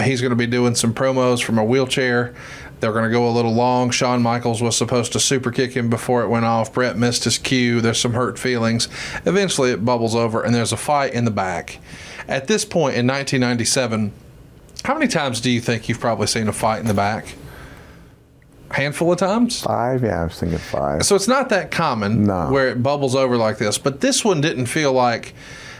He's 0.03 0.21
going 0.21 0.31
to 0.31 0.35
be 0.35 0.47
doing 0.47 0.73
some 0.73 0.91
promos 0.91 1.43
from 1.43 1.59
a 1.59 1.63
wheelchair. 1.63 2.33
They're 2.79 2.93
going 2.93 3.03
to 3.03 3.11
go 3.11 3.27
a 3.27 3.29
little 3.29 3.53
long. 3.53 3.91
Shawn 3.91 4.23
Michaels 4.23 4.59
was 4.59 4.75
supposed 4.75 5.11
to 5.11 5.19
super 5.19 5.51
kick 5.51 5.73
him 5.73 5.87
before 5.87 6.23
it 6.23 6.29
went 6.29 6.45
off. 6.45 6.73
Bret 6.73 6.97
missed 6.97 7.25
his 7.25 7.37
cue. 7.37 7.79
There's 7.79 7.99
some 7.99 8.13
hurt 8.13 8.39
feelings. 8.39 8.87
Eventually, 9.25 9.69
it 9.71 9.85
bubbles 9.85 10.15
over, 10.15 10.41
and 10.41 10.55
there's 10.55 10.71
a 10.71 10.77
fight 10.77 11.13
in 11.13 11.25
the 11.25 11.31
back. 11.31 11.77
At 12.27 12.47
this 12.47 12.65
point 12.65 12.95
in 12.95 13.05
1997, 13.05 14.13
how 14.85 14.95
many 14.95 15.07
times 15.07 15.41
do 15.41 15.51
you 15.51 15.61
think 15.61 15.87
you've 15.89 15.99
probably 15.99 16.25
seen 16.25 16.47
a 16.47 16.53
fight 16.53 16.79
in 16.79 16.87
the 16.87 16.93
back? 16.95 17.35
Handful 18.71 19.11
of 19.11 19.17
times. 19.17 19.61
Five? 19.61 20.03
Yeah, 20.03 20.21
I 20.21 20.23
was 20.25 20.39
thinking 20.39 20.57
five. 20.59 21.03
So 21.03 21.15
it's 21.15 21.27
not 21.27 21.49
that 21.49 21.71
common 21.71 22.25
No. 22.25 22.49
where 22.51 22.69
it 22.69 22.81
bubbles 22.83 23.15
over 23.15 23.37
like 23.37 23.57
this. 23.57 23.77
But 23.77 24.01
this 24.01 24.23
one 24.23 24.41
didn't 24.41 24.67
feel 24.67 24.93
like, 24.93 25.33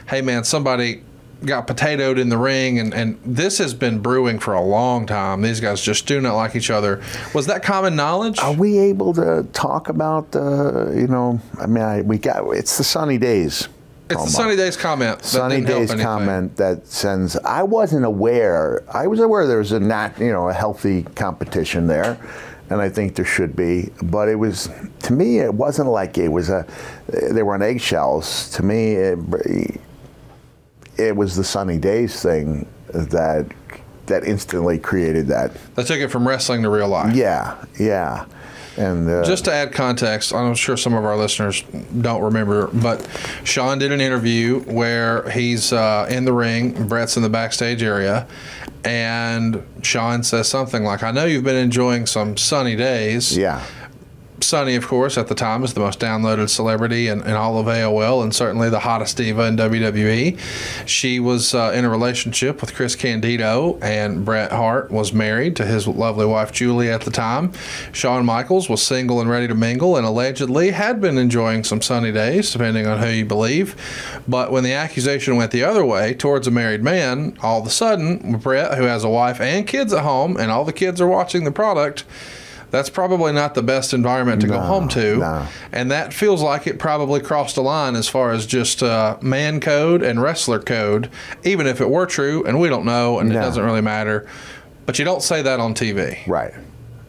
hey 0.07 0.21
man, 0.21 0.43
somebody 0.43 1.03
got 1.45 1.67
potatoed 1.67 2.19
in 2.19 2.27
the 2.27 2.37
ring, 2.37 2.79
and, 2.79 2.93
and 2.93 3.17
this 3.23 3.59
has 3.59 3.73
been 3.73 3.99
brewing 3.99 4.39
for 4.39 4.53
a 4.53 4.61
long 4.61 5.05
time. 5.05 5.41
These 5.41 5.61
guys 5.61 5.81
just 5.81 6.05
do 6.05 6.19
not 6.19 6.35
like 6.35 6.53
each 6.55 6.69
other. 6.69 7.01
Was 7.33 7.45
that 7.45 7.63
common 7.63 7.95
knowledge? 7.95 8.39
Are 8.39 8.51
we 8.53 8.77
able 8.77 9.13
to 9.13 9.47
talk 9.53 9.87
about 9.87 10.31
the, 10.31 10.93
you 10.97 11.07
know, 11.07 11.39
I 11.57 11.65
mean, 11.67 11.83
I, 11.83 12.01
we 12.01 12.17
got, 12.17 12.45
it's 12.57 12.77
the 12.77 12.83
sunny 12.83 13.17
days. 13.17 13.69
it's 14.09 14.23
the 14.25 14.29
Sunny 14.31 14.57
Days 14.57 14.75
comment. 14.75 15.23
Sunny 15.23 15.61
Days 15.61 15.93
comment 15.93 16.57
that 16.57 16.85
sends. 16.87 17.37
I 17.37 17.63
wasn't 17.63 18.03
aware. 18.03 18.83
I 18.91 19.07
was 19.07 19.19
aware 19.21 19.47
there 19.47 19.59
was 19.59 19.71
a 19.71 19.79
nat, 19.79 20.19
you 20.19 20.31
know, 20.33 20.49
a 20.49 20.53
healthy 20.53 21.03
competition 21.15 21.87
there, 21.87 22.17
and 22.69 22.81
I 22.81 22.89
think 22.89 23.15
there 23.15 23.25
should 23.25 23.55
be. 23.55 23.89
But 24.01 24.29
it 24.29 24.35
was 24.35 24.69
to 25.03 25.13
me, 25.13 25.39
it 25.39 25.53
wasn't 25.53 25.89
like 25.89 26.17
it 26.17 26.29
was 26.29 26.49
a. 26.49 26.65
They 27.07 27.43
were 27.43 27.53
on 27.53 27.61
eggshells. 27.61 28.49
To 28.51 28.63
me, 28.63 28.93
it, 28.93 29.79
it 30.97 31.15
was 31.15 31.35
the 31.35 31.43
sunny 31.43 31.77
days 31.77 32.21
thing 32.21 32.67
that 32.87 33.47
that 34.07 34.23
instantly 34.23 34.77
created 34.77 35.27
that. 35.27 35.51
They 35.75 35.83
took 35.83 35.99
it 35.99 36.09
from 36.09 36.27
wrestling 36.27 36.63
to 36.63 36.69
real 36.69 36.89
life. 36.89 37.15
Yeah, 37.15 37.63
yeah. 37.79 38.25
And 38.79 39.09
uh, 39.09 39.25
just 39.25 39.43
to 39.45 39.51
add 39.53 39.73
context, 39.73 40.33
I'm 40.33 40.55
sure 40.55 40.77
some 40.77 40.93
of 40.93 41.03
our 41.03 41.17
listeners 41.17 41.63
don't 42.01 42.21
remember, 42.21 42.67
but 42.67 43.05
Shawn 43.43 43.77
did 43.77 43.91
an 43.91 43.99
interview 43.99 44.61
where 44.61 45.29
he's 45.29 45.73
uh, 45.73 46.07
in 46.09 46.23
the 46.23 46.31
ring, 46.31 46.87
Bret's 46.87 47.17
in 47.17 47.23
the 47.23 47.29
backstage 47.29 47.83
area, 47.83 48.25
and 48.85 49.61
Shawn 49.81 50.23
says 50.23 50.47
something 50.47 50.85
like, 50.85 51.03
"I 51.03 51.11
know 51.11 51.25
you've 51.25 51.43
been 51.43 51.57
enjoying 51.57 52.05
some 52.05 52.37
sunny 52.37 52.77
days." 52.77 53.35
Yeah. 53.37 53.61
Sunny, 54.43 54.75
of 54.75 54.87
course, 54.87 55.17
at 55.17 55.27
the 55.27 55.35
time 55.35 55.61
was 55.61 55.73
the 55.73 55.79
most 55.79 55.99
downloaded 55.99 56.49
celebrity 56.49 57.07
in, 57.07 57.21
in 57.21 57.31
all 57.31 57.57
of 57.57 57.65
AOL 57.67 58.23
and 58.23 58.33
certainly 58.33 58.69
the 58.69 58.79
hottest 58.79 59.17
diva 59.17 59.43
in 59.43 59.57
WWE. 59.57 60.39
She 60.87 61.19
was 61.19 61.53
uh, 61.53 61.71
in 61.73 61.85
a 61.85 61.89
relationship 61.89 62.61
with 62.61 62.75
Chris 62.75 62.95
Candido, 62.95 63.77
and 63.81 64.25
Bret 64.25 64.51
Hart 64.51 64.91
was 64.91 65.13
married 65.13 65.55
to 65.57 65.65
his 65.65 65.87
lovely 65.87 66.25
wife 66.25 66.51
Julie 66.51 66.89
at 66.89 67.01
the 67.01 67.11
time. 67.11 67.51
Shawn 67.91 68.25
Michaels 68.25 68.69
was 68.69 68.81
single 68.81 69.21
and 69.21 69.29
ready 69.29 69.47
to 69.47 69.55
mingle 69.55 69.97
and 69.97 70.05
allegedly 70.05 70.71
had 70.71 71.01
been 71.01 71.17
enjoying 71.17 71.63
some 71.63 71.81
sunny 71.81 72.11
days, 72.11 72.51
depending 72.51 72.87
on 72.87 72.99
who 72.99 73.09
you 73.09 73.25
believe. 73.25 73.75
But 74.27 74.51
when 74.51 74.63
the 74.63 74.73
accusation 74.73 75.35
went 75.37 75.51
the 75.51 75.63
other 75.63 75.85
way 75.85 76.13
towards 76.13 76.47
a 76.47 76.51
married 76.51 76.83
man, 76.83 77.37
all 77.41 77.61
of 77.61 77.67
a 77.67 77.71
sudden, 77.71 78.37
Bret, 78.37 78.77
who 78.77 78.83
has 78.83 79.03
a 79.03 79.09
wife 79.09 79.41
and 79.41 79.67
kids 79.67 79.93
at 79.93 80.03
home, 80.03 80.37
and 80.37 80.51
all 80.51 80.65
the 80.65 80.73
kids 80.73 81.01
are 81.01 81.07
watching 81.07 81.43
the 81.43 81.51
product, 81.51 82.03
that's 82.71 82.89
probably 82.89 83.31
not 83.33 83.55
the 83.55 83.63
best 83.63 83.93
environment 83.93 84.41
to 84.41 84.47
No, 84.47 84.53
go 84.55 84.59
home 84.61 84.87
to. 84.89 85.17
no. 85.17 85.47
And 85.71 85.89
that 85.91 86.13
feels 86.13 86.41
like 86.41 86.67
it 86.67 86.77
probably 86.79 87.19
crossed 87.19 87.57
a 87.57 87.61
line 87.61 87.95
as 87.95 88.07
far 88.07 88.31
as 88.31 88.45
just 88.45 88.83
uh, 88.83 89.17
man 89.21 89.59
code 89.59 90.03
and 90.03 90.21
wrestler 90.21 90.59
code, 90.59 91.09
even 91.43 91.65
if 91.67 91.81
it 91.81 91.89
were 91.89 92.05
true, 92.05 92.43
and 92.45 92.59
we 92.59 92.69
don't 92.69 92.85
know, 92.85 93.19
and 93.19 93.31
it 93.31 93.35
doesn't 93.35 93.63
really 93.63 93.81
matter. 93.81 94.27
But 94.85 94.99
you 94.99 95.05
don't 95.05 95.21
say 95.23 95.41
that 95.41 95.59
on 95.59 95.73
TV. 95.73 96.25
right. 96.27 96.53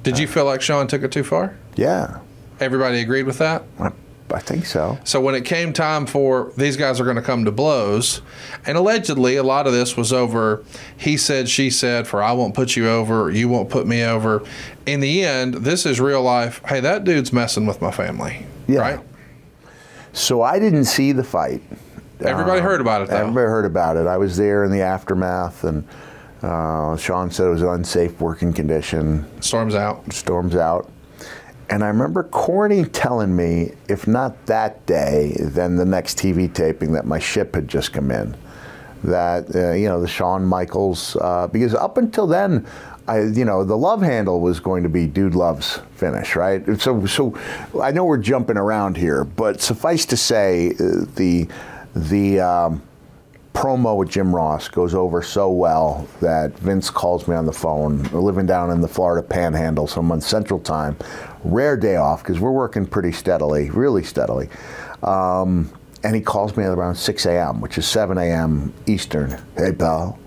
Did 0.03 0.19
you 0.19 0.27
feel 0.27 0.47
like 0.47 0.63
Shawn 0.63 0.87
took 0.87 1.03
it 1.03 1.13
too 1.13 1.25
far? 1.25 1.57
Yeah. 1.77 2.21
Everybody 2.59 3.01
agreed 3.01 3.25
with 3.25 3.37
that? 3.39 3.65
I, 3.79 3.91
I 4.33 4.39
think 4.39 4.65
so. 4.65 4.99
So 5.05 5.21
when 5.21 5.35
it 5.35 5.45
came 5.45 5.73
time 5.75 6.07
for 6.07 6.53
these 6.57 6.77
guys 6.79 7.01
are 7.01 7.05
going 7.05 7.17
to 7.17 7.23
come 7.23 7.45
to 7.45 7.51
blows, 7.53 8.23
and 8.67 8.79
allegedly 8.79 9.37
a 9.37 9.43
lot 9.43 9.67
of 9.67 9.73
this 9.75 9.97
was 9.99 10.11
over 10.13 10.65
he 10.97 11.17
said, 11.19 11.49
she 11.51 11.69
said, 11.69 12.07
for 12.07 12.23
I 12.23 12.33
won't 12.33 12.55
put 12.55 12.77
you 12.77 12.89
over, 12.89 13.31
you 13.31 13.49
won't 13.49 13.69
put 13.71 13.87
me 13.87 14.03
over. 14.05 14.43
In 14.91 14.99
the 14.99 15.22
end, 15.22 15.55
this 15.55 15.86
is 15.86 16.01
real 16.01 16.20
life. 16.20 16.61
Hey, 16.66 16.80
that 16.80 17.05
dude's 17.05 17.32
messing 17.32 17.64
with 17.64 17.80
my 17.80 17.93
family. 17.93 18.45
Yeah. 18.66 18.80
Right? 18.80 19.01
So 20.12 20.43
I 20.43 20.59
didn't 20.59 20.86
see 20.86 21.12
the 21.12 21.22
fight. 21.22 21.62
Everybody 22.20 22.59
Uh, 22.61 22.64
heard 22.64 22.80
about 22.80 23.03
it, 23.03 23.09
though. 23.09 23.18
Everybody 23.18 23.47
heard 23.47 23.66
about 23.66 23.97
it. 23.97 24.09
I 24.09 24.16
was 24.16 24.36
there 24.36 24.64
in 24.64 24.72
the 24.72 24.80
aftermath, 24.80 25.62
and 25.62 25.86
uh, 26.43 26.97
Shawn 26.97 27.30
said 27.30 27.47
it 27.47 27.51
was 27.51 27.62
an 27.62 27.68
unsafe 27.68 28.20
working 28.20 28.53
condition. 28.53 29.24
Storms 29.41 29.76
out. 29.76 30.12
Storms 30.12 30.57
out. 30.57 30.91
And 31.68 31.84
I 31.84 31.86
remember 31.86 32.24
Corny 32.24 32.84
telling 32.84 33.36
me, 33.36 33.74
if 33.88 34.09
not 34.09 34.45
that 34.47 34.84
day, 34.86 35.36
then 35.38 35.76
the 35.76 35.84
next 35.84 36.18
TV 36.18 36.53
taping, 36.53 36.91
that 36.95 37.07
my 37.07 37.20
ship 37.20 37.55
had 37.55 37.68
just 37.68 37.93
come 37.93 38.11
in. 38.11 38.36
That, 39.05 39.55
uh, 39.55 39.70
you 39.70 39.88
know, 39.88 40.01
the 40.01 40.09
Shawn 40.09 40.45
Michaels, 40.45 41.16
uh, 41.20 41.47
because 41.47 41.76
up 41.76 41.97
until 41.97 42.26
then, 42.26 42.66
I, 43.09 43.22
you 43.22 43.44
know, 43.44 43.64
the 43.64 43.76
love 43.76 44.03
handle 44.03 44.40
was 44.40 44.61
going 44.61 44.82
to 44.82 44.88
be 44.88 45.07
Dude 45.07 45.34
Loves 45.34 45.80
finish, 45.94 46.36
right? 46.36 46.64
So, 46.80 47.07
so 47.07 47.38
I 47.80 47.90
know 47.90 48.05
we're 48.05 48.18
jumping 48.18 48.57
around 48.57 48.96
here, 48.96 49.24
but 49.24 49.61
suffice 49.61 50.07
to 50.07 50.16
say, 50.16 50.70
uh, 50.72 51.07
the, 51.16 51.48
the, 51.94 52.40
um, 52.40 52.82
promo 53.53 53.96
with 53.96 54.09
Jim 54.09 54.34
Ross 54.34 54.68
goes 54.68 54.94
over 54.94 55.22
so 55.22 55.51
well 55.51 56.09
that 56.20 56.59
Vince 56.59 56.88
calls 56.88 57.26
me 57.26 57.34
on 57.34 57.46
the 57.46 57.53
phone. 57.53 58.03
We're 58.11 58.20
living 58.20 58.46
down 58.46 58.70
in 58.70 58.80
the 58.80 58.88
Florida 58.88 59.26
Panhandle, 59.26 59.86
so 59.86 60.01
I'm 60.01 60.11
on 60.12 60.20
Central 60.20 60.61
Time. 60.61 60.96
Rare 61.44 61.76
day 61.76 61.96
off 61.96 62.22
because 62.22 62.38
we're 62.38 62.53
working 62.53 62.86
pretty 62.86 63.12
steadily, 63.12 63.70
really 63.70 64.05
steadily. 64.05 64.48
Um, 65.03 65.70
and 66.03 66.14
he 66.14 66.22
calls 66.22 66.57
me 66.57 66.64
at 66.64 66.70
around 66.70 66.94
6 66.94 67.26
a.m., 67.26 67.61
which 67.61 67.76
is 67.76 67.86
7 67.86 68.16
a.m. 68.18 68.72
Eastern. 68.86 69.38
Hey, 69.57 69.72
pal, 69.72 70.18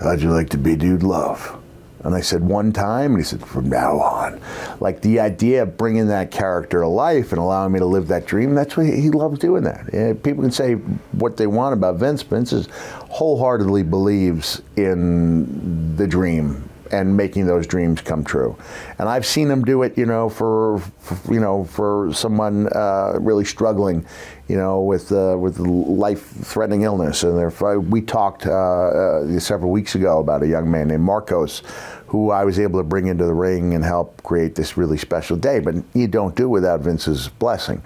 how'd 0.00 0.20
you 0.20 0.30
like 0.30 0.50
to 0.50 0.58
be 0.58 0.74
Dude 0.74 1.02
Love? 1.02 1.59
And 2.02 2.14
I 2.14 2.20
said, 2.22 2.42
one 2.42 2.72
time? 2.72 3.12
And 3.12 3.18
he 3.18 3.24
said, 3.24 3.44
from 3.44 3.68
now 3.68 3.98
on. 4.00 4.40
Like 4.80 5.02
the 5.02 5.20
idea 5.20 5.62
of 5.62 5.76
bringing 5.76 6.08
that 6.08 6.30
character 6.30 6.80
to 6.80 6.88
life 6.88 7.32
and 7.32 7.38
allowing 7.38 7.72
me 7.72 7.78
to 7.78 7.84
live 7.84 8.08
that 8.08 8.26
dream, 8.26 8.54
that's 8.54 8.76
what 8.76 8.86
he 8.86 9.10
loves 9.10 9.38
doing 9.38 9.64
that. 9.64 10.22
People 10.22 10.42
can 10.42 10.50
say 10.50 10.74
what 11.12 11.36
they 11.36 11.46
want 11.46 11.74
about 11.74 11.96
Vince. 11.96 12.22
Vince 12.22 12.52
is 12.52 12.68
wholeheartedly 13.10 13.82
believes 13.82 14.62
in 14.76 15.96
the 15.96 16.06
dream 16.06 16.68
and 16.92 17.16
making 17.16 17.46
those 17.46 17.66
dreams 17.66 18.00
come 18.00 18.24
true. 18.24 18.56
And 18.98 19.08
I've 19.08 19.26
seen 19.26 19.48
him 19.48 19.64
do 19.64 19.82
it, 19.82 19.96
you 19.96 20.06
know, 20.06 20.28
for, 20.28 20.80
for 20.98 21.32
you 21.32 21.38
know, 21.38 21.64
for 21.64 22.10
someone 22.12 22.66
uh, 22.74 23.16
really 23.20 23.44
struggling, 23.44 24.04
you 24.50 24.56
know, 24.56 24.80
with 24.80 25.12
uh, 25.12 25.36
with 25.38 25.60
life-threatening 25.60 26.82
illness. 26.82 27.22
And 27.22 27.38
there, 27.38 27.78
we 27.78 28.00
talked 28.02 28.46
uh, 28.46 28.50
uh, 28.52 29.38
several 29.38 29.70
weeks 29.70 29.94
ago 29.94 30.18
about 30.18 30.42
a 30.42 30.48
young 30.48 30.68
man 30.68 30.88
named 30.88 31.04
Marcos, 31.04 31.62
who 32.08 32.32
I 32.32 32.44
was 32.44 32.58
able 32.58 32.80
to 32.80 32.82
bring 32.82 33.06
into 33.06 33.24
the 33.24 33.32
ring 33.32 33.74
and 33.74 33.84
help 33.84 34.20
create 34.24 34.56
this 34.56 34.76
really 34.76 34.98
special 34.98 35.36
day. 35.36 35.60
But 35.60 35.76
you 35.94 36.08
don't 36.08 36.34
do 36.34 36.48
without 36.48 36.80
Vince's 36.80 37.28
blessing. 37.28 37.80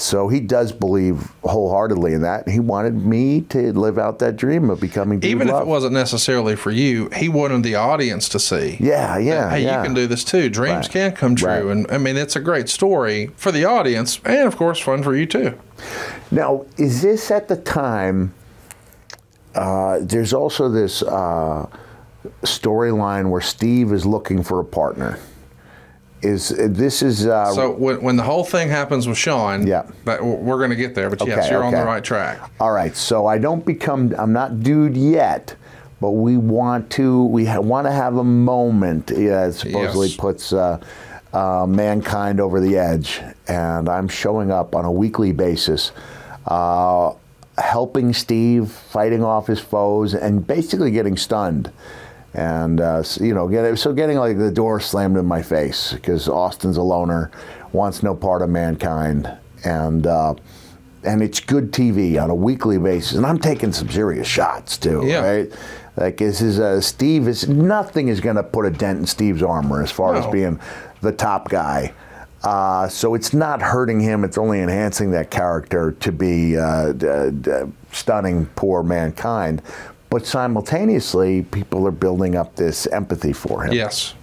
So 0.00 0.28
he 0.28 0.40
does 0.40 0.72
believe 0.72 1.30
wholeheartedly 1.44 2.14
in 2.14 2.22
that. 2.22 2.48
He 2.48 2.58
wanted 2.58 2.94
me 2.94 3.42
to 3.50 3.72
live 3.74 3.98
out 3.98 4.18
that 4.20 4.36
dream 4.36 4.70
of 4.70 4.80
becoming 4.80 5.20
Dude 5.20 5.30
Even 5.30 5.48
if 5.48 5.52
Love. 5.52 5.62
it 5.62 5.68
wasn't 5.68 5.92
necessarily 5.92 6.56
for 6.56 6.70
you, 6.70 7.10
he 7.10 7.28
wanted 7.28 7.62
the 7.62 7.74
audience 7.74 8.28
to 8.30 8.40
see. 8.40 8.78
Yeah, 8.80 9.18
yeah, 9.18 9.50
Hey, 9.50 9.62
yeah. 9.64 9.78
you 9.78 9.84
can 9.84 9.94
do 9.94 10.06
this 10.06 10.24
too. 10.24 10.48
Dreams 10.48 10.86
Right. 10.86 10.90
can 10.90 11.12
come 11.12 11.36
true. 11.36 11.48
Right. 11.48 11.64
And 11.66 11.86
I 11.90 11.98
mean, 11.98 12.16
it's 12.16 12.34
a 12.34 12.40
great 12.40 12.70
story 12.70 13.30
for 13.36 13.52
the 13.52 13.66
audience 13.66 14.20
and, 14.24 14.46
of 14.48 14.56
course, 14.56 14.78
fun 14.80 15.02
for 15.02 15.14
you 15.14 15.26
too. 15.26 15.58
Now, 16.30 16.64
is 16.78 17.02
this 17.02 17.30
at 17.30 17.48
the 17.48 17.56
time? 17.56 18.32
Uh, 19.54 19.98
there's 20.00 20.32
also 20.32 20.68
this 20.70 21.02
uh, 21.02 21.66
storyline 22.42 23.30
where 23.30 23.40
Steve 23.40 23.92
is 23.92 24.06
looking 24.06 24.42
for 24.42 24.60
a 24.60 24.64
partner. 24.64 25.18
Is 26.22 26.50
this 26.50 27.02
is 27.02 27.26
uh, 27.26 27.52
So 27.54 27.70
when, 27.72 28.02
when 28.02 28.16
the 28.16 28.22
whole 28.22 28.44
thing 28.44 28.68
happens 28.68 29.08
with 29.08 29.16
Shawn, 29.16 29.66
Yeah. 29.66 29.84
but 30.04 30.22
we're 30.22 30.58
going 30.58 30.70
to 30.70 30.76
get 30.76 30.94
there. 30.94 31.08
But 31.08 31.26
yes, 31.26 31.50
you're 31.50 31.64
on 31.64 31.72
the 31.72 31.82
right 31.84 32.04
track. 32.04 32.38
all 32.60 32.72
right? 32.72 32.94
So 32.94 33.26
I 33.26 33.38
don't 33.38 33.64
become. 33.64 34.14
I'm 34.18 34.32
not 34.32 34.60
dude 34.62 34.96
yet, 34.96 35.54
but 36.00 36.10
we 36.10 36.36
want 36.36 36.90
to. 36.90 37.24
We 37.24 37.46
ha- 37.46 37.60
want 37.60 37.86
to 37.86 37.92
have 37.92 38.16
a 38.18 38.24
moment. 38.24 39.10
Yeah, 39.16 39.50
supposedly 39.50 40.08
Yes. 40.08 40.16
puts. 40.16 40.52
Uh, 40.52 40.78
uh, 41.32 41.64
mankind 41.64 42.40
over 42.40 42.58
the 42.60 42.76
edge, 42.76 43.20
and 43.46 43.88
I'm 43.88 44.08
showing 44.08 44.50
up 44.50 44.74
on 44.74 44.84
a 44.84 44.90
weekly 44.90 45.30
basis, 45.30 45.92
uh, 46.48 47.12
helping 47.56 48.12
Steve, 48.12 48.68
fighting 48.68 49.22
off 49.22 49.46
his 49.46 49.60
foes, 49.60 50.12
and 50.12 50.44
basically 50.44 50.90
getting 50.90 51.16
stunned. 51.16 51.70
And 52.34 52.80
uh, 52.80 53.02
you 53.20 53.34
know, 53.34 53.48
get, 53.48 53.76
so 53.78 53.92
getting 53.92 54.16
like 54.18 54.38
the 54.38 54.50
door 54.52 54.78
slammed 54.80 55.16
in 55.16 55.26
my 55.26 55.42
face 55.42 55.92
because 55.94 56.28
Austin's 56.28 56.76
a 56.76 56.82
loner, 56.82 57.30
wants 57.72 58.02
no 58.02 58.14
part 58.14 58.42
of 58.42 58.50
mankind, 58.50 59.30
and 59.64 60.06
uh, 60.06 60.34
and 61.02 61.22
it's 61.22 61.40
good 61.40 61.72
TV 61.72 62.22
on 62.22 62.30
a 62.30 62.34
weekly 62.34 62.78
basis. 62.78 63.16
And 63.16 63.26
I'm 63.26 63.38
taking 63.38 63.72
some 63.72 63.88
serious 63.90 64.28
shots 64.28 64.76
too, 64.78 65.02
Yeah. 65.04 65.26
right? 65.28 65.52
Like 65.96 66.18
this 66.18 66.40
is 66.40 66.60
uh, 66.60 66.80
Steve 66.80 67.26
is 67.26 67.48
nothing 67.48 68.06
is 68.08 68.20
going 68.20 68.36
to 68.36 68.44
put 68.44 68.64
a 68.64 68.70
dent 68.70 69.00
in 69.00 69.06
Steve's 69.06 69.42
armor 69.42 69.82
as 69.82 69.90
far 69.90 70.14
as 70.14 70.24
being 70.28 70.60
the 71.00 71.12
top 71.12 71.48
guy. 71.48 71.92
Uh, 72.44 72.88
so 72.88 73.14
it's 73.14 73.34
not 73.34 73.60
hurting 73.60 73.98
him; 73.98 74.22
it's 74.24 74.38
only 74.38 74.60
enhancing 74.60 75.10
that 75.10 75.30
character 75.30 75.92
to 75.98 76.12
be 76.12 76.56
uh, 76.56 76.92
d- 76.92 77.30
d- 77.40 77.50
stunning 77.92 78.46
poor 78.54 78.82
mankind. 78.84 79.60
But 80.10 80.26
simultaneously, 80.26 81.42
people 81.42 81.86
are 81.86 81.92
building 81.92 82.34
up 82.36 82.56
this 82.56 82.86
empathy 82.88 83.32
for 83.32 83.62
him. 83.64 83.72
Yes. 83.72 84.14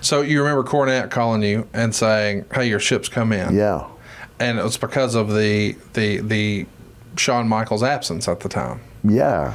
So 0.00 0.22
you 0.22 0.40
remember 0.42 0.64
Cornette 0.68 1.10
calling 1.10 1.42
you 1.42 1.68
and 1.72 1.94
saying, 1.94 2.46
"Hey, 2.52 2.66
your 2.68 2.80
ship's 2.80 3.08
come 3.08 3.32
in." 3.32 3.54
Yeah. 3.54 3.84
And 4.40 4.58
it 4.58 4.64
was 4.64 4.76
because 4.76 5.14
of 5.14 5.32
the 5.34 5.76
the 5.92 6.18
the 6.18 6.66
Shawn 7.16 7.48
Michaels 7.48 7.82
absence 7.82 8.26
at 8.28 8.40
the 8.40 8.48
time. 8.48 8.80
Yeah. 9.04 9.54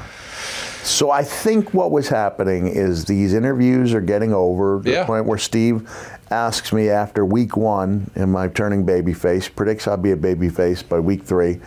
So 0.84 1.10
I 1.10 1.24
think 1.24 1.74
what 1.74 1.90
was 1.92 2.08
happening 2.10 2.68
is 2.68 3.06
these 3.06 3.34
interviews 3.34 3.94
are 3.94 4.02
getting 4.02 4.34
over 4.34 4.82
to 4.84 4.90
Yeah. 4.90 5.00
the 5.00 5.06
point 5.06 5.26
where 5.26 5.40
Steve 5.40 5.90
asks 6.30 6.72
me 6.72 6.90
after 6.90 7.26
week 7.26 7.58
one, 7.58 8.12
am 8.16 8.36
I 8.36 8.48
turning 8.50 8.86
babyface? 8.86 9.50
Predicts 9.56 9.88
I'll 9.88 9.98
be 9.98 10.12
a 10.12 10.16
babyface 10.18 10.88
by 10.88 11.00
week 11.00 11.24
three, 11.24 11.60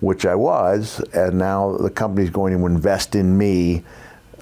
which 0.00 0.26
I 0.26 0.34
was, 0.34 1.00
and 1.12 1.38
now 1.38 1.76
the 1.76 1.90
company's 1.90 2.30
going 2.30 2.56
to 2.56 2.66
invest 2.66 3.14
in 3.14 3.36
me, 3.36 3.82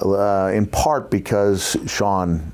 uh, 0.05 0.51
in 0.53 0.67
part 0.67 1.11
because 1.11 1.77
Shawn 1.87 2.53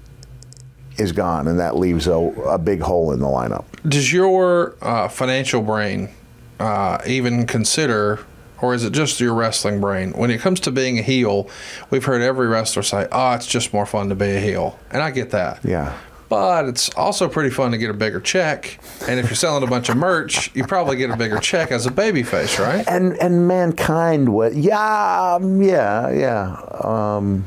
is 0.99 1.13
gone, 1.13 1.49
and 1.49 1.59
that 1.59 1.77
leaves 1.77 2.07
a, 2.07 2.13
a 2.15 2.59
big 2.59 2.81
hole 2.81 3.13
in 3.13 3.21
the 3.21 3.27
lineup. 3.27 3.65
Does 3.89 4.13
your 4.13 4.75
uh, 4.83 5.09
financial 5.09 5.63
brain 5.63 6.11
uh, 6.59 6.99
even 7.07 7.47
consider, 7.47 8.21
or 8.61 8.75
is 8.75 8.85
it 8.85 8.93
just 8.93 9.19
your 9.19 9.33
wrestling 9.33 9.81
brain? 9.81 10.13
When 10.13 10.31
it 10.31 10.41
comes 10.41 10.61
to 10.61 10.71
being 10.71 10.99
a 10.99 11.03
heel, 11.03 11.49
we've 11.89 12.05
heard 12.05 12.21
every 12.21 12.49
wrestler 12.49 12.83
say, 12.83 13.09
"Oh, 13.11 13.33
it's 13.33 13.47
just 13.47 13.73
more 13.73 13.87
fun 13.87 14.11
to 14.11 14.15
be 14.15 14.37
a 14.37 14.41
heel," 14.41 14.79
and 14.91 15.03
I 15.03 15.11
get 15.11 15.31
that. 15.31 15.65
Yeah. 15.65 15.97
But 16.31 16.67
it's 16.67 16.89
also 16.95 17.29
pretty 17.29 17.51
fun 17.51 17.73
to 17.73 17.77
get 17.77 17.91
a 17.91 17.93
bigger 17.95 18.21
check, 18.21 18.79
and 19.09 19.21
if 19.21 19.27
you're 19.27 19.35
selling 19.35 19.63
a 19.63 19.67
bunch 19.67 19.89
of 19.91 19.97
merch, 19.97 20.51
you 20.55 20.65
probably 20.65 20.97
get 20.97 21.11
a 21.11 21.17
bigger 21.17 21.39
check 21.39 21.71
as 21.73 21.85
a 21.87 21.91
babyface, 21.91 22.59
right? 22.65 22.87
And 22.89 23.19
and 23.21 23.47
mankind 23.49 24.33
was 24.33 24.55
yeah 24.57 25.35
um, 25.35 25.61
yeah 25.61 26.09
yeah. 26.11 26.57
Um, 26.85 27.45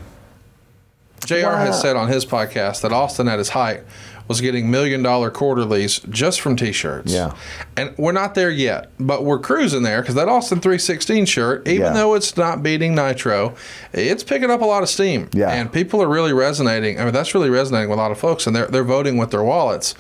JR 1.26 1.44
Wow. 1.46 1.56
has 1.56 1.80
said 1.80 1.96
on 1.96 2.10
his 2.10 2.26
podcast 2.26 2.82
that 2.82 2.92
Austin 2.92 3.30
at 3.30 3.40
his 3.40 3.48
height 3.50 3.84
was 4.28 4.40
getting 4.42 4.72
million 4.72 5.04
dollar 5.04 5.30
quarterlies 5.30 6.00
just 6.10 6.40
from 6.42 6.56
t-shirts. 6.56 7.12
Yeah. 7.12 7.36
And 7.76 7.94
we're 7.98 8.12
not 8.14 8.36
there 8.36 8.50
yet, 8.50 8.90
but 9.00 9.24
we're 9.26 9.40
cruising 9.40 9.84
there 9.84 10.02
because 10.02 10.16
that 10.16 10.30
Austin 10.30 10.62
316 10.62 11.26
shirt, 11.26 11.68
even 11.68 11.82
Yeah. 11.88 11.94
though 11.94 12.14
it's 12.14 12.38
not 12.38 12.64
beating 12.64 12.96
Nitro, 12.96 13.56
it's 13.92 14.24
picking 14.24 14.50
up 14.50 14.62
a 14.62 14.66
lot 14.66 14.82
of 14.84 14.90
steam. 14.90 15.30
Yeah. 15.34 15.50
And 15.50 15.72
people 15.72 16.02
are 16.02 16.08
really 16.08 16.34
resonating. 16.34 17.00
I 17.00 17.04
mean, 17.04 17.14
that's 17.14 17.34
really 17.36 17.50
resonating 17.50 17.90
with 17.90 18.00
a 18.00 18.02
lot 18.02 18.12
of 18.12 18.18
folks 18.18 18.48
and 18.48 18.56
they're, 18.56 18.68
they're 18.68 18.84
voting 18.84 19.18
with 19.18 19.32
their 19.32 19.44
wallets. 19.44 19.94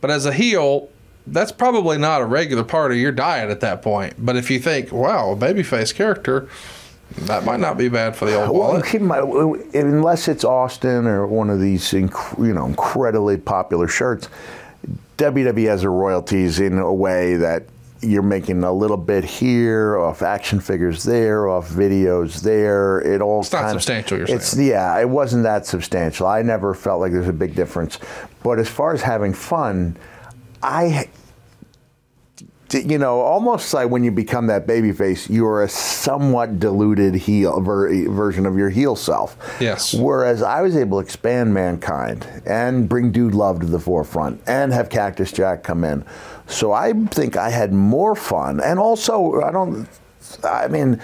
But 0.00 0.10
as 0.10 0.26
a 0.26 0.32
heel, 0.32 0.88
that's 1.26 1.52
probably 1.52 1.98
not 1.98 2.20
a 2.20 2.24
regular 2.24 2.64
part 2.64 2.90
of 2.90 2.96
your 2.96 3.12
diet 3.12 3.50
at 3.50 3.60
that 3.60 3.82
point. 3.82 4.14
But 4.18 4.36
if 4.36 4.50
you 4.50 4.58
think, 4.58 4.90
wow, 4.90 5.30
a 5.32 5.36
babyface 5.36 5.94
character, 5.94 6.48
that 7.26 7.44
might 7.44 7.60
not 7.60 7.76
be 7.78 7.88
bad 7.88 8.14
for 8.14 8.26
the 8.26 8.34
old 8.40 8.50
well, 8.50 8.72
wallet. 8.74 9.00
mind, 9.00 9.74
unless 9.74 10.28
it's 10.28 10.44
Austin 10.44 11.06
or 11.06 11.26
one 11.26 11.50
of 11.50 11.60
these 11.60 11.84
inc- 11.92 12.38
you 12.38 12.52
know 12.54 12.66
incredibly 12.66 13.36
popular 13.36 13.88
shirts, 13.88 14.28
WWE 15.16 15.66
has 15.68 15.80
their 15.82 15.90
royalties 15.92 16.60
in 16.60 16.78
a 16.78 16.92
way 16.92 17.36
that 17.36 17.64
you're 18.00 18.22
making 18.22 18.62
a 18.62 18.72
little 18.72 18.96
bit 18.96 19.24
here 19.24 19.98
off 19.98 20.22
action 20.22 20.60
figures 20.60 21.02
there, 21.02 21.48
off 21.48 21.68
videos 21.68 22.42
there. 22.42 23.00
It 23.00 23.20
all 23.20 23.40
It's 23.40 23.52
not 23.52 23.70
substantial, 23.70 24.18
you're 24.18 24.28
it's 24.28 24.48
saying. 24.48 24.68
yeah, 24.68 25.00
it 25.00 25.08
wasn't 25.08 25.42
that 25.42 25.66
substantial. 25.66 26.26
I 26.28 26.42
never 26.42 26.74
felt 26.74 27.00
like 27.00 27.10
there's 27.10 27.26
a 27.28 27.32
big 27.32 27.56
difference. 27.56 27.98
But 28.44 28.60
as 28.60 28.68
far 28.68 28.94
as 28.94 29.02
having 29.02 29.34
fun, 29.34 29.96
I 30.62 31.08
you 32.74 32.98
know, 32.98 33.20
almost 33.20 33.72
like 33.72 33.88
when 33.88 34.04
you 34.04 34.10
become 34.10 34.46
that 34.48 34.66
babyface, 34.66 35.28
you're 35.28 35.62
a 35.62 35.68
somewhat 35.68 36.58
diluted 36.58 37.14
heel 37.14 37.60
ver- 37.60 38.08
version 38.10 38.46
of 38.46 38.56
your 38.56 38.70
heel 38.70 38.94
self. 38.94 39.36
Yes. 39.60 39.94
Whereas 39.94 40.42
I 40.42 40.60
was 40.60 40.76
able 40.76 41.00
to 41.00 41.04
expand 41.04 41.54
mankind 41.54 42.26
and 42.46 42.88
bring 42.88 43.10
Dude 43.10 43.34
Love 43.34 43.60
to 43.60 43.66
the 43.66 43.78
forefront 43.78 44.42
and 44.46 44.72
have 44.72 44.90
Cactus 44.90 45.32
Jack 45.32 45.62
come 45.62 45.84
in. 45.84 46.04
So 46.46 46.72
I 46.72 46.92
think 46.92 47.36
I 47.36 47.50
had 47.50 47.72
more 47.72 48.14
fun. 48.14 48.60
And 48.60 48.78
also, 48.78 49.40
I 49.40 49.50
don't, 49.50 49.88
I 50.44 50.68
mean, 50.68 51.00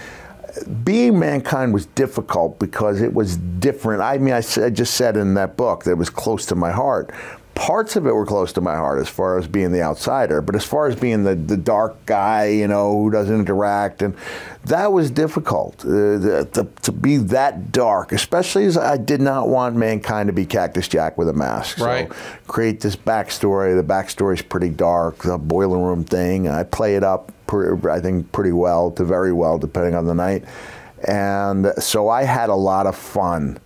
being 0.85 1.19
mankind 1.19 1.73
was 1.73 1.87
difficult 1.87 2.59
because 2.59 3.01
it 3.01 3.13
was 3.13 3.37
different. 3.37 4.03
I 4.03 4.19
mean, 4.19 4.35
I 4.35 4.41
just 4.41 4.95
said 4.95 5.17
in 5.17 5.35
that 5.35 5.57
book 5.57 5.85
that 5.85 5.93
it 5.93 5.99
was 5.99 6.11
close 6.11 6.47
to 6.47 6.55
my 6.55 6.71
heart. 6.71 7.11
Parts 7.55 7.95
of 7.95 8.07
it 8.07 8.13
were 8.13 8.27
close 8.27 8.53
to 8.55 8.61
my 8.61 8.75
heart 8.75 9.01
as 9.01 9.09
far 9.09 9.39
as 9.39 9.47
being 9.47 9.71
the 9.71 9.81
outsider, 9.81 10.43
but 10.43 10.57
as 10.57 10.65
far 10.65 10.89
as 10.89 10.97
being 10.97 11.23
the, 11.23 11.37
the 11.37 11.57
dark 11.57 12.05
guy, 12.05 12.49
you 12.49 12.67
know, 12.67 13.01
who 13.01 13.11
doesn't 13.11 13.35
interact, 13.35 14.03
and 14.03 14.17
that 14.65 14.93
was 14.93 15.11
difficult 15.11 15.85
uh, 15.85 15.89
the, 15.89 16.49
the, 16.53 16.69
to 16.83 16.91
be 16.91 17.17
that 17.17 17.71
dark, 17.71 18.11
especially 18.11 18.65
as 18.65 18.77
I 18.77 18.97
did 18.97 19.21
not 19.21 19.49
want 19.49 19.77
mankind 19.77 20.27
to 20.27 20.33
be 20.33 20.47
Cactus 20.47 20.89
Jack 20.89 21.17
with 21.17 21.29
a 21.29 21.33
mask. 21.33 21.79
Right. 21.79 22.09
So 22.09 22.17
create 22.49 22.81
this 22.81 22.97
backstory. 22.97 23.77
The 23.77 23.85
backstory's 23.85 24.43
pretty 24.43 24.71
dark. 24.71 25.19
The 25.19 25.39
boiler 25.39 25.79
room 25.79 26.05
thing. 26.05 26.49
I 26.49 26.65
play 26.65 26.97
it 26.97 27.05
up, 27.05 27.33
per, 27.47 27.89
I 27.89 28.01
think, 28.01 28.33
pretty 28.33 28.53
well 28.53 28.91
to 28.93 29.05
very 29.05 29.33
well, 29.33 29.59
depending 29.59 29.95
on 29.95 30.07
the 30.07 30.15
night. 30.15 30.45
And 31.07 31.73
so 31.79 32.09
I 32.09 32.25
had 32.25 32.49
a 32.49 32.55
lot 32.55 32.87
of 32.87 32.97
fun 32.97 33.59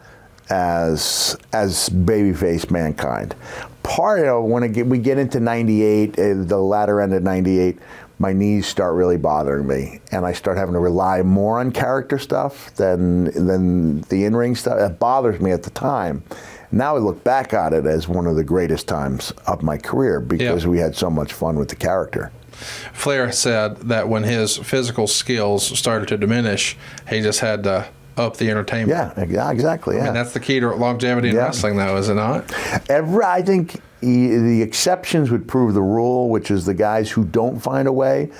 as 0.50 1.36
as 1.52 1.88
babyface 1.90 2.70
mankind. 2.70 3.34
Part 3.88 4.20
of 4.26 4.44
when 4.44 4.62
it 4.62 4.72
get, 4.74 4.86
we 4.86 4.98
get 4.98 5.18
into 5.18 5.40
'98, 5.40 6.18
uh, 6.18 6.34
the 6.44 6.58
latter 6.58 7.00
end 7.00 7.14
of 7.14 7.22
'98, 7.22 7.78
my 8.18 8.32
knees 8.34 8.66
start 8.66 8.94
really 8.94 9.16
bothering 9.16 9.66
me, 9.66 10.00
and 10.12 10.26
I 10.26 10.32
start 10.34 10.58
having 10.58 10.74
to 10.74 10.78
rely 10.80 11.22
more 11.22 11.58
on 11.58 11.72
character 11.72 12.18
stuff 12.18 12.74
than 12.74 13.24
than 13.46 14.02
the 14.02 14.24
in 14.26 14.36
ring 14.36 14.54
stuff. 14.56 14.78
It 14.78 14.98
bothers 14.98 15.40
me 15.40 15.52
at 15.52 15.62
the 15.62 15.70
time. 15.70 16.22
Now 16.70 16.96
I 16.96 16.98
look 16.98 17.24
back 17.24 17.54
at 17.54 17.72
it 17.72 17.86
as 17.86 18.06
one 18.08 18.26
of 18.26 18.36
the 18.36 18.44
greatest 18.44 18.86
times 18.86 19.32
of 19.46 19.62
my 19.62 19.78
career 19.78 20.20
because 20.20 20.64
Yeah. 20.64 20.70
we 20.70 20.78
had 20.78 20.94
so 20.94 21.08
much 21.08 21.32
fun 21.32 21.56
with 21.58 21.68
the 21.70 21.76
character. 21.76 22.30
Flair 22.92 23.32
said 23.32 23.76
that 23.88 24.08
when 24.10 24.24
his 24.24 24.58
physical 24.58 25.06
skills 25.06 25.64
started 25.78 26.08
to 26.08 26.18
diminish, 26.18 26.76
he 27.08 27.22
just 27.22 27.40
had 27.40 27.62
to 27.64 27.86
up 28.18 28.36
the 28.36 28.50
entertainment. 28.50 29.14
Yeah, 29.16 29.24
yeah, 29.24 29.50
exactly. 29.50 29.96
Yeah. 29.96 30.08
And 30.08 30.16
that's 30.16 30.32
the 30.32 30.40
key 30.40 30.60
to 30.60 30.74
longevity 30.74 31.28
in 31.30 31.34
Yeah. 31.36 31.44
wrestling, 31.44 31.76
though, 31.76 31.96
is 31.96 32.08
it 32.08 32.14
not? 32.14 32.44
Every, 32.90 33.24
I 33.24 33.42
think 33.42 33.80
the 34.00 34.62
exceptions 34.62 35.30
would 35.30 35.46
prove 35.48 35.74
the 35.74 35.82
rule, 35.82 36.28
which 36.28 36.50
is 36.50 36.64
the 36.64 36.74
guys 36.74 37.10
who 37.10 37.24
don't 37.24 37.58
find 37.60 37.88
a 37.88 37.92
way 37.92 38.30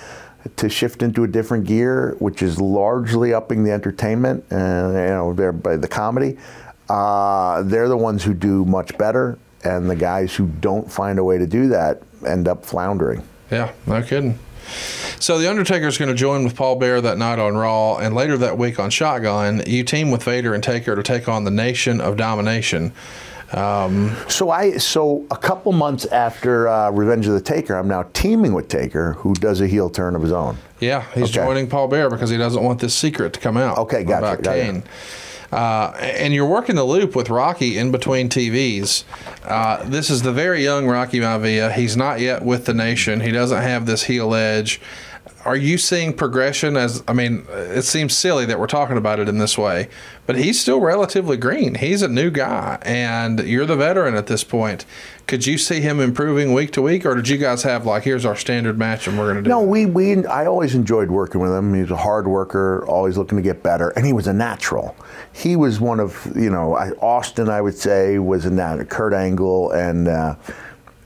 to 0.56 0.68
shift 0.68 1.02
into 1.02 1.24
a 1.24 1.28
different 1.28 1.64
gear, 1.64 2.14
which 2.20 2.42
is 2.42 2.60
largely 2.60 3.34
upping 3.34 3.64
the 3.64 3.72
entertainment 3.72 4.44
and 4.50 4.92
you 4.94 5.00
know 5.08 5.32
they're 5.34 5.52
by 5.52 5.76
the 5.76 5.88
comedy. 5.88 6.38
Uh, 6.88 7.62
they're 7.64 7.88
the 7.88 7.96
ones 7.96 8.24
who 8.24 8.32
do 8.32 8.64
much 8.64 8.96
better, 8.96 9.36
and 9.64 9.90
the 9.90 9.96
guys 9.96 10.34
who 10.34 10.46
don't 10.60 10.90
find 10.90 11.18
a 11.18 11.24
way 11.24 11.36
to 11.36 11.46
do 11.46 11.68
that 11.68 12.00
end 12.26 12.48
up 12.48 12.64
floundering. 12.64 13.22
Yeah, 13.50 13.72
no 13.86 14.00
kidding. 14.02 14.38
So 15.20 15.38
the 15.38 15.48
Undertaker 15.50 15.86
is 15.86 15.98
going 15.98 16.08
to 16.10 16.14
join 16.14 16.44
with 16.44 16.54
Paul 16.56 16.76
Bearer 16.76 17.00
that 17.00 17.18
night 17.18 17.38
on 17.38 17.56
Raw, 17.56 17.96
and 17.96 18.14
later 18.14 18.36
that 18.38 18.56
week 18.58 18.78
on 18.78 18.90
Shotgun, 18.90 19.62
you 19.66 19.82
team 19.84 20.10
with 20.10 20.22
Vader 20.22 20.54
and 20.54 20.62
Taker 20.62 20.94
to 20.96 21.02
take 21.02 21.28
on 21.28 21.44
the 21.44 21.50
Nation 21.50 22.00
of 22.00 22.16
Domination. 22.16 22.92
Um, 23.52 24.14
So 24.28 24.50
I 24.50 24.76
so 24.76 25.24
a 25.30 25.36
couple 25.36 25.72
months 25.72 26.04
after 26.06 26.68
uh, 26.68 26.90
Revenge 26.90 27.26
of 27.26 27.32
the 27.32 27.40
Taker, 27.40 27.74
I'm 27.76 27.88
now 27.88 28.04
teaming 28.12 28.52
with 28.52 28.68
Taker, 28.68 29.14
who 29.14 29.32
does 29.34 29.60
a 29.62 29.66
heel 29.66 29.88
turn 29.88 30.14
of 30.14 30.20
his 30.22 30.32
own. 30.32 30.58
yeah, 30.80 31.04
he's 31.14 31.24
Okay. 31.24 31.44
joining 31.46 31.66
Paul 31.66 31.88
Bearer 31.88 32.10
because 32.10 32.28
he 32.30 32.36
doesn't 32.36 32.62
want 32.62 32.80
this 32.80 32.94
secret 32.94 33.32
to 33.32 33.40
come 33.40 33.56
out. 33.56 33.78
Okay, 33.78 34.04
gotcha, 34.04 34.18
About 34.34 34.42
got 34.42 34.56
it. 34.58 34.64
Kane. 34.64 34.82
Uh, 35.50 35.92
and 35.98 36.34
you're 36.34 36.46
working 36.46 36.76
the 36.76 36.84
loop 36.84 37.16
with 37.16 37.30
Rocky 37.30 37.78
in 37.78 37.90
between 37.90 38.28
TVs. 38.28 39.04
Uh, 39.44 39.82
this 39.84 40.10
is 40.10 40.22
the 40.22 40.32
very 40.32 40.62
young 40.62 40.86
Rocky 40.86 41.20
Maivia. 41.20 41.72
He's 41.72 41.96
not 41.96 42.20
yet 42.20 42.44
with 42.44 42.66
the 42.66 42.74
nation. 42.74 43.20
He 43.20 43.30
doesn't 43.30 43.62
have 43.62 43.86
this 43.86 44.04
heel 44.04 44.34
edge. 44.34 44.80
Are 45.44 45.56
you 45.56 45.78
seeing 45.78 46.12
progression? 46.12 46.76
As 46.76 47.02
I 47.06 47.12
mean, 47.12 47.46
it 47.50 47.82
seems 47.82 48.16
silly 48.16 48.44
that 48.46 48.58
we're 48.58 48.66
talking 48.66 48.96
about 48.96 49.20
it 49.20 49.28
in 49.28 49.38
this 49.38 49.56
way, 49.56 49.88
but 50.26 50.36
he's 50.36 50.60
still 50.60 50.80
relatively 50.80 51.36
green. 51.36 51.76
He's 51.76 52.02
a 52.02 52.08
new 52.08 52.30
guy, 52.30 52.78
and 52.82 53.40
you're 53.40 53.64
the 53.64 53.76
veteran 53.76 54.14
at 54.14 54.26
this 54.26 54.42
point. 54.42 54.84
Could 55.28 55.46
you 55.46 55.56
see 55.56 55.80
him 55.80 56.00
improving 56.00 56.52
week 56.52 56.72
to 56.72 56.82
week, 56.82 57.06
or 57.06 57.14
did 57.14 57.28
you 57.28 57.36
guys 57.36 57.62
have 57.62 57.86
like, 57.86 58.02
here's 58.02 58.24
our 58.24 58.34
standard 58.34 58.78
match, 58.78 59.06
and 59.06 59.16
we're 59.16 59.26
going 59.26 59.36
to 59.36 59.42
do? 59.42 59.48
No, 59.48 59.62
it? 59.62 59.68
we, 59.68 59.86
we 59.86 60.26
I 60.26 60.46
always 60.46 60.74
enjoyed 60.74 61.10
working 61.10 61.40
with 61.40 61.52
him. 61.52 61.72
He 61.72 61.82
was 61.82 61.90
a 61.92 61.96
hard 61.96 62.26
worker, 62.26 62.84
always 62.88 63.16
looking 63.16 63.36
to 63.36 63.42
get 63.42 63.62
better, 63.62 63.90
and 63.90 64.04
he 64.04 64.12
was 64.12 64.26
a 64.26 64.32
natural. 64.32 64.96
He 65.32 65.54
was 65.54 65.78
one 65.80 66.00
of 66.00 66.30
you 66.34 66.50
know 66.50 66.74
Austin, 67.00 67.48
I 67.48 67.60
would 67.60 67.76
say, 67.76 68.18
was 68.18 68.44
in 68.44 68.56
that 68.56 68.88
Kurt 68.88 69.14
Angle 69.14 69.70
and 69.70 70.08
uh, 70.08 70.34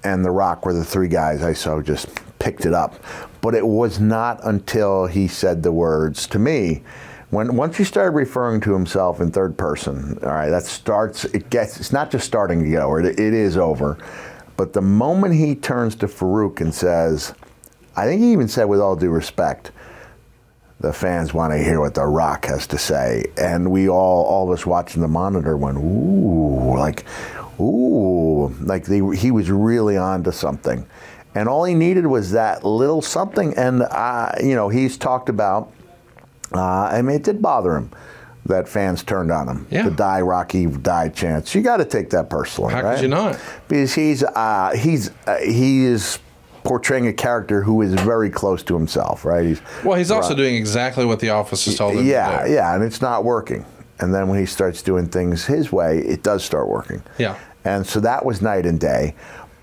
and 0.05 0.24
The 0.24 0.30
Rock 0.30 0.64
were 0.64 0.72
the 0.72 0.85
three 0.85 1.09
guys 1.09 1.43
I 1.43 1.53
so 1.53 1.83
just 1.83 2.09
picked 2.39 2.64
it 2.66 2.74
up. 2.74 2.95
But 3.43 3.55
it 3.55 3.66
was 3.66 4.01
not 4.01 4.40
until 4.45 5.07
he 5.07 5.28
said 5.28 5.62
the 5.62 5.72
words 5.72 6.26
to 6.28 6.38
me. 6.38 6.82
When 7.28 7.57
once 7.57 7.76
he 7.76 7.84
started 7.84 8.12
referring 8.12 8.61
to 8.62 8.72
himself 8.72 9.20
in 9.20 9.30
third 9.30 9.59
person, 9.59 10.18
all 10.22 10.30
right, 10.30 10.49
that 10.49 10.64
starts. 10.64 11.26
It 11.26 11.51
gets. 11.51 11.78
It's 11.78 11.93
not 11.93 12.11
just 12.11 12.26
starting 12.26 12.62
to 12.62 12.70
get 12.70 12.80
over. 12.80 13.01
It, 13.01 13.20
it 13.20 13.34
is 13.34 13.59
over. 13.59 13.99
But 14.57 14.72
the 14.72 14.82
moment 14.82 15.34
he 15.34 15.55
turns 15.55 15.95
to 15.97 16.07
Faarooq 16.07 16.61
and 16.61 16.74
says, 16.74 17.34
I 17.97 18.07
think 18.07 18.20
he 18.20 18.32
even 18.32 18.49
said, 18.49 18.64
with 18.64 18.80
all 18.80 18.97
due 18.97 19.11
respect, 19.11 19.72
the 20.80 20.93
fans 20.93 21.32
want 21.32 21.53
to 21.53 21.59
hear 21.59 21.80
what 21.80 21.95
The 21.95 22.05
Rock 22.05 22.47
has 22.47 22.66
to 22.68 22.78
say. 22.78 23.24
And 23.36 23.70
we 23.70 23.88
all, 23.88 24.24
all 24.24 24.51
of 24.51 24.59
us 24.59 24.66
watching 24.66 25.01
the 25.01 25.09
monitor 25.09 25.57
went, 25.57 25.78
ooh, 25.78 26.76
like, 26.76 27.05
ooh, 27.61 28.49
like 28.61 28.84
they, 28.84 29.01
he 29.16 29.30
was 29.30 29.51
really 29.51 29.97
on 29.97 30.22
to 30.24 30.32
something. 30.32 30.86
And 31.35 31.49
all 31.49 31.64
he 31.64 31.74
needed 31.74 32.07
was 32.07 32.33
that 32.33 32.64
little 32.64 33.01
something. 33.03 33.55
And, 33.57 33.83
uh, 33.83 34.33
you 34.43 34.55
know, 34.55 34.68
he's 34.68 34.97
talked 34.99 35.28
about, 35.28 35.72
uh, 36.55 36.61
I 36.61 37.01
mean, 37.03 37.16
it 37.16 37.22
did 37.22 37.41
bother 37.41 37.76
him 37.76 37.91
that 38.47 38.68
fans 38.68 39.03
turned 39.03 39.30
on 39.30 39.49
him. 39.49 39.66
Yeah. 39.70 39.85
The 39.85 39.93
die 39.93 40.20
Rocky 40.20 40.66
die 40.66 41.09
chance. 41.09 41.55
You 41.55 41.62
got 41.62 41.78
to 41.78 41.85
take 41.85 42.11
that 42.11 42.28
personally, 42.28 42.74
How 42.74 42.83
right? 42.83 42.97
could 42.97 43.03
you 43.03 43.09
not? 43.09 43.39
because 43.68 43.95
he's 43.95 44.22
uh, 44.24 44.72
he's 44.76 45.11
uh, 45.26 45.39
he 45.39 45.85
is 45.85 46.18
portraying 46.64 47.07
a 47.07 47.12
character 47.12 47.62
who 47.62 47.80
is 47.83 47.95
very 47.95 48.30
close 48.30 48.62
to 48.64 48.74
himself, 48.74 49.24
right? 49.24 49.45
He's 49.47 49.62
Well, 49.85 49.97
he's 49.97 50.11
also 50.11 50.35
doing 50.35 50.55
exactly 50.55 51.05
what 51.05 51.18
the 51.20 51.30
office 51.30 51.64
has 51.64 51.76
told 51.76 51.95
him 51.95 52.07
yeah, 52.07 52.43
to 52.43 52.49
do. 52.49 52.53
yeah, 52.55 52.74
and 52.74 52.85
it's 52.85 53.01
not 53.01 53.24
working. 53.24 53.64
And 54.01 54.12
then 54.12 54.28
when 54.28 54.39
he 54.39 54.47
starts 54.47 54.83
doing 54.83 55.09
things 55.09 55.45
his 55.47 55.72
way, 55.72 55.99
it 56.01 56.22
does 56.22 56.45
start 56.45 56.68
working. 56.68 57.03
Yeah. 57.18 57.39
and 57.64 57.87
so 57.87 58.01
that 58.01 58.24
was 58.24 58.43
night 58.43 58.66
and 58.66 58.78
day. 58.80 59.14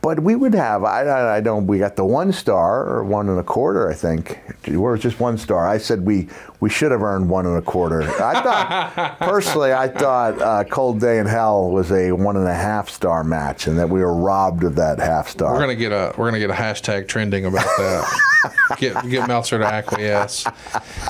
But 0.01 0.21
we 0.21 0.35
would 0.35 0.53
have, 0.53 0.85
I, 0.85 1.01
I, 1.03 1.35
I 1.37 1.41
don't, 1.41 1.67
we 1.67 1.77
got 1.77 1.97
the 1.97 2.05
one 2.05 2.31
star 2.31 2.85
or 2.87 3.03
one 3.03 3.27
and 3.27 3.37
a 3.37 3.43
quarter, 3.43 3.89
I 3.89 3.93
think. 3.93 4.39
Or 4.73 4.97
just 4.97 5.19
one 5.19 5.37
star. 5.37 5.67
I 5.67 5.77
said 5.77 6.05
we, 6.05 6.29
we 6.61 6.69
should 6.69 6.91
have 6.91 7.01
earned 7.01 7.29
one 7.29 7.45
and 7.45 7.57
a 7.57 7.61
quarter. 7.61 8.03
I 8.03 8.41
thought, 8.41 9.17
personally, 9.19 9.73
I 9.73 9.89
thought 9.89 10.41
uh, 10.41 10.63
Cold 10.63 11.01
Day 11.01 11.19
in 11.19 11.25
Hell 11.25 11.69
was 11.69 11.91
a 11.91 12.13
one 12.13 12.37
and 12.37 12.47
a 12.47 12.53
half 12.53 12.89
star 12.89 13.25
match 13.25 13.67
and 13.67 13.77
that 13.77 13.89
we 13.89 13.99
were 13.99 14.15
robbed 14.15 14.63
of 14.63 14.75
that 14.75 14.99
half 14.99 15.27
star. 15.27 15.53
We're 15.53 15.59
gonna 15.59 15.75
get 15.75 15.91
a 15.91 16.13
we're 16.17 16.27
gonna 16.27 16.39
get 16.39 16.49
a 16.49 16.53
hashtag 16.53 17.07
trending 17.07 17.45
about 17.45 17.65
that. 17.65 18.53
get 18.77 19.07
get 19.09 19.27
Meltzer 19.27 19.59
to 19.59 19.65
acquiesce. 19.65 20.45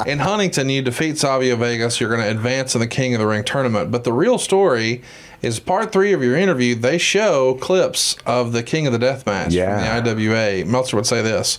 In 0.06 0.20
Huntington, 0.20 0.70
you 0.70 0.82
defeat 0.82 1.18
Savio 1.18 1.56
Vegas. 1.56 2.00
You're 2.00 2.10
gonna 2.10 2.30
advance 2.30 2.76
in 2.76 2.82
the 2.82 2.88
King 2.88 3.14
of 3.14 3.20
the 3.20 3.28
Ring 3.28 3.44
tournament. 3.44 3.92
But 3.92 4.04
the 4.04 4.14
real 4.14 4.38
story 4.38 5.02
is 5.42 5.58
part 5.58 5.92
three 5.94 6.12
of 6.12 6.22
your 6.22 6.36
interview. 6.36 6.76
They 6.76 6.98
show 6.98 7.54
clips 7.62 8.18
of 8.26 8.52
the 8.52 8.62
King 8.62 8.88
of 8.88 8.92
the 8.94 9.00
Death 9.00 9.26
match 9.26 9.54
Yeah. 9.54 9.78
from 9.96 10.04
the 10.04 10.12
IWA. 10.12 10.66
Meltzer 10.66 10.98
would 10.98 11.06
say 11.06 11.22
this. 11.22 11.58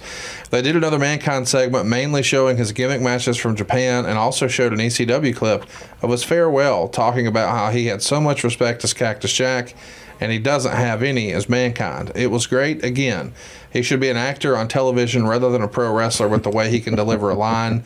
They 0.51 0.61
did 0.61 0.76
another 0.76 0.98
Mankind 0.98 1.48
segment, 1.48 1.86
mainly 1.86 2.22
showing 2.22 2.59
his 2.59 2.72
gimmick 2.72 3.01
matches 3.01 3.38
from 3.38 3.57
Japan, 3.57 4.05
and 4.05 4.18
also 4.18 4.48
showed 4.48 4.72
an 4.74 4.80
ECW 4.80 5.32
clip 5.34 5.64
of 6.03 6.11
his 6.11 6.22
farewell, 6.24 6.88
talking 6.88 7.26
about 7.26 7.57
how 7.57 7.70
he 7.70 7.86
had 7.86 8.03
so 8.03 8.20
much 8.20 8.44
respect 8.44 8.84
as 8.84 8.92
Cactus 8.92 9.32
Jack 9.32 9.74
and 10.20 10.30
he 10.30 10.38
doesn't 10.38 10.74
have 10.74 11.02
any 11.02 11.32
as 11.32 11.48
mankind. 11.48 12.12
It 12.14 12.30
was 12.30 12.46
great. 12.46 12.84
Again, 12.84 13.32
he 13.72 13.82
should 13.82 14.00
be 14.00 14.10
an 14.10 14.16
actor 14.16 14.56
on 14.56 14.68
television 14.68 15.26
rather 15.26 15.50
than 15.50 15.62
a 15.62 15.68
pro 15.68 15.92
wrestler 15.92 16.28
with 16.28 16.42
the 16.42 16.50
way 16.50 16.70
he 16.70 16.80
can 16.80 16.94
deliver 16.94 17.30
a 17.30 17.34
line. 17.34 17.84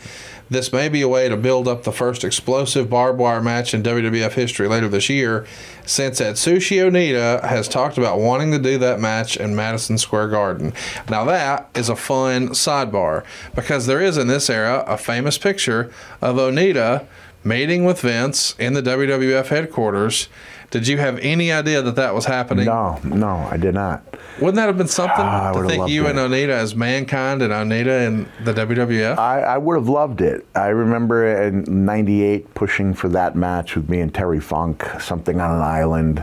This 0.51 0.73
may 0.73 0.91
be 0.91 1.01
a 1.01 1.09
way 1.09 1.29
to 1.29 1.39
build 1.39 1.67
up 1.67 1.85
the 1.85 1.93
first 1.93 2.23
explosive 2.23 2.91
barbed 2.91 3.19
wire 3.19 3.41
match 3.41 3.73
in 3.73 3.83
WWF 3.83 4.33
history 4.33 4.69
later 4.69 4.89
this 4.89 5.09
year, 5.09 5.47
since 5.87 6.21
Atsushi 6.21 6.79
Onita 6.79 7.43
has 7.43 7.67
talked 7.67 7.97
about 7.97 8.19
wanting 8.19 8.51
to 8.51 8.59
do 8.59 8.77
that 8.79 9.01
match 9.01 9.39
in 9.39 9.57
Madison 9.57 9.97
Square 9.97 10.29
Garden. 10.29 10.75
Now, 11.09 11.25
that 11.25 11.71
is 11.75 11.89
a 11.89 11.97
fun 11.97 12.51
sidebar 12.51 13.25
because 13.55 13.87
there 13.87 14.03
is 14.03 14.19
in 14.19 14.27
this 14.27 14.51
era 14.51 14.85
a 14.87 14.99
famous 14.99 15.39
picture 15.39 15.91
of 16.21 16.37
Onita 16.37 17.07
meeting 17.43 17.85
with 17.85 18.03
Vince 18.03 18.55
in 18.59 18.75
the 18.75 18.83
WWF 18.83 19.47
headquarters. 19.47 20.29
Did 20.75 20.89
you 20.89 20.99
have 20.99 21.19
any 21.21 21.53
idea 21.53 21.81
that 21.83 21.95
that 21.95 22.15
was 22.15 22.25
happening? 22.25 22.65
no, 22.67 22.99
no, 23.05 23.29
I 23.49 23.57
did 23.57 23.75
not. 23.75 24.03
Wouldn't 24.41 24.57
that 24.57 24.67
have 24.67 24.77
been 24.77 24.89
something 24.89 25.15
Ah, 25.21 25.51
I 25.51 25.53
to 25.63 25.69
think 25.69 25.89
you 25.89 26.09
it. 26.09 26.11
and 26.11 26.19
Onita 26.19 26.49
as 26.49 26.75
mankind 26.75 27.43
and 27.43 27.53
Onita 27.53 28.05
in 28.09 28.29
the 28.45 28.53
WWF? 28.53 29.17
I, 29.17 29.43
I 29.43 29.57
would 29.59 29.77
have 29.77 29.89
loved 29.89 30.21
it. 30.21 30.45
I 30.57 30.67
remember 30.67 31.25
in 31.45 31.63
'98 31.87 32.53
pushing 32.55 32.93
for 32.93 33.09
that 33.11 33.37
match 33.37 33.77
with 33.77 33.89
me 33.89 34.01
and 34.01 34.13
Terry 34.13 34.41
Funk, 34.41 34.83
something 35.01 35.41
on 35.41 35.53
an 35.55 35.63
island 35.63 36.19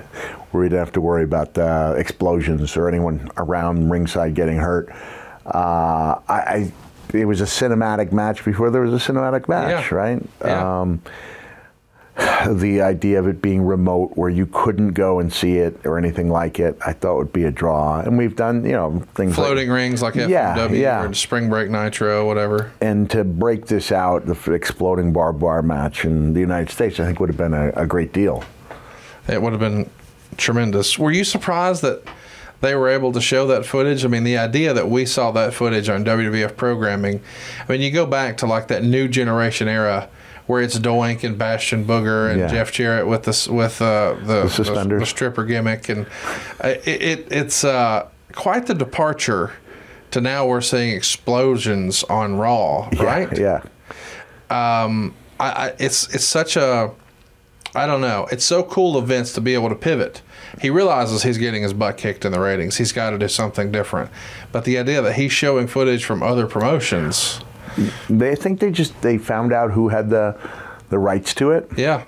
where 0.51 0.63
we 0.63 0.67
didn't 0.67 0.79
have 0.79 0.91
to 0.91 1.01
worry 1.01 1.23
about 1.23 1.57
uh, 1.57 1.95
explosions 1.97 2.75
or 2.75 2.89
anyone 2.89 3.29
around 3.37 3.89
ringside 3.89 4.35
getting 4.35 4.57
hurt. 4.57 4.89
Uh, 5.45 6.19
I, 6.27 6.33
I 6.35 6.71
it 7.13 7.23
was 7.25 7.39
a 7.39 7.45
cinematic 7.45 8.11
match 8.11 8.43
before 8.43 8.69
there 8.69 8.81
was 8.81 8.93
a 8.93 9.11
cinematic 9.11 9.47
match, 9.47 9.89
Yeah. 9.91 9.95
right? 9.97 10.21
Yeah. 10.43 10.81
Um, 10.81 11.01
the 12.51 12.81
idea 12.81 13.19
of 13.19 13.27
it 13.27 13.41
being 13.41 13.63
remote 13.63 14.11
where 14.15 14.29
you 14.29 14.45
couldn't 14.45 14.89
go 14.89 15.19
and 15.19 15.31
see 15.31 15.57
it 15.57 15.85
or 15.85 15.97
anything 15.97 16.29
like 16.29 16.59
it, 16.59 16.77
I 16.85 16.93
thought 16.93 17.17
would 17.17 17.33
be 17.33 17.43
a 17.45 17.51
draw. 17.51 17.99
And 18.01 18.17
we've 18.17 18.35
done, 18.35 18.63
you 18.65 18.73
know, 18.73 19.03
things 19.15 19.37
like 19.37 19.45
Floating 19.47 19.69
rings 19.69 20.01
like 20.01 20.13
FMW 20.15 20.29
Yeah, 20.29 20.67
yeah. 20.71 21.03
or 21.03 21.13
Spring 21.13 21.49
Break 21.49 21.69
Nitro, 21.69 22.25
whatever. 22.27 22.71
and 22.81 23.09
to 23.11 23.23
break 23.23 23.67
this 23.67 23.91
out, 23.91 24.25
the 24.25 24.51
exploding 24.53 25.13
barbed 25.13 25.41
wire 25.41 25.61
match 25.61 26.05
in 26.05 26.33
the 26.33 26.39
United 26.39 26.71
States, 26.71 26.99
I 26.99 27.05
think 27.05 27.19
would 27.19 27.29
have 27.29 27.37
been 27.37 27.53
a, 27.53 27.69
a 27.71 27.85
great 27.87 28.13
deal. 28.13 28.43
It 29.27 29.41
would 29.41 29.53
have 29.53 29.59
been 29.59 29.89
tremendous. 30.37 30.97
Were 30.99 31.11
you 31.11 31.23
surprised 31.23 31.81
that 31.81 32.03
they 32.61 32.75
were 32.75 32.89
able 32.89 33.11
to 33.13 33.21
show 33.21 33.47
that 33.47 33.65
footage? 33.65 34.03
I 34.05 34.07
mean, 34.07 34.23
the 34.23 34.37
idea 34.37 34.73
that 34.73 34.89
we 34.89 35.05
saw 35.05 35.31
that 35.31 35.53
footage 35.53 35.89
on 35.89 36.03
WWF 36.05 36.55
programming. 36.57 37.21
I 37.67 37.71
mean, 37.71 37.81
you 37.81 37.91
go 37.91 38.05
back 38.05 38.37
to 38.37 38.45
like 38.45 38.67
that 38.67 38.83
new 38.83 39.07
generation 39.07 39.67
era 39.67 40.09
where 40.51 40.61
it's 40.61 40.77
Doink 40.77 41.23
and 41.23 41.37
Bastion 41.37 41.85
Booger 41.85 42.29
and 42.29 42.41
Yeah. 42.41 42.47
Jeff 42.47 42.73
Jarrett 42.73 43.07
with 43.07 43.23
this 43.23 43.47
with 43.47 43.81
uh, 43.81 44.15
the, 44.19 44.43
the, 44.43 44.49
suspenders. 44.49 44.99
the 44.99 45.05
stripper 45.05 45.45
gimmick, 45.45 45.87
and 45.87 46.05
it, 46.61 46.85
it 46.85 47.27
it's 47.31 47.63
uh, 47.63 48.07
quite 48.33 48.65
the 48.65 48.73
departure 48.73 49.53
to 50.11 50.19
now 50.19 50.45
we're 50.45 50.59
seeing 50.59 50.93
explosions 50.93 52.03
on 52.03 52.35
Raw, 52.35 52.89
right? 52.99 53.31
Yeah. 53.37 53.61
um, 54.49 55.15
I, 55.39 55.49
I, 55.69 55.73
it's 55.79 56.13
it's 56.13 56.25
such 56.25 56.57
a 56.57 56.91
I 57.73 57.87
don't 57.87 58.01
know. 58.01 58.27
It's 58.29 58.43
so 58.43 58.63
cool 58.63 58.97
of 58.97 59.07
Vince 59.07 59.31
to 59.33 59.41
be 59.41 59.53
able 59.53 59.69
to 59.69 59.75
pivot. 59.75 60.21
He 60.59 60.69
realizes 60.69 61.23
he's 61.23 61.37
getting 61.37 61.63
his 61.63 61.71
butt 61.73 61.95
kicked 61.95 62.25
in 62.25 62.33
the 62.33 62.39
ratings. 62.41 62.75
He's 62.75 62.91
got 62.91 63.11
to 63.11 63.17
do 63.17 63.29
something 63.29 63.71
different. 63.71 64.11
But 64.51 64.65
the 64.65 64.77
idea 64.77 65.01
that 65.01 65.13
he's 65.13 65.31
showing 65.31 65.67
footage 65.67 66.03
from 66.03 66.21
other 66.21 66.45
promotions, 66.45 67.39
They 68.09 68.35
think 68.35 68.59
they 68.59 68.71
just 68.71 68.99
they 69.01 69.17
found 69.17 69.53
out 69.53 69.71
who 69.71 69.89
had 69.89 70.09
the 70.09 70.37
the 70.89 70.99
rights 70.99 71.33
to 71.35 71.51
it. 71.51 71.69
yeah, 71.77 72.03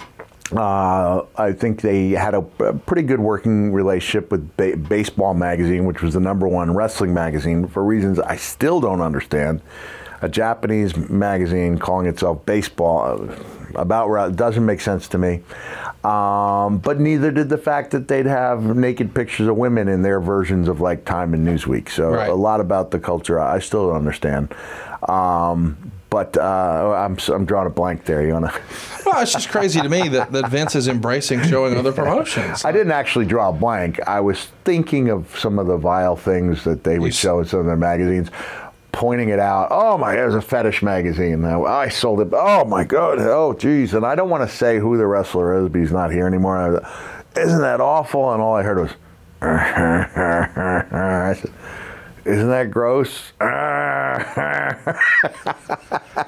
Uh, 0.51 1.23
I 1.37 1.53
think 1.53 1.81
they 1.81 2.09
had 2.09 2.33
a, 2.35 2.45
a 2.59 2.73
pretty 2.73 3.03
good 3.03 3.19
working 3.21 3.71
relationship 3.71 4.29
with 4.29 4.55
ba- 4.57 4.75
Baseball 4.77 5.33
Magazine, 5.33 5.85
which 5.85 6.01
was 6.01 6.13
the 6.15 6.19
number 6.19 6.47
one 6.47 6.75
wrestling 6.75 7.13
magazine 7.13 7.65
for 7.67 7.83
reasons 7.83 8.19
I 8.19 8.35
still 8.35 8.81
don't 8.81 9.01
understand. 9.01 9.61
A 10.21 10.29
Japanese 10.29 10.95
magazine 11.09 11.77
calling 11.79 12.07
itself 12.07 12.45
Baseball 12.45 13.29
uh, 13.29 13.35
about 13.75 14.35
doesn't 14.35 14.65
make 14.65 14.79
sense 14.81 15.07
to 15.09 15.17
me. 15.17 15.41
Um, 16.03 16.77
but 16.79 16.99
neither 16.99 17.31
did 17.31 17.47
the 17.49 17.57
fact 17.57 17.91
that 17.91 18.07
they'd 18.09 18.25
have 18.25 18.75
naked 18.75 19.13
pictures 19.15 19.47
of 19.47 19.55
women 19.57 19.87
in 19.87 20.01
their 20.01 20.19
versions 20.19 20.67
of 20.67 20.81
like 20.81 21.05
Time 21.05 21.33
and 21.33 21.47
Newsweek. 21.47 21.89
So 21.89 22.09
Right. 22.11 22.29
a 22.29 22.33
lot 22.35 22.59
about 22.59 22.91
the 22.91 22.99
culture 22.99 23.39
I 23.39 23.59
still 23.59 23.87
don't 23.87 23.95
understand. 23.97 24.53
Um, 25.09 25.91
but 26.09 26.37
uh, 26.37 26.93
I'm 26.95 27.17
I'm 27.29 27.45
drawing 27.45 27.65
a 27.67 27.71
blank 27.71 28.05
there. 28.05 28.25
You 28.25 28.33
wanna? 28.33 28.53
well, 29.05 29.21
it's 29.23 29.33
just 29.33 29.49
crazy 29.49 29.81
to 29.81 29.89
me 29.89 30.09
that, 30.09 30.31
that 30.31 30.49
Vince 30.49 30.75
is 30.75 30.87
embracing 30.87 31.41
showing 31.43 31.75
other 31.75 31.91
promotions. 31.91 32.63
I 32.63 32.71
didn't 32.71 32.91
actually 32.91 33.25
draw 33.25 33.49
a 33.49 33.53
blank. 33.53 33.99
I 34.07 34.19
was 34.19 34.45
thinking 34.63 35.09
of 35.09 35.27
some 35.39 35.57
of 35.57 35.65
the 35.65 35.77
vile 35.77 36.15
things 36.15 36.63
that 36.65 36.83
they 36.83 36.99
would 36.99 37.11
s- 37.13 37.15
show 37.17 37.39
in 37.39 37.45
some 37.45 37.61
of 37.61 37.65
their 37.65 37.75
magazines, 37.77 38.29
pointing 38.91 39.29
it 39.29 39.39
out. 39.39 39.69
Oh 39.71 39.97
my, 39.97 40.15
it 40.15 40.23
was 40.23 40.35
a 40.35 40.41
fetish 40.41 40.83
magazine. 40.83 41.43
I 41.45 41.59
I 41.59 41.89
sold 41.89 42.21
it. 42.21 42.29
Oh 42.31 42.63
my 42.65 42.83
god. 42.83 43.17
Oh 43.19 43.53
geez. 43.53 43.95
And 43.95 44.05
I 44.05 44.13
don't 44.13 44.29
want 44.29 44.47
to 44.47 44.55
say 44.55 44.77
who 44.77 44.97
the 44.97 45.07
wrestler 45.07 45.63
is, 45.63 45.69
but 45.69 45.79
he's 45.81 45.91
not 45.91 46.11
here 46.11 46.27
anymore. 46.27 46.73
Was, 46.73 46.83
Isn't 47.37 47.61
that 47.61 47.81
awful? 47.81 48.31
And 48.31 48.39
all 48.39 48.53
I 48.55 48.61
heard 48.61 48.77
was, 48.77 48.91
I 49.41 51.35
said, 51.41 51.51
Isn't 52.25 52.49
that 52.49 52.71
gross? 52.71 53.31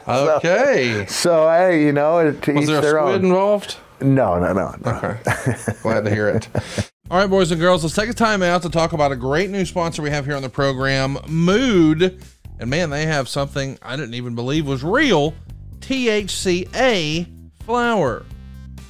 Okay. 0.08 1.06
so 1.08 1.48
hey, 1.50 1.84
you 1.84 1.91
know, 1.91 2.32
to 2.32 2.54
Was 2.54 2.68
there 2.68 2.80
a 2.80 2.82
their 2.82 2.91
squid 3.00 3.16
own. 3.16 3.26
involved? 3.26 3.78
No, 4.02 4.39
no, 4.39 4.54
no. 4.54 4.76
no. 4.84 4.91
Okay. 4.91 5.56
Glad 5.82 6.06
to 6.06 6.10
hear 6.10 6.30
it. 6.30 6.48
All 7.12 7.18
right, 7.20 7.30
boys 7.30 7.52
and 7.52 7.62
girls, 7.62 7.84
let's 7.84 7.96
take 7.96 8.10
a 8.10 8.14
time 8.14 8.41
out 8.41 8.62
to 8.64 8.70
talk 8.70 8.93
about 8.93 9.12
a 9.12 9.16
great 9.16 9.50
new 9.50 9.64
sponsor 9.66 10.02
we 10.02 10.10
have 10.10 10.26
here 10.26 10.36
on 10.36 10.41
the 10.41 10.50
program, 10.50 11.18
Mood. 11.28 12.20
And 12.60 12.70
man, 12.70 12.89
they 12.89 13.06
have 13.06 13.30
something 13.30 13.78
I 13.82 13.96
didn't 13.96 14.16
even 14.16 14.34
believe 14.36 14.66
was 14.68 14.84
real 14.84 15.34
THCA 15.80 17.28
flower. 17.64 18.26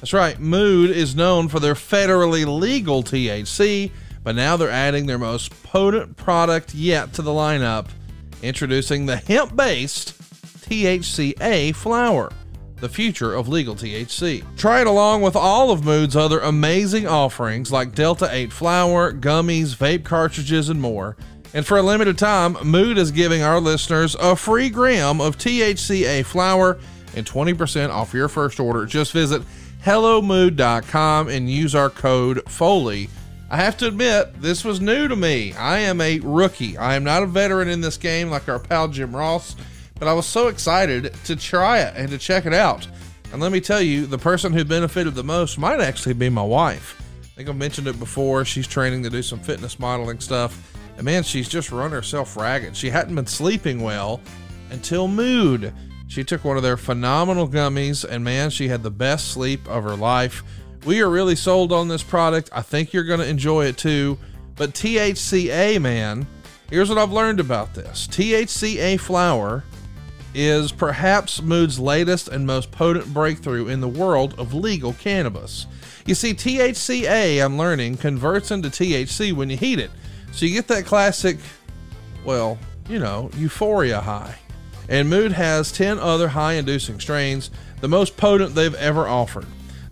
That's 0.00 0.12
right, 0.12 0.38
Mood 0.38 0.90
is 0.90 1.14
known 1.14 1.48
for 1.48 1.60
their 1.60 1.74
federally 1.74 2.46
legal 2.46 3.02
THC, 3.02 3.90
but 4.26 4.34
now 4.34 4.56
they're 4.56 4.68
adding 4.68 5.06
their 5.06 5.20
most 5.20 5.52
potent 5.62 6.16
product 6.16 6.74
yet 6.74 7.12
to 7.12 7.22
the 7.22 7.30
lineup, 7.30 7.86
introducing 8.42 9.06
the 9.06 9.14
hemp 9.14 9.54
based 9.54 10.20
THCA 10.68 11.72
flower, 11.76 12.32
the 12.80 12.88
future 12.88 13.32
of 13.32 13.46
legal 13.46 13.76
THC. 13.76 14.44
Try 14.56 14.80
it 14.80 14.88
along 14.88 15.22
with 15.22 15.36
all 15.36 15.70
of 15.70 15.84
Mood's 15.84 16.16
other 16.16 16.40
amazing 16.40 17.06
offerings 17.06 17.70
like 17.70 17.94
Delta 17.94 18.28
8 18.28 18.52
flower, 18.52 19.12
gummies, 19.12 19.76
vape 19.76 20.02
cartridges, 20.02 20.70
and 20.70 20.80
more. 20.80 21.16
And 21.54 21.64
for 21.64 21.78
a 21.78 21.82
limited 21.82 22.18
time, 22.18 22.56
Mood 22.64 22.98
is 22.98 23.12
giving 23.12 23.44
our 23.44 23.60
listeners 23.60 24.16
a 24.16 24.34
free 24.34 24.70
gram 24.70 25.20
of 25.20 25.38
THCA 25.38 26.24
flower 26.24 26.80
and 27.14 27.24
20% 27.24 27.90
off 27.90 28.12
your 28.12 28.26
first 28.26 28.58
order. 28.58 28.86
Just 28.86 29.12
visit 29.12 29.42
hellomood.com 29.84 31.28
and 31.28 31.48
use 31.48 31.76
our 31.76 31.90
code 31.90 32.42
FOLEY. 32.50 33.08
I 33.48 33.58
have 33.58 33.76
to 33.78 33.86
admit, 33.86 34.40
this 34.42 34.64
was 34.64 34.80
new 34.80 35.06
to 35.06 35.14
me. 35.14 35.52
I 35.52 35.78
am 35.78 36.00
a 36.00 36.18
rookie. 36.18 36.76
I 36.76 36.96
am 36.96 37.04
not 37.04 37.22
a 37.22 37.26
veteran 37.26 37.68
in 37.68 37.80
this 37.80 37.96
game 37.96 38.28
like 38.28 38.48
our 38.48 38.58
pal 38.58 38.88
Jim 38.88 39.14
Ross, 39.14 39.54
but 40.00 40.08
I 40.08 40.14
was 40.14 40.26
so 40.26 40.48
excited 40.48 41.14
to 41.24 41.36
try 41.36 41.78
it 41.78 41.94
and 41.96 42.08
to 42.10 42.18
check 42.18 42.44
it 42.44 42.52
out. 42.52 42.88
And 43.32 43.40
let 43.40 43.52
me 43.52 43.60
tell 43.60 43.80
you, 43.80 44.06
the 44.06 44.18
person 44.18 44.52
who 44.52 44.64
benefited 44.64 45.14
the 45.14 45.22
most 45.22 45.58
might 45.58 45.80
actually 45.80 46.14
be 46.14 46.28
my 46.28 46.42
wife. 46.42 47.00
I 47.22 47.26
think 47.36 47.48
I've 47.48 47.56
mentioned 47.56 47.86
it 47.86 48.00
before. 48.00 48.44
She's 48.44 48.66
training 48.66 49.04
to 49.04 49.10
do 49.10 49.22
some 49.22 49.38
fitness 49.38 49.78
modeling 49.78 50.18
stuff. 50.18 50.74
And 50.96 51.04
man, 51.04 51.22
she's 51.22 51.48
just 51.48 51.70
run 51.70 51.92
herself 51.92 52.36
ragged. 52.36 52.76
She 52.76 52.90
hadn't 52.90 53.14
been 53.14 53.26
sleeping 53.26 53.80
well 53.80 54.20
until 54.70 55.06
mood. 55.06 55.72
She 56.08 56.24
took 56.24 56.44
one 56.44 56.56
of 56.56 56.62
their 56.62 56.76
phenomenal 56.76 57.48
gummies, 57.48 58.04
and 58.04 58.24
man, 58.24 58.50
she 58.50 58.68
had 58.68 58.82
the 58.82 58.90
best 58.90 59.28
sleep 59.28 59.68
of 59.68 59.84
her 59.84 59.96
life. 59.96 60.42
We 60.86 61.02
are 61.02 61.10
really 61.10 61.34
sold 61.34 61.72
on 61.72 61.88
this 61.88 62.04
product. 62.04 62.48
I 62.52 62.62
think 62.62 62.92
you're 62.92 63.02
going 63.02 63.18
to 63.18 63.26
enjoy 63.26 63.64
it 63.64 63.76
too. 63.76 64.18
But 64.54 64.70
THCA, 64.70 65.80
man, 65.82 66.28
here's 66.70 66.88
what 66.88 66.96
I've 66.96 67.10
learned 67.10 67.40
about 67.40 67.74
this 67.74 68.06
THCA 68.06 69.00
flower 69.00 69.64
is 70.32 70.70
perhaps 70.70 71.42
Mood's 71.42 71.80
latest 71.80 72.28
and 72.28 72.46
most 72.46 72.70
potent 72.70 73.12
breakthrough 73.12 73.66
in 73.66 73.80
the 73.80 73.88
world 73.88 74.38
of 74.38 74.54
legal 74.54 74.92
cannabis. 74.92 75.66
You 76.06 76.14
see, 76.14 76.34
THCA, 76.34 77.44
I'm 77.44 77.58
learning, 77.58 77.96
converts 77.96 78.52
into 78.52 78.68
THC 78.68 79.32
when 79.32 79.50
you 79.50 79.56
heat 79.56 79.80
it. 79.80 79.90
So 80.30 80.46
you 80.46 80.54
get 80.54 80.68
that 80.68 80.86
classic, 80.86 81.38
well, 82.24 82.58
you 82.88 83.00
know, 83.00 83.28
euphoria 83.36 84.00
high. 84.00 84.36
And 84.88 85.10
Mood 85.10 85.32
has 85.32 85.72
10 85.72 85.98
other 85.98 86.28
high 86.28 86.52
inducing 86.52 87.00
strains, 87.00 87.50
the 87.80 87.88
most 87.88 88.16
potent 88.16 88.54
they've 88.54 88.74
ever 88.76 89.08
offered. 89.08 89.46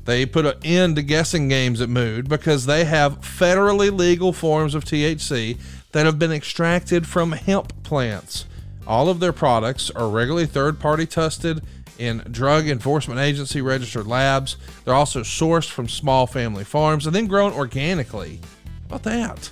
They 0.04 0.26
put 0.26 0.46
an 0.46 0.58
end 0.62 0.96
to 0.96 1.02
guessing 1.02 1.48
games 1.48 1.80
at 1.80 1.88
Mood 1.88 2.28
because 2.28 2.66
they 2.66 2.84
have 2.84 3.20
federally 3.20 3.96
legal 3.96 4.32
forms 4.32 4.74
of 4.74 4.84
THC 4.84 5.58
that 5.92 6.04
have 6.06 6.18
been 6.18 6.32
extracted 6.32 7.06
from 7.06 7.32
hemp 7.32 7.82
plants. 7.82 8.44
All 8.86 9.08
of 9.08 9.20
their 9.20 9.32
products 9.32 9.90
are 9.90 10.08
regularly 10.08 10.46
third 10.46 10.78
party 10.78 11.06
tested 11.06 11.62
in 11.98 12.18
Drug 12.30 12.68
Enforcement 12.68 13.20
Agency 13.20 13.62
registered 13.62 14.06
labs. 14.06 14.56
They're 14.84 14.94
also 14.94 15.20
sourced 15.20 15.70
from 15.70 15.88
small 15.88 16.26
family 16.26 16.64
farms 16.64 17.06
and 17.06 17.14
then 17.14 17.26
grown 17.26 17.52
organically. 17.52 18.40
How 18.90 18.96
about 18.96 19.02
that? 19.04 19.50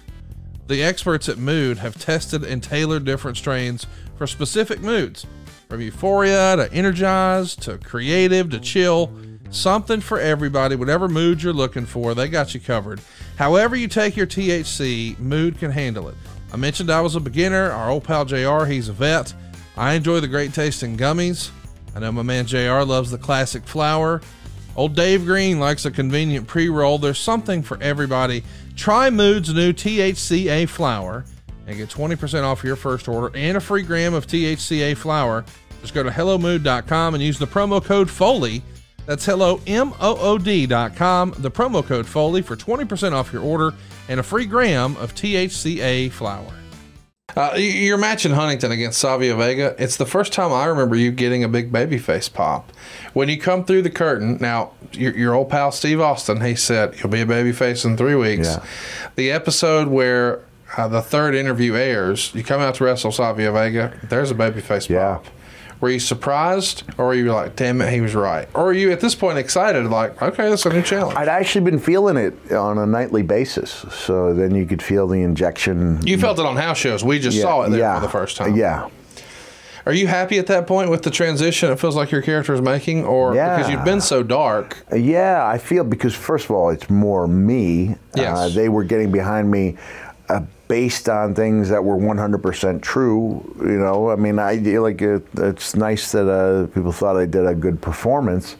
The 0.66 0.82
experts 0.82 1.28
at 1.28 1.38
Mood 1.38 1.78
have 1.78 1.98
tested 1.98 2.44
and 2.44 2.62
tailored 2.62 3.04
different 3.04 3.36
strains 3.36 3.86
for 4.16 4.26
specific 4.26 4.80
moods, 4.80 5.26
from 5.68 5.80
euphoria 5.80 6.56
to 6.56 6.72
energized 6.72 7.62
to 7.62 7.78
creative 7.78 8.50
to 8.50 8.60
chill. 8.60 9.10
Something 9.52 10.00
for 10.00 10.18
everybody, 10.18 10.76
whatever 10.76 11.08
mood 11.08 11.42
you're 11.42 11.52
looking 11.52 11.84
for, 11.84 12.14
they 12.14 12.26
got 12.28 12.54
you 12.54 12.60
covered. 12.60 13.02
However, 13.36 13.76
you 13.76 13.86
take 13.86 14.16
your 14.16 14.26
THC, 14.26 15.18
Mood 15.18 15.58
can 15.58 15.70
handle 15.70 16.08
it. 16.08 16.14
I 16.50 16.56
mentioned 16.56 16.90
I 16.90 17.02
was 17.02 17.16
a 17.16 17.20
beginner. 17.20 17.70
Our 17.70 17.90
old 17.90 18.04
pal 18.04 18.24
JR, 18.24 18.64
he's 18.64 18.88
a 18.88 18.94
vet. 18.94 19.34
I 19.76 19.92
enjoy 19.92 20.20
the 20.20 20.28
great 20.28 20.54
tasting 20.54 20.96
gummies. 20.96 21.50
I 21.94 22.00
know 22.00 22.10
my 22.12 22.22
man 22.22 22.46
JR 22.46 22.80
loves 22.80 23.10
the 23.10 23.18
classic 23.18 23.64
flower. 23.64 24.22
Old 24.74 24.96
Dave 24.96 25.26
Green 25.26 25.60
likes 25.60 25.84
a 25.84 25.90
convenient 25.90 26.46
pre 26.46 26.70
roll. 26.70 26.96
There's 26.96 27.18
something 27.18 27.62
for 27.62 27.78
everybody. 27.82 28.44
Try 28.74 29.10
Mood's 29.10 29.52
new 29.52 29.74
THCA 29.74 30.66
flower 30.66 31.26
and 31.66 31.76
get 31.76 31.90
20% 31.90 32.42
off 32.42 32.64
your 32.64 32.76
first 32.76 33.06
order 33.06 33.30
and 33.36 33.58
a 33.58 33.60
free 33.60 33.82
gram 33.82 34.14
of 34.14 34.26
THCA 34.26 34.96
flower. 34.96 35.44
Just 35.82 35.92
go 35.92 36.02
to 36.02 36.10
HelloMood.com 36.10 37.14
and 37.14 37.22
use 37.22 37.38
the 37.38 37.46
promo 37.46 37.84
code 37.84 38.08
FOLEY. 38.08 38.62
That's 39.06 39.24
hello, 39.24 39.60
M-O-O-D.com, 39.66 41.34
the 41.38 41.50
promo 41.50 41.84
code 41.84 42.06
FOLEY 42.06 42.42
for 42.42 42.56
20% 42.56 43.12
off 43.12 43.32
your 43.32 43.42
order 43.42 43.74
and 44.08 44.20
a 44.20 44.22
free 44.22 44.46
gram 44.46 44.96
of 44.98 45.14
THCA 45.14 46.10
flower. 46.12 46.52
Uh, 47.34 47.54
you're 47.56 47.98
matching 47.98 48.32
Huntington 48.32 48.70
against 48.72 48.98
Savio 48.98 49.36
Vega. 49.38 49.74
It's 49.78 49.96
the 49.96 50.04
first 50.06 50.32
time 50.34 50.52
I 50.52 50.66
remember 50.66 50.94
you 50.96 51.10
getting 51.10 51.42
a 51.42 51.48
big 51.48 51.72
baby 51.72 51.96
face 51.98 52.28
pop. 52.28 52.70
When 53.14 53.28
you 53.28 53.40
come 53.40 53.64
through 53.64 53.82
the 53.82 53.90
curtain, 53.90 54.36
now 54.40 54.72
your, 54.92 55.16
your 55.16 55.34
old 55.34 55.48
pal 55.48 55.72
Steve 55.72 56.00
Austin, 56.00 56.42
he 56.42 56.54
said 56.54 56.94
you'll 56.98 57.08
be 57.08 57.22
a 57.22 57.26
baby 57.26 57.52
face 57.52 57.84
in 57.86 57.96
three 57.96 58.14
weeks. 58.14 58.48
Yeah. 58.48 58.64
The 59.16 59.30
episode 59.32 59.88
where 59.88 60.44
uh, 60.76 60.88
the 60.88 61.00
third 61.00 61.34
interview 61.34 61.74
airs, 61.74 62.32
you 62.34 62.44
come 62.44 62.60
out 62.60 62.74
to 62.76 62.84
wrestle 62.84 63.12
Savio 63.12 63.52
Vega. 63.52 63.98
There's 64.04 64.30
a 64.30 64.34
baby 64.34 64.60
face 64.60 64.90
Yeah. 64.90 65.16
pop. 65.16 65.26
Were 65.82 65.90
you 65.90 65.98
surprised, 65.98 66.84
or 66.96 67.06
were 67.06 67.14
you 67.14 67.32
like, 67.32 67.56
"Damn 67.56 67.80
it, 67.80 67.92
he 67.92 68.00
was 68.00 68.14
right"? 68.14 68.48
Or 68.54 68.66
are 68.66 68.72
you 68.72 68.92
at 68.92 69.00
this 69.00 69.16
point 69.16 69.36
excited, 69.36 69.84
like, 69.86 70.22
"Okay, 70.22 70.48
that's 70.48 70.64
a 70.64 70.72
new 70.72 70.80
challenge"? 70.80 71.18
I'd 71.18 71.26
actually 71.26 71.64
been 71.64 71.80
feeling 71.80 72.16
it 72.16 72.52
on 72.52 72.78
a 72.78 72.86
nightly 72.86 73.22
basis, 73.22 73.84
so 73.90 74.32
then 74.32 74.54
you 74.54 74.64
could 74.64 74.80
feel 74.80 75.08
the 75.08 75.20
injection. 75.22 75.98
you 76.06 76.18
felt 76.18 76.38
it 76.38 76.46
on 76.46 76.56
house 76.56 76.78
shows. 76.78 77.02
We 77.02 77.18
just 77.18 77.40
saw 77.40 77.62
it 77.62 77.70
there 77.70 77.80
yeah, 77.80 77.96
for 77.96 78.00
the 78.06 78.12
first 78.12 78.36
time. 78.36 78.54
Yeah, 78.54 78.86
Are 79.84 79.92
you 79.92 80.06
happy 80.06 80.38
at 80.38 80.46
that 80.46 80.68
point 80.68 80.88
with 80.88 81.02
the 81.02 81.10
transition 81.10 81.72
it 81.72 81.80
feels 81.80 81.96
like 81.96 82.12
your 82.12 82.22
character 82.22 82.54
is 82.54 82.62
making, 82.62 83.04
or 83.04 83.34
Yeah. 83.34 83.56
because 83.56 83.68
you've 83.68 83.84
been 83.84 84.00
so 84.00 84.22
dark? 84.22 84.76
Yeah, 84.94 85.44
I 85.44 85.58
feel 85.58 85.82
because 85.82 86.14
first 86.14 86.44
of 86.44 86.52
all, 86.52 86.70
it's 86.70 86.88
more 86.90 87.26
me. 87.26 87.96
Yes. 88.14 88.38
Uh, 88.38 88.48
they 88.50 88.68
were 88.68 88.84
getting 88.84 89.10
behind 89.10 89.50
me 89.50 89.76
uh, 90.28 90.42
based 90.72 91.06
on 91.06 91.34
things 91.34 91.68
that 91.68 91.84
were 91.84 91.98
100% 91.98 92.80
true. 92.80 93.54
You 93.58 93.78
know, 93.78 94.08
I 94.08 94.16
mean, 94.16 94.38
I 94.38 94.54
like 94.54 95.02
it, 95.02 95.22
it's 95.36 95.76
nice 95.76 96.12
that 96.12 96.26
uh, 96.26 96.66
people 96.68 96.92
thought 96.92 97.14
I 97.14 97.26
did 97.26 97.46
a 97.46 97.54
good 97.54 97.82
performance, 97.82 98.56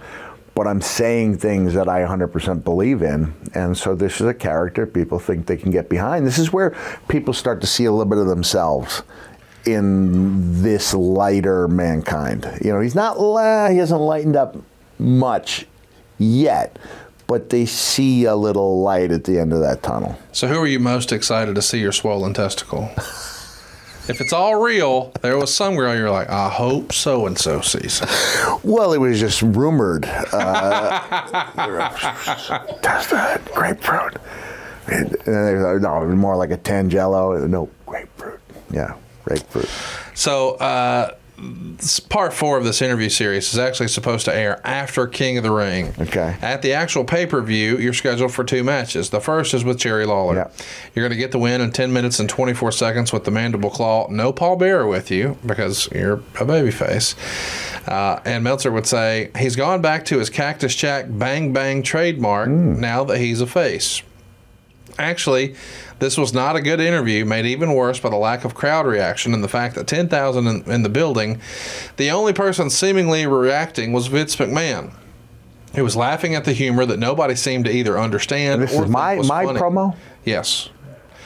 but 0.55 0.67
I'm 0.67 0.83
saying 0.83 1.39
things 1.39 1.73
that 1.73 1.89
I 1.89 2.03
100% 2.03 2.65
believe 2.65 3.01
in, 3.01 3.33
and 3.55 3.75
so 3.75 3.95
this 3.95 4.21
is 4.21 4.27
a 4.27 4.35
character 4.35 4.85
people 4.85 5.19
think 5.19 5.47
they 5.47 5.57
can 5.57 5.71
get 5.71 5.89
behind. 5.89 6.27
This 6.27 6.39
is 6.39 6.53
where 6.53 6.77
people 7.09 7.33
start 7.33 7.63
to 7.63 7.67
see 7.67 7.87
a 7.87 7.91
little 7.91 8.05
bit 8.05 8.19
of 8.19 8.27
themselves 8.27 9.05
in 9.65 10.63
this 10.63 10.93
lighter 10.93 11.67
mankind. 11.67 12.47
You 12.63 12.75
know, 12.75 12.81
he's 12.81 12.95
not 12.95 13.17
he 13.71 13.79
hasn't 13.79 14.03
lightened 14.03 14.37
up 14.37 14.59
much 14.99 15.67
yet, 16.19 16.79
but 17.27 17.51
they 17.51 17.67
see 17.67 18.25
a 18.25 18.37
little 18.37 18.81
light 18.83 19.11
at 19.11 19.25
the 19.25 19.39
end 19.39 19.53
of 19.53 19.61
that 19.61 19.83
tunnel. 19.83 20.19
So, 20.33 20.49
who 20.49 20.59
are 20.59 20.67
you 20.67 20.81
most 20.81 21.13
excited 21.13 21.55
to 21.55 21.63
see 21.63 21.81
your 21.81 21.93
swollen 21.93 22.35
testicle? 22.35 22.91
if 24.09 24.21
it's 24.21 24.33
all 24.33 24.57
real, 24.57 25.13
there 25.23 25.39
was 25.39 25.55
some 25.55 25.77
girl 25.77 25.95
you're 25.97 26.11
like, 26.11 26.29
I 26.29 26.49
hope 26.49 26.93
so 26.93 27.27
and 27.27 27.39
so 27.39 27.61
sees. 27.61 28.03
Well, 28.63 28.93
it 28.93 28.99
was 28.99 29.21
just 29.21 29.43
rumored. 29.43 30.05
Uh, 30.07 31.51
that's 32.83 33.07
the 33.09 33.41
grapefruit. 33.55 34.17
And, 34.89 35.17
uh, 35.29 35.79
no, 35.79 36.07
more 36.09 36.37
like 36.37 36.51
a 36.51 36.59
tangelo. 36.59 37.49
No, 37.49 37.71
grapefruit. 37.87 38.41
Yeah, 38.71 38.95
grapefruit. 39.25 39.69
So, 40.15 40.57
uh, 40.57 41.15
part 42.09 42.33
four 42.33 42.57
of 42.57 42.65
this 42.65 42.81
interview 42.81 43.09
series 43.09 43.53
is 43.53 43.59
actually 43.59 43.89
supposed 43.89 44.25
to 44.27 44.35
air 44.35 44.61
after 44.67 45.07
King 45.07 45.39
of 45.39 45.43
the 45.43 45.51
Ring. 45.51 45.93
Okay. 45.99 46.37
At 46.41 46.63
the 46.63 46.73
actual 46.73 47.05
pay 47.05 47.27
per 47.27 47.41
view, 47.41 47.79
you're 47.79 47.93
scheduled 47.93 48.33
for 48.33 48.45
two 48.45 48.63
matches. 48.63 49.11
The 49.11 49.21
first 49.21 49.55
is 49.55 49.65
with 49.65 49.79
Jerry 49.79 50.07
Lawler. 50.07 50.37
Yeah. 50.37 50.51
You're 50.95 51.03
going 51.03 51.17
to 51.17 51.19
get 51.19 51.33
the 51.33 51.39
win 51.39 51.61
in 51.61 51.73
10 51.73 51.93
minutes 51.93 52.21
and 52.21 52.29
24 52.29 52.73
seconds 52.73 53.13
with 53.13 53.25
the 53.25 53.31
mandible 53.31 53.71
claw. 53.71 54.09
No 54.11 54.33
Paul 54.33 54.57
Bearer 54.57 54.87
with 54.87 55.11
you 55.11 55.37
because 55.45 55.91
you're 55.93 56.15
a 56.15 56.47
babyface. 56.47 57.17
Uh, 57.89 58.21
and 58.25 58.45
Meltzer 58.45 58.71
would 58.71 58.87
say 58.87 59.31
he's 59.37 59.57
gone 59.57 59.83
back 59.83 60.05
to 60.07 60.19
his 60.19 60.31
Cactus 60.31 60.75
Jack 60.75 61.07
Bang 61.09 61.53
Bang 61.53 61.83
trademark 61.83 62.49
now 62.49 63.05
that 63.05 63.19
he's 63.19 63.41
a 63.41 63.47
face. 63.47 64.03
Actually, 64.99 65.55
this 65.99 66.19
was 66.19 66.33
not 66.35 66.57
a 66.57 66.61
good 66.61 66.81
interview, 66.81 67.25
made 67.25 67.47
even 67.47 67.75
worse 67.75 67.99
by 68.01 68.11
the 68.11 68.17
lack 68.17 68.45
of 68.45 68.55
crowd 68.55 68.87
reaction 68.87 69.33
and 69.35 69.43
the 69.43 69.49
fact 69.49 69.75
that 69.77 69.87
10,000 69.87 70.47
in, 70.47 70.63
in 70.71 70.83
the 70.83 70.89
building, 70.89 71.41
the 71.97 72.11
only 72.11 72.33
person 72.33 72.69
seemingly 72.71 73.27
reacting 73.27 73.93
was 73.93 74.09
Vince 74.09 74.37
McMahon, 74.37 74.93
who 75.75 75.83
was 75.85 75.97
laughing 75.97 76.35
at 76.35 76.45
the 76.45 76.53
humor 76.53 76.85
that 76.87 76.99
nobody 76.99 77.35
seemed 77.35 77.65
to 77.65 77.71
either 77.73 77.99
understand 77.99 78.61
And 78.61 78.63
this 78.69 78.77
or 78.77 78.85
is 78.85 78.91
my 78.91 79.17
my 79.17 79.45
funny. 79.47 79.59
promo. 79.59 79.97
Yes. 80.25 80.69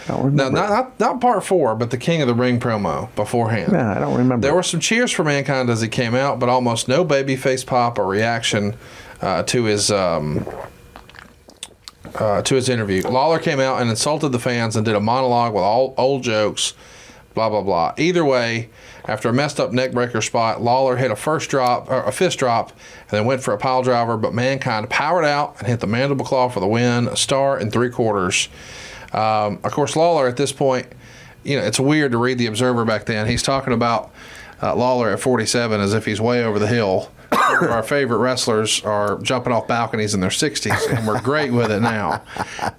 No, 0.09 0.29
not, 0.29 0.53
not 0.53 1.01
not 1.01 1.21
part 1.21 1.43
four, 1.45 1.75
but 1.75 1.91
the 1.91 1.97
King 1.99 2.23
of 2.23 2.29
the 2.29 2.35
Ring 2.35 2.61
promo 2.61 3.13
beforehand. 3.17 3.73
Yeah, 3.73 3.91
I 3.91 3.99
don't 3.99 4.17
remember. 4.17 4.47
There 4.47 4.55
were 4.55 4.63
some 4.63 4.79
cheers 4.79 5.11
for 5.11 5.25
Mankind 5.25 5.69
as 5.69 5.81
he 5.81 5.89
came 5.89 6.15
out, 6.15 6.39
but 6.39 6.49
almost 6.49 6.87
no 6.87 7.05
babyface 7.05 7.67
pop 7.67 7.99
or 7.99 8.07
reaction 8.07 8.77
uh, 9.21 9.43
to 9.43 9.65
his 9.65 9.91
um, 9.91 10.47
uh, 12.15 12.43
to 12.43 12.55
his 12.55 12.69
interview. 12.69 13.03
Lawler 13.03 13.39
came 13.39 13.61
out 13.61 13.81
and 13.81 13.91
insulted 13.91 14.31
the 14.31 14.39
fans 14.39 14.77
and 14.77 14.85
did 14.85 14.95
a 14.95 15.01
monologue 15.01 15.53
with 15.53 15.63
all 15.63 15.95
old 15.97 16.23
jokes, 16.23 16.75
blah 17.35 17.49
blah 17.49 17.63
blah. 17.63 17.95
Either 17.99 18.25
way, 18.25 18.71
after 19.07 19.29
a 19.29 19.33
messed 19.33 19.61
up 19.61 19.71
neckbreaker 19.71 20.23
spot, 20.23 20.63
Lawler 20.63 20.97
hit 20.97 21.11
a 21.11 21.17
first 21.17 21.51
drop, 21.51 21.89
a 21.91 22.11
fist 22.11 22.39
drop, 22.39 22.71
and 22.71 23.11
then 23.11 23.25
went 23.25 23.43
for 23.43 23.55
a 23.55 23.59
pile 23.59 23.83
driver. 23.83 24.17
But 24.17 24.35
Mankind 24.35 24.91
powered 24.91 25.25
out 25.25 25.57
and 25.59 25.69
hit 25.69 25.81
the 25.81 25.87
mandible 25.87 26.25
claw 26.25 26.49
for 26.49 26.61
the 26.61 26.67
win, 26.67 27.09
a 27.09 27.17
star 27.17 27.57
and 27.57 27.73
three 27.73 27.91
quarters. 27.91 28.49
Um, 29.13 29.61
of 29.63 29.73
course, 29.73 29.97
Lawler 29.97 30.27
at 30.27 30.37
this 30.37 30.53
point, 30.53 30.87
you 31.45 31.57
know, 31.57 31.65
it's 31.65 31.79
weird 31.79 32.13
to 32.13 32.19
read 32.19 32.39
the 32.39 32.47
Observer 32.47 32.85
back 32.85 33.07
then. 33.07 33.29
He's 33.29 33.43
talking 33.43 33.73
about 33.73 34.13
uh, 34.63 34.75
Lawler 34.75 35.11
at 35.11 35.21
47 35.21 35.81
as 35.81 35.95
if 35.95 36.05
he's 36.05 36.21
way 36.21 36.45
over 36.45 36.59
the 36.59 36.67
hill. 36.67 37.11
Our 37.37 37.83
favorite 37.83 38.19
wrestlers 38.19 38.83
are 38.85 39.19
jumping 39.19 39.53
off 39.53 39.67
balconies 39.69 40.15
in 40.15 40.21
their 40.21 40.31
60s, 40.31 40.97
and 40.97 41.07
we're 41.07 41.21
great 41.21 41.53
with 41.53 41.71
it 41.71 41.81
now. 41.81 42.23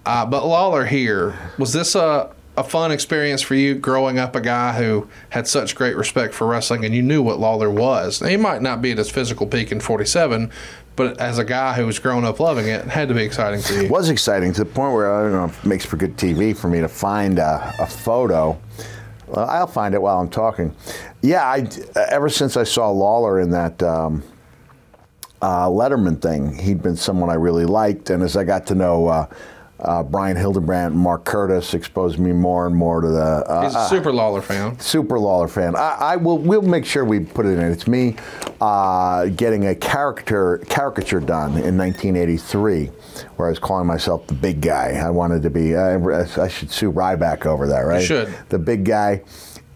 Uh, 0.05 0.25
but 0.25 0.45
Lawler 0.45 0.85
here, 0.85 1.37
was 1.57 1.73
this 1.73 1.95
a, 1.95 2.31
a 2.55 2.63
fun 2.63 2.91
experience 2.91 3.41
for 3.41 3.55
you 3.55 3.75
growing 3.75 4.19
up 4.19 4.35
a 4.35 4.41
guy 4.41 4.73
who 4.73 5.07
had 5.29 5.47
such 5.47 5.75
great 5.75 5.95
respect 5.95 6.33
for 6.33 6.47
wrestling 6.47 6.85
and 6.85 6.93
you 6.95 7.01
knew 7.01 7.21
what 7.21 7.39
Lawler 7.39 7.69
was? 7.69 8.19
He 8.19 8.37
might 8.37 8.61
not 8.61 8.81
be 8.81 8.91
at 8.91 8.97
his 8.97 9.11
physical 9.11 9.47
peak 9.47 9.71
in 9.71 9.79
47, 9.79 10.51
but 10.95 11.19
as 11.19 11.37
a 11.37 11.45
guy 11.45 11.73
who 11.73 11.85
was 11.85 11.99
grown 11.99 12.25
up 12.25 12.39
loving 12.39 12.67
it, 12.67 12.85
it 12.85 12.87
had 12.87 13.07
to 13.09 13.13
be 13.13 13.23
exciting 13.23 13.61
for 13.61 13.73
you. 13.73 13.81
It 13.83 13.91
was 13.91 14.09
exciting 14.09 14.53
to 14.53 14.63
the 14.63 14.69
point 14.69 14.93
where 14.93 15.13
I 15.13 15.23
don't 15.23 15.31
know 15.31 15.45
it 15.45 15.65
makes 15.65 15.85
for 15.85 15.97
good 15.97 16.17
TV 16.17 16.57
for 16.57 16.67
me 16.67 16.79
to 16.79 16.87
find 16.87 17.37
a, 17.37 17.73
a 17.79 17.85
photo. 17.85 18.59
I'll 19.33 19.67
find 19.67 19.93
it 19.93 20.01
while 20.01 20.19
I'm 20.19 20.29
talking. 20.29 20.73
Yeah, 21.21 21.43
I 21.43 21.67
ever 22.09 22.29
since 22.29 22.55
I 22.55 22.63
saw 22.63 22.89
Lawler 22.89 23.39
in 23.39 23.51
that 23.51 23.83
um, 23.83 24.23
uh, 25.41 25.67
Letterman 25.67 26.21
thing. 26.21 26.57
He'd 26.57 26.81
been 26.81 26.95
someone 26.95 27.29
I 27.29 27.35
really 27.35 27.65
liked, 27.65 28.09
and 28.09 28.23
as 28.23 28.35
I 28.35 28.43
got 28.43 28.65
to 28.67 28.75
know 28.75 29.07
uh, 29.07 29.27
uh, 29.79 30.01
Brian 30.01 30.35
Hildebrand, 30.35 30.95
Mark 30.95 31.23
Curtis 31.25 31.73
exposed 31.73 32.17
me 32.17 32.31
more 32.31 32.65
and 32.65 32.75
more 32.75 33.01
to 33.01 33.07
the. 33.07 33.43
Uh, 33.47 33.63
He's 33.65 33.75
a 33.75 33.87
super 33.87 34.11
Lawler 34.11 34.41
fan. 34.41 34.79
Super 34.79 35.19
Lawler 35.19 35.47
fan. 35.47 35.75
I, 35.75 35.97
I 35.99 36.15
will. 36.15 36.39
We'll 36.39 36.63
make 36.63 36.85
sure 36.85 37.05
we 37.05 37.19
put 37.19 37.45
it 37.45 37.59
in. 37.59 37.71
It's 37.71 37.87
me 37.87 38.15
uh, 38.59 39.27
getting 39.27 39.67
a 39.67 39.75
character 39.75 40.59
caricature 40.69 41.19
done 41.19 41.51
in 41.51 41.77
1983, 41.77 42.85
where 43.35 43.47
I 43.47 43.51
was 43.51 43.59
calling 43.59 43.85
myself 43.85 44.25
the 44.25 44.33
big 44.33 44.61
guy. 44.61 44.93
I 44.93 45.11
wanted 45.11 45.43
to 45.43 45.51
be. 45.51 45.75
I, 45.75 45.95
I 46.21 46.47
should 46.47 46.71
sue 46.71 46.91
Ryback 46.91 47.45
over 47.45 47.67
that, 47.67 47.81
right? 47.81 48.01
You 48.01 48.07
should. 48.07 48.35
The 48.49 48.59
big 48.59 48.83
guy, 48.83 49.21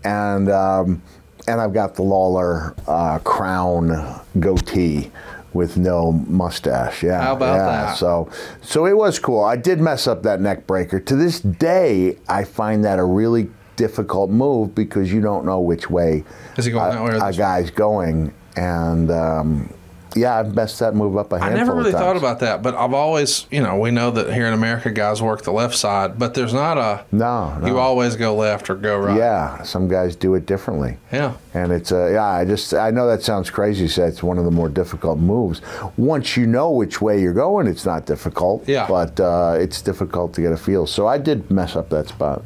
and 0.04 0.50
um, 0.50 1.04
and 1.48 1.62
I've 1.62 1.74
got 1.74 1.94
the 1.94 2.04
Lawler 2.04 2.74
uh, 2.88 3.20
crown 3.20 4.20
goatee 4.40 5.12
with 5.54 5.78
no 5.78 6.12
mustache. 6.12 7.04
Yeah. 7.04 7.22
How 7.22 7.36
about 7.36 7.56
yeah. 7.56 7.66
that? 7.66 7.98
So, 7.98 8.30
so 8.62 8.86
it 8.86 8.96
was 8.96 9.20
cool. 9.20 9.44
I 9.44 9.56
did 9.56 9.80
mess 9.80 10.08
up 10.08 10.24
that 10.24 10.42
neck 10.42 10.68
breaker. 10.68 11.00
To 11.00 11.16
this 11.16 11.40
day, 11.40 12.18
I 12.30 12.44
find 12.44 12.84
that 12.86 13.00
a 13.00 13.04
really 13.04 13.50
difficult 13.76 14.30
move 14.30 14.76
because 14.76 15.12
you 15.12 15.22
don't 15.22 15.46
know 15.46 15.60
which 15.60 15.90
way 15.90 16.24
Is 16.58 16.66
he 16.66 16.72
going 16.72 16.92
a, 16.92 16.94
that 16.94 17.04
way 17.04 17.10
or 17.12 17.16
a 17.16 17.20
this 17.20 17.38
way? 17.38 17.38
guy's 17.38 17.72
going, 17.72 18.34
and 18.56 19.12
um, 19.12 19.74
yeah, 20.16 20.40
I've 20.40 20.56
messed 20.56 20.80
that 20.80 20.96
move 20.96 21.18
up 21.18 21.32
a 21.32 21.40
handful 21.40 21.56
I 21.56 21.58
never 21.58 21.76
really 21.76 21.92
thought 21.92 22.18
about 22.18 22.40
that, 22.40 22.62
but 22.62 22.76
I've 22.76 22.94
always, 22.94 23.46
you 23.52 23.62
know, 23.62 23.78
we 23.78 23.92
know 23.92 24.12
that 24.12 24.34
here 24.34 24.48
in 24.48 24.54
America, 24.54 24.92
guys 24.92 25.22
work 25.22 25.44
the 25.44 25.52
left 25.52 25.76
side, 25.76 26.20
but 26.20 26.34
there's 26.34 26.54
not 26.54 26.78
a. 26.78 27.06
No, 27.12 27.58
no. 27.58 27.68
You 27.68 27.80
always 27.80 28.16
go 28.16 28.36
left 28.36 28.70
or 28.70 28.76
go 28.76 28.98
right. 28.98 29.18
Yeah, 29.18 29.64
some 29.64 29.88
guys 29.88 30.16
do 30.16 30.36
it 30.36 30.46
differently. 30.46 30.98
Yeah. 31.12 31.36
And 31.54 31.72
it's 31.72 31.92
a 31.92 32.12
yeah, 32.14 32.26
I 32.26 32.46
just 32.46 32.74
I 32.74 32.92
know 32.92 33.08
that 33.08 33.24
sounds 33.24 33.50
crazy. 33.50 33.88
So 33.88 34.06
it's 34.06 34.24
one 34.24 34.38
of 34.38 34.46
the 34.46 34.52
more 34.52 34.70
difficult 34.70 35.20
moves. 35.20 35.62
Once 35.98 36.38
you 36.38 36.46
know 36.46 36.72
which 36.72 37.02
way 37.02 37.22
you're 37.22 37.34
going, 37.34 37.68
it's 37.68 37.86
not 37.86 38.06
difficult. 38.06 38.68
Yeah. 38.68 38.88
But 38.88 39.20
uh, 39.20 39.56
it's 39.60 39.82
difficult 39.82 40.34
to 40.36 40.42
get 40.42 40.52
a 40.52 40.58
feel. 40.58 40.88
So 40.88 41.08
I 41.08 41.18
did 41.18 41.50
mess 41.52 41.76
up 41.76 41.90
that 41.90 42.08
spot. 42.08 42.44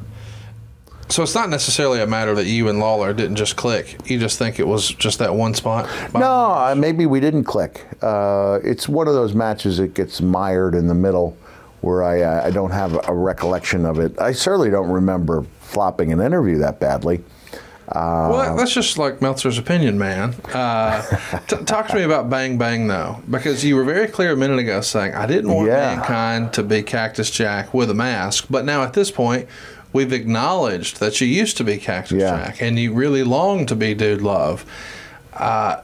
So 1.07 1.21
it's 1.21 1.35
not 1.35 1.49
necessarily 1.49 2.01
a 2.01 2.07
matter 2.07 2.33
that 2.35 2.45
you 2.47 2.67
and 2.67 2.79
Lawler 2.79 3.13
didn't 3.13 3.35
just 3.35 3.55
click. 3.55 3.97
You 4.09 4.19
just 4.19 4.39
think 4.39 4.59
it 4.59 4.67
was 4.67 4.89
just 4.89 5.19
that 5.19 5.35
one 5.35 5.53
spot. 5.53 5.87
No, 6.13 6.21
uh, 6.51 6.75
maybe 6.75 7.05
we 7.05 7.19
didn't 7.19 7.43
click. 7.43 7.85
Uh, 8.01 8.59
it's 8.63 8.89
one 8.89 9.07
of 9.07 9.13
those 9.13 9.33
matches 9.35 9.77
that 9.77 9.93
gets 9.93 10.19
mired 10.19 10.73
in 10.73 10.87
the 10.87 10.95
middle, 10.95 11.37
where 11.81 12.03
I 12.03 12.21
uh, 12.21 12.47
I 12.47 12.49
don't 12.49 12.71
have 12.71 13.07
a 13.07 13.13
recollection 13.13 13.85
of 13.85 13.99
it. 13.99 14.19
I 14.19 14.31
certainly 14.31 14.71
don't 14.71 14.89
remember 14.89 15.45
flopping 15.61 16.11
an 16.11 16.19
interview 16.21 16.57
that 16.59 16.79
badly. 16.79 17.23
Well, 17.93 18.55
that's 18.57 18.73
just 18.73 18.97
like 18.97 19.21
Meltzer's 19.21 19.59
opinion, 19.59 19.99
man. 19.99 20.33
Uh, 20.51 21.03
t- 21.47 21.57
talk 21.65 21.87
to 21.89 21.95
me 21.95 22.01
about 22.01 22.31
Bang 22.31 22.57
Bang, 22.57 22.87
though, 22.87 23.21
because 23.29 23.63
you 23.63 23.75
were 23.75 23.83
very 23.83 24.07
clear 24.07 24.31
a 24.31 24.35
minute 24.35 24.57
ago 24.57 24.81
saying, 24.81 25.13
I 25.13 25.27
didn't 25.27 25.53
want 25.53 25.67
Yeah. 25.67 25.95
Mankind 25.97 26.51
to 26.53 26.63
be 26.63 26.81
Cactus 26.81 27.29
Jack 27.29 27.75
with 27.75 27.91
a 27.91 27.93
mask. 27.93 28.47
But 28.49 28.65
now 28.65 28.81
at 28.81 28.93
this 28.93 29.11
point, 29.11 29.47
we've 29.95 30.11
acknowledged 30.11 30.99
that 30.99 31.21
you 31.21 31.27
used 31.27 31.55
to 31.55 31.63
be 31.63 31.77
Cactus 31.77 32.19
Yeah. 32.19 32.45
Jack 32.47 32.61
and 32.61 32.77
you 32.77 32.93
really 32.93 33.23
long 33.23 33.65
to 33.67 33.75
be 33.75 33.93
Dude 33.93 34.21
Love. 34.21 34.65
Uh, 35.33 35.77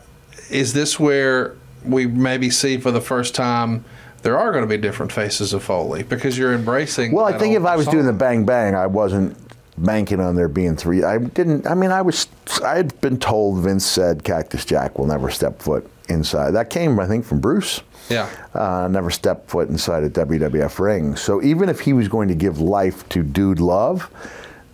is 0.49 0.73
this 0.73 0.99
where 0.99 1.55
we 1.85 2.05
maybe 2.05 2.49
see 2.49 2.77
for 2.77 2.91
the 2.91 2.99
first 2.99 3.33
time 3.33 3.85
there 4.21 4.37
are 4.37 4.51
going 4.51 4.63
to 4.63 4.67
be 4.67 4.77
different 4.77 5.13
faces 5.13 5.53
of 5.53 5.63
Foley 5.63 6.03
because 6.03 6.37
you're 6.37 6.53
embracing? 6.53 7.13
Well, 7.13 7.25
I 7.25 7.37
think 7.37 7.55
if 7.55 7.63
I 7.63 7.77
was 7.77 7.87
doing 7.87 8.05
the 8.05 8.13
bang 8.13 8.45
bang, 8.45 8.75
I 8.75 8.85
wasn't 8.85 9.37
banking 9.77 10.19
on 10.19 10.35
there 10.35 10.49
being 10.49 10.75
three. 10.75 11.03
I 11.03 11.17
didn't. 11.17 11.65
I 11.65 11.73
mean, 11.73 11.91
I 11.91 12.01
was. 12.01 12.27
I 12.63 12.75
had 12.75 12.99
been 12.99 13.17
told 13.17 13.63
Vince 13.63 13.85
said 13.85 14.25
Cactus 14.25 14.65
Jack 14.65 14.99
will 14.99 15.07
never 15.07 15.31
step 15.31 15.61
foot 15.61 15.89
inside. 16.09 16.51
That 16.51 16.69
came, 16.69 16.99
I 16.99 17.07
think, 17.07 17.23
from 17.25 17.39
Bruce. 17.39 17.81
Yeah. 18.09 18.29
Uh, 18.53 18.87
never 18.89 19.09
stepped 19.09 19.49
foot 19.49 19.69
inside 19.69 20.03
a 20.03 20.09
WWF 20.09 20.79
ring. 20.79 21.15
So 21.15 21.41
even 21.41 21.69
if 21.69 21.79
he 21.79 21.93
was 21.93 22.07
going 22.07 22.27
to 22.27 22.35
give 22.35 22.59
life 22.59 23.07
to 23.09 23.23
Dude 23.23 23.59
Love, 23.59 24.09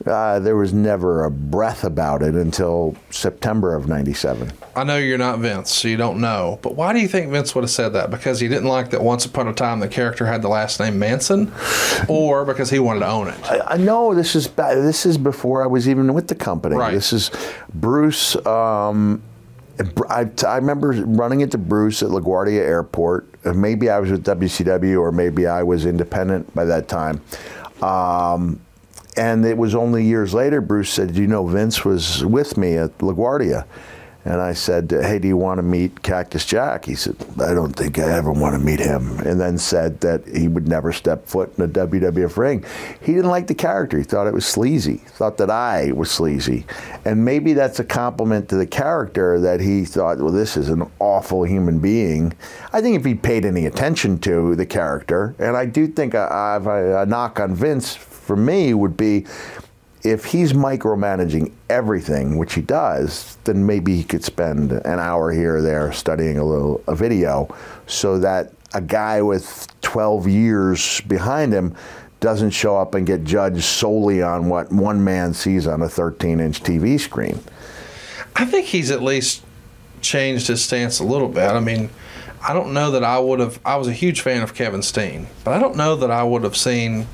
uh, 0.06 0.40
there 0.40 0.56
was 0.56 0.74
never 0.74 1.26
a 1.26 1.32
breath 1.32 1.84
about 1.84 2.22
it 2.22 2.36
until 2.36 2.96
September 3.10 3.76
of 3.76 3.88
'97. 3.88 4.52
I 4.76 4.84
know 4.84 4.98
you're 4.98 5.18
not 5.18 5.40
Vince, 5.40 5.72
so 5.74 5.88
you 5.88 5.98
don't 5.98 6.22
know. 6.22 6.60
But 6.62 6.76
why 6.76 6.94
do 6.94 7.00
you 7.00 7.08
think 7.08 7.32
Vince 7.32 7.56
would 7.56 7.64
have 7.64 7.72
said 7.72 7.90
that? 7.90 8.12
Because 8.12 8.40
he 8.40 8.48
didn't 8.48 8.68
like 8.70 8.92
that 8.92 9.02
once 9.02 9.26
upon 9.26 9.48
a 9.48 9.54
time 9.54 9.80
the 9.80 9.88
character 9.88 10.26
had 10.26 10.42
the 10.42 10.50
last 10.50 10.80
name 10.80 11.00
Manson, 11.00 11.52
or 12.08 12.46
because 12.46 12.70
he 12.70 12.80
wanted 12.80 13.02
to 13.02 13.08
own 13.08 13.28
it? 13.28 13.52
I, 13.52 13.60
I 13.74 13.78
know 13.78 14.14
this 14.14 14.36
is 14.36 14.48
ba- 14.48 14.76
this 14.76 15.06
is 15.06 15.18
before 15.18 15.64
I 15.64 15.68
was 15.68 15.90
even 15.90 16.14
with 16.14 16.28
the 16.28 16.36
company. 16.36 16.76
Right. 16.76 16.94
This 16.94 17.12
is 17.12 17.32
Bruce. 17.74 18.36
Um, 18.46 19.22
I, 20.10 20.30
I 20.46 20.56
remember 20.56 20.90
running 21.06 21.42
into 21.42 21.58
Bruce 21.58 22.02
at 22.02 22.10
LaGuardia 22.10 22.60
Airport. 22.60 23.28
Uh, 23.46 23.54
Maybe 23.54 23.90
I 23.90 24.00
was 24.00 24.12
with 24.12 24.26
WCW, 24.26 25.00
or 25.00 25.12
maybe 25.12 25.46
I 25.48 25.64
was 25.64 25.86
independent 25.86 26.54
by 26.56 26.66
that 26.66 26.88
time. 26.88 27.22
Um, 27.82 28.60
and 29.16 29.46
it 29.46 29.58
was 29.58 29.76
only 29.76 30.04
years 30.04 30.34
later. 30.34 30.62
Bruce 30.62 30.90
said, 30.92 31.14
"Do 31.14 31.22
you 31.22 31.28
know 31.28 31.46
Vince 31.48 31.84
was 31.86 32.24
with 32.26 32.58
me 32.58 32.78
at 32.78 32.98
LaGuardia?" 33.00 33.66
And 34.28 34.42
I 34.42 34.52
said, 34.52 34.92
"Hey, 34.92 35.20
do 35.20 35.28
you 35.30 35.38
want 35.38 35.60
to 35.60 35.64
meet 35.64 36.04
Cactus 36.04 36.46
Jack?" 36.46 36.84
He 36.84 36.96
said, 36.96 37.16
"I 37.40 37.54
don't 37.54 37.74
think 37.74 37.98
I 37.98 38.12
ever 38.12 38.30
want 38.30 38.60
to 38.60 38.60
meet 38.60 38.82
him." 38.82 39.20
And 39.20 39.40
then 39.40 39.58
said 39.58 40.02
that 40.02 40.28
he 40.28 40.50
would 40.50 40.68
never 40.68 40.92
step 40.92 41.26
foot 41.28 41.54
in 41.58 41.64
a 41.64 41.68
WWF 41.68 42.36
ring. 42.36 42.66
He 43.00 43.14
didn't 43.14 43.32
like 43.32 43.48
the 43.48 43.56
character. 43.56 43.98
He 43.98 44.04
thought 44.04 44.28
it 44.28 44.34
was 44.34 44.46
sleazy. 44.46 44.98
Thought 44.98 45.38
that 45.38 45.50
I 45.50 45.94
was 45.94 46.12
sleazy, 46.12 46.66
and 47.06 47.24
maybe 47.24 47.54
that's 47.54 47.80
a 47.80 47.86
compliment 47.86 48.50
to 48.50 48.58
the 48.58 48.68
character 48.68 49.40
that 49.40 49.62
he 49.62 49.86
thought, 49.86 50.18
"Well, 50.18 50.34
this 50.34 50.58
is 50.58 50.68
an 50.68 50.84
awful 51.00 51.44
human 51.44 51.80
being." 51.80 52.34
I 52.74 52.82
think 52.82 52.98
if 53.00 53.06
he 53.06 53.16
paid 53.16 53.46
any 53.46 53.66
attention 53.66 54.20
to 54.20 54.56
the 54.56 54.66
character, 54.66 55.36
and 55.40 55.56
I 55.56 55.66
do 55.66 55.88
think 55.88 56.14
a, 56.14 56.28
a, 56.28 57.04
a 57.04 57.06
knock 57.06 57.40
on 57.40 57.56
Vince 57.56 57.96
for 57.96 58.36
me 58.36 58.74
would 58.74 58.98
be 58.98 59.26
if 60.10 60.26
he's 60.26 60.54
micromanaging 60.54 61.52
everything, 61.70 62.38
which 62.38 62.54
he 62.54 62.62
does, 62.62 63.38
then 63.44 63.66
maybe 63.66 63.96
he 63.96 64.04
could 64.04 64.24
spend 64.24 64.72
an 64.72 65.00
hour 65.00 65.32
here 65.32 65.58
or 65.58 65.62
there 65.62 65.92
studying 65.92 66.38
a 66.38 66.44
little 66.44 66.84
a 66.88 66.96
video, 66.96 67.54
so 67.88 68.20
that 68.20 68.54
a 68.74 68.82
guy 68.82 69.22
with 69.22 69.68
12 69.82 70.28
years 70.28 71.02
behind 71.02 71.54
him 71.54 71.76
doesn't 72.20 72.50
show 72.52 72.78
up 72.78 72.96
and 72.96 73.06
get 73.06 73.24
judged 73.24 73.64
solely 73.64 74.22
on 74.22 74.50
what 74.50 74.72
one 74.72 75.04
man 75.04 75.34
sees 75.34 75.68
on 75.68 75.82
a 75.82 75.86
13-inch 75.86 76.64
TV 76.64 77.00
screen. 77.00 77.40
I 78.36 78.46
think 78.46 78.66
he's 78.66 78.92
at 78.92 79.04
least 79.04 79.44
changed 80.02 80.48
his 80.48 80.64
stance 80.64 81.00
a 81.00 81.04
little 81.04 81.30
bit. 81.30 81.50
I 81.50 81.60
mean, 81.60 81.90
I 82.42 82.54
don't 82.54 82.74
know 82.74 82.92
that 82.92 83.04
I 83.04 83.20
would 83.20 83.40
have. 83.40 83.60
I 83.66 83.78
was 83.78 83.88
a 83.88 83.94
huge 83.94 84.22
fan 84.22 84.44
of 84.44 84.54
Kevin 84.54 84.82
Steen, 84.82 85.28
but 85.44 85.54
I 85.54 85.60
don't 85.60 85.76
know 85.76 85.96
that 85.96 86.12
I 86.12 86.24
would 86.24 86.44
have 86.44 86.56
seen 86.56 87.08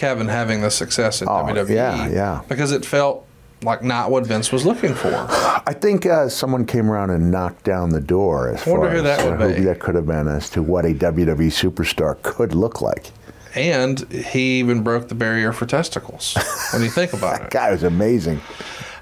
Kevin 0.00 0.28
having 0.28 0.62
the 0.62 0.70
success 0.70 1.20
in 1.20 1.28
Oh, 1.28 1.32
WWE. 1.44 1.68
yeah, 1.74 2.08
yeah. 2.08 2.42
Because 2.48 2.72
it 2.72 2.86
felt 2.86 3.26
like 3.62 3.82
not 3.82 4.10
what 4.10 4.24
Vince 4.26 4.50
was 4.50 4.64
looking 4.64 4.94
for. 4.94 5.12
I 5.28 5.74
think 5.78 6.06
uh, 6.06 6.30
someone 6.30 6.64
came 6.64 6.90
around 6.90 7.10
and 7.10 7.30
knocked 7.30 7.64
down 7.64 7.90
the 7.90 8.00
door 8.00 8.48
as 8.54 8.64
far 8.64 8.88
who 8.88 9.02
that 9.02 9.20
as 9.20 9.26
uh, 9.26 9.36
who 9.36 9.54
be. 9.56 9.60
that 9.64 9.78
could 9.78 9.94
have 9.94 10.06
been 10.06 10.26
as 10.28 10.48
to 10.50 10.62
what 10.62 10.86
a 10.86 10.94
WWE 10.94 11.50
superstar 11.52 12.20
could 12.22 12.54
look 12.54 12.80
like. 12.80 13.10
And 13.54 14.00
he 14.10 14.60
even 14.60 14.82
broke 14.82 15.08
the 15.08 15.14
barrier 15.14 15.52
for 15.52 15.66
testicles 15.66 16.34
when 16.72 16.82
you 16.82 16.88
think 16.88 17.12
about 17.12 17.36
that 17.40 17.46
it. 17.48 17.50
Guy 17.50 17.70
was 17.72 17.82
amazing. 17.82 18.40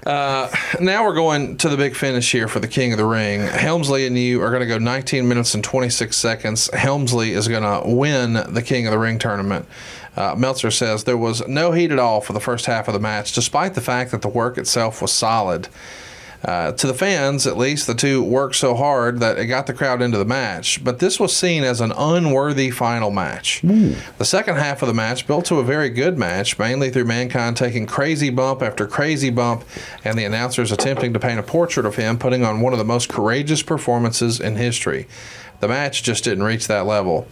Now 0.05 1.05
we're 1.05 1.13
going 1.15 1.57
to 1.57 1.69
the 1.69 1.77
big 1.77 1.95
finish 1.95 2.31
here 2.31 2.47
for 2.47 2.59
the 2.59 2.67
King 2.67 2.91
of 2.93 2.97
the 2.97 3.05
Ring. 3.05 3.41
Helmsley 3.41 4.07
and 4.07 4.17
you 4.17 4.41
are 4.41 4.49
going 4.49 4.61
to 4.61 4.65
go 4.67 4.77
19 4.77 5.27
minutes 5.27 5.53
and 5.53 5.63
26 5.63 6.15
seconds. 6.17 6.69
Helmsley 6.73 7.31
is 7.33 7.47
going 7.47 7.63
to 7.63 7.87
win 7.87 8.33
the 8.53 8.61
King 8.61 8.87
of 8.87 8.91
the 8.91 8.99
Ring 8.99 9.19
tournament. 9.19 9.65
Uh, 10.19 10.35
Meltzer 10.37 10.69
says 10.69 11.05
there 11.05 11.17
was 11.17 11.47
no 11.47 11.71
heat 11.71 11.91
at 11.91 11.97
all 11.97 12.19
for 12.19 12.33
the 12.33 12.41
first 12.41 12.65
half 12.65 12.87
of 12.89 12.93
the 12.93 12.99
match, 12.99 13.31
despite 13.31 13.73
the 13.73 13.81
fact 13.81 14.11
that 14.11 14.21
the 14.21 14.27
work 14.27 14.57
itself 14.57 15.01
was 15.01 15.13
solid. 15.13 15.69
Uh, 16.43 16.71
to 16.71 16.87
the 16.87 16.93
fans, 16.93 17.45
at 17.45 17.57
least, 17.57 17.85
the 17.85 17.93
two 17.93 18.23
worked 18.23 18.55
so 18.55 18.73
hard 18.73 19.19
that 19.19 19.37
it 19.37 19.47
got 19.47 19.67
the 19.67 19.73
crowd 19.73 20.01
into 20.01 20.17
the 20.17 20.25
match. 20.25 20.81
But 20.83 20.99
this 20.99 21.19
was 21.19 21.35
seen 21.35 21.65
as 21.65 21.81
an 21.81 21.91
unworthy 21.91 22.71
final 22.71 23.11
match. 23.11 23.61
The 24.17 24.25
second 24.25 24.55
half 24.55 24.81
of 24.81 24.87
the 24.87 24.93
match 24.93 25.27
built 25.27 25.45
to 25.45 25.55
a 25.55 25.63
very 25.63 25.89
good 25.89 26.17
match, 26.17 26.57
mainly 26.57 26.89
through 26.91 27.05
Mankind 27.05 27.57
taking 27.57 27.85
crazy 27.85 28.29
bump 28.29 28.61
after 28.61 28.87
crazy 28.87 29.29
bump, 29.29 29.65
and 30.05 30.17
the 30.17 30.23
announcers 30.23 30.71
attempting 30.71 31.11
to 31.11 31.19
paint 31.19 31.39
a 31.39 31.43
portrait 31.43 31.85
of 31.85 31.95
him, 31.95 32.17
putting 32.17 32.45
on 32.45 32.61
one 32.61 32.71
of 32.71 32.79
the 32.79 32.85
most 32.85 33.09
courageous 33.09 33.61
performances 33.61 34.39
in 34.39 34.55
history. 34.55 35.07
The 35.59 35.67
match 35.67 36.03
just 36.03 36.23
didn't 36.23 36.43
reach 36.43 36.67
that 36.67 36.85
level. 36.85 37.27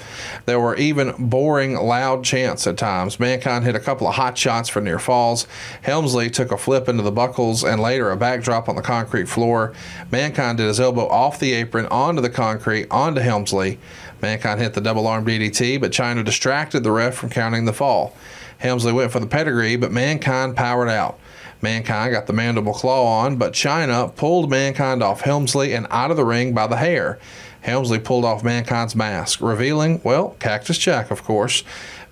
There 0.46 0.60
were 0.60 0.76
even 0.76 1.14
boring, 1.18 1.76
loud 1.76 2.24
chants 2.24 2.68
at 2.68 2.78
times. 2.78 3.20
Mankind 3.20 3.64
hit 3.64 3.76
a 3.76 3.80
couple 3.80 4.08
of 4.08 4.16
hot 4.16 4.38
shots 4.38 4.70
for 4.70 4.82
near 4.82 5.00
falls. 5.00 5.48
Helmsley 5.82 6.30
took 6.30 6.52
a 6.52 6.58
flip 6.58 6.90
into 6.90 7.04
the 7.04 7.12
buckles 7.12 7.64
and 7.64 7.82
later 7.82 8.12
a 8.12 8.18
backdrop 8.18 8.68
on 8.68 8.76
the 8.76 8.82
concrete 8.82 9.30
floor. 9.30 9.74
Mankind 10.12 10.58
did 10.58 10.68
his 10.68 10.80
elbow 10.80 11.08
off 11.08 11.40
the 11.40 11.54
apron 11.54 11.86
onto 11.88 12.22
the 12.22 12.30
concrete 12.30 12.88
onto 12.92 13.22
Helmsley. 13.22 13.80
Mankind 14.22 14.60
hit 14.60 14.74
the 14.74 14.82
double 14.82 15.08
arm 15.08 15.26
DDT, 15.26 15.80
but 15.80 15.92
Chyna 15.92 16.26
distracted 16.26 16.84
the 16.84 16.92
ref 16.92 17.16
from 17.16 17.30
counting 17.30 17.66
the 17.66 17.74
fall. 17.74 18.16
Helmsley 18.58 18.92
went 18.92 19.12
for 19.12 19.20
the 19.20 19.28
pedigree, 19.28 19.76
but 19.76 19.92
Mankind 19.92 20.56
powered 20.56 20.90
out. 20.90 21.20
Mankind 21.62 22.14
got 22.14 22.28
the 22.28 22.34
mandible 22.34 22.74
claw 22.74 23.24
on, 23.24 23.38
but 23.38 23.54
Chyna 23.54 24.16
pulled 24.16 24.50
Mankind 24.50 25.02
off 25.02 25.22
Helmsley 25.22 25.74
and 25.74 25.88
out 25.90 26.12
of 26.12 26.18
the 26.18 26.26
ring 26.26 26.54
by 26.54 26.68
the 26.68 26.78
hair. 26.78 27.20
Helmsley 27.62 28.00
pulled 28.00 28.26
off 28.26 28.44
Mankind's 28.44 28.96
mask, 28.96 29.42
revealing, 29.42 30.02
well, 30.04 30.36
Cactus 30.40 30.78
Jack, 30.78 31.12
of 31.12 31.24
course. 31.24 31.64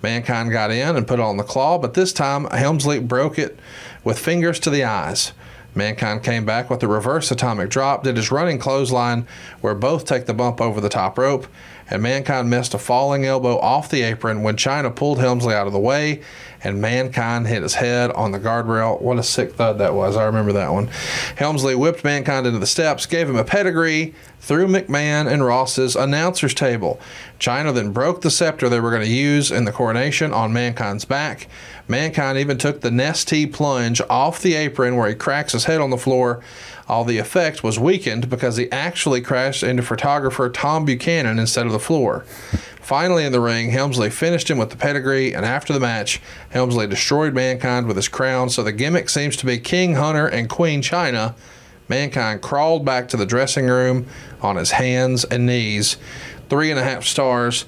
Mankind 0.02 0.52
got 0.52 0.70
in 0.70 0.96
and 0.96 1.08
put 1.08 1.20
on 1.20 1.36
the 1.36 1.42
claw, 1.42 1.78
but 1.78 1.94
this 1.94 2.12
time 2.12 2.44
Helmsley 2.50 2.98
broke 2.98 3.38
it 3.38 3.58
with 4.04 4.18
fingers 4.18 4.60
to 4.60 4.70
the 4.70 4.84
eyes. 4.84 5.32
Mankind 5.74 6.22
came 6.22 6.44
back 6.46 6.70
with 6.70 6.82
a 6.82 6.88
reverse 6.88 7.30
atomic 7.30 7.68
drop, 7.68 8.02
did 8.02 8.16
his 8.16 8.30
running 8.30 8.58
clothesline, 8.58 9.26
where 9.60 9.74
both 9.74 10.06
take 10.06 10.26
the 10.26 10.34
bump 10.34 10.60
over 10.60 10.80
the 10.80 10.88
top 10.88 11.18
rope, 11.18 11.46
and 11.88 12.02
Mankind 12.02 12.50
missed 12.50 12.74
a 12.74 12.78
falling 12.78 13.24
elbow 13.24 13.58
off 13.58 13.88
the 13.88 14.02
apron 14.02 14.42
when 14.42 14.56
Chyna 14.56 14.94
pulled 14.94 15.18
Helmsley 15.18 15.54
out 15.54 15.66
of 15.66 15.72
the 15.72 15.78
way, 15.78 16.22
and 16.62 16.80
Mankind 16.80 17.46
hit 17.46 17.62
his 17.62 17.74
head 17.74 18.10
on 18.12 18.32
the 18.32 18.40
guardrail. 18.40 19.00
What 19.00 19.18
a 19.18 19.22
sick 19.22 19.54
thud 19.54 19.78
that 19.78 19.94
was. 19.94 20.16
I 20.16 20.24
remember 20.24 20.52
that 20.52 20.72
one. 20.72 20.88
Helmsley 21.36 21.74
whipped 21.74 22.02
Mankind 22.02 22.46
into 22.46 22.58
the 22.58 22.66
steps, 22.66 23.06
gave 23.06 23.28
him 23.28 23.36
a 23.36 23.44
pedigree, 23.44 24.14
through 24.46 24.68
McMahon 24.68 25.30
and 25.30 25.44
Ross's 25.44 25.96
announcer's 25.96 26.54
table. 26.54 27.00
Chyna 27.40 27.74
then 27.74 27.90
broke 27.90 28.20
the 28.20 28.30
scepter 28.30 28.68
they 28.68 28.78
were 28.78 28.90
going 28.90 29.02
to 29.02 29.08
use 29.08 29.50
in 29.50 29.64
the 29.64 29.72
coronation 29.72 30.32
on 30.32 30.52
Mankind's 30.52 31.04
back. 31.04 31.48
Mankind 31.88 32.36
even 32.38 32.58
took 32.58 32.80
the 32.80 32.90
Nestea 32.90 33.52
plunge 33.52 34.00
off 34.10 34.42
the 34.42 34.54
apron 34.54 34.96
where 34.96 35.08
he 35.08 35.14
cracks 35.14 35.52
his 35.52 35.64
head 35.64 35.80
on 35.80 35.90
the 35.90 35.96
floor. 35.96 36.42
All 36.88 37.04
the 37.04 37.18
effect 37.18 37.62
was 37.62 37.78
weakened 37.78 38.28
because 38.28 38.56
he 38.56 38.70
actually 38.72 39.20
crashed 39.20 39.62
into 39.62 39.82
photographer 39.82 40.48
Tom 40.48 40.84
Buchanan 40.84 41.38
instead 41.38 41.66
of 41.66 41.72
the 41.72 41.78
floor. 41.78 42.24
Finally, 42.80 43.24
in 43.24 43.32
the 43.32 43.40
ring, 43.40 43.70
Helmsley 43.70 44.10
finished 44.10 44.48
him 44.48 44.58
with 44.58 44.70
the 44.70 44.76
pedigree, 44.76 45.34
and 45.34 45.44
after 45.44 45.72
the 45.72 45.80
match, 45.80 46.20
Helmsley 46.50 46.86
destroyed 46.86 47.34
Mankind 47.34 47.86
with 47.86 47.96
his 47.96 48.08
crown. 48.08 48.48
So 48.48 48.62
the 48.62 48.72
gimmick 48.72 49.08
seems 49.08 49.36
to 49.38 49.46
be 49.46 49.58
King 49.58 49.94
Hunter 49.94 50.26
and 50.26 50.48
Queen 50.48 50.82
Chyna. 50.82 51.34
Mankind 51.88 52.42
crawled 52.42 52.84
back 52.84 53.08
to 53.08 53.16
the 53.16 53.26
dressing 53.26 53.66
room 53.66 54.06
on 54.40 54.56
his 54.56 54.72
hands 54.72 55.24
and 55.24 55.46
knees. 55.46 55.96
Three 56.48 56.70
and 56.70 56.78
a 56.78 56.84
half 56.84 57.04
stars. 57.04 57.64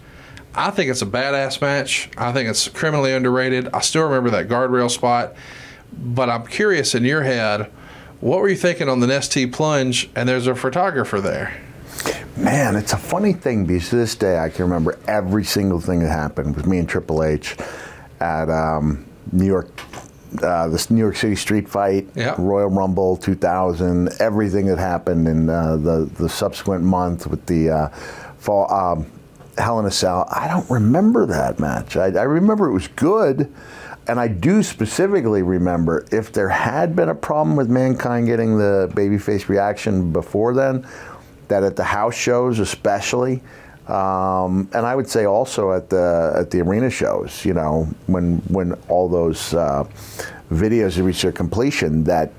I 0.58 0.70
think 0.72 0.90
it's 0.90 1.02
a 1.02 1.06
badass 1.06 1.60
match. 1.60 2.10
I 2.18 2.32
think 2.32 2.48
it's 2.50 2.66
criminally 2.68 3.12
underrated. 3.12 3.68
I 3.72 3.80
still 3.80 4.02
remember 4.02 4.30
that 4.30 4.48
guardrail 4.48 4.90
spot, 4.90 5.34
but 5.96 6.28
I'm 6.28 6.46
curious 6.48 6.96
in 6.96 7.04
your 7.04 7.22
head, 7.22 7.70
what 8.20 8.40
were 8.40 8.48
you 8.48 8.56
thinking 8.56 8.88
on 8.88 8.98
the 8.98 9.06
Nestea 9.06 9.52
plunge? 9.52 10.10
And 10.16 10.28
there's 10.28 10.48
a 10.48 10.56
photographer 10.56 11.20
there. 11.20 11.62
Man, 12.36 12.74
it's 12.74 12.92
a 12.92 12.96
funny 12.96 13.32
thing 13.32 13.66
because 13.66 13.90
to 13.90 13.96
this 13.96 14.16
day 14.16 14.38
I 14.38 14.48
can 14.48 14.64
remember 14.64 14.98
every 15.06 15.44
single 15.44 15.80
thing 15.80 16.00
that 16.00 16.10
happened 16.10 16.56
with 16.56 16.66
me 16.66 16.78
and 16.78 16.88
Triple 16.88 17.22
H 17.22 17.56
at 18.18 18.50
um, 18.50 19.06
New 19.30 19.46
York, 19.46 19.68
uh, 20.42 20.66
this 20.68 20.90
New 20.90 21.00
York 21.00 21.14
City 21.14 21.36
street 21.36 21.68
fight, 21.68 22.08
Yeah. 22.16 22.34
Royal 22.36 22.68
Rumble 22.68 23.16
2000, 23.16 24.10
everything 24.20 24.66
that 24.66 24.78
happened 24.78 25.28
in 25.28 25.48
uh, 25.48 25.76
the 25.76 26.10
the 26.18 26.28
subsequent 26.28 26.82
month 26.82 27.28
with 27.28 27.46
the 27.46 27.70
uh, 27.70 27.88
fall. 28.38 28.68
Um, 28.72 29.06
Hell 29.58 29.78
in 29.80 29.86
a 29.86 29.90
Cell. 29.90 30.26
I 30.30 30.48
don't 30.48 30.68
remember 30.70 31.26
that 31.26 31.58
match. 31.58 31.96
I, 31.96 32.06
I 32.06 32.22
remember 32.22 32.68
it 32.68 32.72
was 32.72 32.88
good, 32.88 33.52
and 34.06 34.18
I 34.18 34.28
do 34.28 34.62
specifically 34.62 35.42
remember 35.42 36.06
if 36.10 36.32
there 36.32 36.48
had 36.48 36.96
been 36.96 37.08
a 37.08 37.14
problem 37.14 37.56
with 37.56 37.68
Mankind 37.68 38.26
getting 38.26 38.58
the 38.58 38.90
babyface 38.94 39.48
reaction 39.48 40.12
before 40.12 40.54
then, 40.54 40.86
that 41.48 41.62
at 41.62 41.76
the 41.76 41.84
house 41.84 42.14
shows 42.14 42.58
especially, 42.58 43.42
um, 43.88 44.68
and 44.74 44.84
I 44.84 44.94
would 44.94 45.08
say 45.08 45.24
also 45.24 45.72
at 45.72 45.88
the 45.88 46.34
at 46.36 46.50
the 46.50 46.60
arena 46.60 46.90
shows, 46.90 47.44
you 47.44 47.54
know, 47.54 47.88
when 48.06 48.36
when 48.48 48.74
all 48.88 49.08
those 49.08 49.54
uh, 49.54 49.84
videos 50.50 51.02
reached 51.02 51.22
their 51.22 51.32
completion, 51.32 52.04
that 52.04 52.32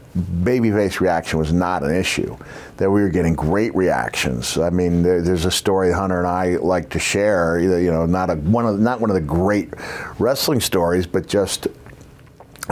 babyface 0.44 1.00
reaction 1.00 1.40
was 1.40 1.52
not 1.52 1.84
an 1.84 1.94
issue. 1.94 2.38
That 2.80 2.90
we 2.90 3.02
were 3.02 3.10
getting 3.10 3.36
great 3.36 3.76
reactions. 3.76 4.58
I 4.58 4.70
mean, 4.70 5.04
there, 5.04 5.22
there's 5.22 5.44
a 5.44 5.52
story 5.52 5.92
Hunter 5.92 6.20
and 6.20 6.28
I 6.28 6.56
like 6.56 6.90
to 6.92 7.00
share. 7.00 7.60
You 7.60 7.92
know, 7.92 8.06
not 8.06 8.30
a 8.30 8.36
one 8.36 8.66
of 8.66 8.80
not 8.80 9.02
one 9.02 9.10
of 9.10 9.16
the 9.16 9.22
great 9.22 9.74
wrestling 10.18 10.62
stories, 10.62 11.06
but 11.06 11.28
just 11.28 11.68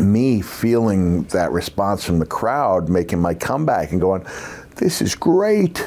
me 0.02 0.42
feeling 0.42 1.24
that 1.24 1.52
response 1.52 2.06
from 2.06 2.20
the 2.20 2.26
crowd, 2.26 2.88
making 2.88 3.20
my 3.20 3.34
comeback 3.34 3.92
and 3.92 4.00
going, 4.00 4.26
"This 4.78 5.02
is 5.02 5.14
great." 5.14 5.86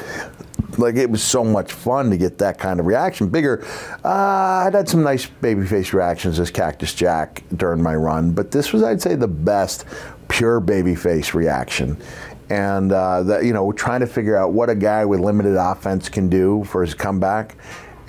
Like 0.77 0.97
it 0.97 1.09
was 1.09 1.23
so 1.23 1.43
much 1.43 1.73
fun 1.73 2.11
to 2.11 2.17
get 2.17 2.37
that 2.37 2.59
kind 2.59 2.79
of 2.79 2.85
reaction. 2.85 3.27
Bigger, 3.27 3.65
uh, 4.05 4.67
I'd 4.67 4.75
had 4.75 4.87
some 4.87 5.01
nice 5.03 5.25
babyface 5.25 5.93
reactions 5.93 6.39
as 6.39 6.51
Cactus 6.51 6.93
Jack 6.93 7.43
during 7.57 7.81
my 7.81 7.95
run, 7.95 8.31
but 8.31 8.51
this 8.51 8.71
was, 8.71 8.83
I'd 8.83 9.01
say, 9.01 9.15
the 9.15 9.27
best 9.27 9.85
pure 10.29 10.61
babyface 10.61 11.33
reaction. 11.33 11.97
And 12.51 12.91
uh, 12.91 13.23
that 13.23 13.45
you 13.45 13.53
know, 13.53 13.71
trying 13.71 14.01
to 14.01 14.07
figure 14.07 14.35
out 14.35 14.51
what 14.51 14.69
a 14.69 14.75
guy 14.75 15.05
with 15.05 15.21
limited 15.21 15.55
offense 15.55 16.09
can 16.09 16.27
do 16.27 16.65
for 16.65 16.81
his 16.81 16.93
comeback. 16.93 17.55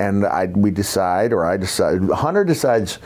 And 0.01 0.27
I, 0.27 0.47
we 0.47 0.73
decide, 0.73 1.32
or 1.32 1.44
I 1.44 1.56
decide, 1.56 2.02
Hunter 2.10 2.43
decides 2.43 2.97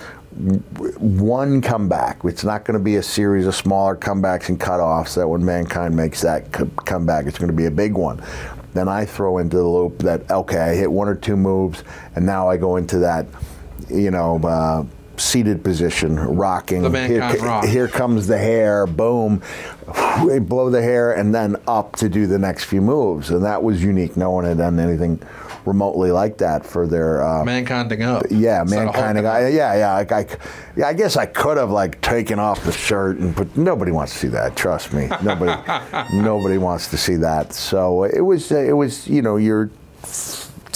one 0.98 1.60
comeback. 1.60 2.24
It's 2.24 2.42
not 2.42 2.64
going 2.64 2.78
to 2.78 2.82
be 2.82 2.96
a 2.96 3.02
series 3.02 3.46
of 3.46 3.54
smaller 3.54 3.96
comebacks 3.96 4.48
and 4.48 4.58
cutoffs. 4.58 5.14
That 5.16 5.28
when 5.28 5.44
mankind 5.44 5.94
makes 5.94 6.22
that 6.22 6.50
co- 6.52 6.70
comeback, 6.86 7.26
it's 7.26 7.36
going 7.36 7.50
to 7.50 7.56
be 7.56 7.66
a 7.66 7.70
big 7.70 7.92
one. 7.92 8.22
Then 8.72 8.88
I 8.88 9.04
throw 9.04 9.36
into 9.36 9.58
the 9.58 9.68
loop 9.68 9.98
that 9.98 10.30
okay, 10.30 10.58
I 10.58 10.74
hit 10.74 10.90
one 10.90 11.06
or 11.06 11.16
two 11.16 11.36
moves, 11.36 11.84
and 12.14 12.24
now 12.24 12.48
I 12.48 12.56
go 12.56 12.76
into 12.76 12.98
that, 13.00 13.26
you 13.90 14.10
know. 14.10 14.40
Uh, 14.42 14.84
seated 15.20 15.62
position, 15.64 16.16
rocking. 16.16 16.82
Here, 16.94 17.20
rock. 17.40 17.64
here 17.64 17.88
comes 17.88 18.26
the 18.26 18.38
hair, 18.38 18.86
boom, 18.86 19.42
they 20.26 20.38
blow 20.38 20.70
the 20.70 20.82
hair, 20.82 21.12
and 21.12 21.34
then 21.34 21.56
up 21.66 21.96
to 21.96 22.08
do 22.08 22.26
the 22.26 22.38
next 22.38 22.64
few 22.64 22.80
moves. 22.80 23.30
And 23.30 23.44
that 23.44 23.62
was 23.62 23.82
unique. 23.82 24.16
No 24.16 24.30
one 24.30 24.44
had 24.44 24.58
done 24.58 24.78
anything 24.78 25.20
remotely 25.64 26.12
like 26.12 26.38
that 26.38 26.64
for 26.64 26.86
their 26.86 27.24
uh, 27.26 27.44
Mankinding 27.44 28.02
up. 28.02 28.22
yeah, 28.30 28.62
Instead 28.62 28.86
of 28.88 28.94
mankind. 28.94 29.18
hulking 29.18 29.46
up. 29.46 29.52
yeah, 29.52 29.74
yeah. 29.76 29.92
Like 29.94 30.12
I, 30.12 30.26
yeah, 30.76 30.88
I 30.88 30.92
guess 30.92 31.16
I 31.16 31.26
could 31.26 31.56
have 31.56 31.70
like 31.70 32.00
taken 32.02 32.38
off 32.38 32.62
the 32.64 32.72
shirt 32.72 33.18
and 33.18 33.34
put. 33.34 33.56
Nobody 33.56 33.90
wants 33.90 34.12
to 34.12 34.18
see 34.18 34.28
that. 34.28 34.54
Trust 34.56 34.92
me. 34.92 35.08
Nobody, 35.22 35.60
nobody 36.14 36.58
wants 36.58 36.88
to 36.88 36.96
see 36.96 37.16
that. 37.16 37.52
So 37.52 38.04
it 38.04 38.20
was. 38.20 38.50
It 38.52 38.76
was. 38.76 39.08
You 39.08 39.22
know, 39.22 39.36
you're 39.36 39.70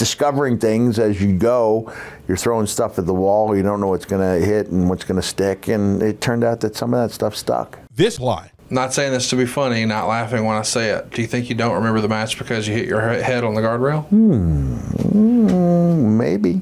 discovering 0.00 0.58
things 0.58 0.98
as 0.98 1.20
you 1.22 1.36
go. 1.36 1.92
You're 2.26 2.38
throwing 2.38 2.66
stuff 2.66 2.98
at 2.98 3.06
the 3.06 3.14
wall. 3.14 3.54
You 3.54 3.62
don't 3.62 3.80
know 3.80 3.88
what's 3.88 4.06
going 4.06 4.22
to 4.22 4.44
hit 4.44 4.68
and 4.68 4.88
what's 4.88 5.04
going 5.04 5.20
to 5.20 5.26
stick. 5.26 5.68
And 5.68 6.02
it 6.02 6.20
turned 6.20 6.42
out 6.42 6.60
that 6.60 6.74
some 6.74 6.94
of 6.94 7.00
that 7.06 7.14
stuff 7.14 7.36
stuck. 7.36 7.78
This 7.94 8.18
lie. 8.18 8.50
Not 8.70 8.94
saying 8.94 9.12
this 9.12 9.28
to 9.30 9.36
be 9.36 9.46
funny, 9.46 9.84
not 9.84 10.08
laughing 10.08 10.44
when 10.44 10.56
I 10.56 10.62
say 10.62 10.90
it. 10.90 11.10
Do 11.10 11.20
you 11.22 11.28
think 11.28 11.48
you 11.50 11.54
don't 11.54 11.74
remember 11.74 12.00
the 12.00 12.08
match 12.08 12.38
because 12.38 12.66
you 12.66 12.74
hit 12.74 12.88
your 12.88 13.00
head 13.00 13.44
on 13.44 13.54
the 13.54 13.60
guardrail? 13.60 14.06
Hmm, 14.08 16.18
Maybe, 16.18 16.60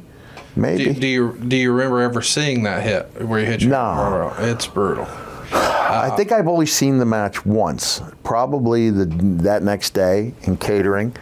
maybe. 0.56 0.84
Do, 0.84 0.94
do 1.00 1.06
you 1.06 1.38
do 1.48 1.56
you 1.56 1.72
remember 1.72 2.00
ever 2.00 2.22
seeing 2.22 2.62
that 2.64 2.82
hit 2.82 3.26
where 3.26 3.40
you 3.40 3.46
hit 3.46 3.62
your 3.62 3.70
No. 3.70 3.76
guardrail? 3.76 4.38
No. 4.38 4.44
It's 4.46 4.66
brutal. 4.66 5.06
I 5.52 6.10
think 6.16 6.32
I've 6.32 6.48
only 6.48 6.66
seen 6.66 6.98
the 6.98 7.06
match 7.06 7.44
once, 7.46 8.02
probably 8.22 8.90
the 8.90 9.06
that 9.42 9.62
next 9.62 9.94
day 9.94 10.34
in 10.42 10.56
catering, 10.56 11.14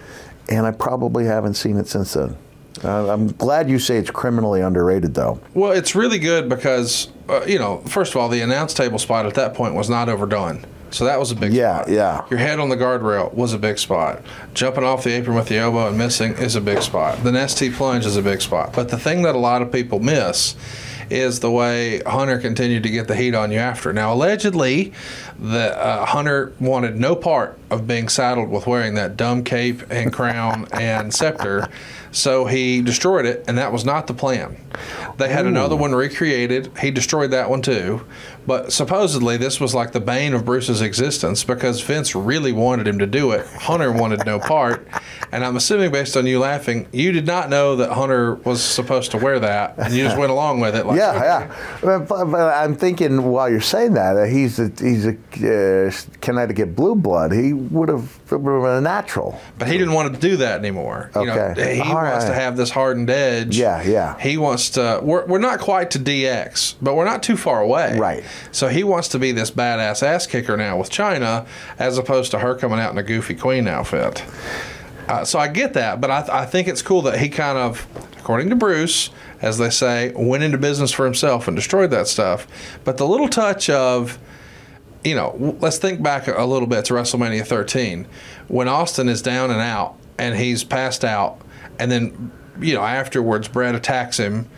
and 0.49 0.67
I 0.67 0.71
probably 0.71 1.25
haven't 1.27 1.55
seen 1.55 1.77
it 1.77 1.89
since 1.89 2.15
then. 2.15 2.37
Uh, 2.85 3.11
I'm 3.11 3.29
glad 3.29 3.71
you 3.71 3.79
say 3.79 3.97
it's 3.97 4.11
criminally 4.11 4.61
underrated, 4.61 5.15
though. 5.15 5.41
Well, 5.55 5.73
it's 5.73 5.95
really 5.95 6.19
good 6.19 6.49
because 6.49 7.09
uh, 7.29 7.43
you 7.47 7.59
know, 7.59 7.79
first 7.87 8.13
of 8.15 8.21
all, 8.21 8.29
the 8.29 8.41
announce 8.43 8.75
table 8.75 8.99
spot 8.99 9.27
at 9.27 9.35
that 9.35 9.55
point 9.55 9.75
was 9.75 9.89
not 9.89 10.09
overdone. 10.09 10.65
So 10.91 11.05
that 11.07 11.19
was 11.19 11.33
a 11.33 11.35
big 11.35 11.53
Yeah, 11.53 11.79
spot. 11.83 11.89
yeah. 11.89 11.95
Yeah. 12.23 12.27
Your 12.31 12.39
head 12.39 12.61
on 12.61 12.69
the 12.69 12.77
guardrail 12.77 13.33
was 13.35 13.53
a 13.53 13.59
big 13.59 13.79
spot. 13.79 14.23
Jumping 14.55 14.85
off 14.85 15.03
the 15.05 15.11
apron 15.13 15.35
with 15.37 15.49
the 15.49 15.57
elbow 15.59 15.89
and 15.89 15.99
missing 15.99 16.35
is 16.35 16.55
a 16.55 16.61
big 16.61 16.81
spot. 16.83 17.23
The 17.25 17.31
Nestea 17.33 17.73
plunge 17.75 18.07
is 18.07 18.17
a 18.17 18.23
big 18.23 18.41
spot. 18.41 18.73
But 18.73 18.89
the 18.91 18.99
thing 18.99 19.23
that 19.23 19.35
a 19.35 19.39
lot 19.39 19.63
of 19.63 19.73
people 19.73 19.99
miss 19.99 20.55
is 21.11 21.41
the 21.41 21.51
way 21.51 22.01
Hunter 22.07 22.39
continued 22.39 22.85
to 22.85 22.91
get 22.91 23.09
the 23.09 23.17
heat 23.17 23.35
on 23.35 23.51
you 23.51 23.59
after. 23.59 23.93
Now, 23.93 24.13
allegedly, 24.13 24.93
the 25.39 25.77
uh, 25.77 26.05
Hunter 26.05 26.53
wanted 26.61 26.97
no 26.97 27.17
part 27.17 27.59
of 27.71 27.87
being 27.87 28.09
saddled 28.09 28.49
with 28.51 28.67
wearing 28.67 28.95
that 28.95 29.17
dumb 29.17 29.43
cape 29.45 29.83
and 29.91 30.13
crown 30.13 30.67
and 30.73 31.13
scepter, 31.13 31.69
so 32.13 32.47
he 32.47 32.81
destroyed 32.81 33.27
it, 33.27 33.45
and 33.49 33.59
that 33.59 33.73
was 33.73 33.85
not 33.85 34.07
the 34.07 34.15
plan. 34.15 34.57
They 35.19 35.29
had 35.29 35.47
another 35.47 35.77
one 35.77 35.95
recreated. 35.95 36.71
He 36.79 36.91
destroyed 36.91 37.31
that 37.31 37.49
one 37.51 37.63
too, 37.63 38.05
but 38.47 38.73
supposedly 38.73 39.37
this 39.39 39.59
was 39.59 39.75
like 39.75 39.93
the 39.93 40.01
bane 40.01 40.35
of 40.35 40.45
Bruce's 40.45 40.83
existence 40.83 41.43
because 41.45 41.81
Vince 41.81 42.15
really 42.15 42.53
wanted 42.53 42.87
him 42.87 42.99
to 42.99 43.07
do 43.07 43.31
it. 43.33 43.47
Hunter 43.47 43.91
wanted 43.91 44.25
no 44.27 44.39
part, 44.39 44.87
and 45.33 45.45
I'm 45.45 45.57
assuming 45.57 45.91
based 45.91 46.17
on 46.17 46.27
you 46.27 46.39
laughing, 46.39 46.87
you 46.93 47.13
did 47.13 47.27
not 47.27 47.49
know 47.49 47.77
that 47.77 47.91
Hunter 47.93 48.35
was 48.37 48.63
supposed 48.63 49.11
to 49.13 49.17
wear 49.19 49.41
that, 49.41 49.79
and 49.79 49.93
you 49.95 50.05
just 50.05 50.19
went 50.19 50.31
along 50.31 50.61
with 50.61 50.77
it. 50.77 50.85
Like, 50.87 50.99
Yeah, 50.99 51.15
yeah. 51.15 51.57
But, 51.83 52.07
but- 52.09 52.27
but 52.27 52.55
I'm 52.55 52.75
thinking 52.75 53.23
while 53.25 53.49
you're 53.51 53.61
saying 53.61 53.95
that, 53.95 54.29
he's 54.29 54.59
a 54.59 54.71
he's 54.81 55.07
a 55.07 55.17
uh, 55.87 55.93
Connecticut 56.21 56.75
blue 56.77 56.95
blood. 56.97 57.33
He 57.33 57.53
would 57.57 57.89
have 57.89 58.21
been 58.29 58.47
a 58.47 58.81
natural. 58.81 59.41
But 59.59 59.69
he 59.69 59.79
didn't 59.79 59.95
want 59.95 60.15
to 60.15 60.21
do 60.21 60.37
that 60.39 60.59
anymore. 60.61 61.11
You 61.15 61.27
know, 61.27 61.33
Okay. 61.33 61.75
he 61.77 61.81
All 61.83 61.95
wants 61.95 62.25
to 62.27 62.35
have 62.35 62.57
this 62.57 62.71
hardened 62.71 63.11
edge. 63.11 63.57
Yeah, 63.59 63.83
yeah. 63.83 64.19
He 64.19 64.37
wants 64.39 64.71
to. 64.71 65.01
We're, 65.03 65.27
we're 65.27 65.39
not 65.39 65.61
quite 65.61 65.91
to 65.93 65.99
DX, 65.99 66.77
but 66.81 66.95
we're 66.95 67.05
not 67.05 67.23
too 67.23 67.37
far 67.37 67.61
away. 67.61 67.99
Right. 67.99 68.25
So 68.53 68.69
he 68.69 68.85
wants 68.85 69.09
to 69.09 69.19
be 69.19 69.33
this 69.33 69.51
badass 69.51 70.03
ass 70.03 70.27
kicker 70.27 70.57
now 70.57 70.79
with 70.79 70.91
Chyna, 70.91 71.47
as 71.79 71.99
opposed 71.99 72.31
to 72.33 72.39
her 72.39 72.55
coming 72.55 72.79
out 72.79 72.93
in 72.93 72.99
a 72.99 73.03
goofy 73.03 73.35
queen 73.35 73.67
outfit. 73.69 74.23
Uh, 75.09 75.25
so 75.25 75.39
I 75.39 75.47
get 75.49 75.75
that, 75.75 76.01
but 76.01 76.11
I, 76.11 76.43
I 76.43 76.47
think 76.47 76.67
it's 76.67 76.83
cool 76.83 77.03
that 77.03 77.21
he 77.21 77.29
kind 77.29 77.57
of, 77.57 77.87
according 78.19 78.51
to 78.51 78.57
Bruce, 78.57 79.11
as 79.41 79.57
they 79.59 79.71
say, 79.71 80.13
went 80.17 80.43
into 80.43 80.59
business 80.59 80.91
for 80.91 81.05
himself 81.05 81.47
and 81.47 81.57
destroyed 81.57 81.91
that 81.93 82.09
stuff. 82.09 82.47
But 82.83 82.97
the 82.97 83.07
little 83.07 83.29
touch 83.29 83.71
of, 83.71 84.19
you 85.07 85.15
know, 85.15 85.57
let's 85.61 85.79
think 85.79 86.03
back 86.03 86.27
a 86.27 86.45
little 86.45 86.67
bit 86.67 86.85
to 86.87 86.95
WrestleMania 86.95 87.47
13 87.47 88.07
when 88.49 88.67
Austin 88.67 89.09
is 89.09 89.23
down 89.23 89.53
and 89.53 89.61
out 89.61 89.97
and 90.19 90.37
he's 90.37 90.65
passed 90.65 91.05
out, 91.05 91.39
and 91.79 91.91
then, 91.91 92.33
you 92.61 92.75
know, 92.75 92.83
afterwards, 92.83 93.49
Bret 93.49 93.75
attacks 93.75 94.19
him. 94.19 94.49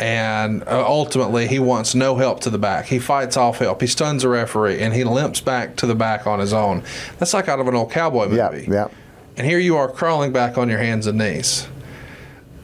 And 0.00 0.62
uh, 0.62 0.86
ultimately, 0.86 1.48
he 1.48 1.58
wants 1.58 1.96
no 1.96 2.14
help 2.16 2.38
to 2.42 2.50
the 2.50 2.58
back. 2.58 2.86
He 2.86 3.00
fights 3.00 3.36
off 3.36 3.58
help. 3.58 3.80
He 3.80 3.88
stuns 3.88 4.22
a 4.22 4.28
referee, 4.28 4.80
and 4.80 4.94
he 4.94 5.02
limps 5.02 5.40
back 5.40 5.74
to 5.76 5.86
the 5.86 5.94
back 5.96 6.24
on 6.24 6.38
his 6.38 6.52
own. 6.52 6.84
That's 7.18 7.34
like 7.34 7.48
out 7.48 7.58
of 7.58 7.66
an 7.66 7.74
old 7.74 7.90
cowboy 7.90 8.26
movie. 8.28 8.36
Yeah, 8.36 8.52
yeah. 8.52 8.88
and 9.36 9.44
here 9.44 9.58
you 9.58 9.76
are 9.76 9.90
crawling 9.90 10.32
back 10.32 10.56
on 10.56 10.68
your 10.68 10.78
hands 10.78 11.08
and 11.08 11.18
knees. 11.18 11.66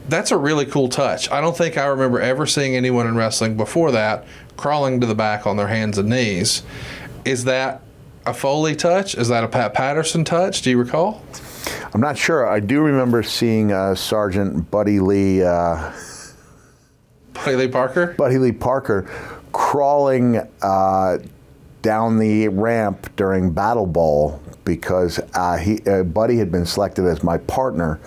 That's 0.07 0.31
a 0.31 0.37
really 0.37 0.65
cool 0.65 0.87
touch. 0.87 1.29
I 1.29 1.41
don't 1.41 1.57
think 1.57 1.77
I 1.77 1.87
remember 1.87 2.21
ever 2.21 2.45
seeing 2.45 2.73
anyone 2.73 3.05
in 3.05 3.17
wrestling 3.17 3.57
before 3.57 3.91
that 3.91 4.23
crawling 4.57 5.01
to 5.01 5.07
the 5.07 5.15
back 5.15 5.45
on 5.45 5.57
their 5.57 5.67
hands 5.67 5.97
and 5.97 6.09
knees. 6.09 6.63
Is 7.25 7.45
that 7.45 7.81
a 8.27 8.33
Foley 8.33 8.75
touch? 8.75 9.15
Is 9.15 9.29
that 9.29 9.43
a 9.43 9.47
Pat 9.47 9.73
Patterson 9.73 10.23
touch? 10.23 10.61
Do 10.61 10.69
you 10.69 10.77
recall? 10.77 11.23
I'm 11.91 11.99
not 11.99 12.19
sure. 12.19 12.47
I 12.47 12.59
do 12.59 12.81
remember 12.81 13.23
seeing 13.23 13.71
uh, 13.71 13.95
Sergeant 13.95 14.69
Buddy 14.69 14.99
Lee, 14.99 15.41
uh, 15.41 15.91
Buddy 17.33 17.55
Lee 17.55 17.67
Parker? 17.67 18.13
Buddy 18.17 18.37
Lee 18.37 18.51
Parker, 18.51 19.09
crawling 19.53 20.37
uh, 20.61 21.17
down 21.81 22.19
the 22.19 22.47
ramp 22.49 23.09
during 23.15 23.51
Battle 23.51 23.87
Bowl 23.87 24.39
because 24.63 25.19
uh, 25.33 25.57
he, 25.57 25.81
uh, 25.87 26.03
Buddy 26.03 26.37
had 26.37 26.51
been 26.51 26.65
selected 26.67 27.05
as 27.05 27.23
my 27.23 27.39
partner. 27.39 27.99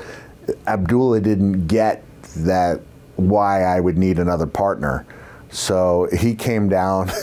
Abdullah 0.69 1.20
didn't 1.20 1.66
get 1.66 2.05
that 2.36 2.81
why 3.16 3.65
I 3.65 3.81
would 3.81 3.99
need 3.99 4.20
another 4.20 4.47
partner, 4.47 5.05
so 5.51 6.09
he 6.16 6.36
came 6.36 6.69
down. 6.69 7.11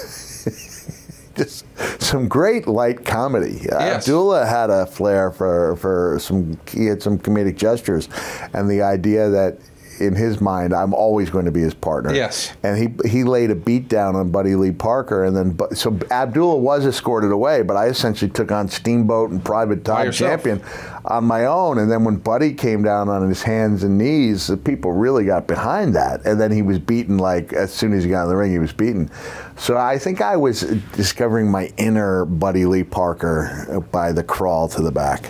Just 1.35 1.65
some 2.01 2.27
great 2.27 2.67
light 2.67 3.05
comedy. 3.05 3.69
Uh, 3.69 3.79
Yes. 3.79 4.07
Abdullah 4.07 4.45
had 4.45 4.69
a 4.69 4.85
flair 4.85 5.31
for 5.31 5.75
for 5.77 6.17
some. 6.19 6.57
He 6.69 6.85
had 6.85 7.01
some 7.01 7.17
comedic 7.19 7.57
gestures, 7.57 8.07
and 8.53 8.69
the 8.69 8.81
idea 8.81 9.29
that 9.29 9.57
in 9.99 10.15
his 10.15 10.41
mind, 10.41 10.73
I'm 10.73 10.93
always 10.93 11.29
going 11.29 11.45
to 11.45 11.51
be 11.51 11.61
his 11.61 11.73
partner. 11.73 12.13
Yes. 12.13 12.53
And 12.63 12.77
he 12.77 13.09
he 13.09 13.23
laid 13.23 13.51
a 13.51 13.55
beat 13.55 13.87
down 13.87 14.15
on 14.15 14.31
Buddy 14.31 14.55
Lee 14.55 14.71
Parker, 14.71 15.23
and 15.23 15.35
then 15.35 15.57
so 15.75 15.97
Abdullah 16.11 16.57
was 16.57 16.85
escorted 16.85 17.31
away, 17.31 17.61
but 17.61 17.77
I 17.77 17.87
essentially 17.87 18.31
took 18.31 18.51
on 18.51 18.67
Steamboat 18.67 19.31
and 19.31 19.43
Private 19.43 19.83
Todd 19.85 20.05
yourself. 20.05 20.43
Champion 20.43 20.61
on 21.05 21.23
my 21.23 21.45
own. 21.45 21.77
And 21.77 21.91
then 21.91 22.03
when 22.03 22.17
Buddy 22.17 22.53
came 22.53 22.83
down 22.83 23.09
on 23.09 23.27
his 23.27 23.43
hands 23.43 23.83
and 23.83 23.97
knees, 23.97 24.47
the 24.47 24.57
people 24.57 24.91
really 24.91 25.25
got 25.25 25.47
behind 25.47 25.95
that. 25.95 26.25
And 26.25 26.39
then 26.39 26.51
he 26.51 26.61
was 26.61 26.79
beaten 26.79 27.17
like 27.17 27.53
as 27.53 27.73
soon 27.73 27.93
as 27.93 28.03
he 28.03 28.09
got 28.09 28.23
in 28.23 28.29
the 28.29 28.35
ring, 28.35 28.51
he 28.51 28.59
was 28.59 28.73
beaten. 28.73 29.09
So 29.57 29.77
I 29.77 29.97
think 29.97 30.21
I 30.21 30.35
was 30.35 30.61
discovering 30.93 31.49
my 31.49 31.71
inner 31.77 32.25
Buddy 32.25 32.65
Lee 32.65 32.83
Parker 32.83 33.83
by 33.91 34.11
the 34.11 34.23
crawl 34.23 34.67
to 34.69 34.81
the 34.81 34.91
back. 34.91 35.29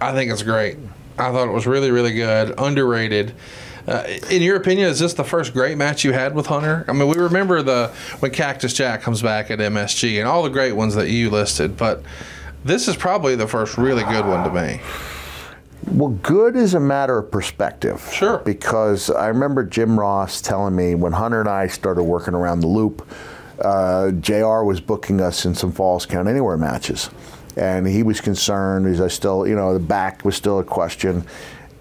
I 0.00 0.12
think 0.12 0.30
it's 0.30 0.42
great. 0.42 0.78
I 1.18 1.32
thought 1.32 1.48
it 1.48 1.52
was 1.52 1.66
really, 1.66 1.90
really 1.90 2.14
good, 2.14 2.54
underrated. 2.58 3.34
Uh, 3.88 4.04
in 4.28 4.42
your 4.42 4.56
opinion, 4.56 4.86
is 4.86 4.98
this 4.98 5.14
the 5.14 5.24
first 5.24 5.54
great 5.54 5.78
match 5.78 6.04
you 6.04 6.12
had 6.12 6.34
with 6.34 6.46
Hunter? 6.46 6.84
I 6.88 6.92
mean, 6.92 7.08
we 7.08 7.16
remember 7.16 7.62
the 7.62 7.88
when 8.18 8.30
Cactus 8.32 8.74
Jack 8.74 9.00
comes 9.00 9.22
back 9.22 9.50
at 9.50 9.60
MSG 9.60 10.18
and 10.18 10.28
all 10.28 10.42
the 10.42 10.50
great 10.50 10.72
ones 10.72 10.94
that 10.94 11.08
you 11.08 11.30
listed, 11.30 11.76
but 11.76 12.02
this 12.64 12.86
is 12.86 12.96
probably 12.96 13.34
the 13.34 13.48
first 13.48 13.78
really 13.78 14.04
good 14.04 14.26
one 14.26 14.44
to 14.44 14.50
me. 14.52 14.80
Well, 15.90 16.10
good 16.10 16.54
is 16.54 16.74
a 16.74 16.80
matter 16.80 17.16
of 17.16 17.30
perspective. 17.30 18.06
Sure. 18.12 18.38
Because 18.38 19.08
I 19.08 19.28
remember 19.28 19.64
Jim 19.64 19.98
Ross 19.98 20.42
telling 20.42 20.76
me 20.76 20.94
when 20.94 21.12
Hunter 21.12 21.40
and 21.40 21.48
I 21.48 21.68
started 21.68 22.02
working 22.02 22.34
around 22.34 22.60
the 22.60 22.66
loop, 22.66 23.08
uh, 23.60 24.10
JR 24.10 24.64
was 24.64 24.80
booking 24.80 25.20
us 25.22 25.46
in 25.46 25.54
some 25.54 25.72
Falls 25.72 26.04
Count 26.04 26.28
Anywhere 26.28 26.58
matches. 26.58 27.08
And 27.56 27.86
he 27.86 28.02
was 28.02 28.20
concerned, 28.20 28.86
as 28.86 29.00
I 29.00 29.08
still, 29.08 29.46
you 29.46 29.56
know, 29.56 29.72
the 29.72 29.80
back 29.80 30.24
was 30.24 30.36
still 30.36 30.58
a 30.58 30.64
question. 30.64 31.24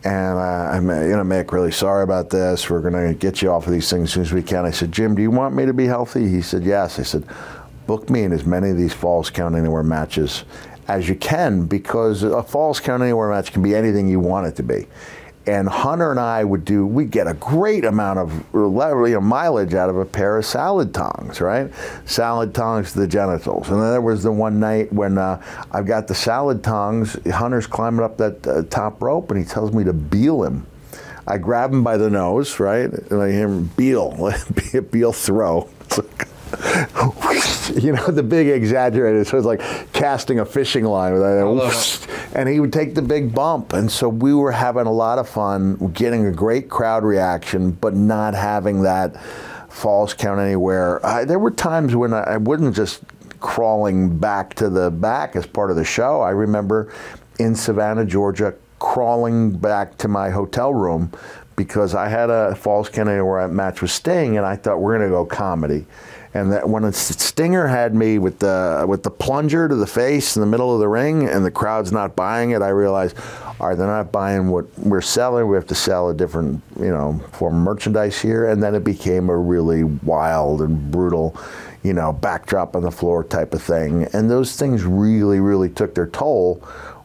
And 0.08 0.40
uh, 0.40 0.72
I'm, 0.72 0.88
you 0.88 1.18
know, 1.18 1.24
Mick, 1.24 1.52
really 1.52 1.74
sorry 1.74 2.02
about 2.02 2.30
this. 2.30 2.70
We're 2.70 2.80
going 2.80 3.10
to 3.10 3.14
get 3.14 3.42
you 3.42 3.52
off 3.52 3.68
of 3.68 3.74
these 3.74 3.90
things 3.90 4.04
as 4.04 4.14
soon 4.14 4.24
as 4.24 4.32
we 4.32 4.42
can. 4.42 4.64
I 4.64 4.72
said, 4.72 4.90
Jim, 4.90 5.16
do 5.16 5.22
you 5.22 5.30
want 5.30 5.54
me 5.54 5.66
to 5.66 5.74
be 5.74 5.86
healthy? 5.86 6.30
He 6.30 6.42
said, 6.42 6.64
yes. 6.64 6.98
I 6.98 7.04
said, 7.04 7.26
book 7.88 8.10
me 8.10 8.24
in 8.24 8.32
as 8.32 8.46
many 8.46 8.70
of 8.70 8.78
these 8.78 8.94
Falls 8.94 9.30
Count 9.30 9.54
Anywhere 9.54 9.84
matches 9.84 10.46
as 10.88 11.10
you 11.10 11.16
can 11.16 11.66
because 11.66 12.24
a 12.24 12.42
Falls 12.42 12.80
Count 12.80 13.04
Anywhere 13.04 13.30
match 13.30 13.52
can 13.52 13.62
be 13.62 13.76
anything 13.76 14.08
you 14.08 14.22
want 14.22 14.48
it 14.48 14.56
to 14.56 14.64
be. 14.64 14.88
And 15.48 15.70
Hunter 15.70 16.12
and 16.12 16.20
I 16.20 16.44
would 16.44 16.66
do, 16.66 16.86
we 16.86 17.06
get 17.06 17.26
a 17.26 17.34
great 17.36 17.86
amount 17.86 18.20
of 18.20 18.34
you 18.54 18.70
know, 18.70 19.22
mileage 19.22 19.74
out 19.74 19.90
of 19.90 19.96
a 19.96 20.04
pair 20.04 20.38
of 20.38 20.46
salad 20.46 20.94
tongs, 20.94 21.40
right? 21.40 21.72
Salad 22.06 22.54
tongs 22.54 22.92
to 22.92 23.00
the 23.00 23.08
genitals. 23.08 23.70
And 23.70 23.82
then 23.82 23.92
there 23.92 24.02
was 24.02 24.24
the 24.24 24.32
one 24.32 24.60
night 24.60 24.92
when 24.92 25.18
uh, 25.18 25.42
I've 25.72 25.86
got 25.86 26.08
the 26.08 26.16
salad 26.16 26.66
tongs, 26.66 27.18
Hunter's 27.32 27.66
climbing 27.66 28.04
up 28.04 28.18
that 28.18 28.46
uh, 28.46 28.64
top 28.64 29.02
rope 29.02 29.32
and 29.32 29.40
he 29.40 29.46
tells 29.46 29.72
me 29.72 29.86
to 29.86 29.94
beel 29.94 30.44
him. 30.44 30.68
I 31.26 31.38
grab 31.38 31.72
him 31.72 31.84
by 31.84 31.96
the 31.96 32.10
nose, 32.10 32.60
right? 32.60 32.90
And 32.90 33.22
I 33.22 33.32
hear 33.32 33.48
him 33.48 33.68
beel, 33.78 34.34
beel 34.92 35.14
throw. 35.14 35.70
You 37.78 37.92
know, 37.92 38.08
the 38.08 38.24
big 38.24 38.48
exaggerated. 38.48 39.28
So 39.28 39.38
it's 39.38 39.46
like 39.46 39.62
casting 39.92 40.40
a 40.40 40.46
fishing 40.46 40.86
line 40.86 41.14
with 41.14 41.22
that. 41.22 42.08
And 42.34 42.48
he 42.48 42.60
would 42.60 42.72
take 42.74 42.96
the 42.96 43.02
big 43.02 43.34
bump. 43.34 43.74
And 43.74 43.92
so 43.92 44.08
we 44.10 44.34
were 44.34 44.52
having 44.52 44.86
a 44.86 44.92
lot 44.92 45.18
of 45.18 45.28
fun, 45.28 45.76
getting 45.94 46.26
a 46.26 46.32
great 46.32 46.70
crowd 46.70 47.04
reaction, 47.04 47.72
but 47.72 47.94
not 47.96 48.34
having 48.34 48.84
that 48.84 49.22
false 49.70 50.14
count 50.14 50.40
anywhere. 50.40 51.06
I, 51.06 51.26
there 51.26 51.40
were 51.40 51.52
times 51.52 51.96
when 51.96 52.14
I, 52.14 52.22
I 52.22 52.38
wasn't 52.38 52.76
just 52.76 53.02
crawling 53.40 54.18
back 54.18 54.54
to 54.56 54.70
the 54.70 54.92
back 54.92 55.36
as 55.36 55.46
part 55.46 55.72
of 55.72 55.78
the 55.78 55.86
show. 55.86 56.22
I 56.22 56.32
remember 56.32 56.94
in 57.40 57.56
Savannah, 57.56 58.06
Georgia, 58.06 58.54
crawling 58.80 59.58
back 59.58 59.98
to 59.98 60.08
my 60.08 60.30
hotel 60.30 60.74
room 60.74 61.12
because 61.56 61.96
I 61.96 62.08
had 62.08 62.30
a 62.30 62.56
Falls 62.56 62.88
count 62.88 63.08
where 63.08 63.40
I 63.40 63.48
match 63.48 63.82
was 63.82 63.92
Sting, 63.92 64.38
and 64.38 64.46
I 64.46 64.56
thought 64.56 64.80
we're 64.80 64.98
going 64.98 65.10
to 65.10 65.14
go 65.16 65.26
comedy. 65.26 65.86
And 66.38 66.52
that 66.52 66.70
when 66.70 66.84
a 66.84 66.94
Stinger 66.94 67.66
had 67.66 67.96
me 67.96 68.20
with 68.20 68.40
the 68.40 68.86
with 68.88 69.02
the 69.02 69.10
plunger 69.10 69.68
to 69.68 69.76
the 69.76 69.88
face 69.88 70.36
in 70.36 70.42
the 70.42 70.48
middle 70.48 70.72
of 70.72 70.80
the 70.80 70.88
ring, 70.88 71.28
and 71.28 71.44
the 71.44 71.52
crowd's 71.52 71.92
not 71.92 72.16
buying 72.16 72.52
it, 72.52 72.62
I 72.62 72.70
realized, 72.70 73.18
all 73.60 73.70
right, 73.70 73.78
they're 73.78 73.88
not 73.88 74.12
buying 74.12 74.50
what 74.50 74.66
we're 74.78 75.02
selling. 75.02 75.48
We 75.48 75.56
have 75.56 75.66
to 75.68 75.76
sell 75.76 76.10
a 76.10 76.14
different, 76.14 76.62
you 76.80 76.90
know, 76.90 77.20
form 77.34 77.56
of 77.56 77.62
merchandise 77.62 78.22
here. 78.22 78.50
And 78.50 78.62
then 78.62 78.76
it 78.76 78.84
became 78.84 79.30
a 79.30 79.38
really 79.38 79.84
wild 79.84 80.62
and 80.62 80.92
brutal, 80.92 81.36
you 81.82 81.94
know, 81.94 82.14
backdrop 82.14 82.76
on 82.76 82.84
the 82.84 82.92
floor 82.92 83.24
type 83.24 83.56
of 83.56 83.64
thing. 83.64 84.04
And 84.14 84.30
those 84.30 84.56
things 84.56 84.84
really, 84.84 85.40
really 85.40 85.70
took 85.70 85.96
their 85.96 86.08
toll. 86.08 86.56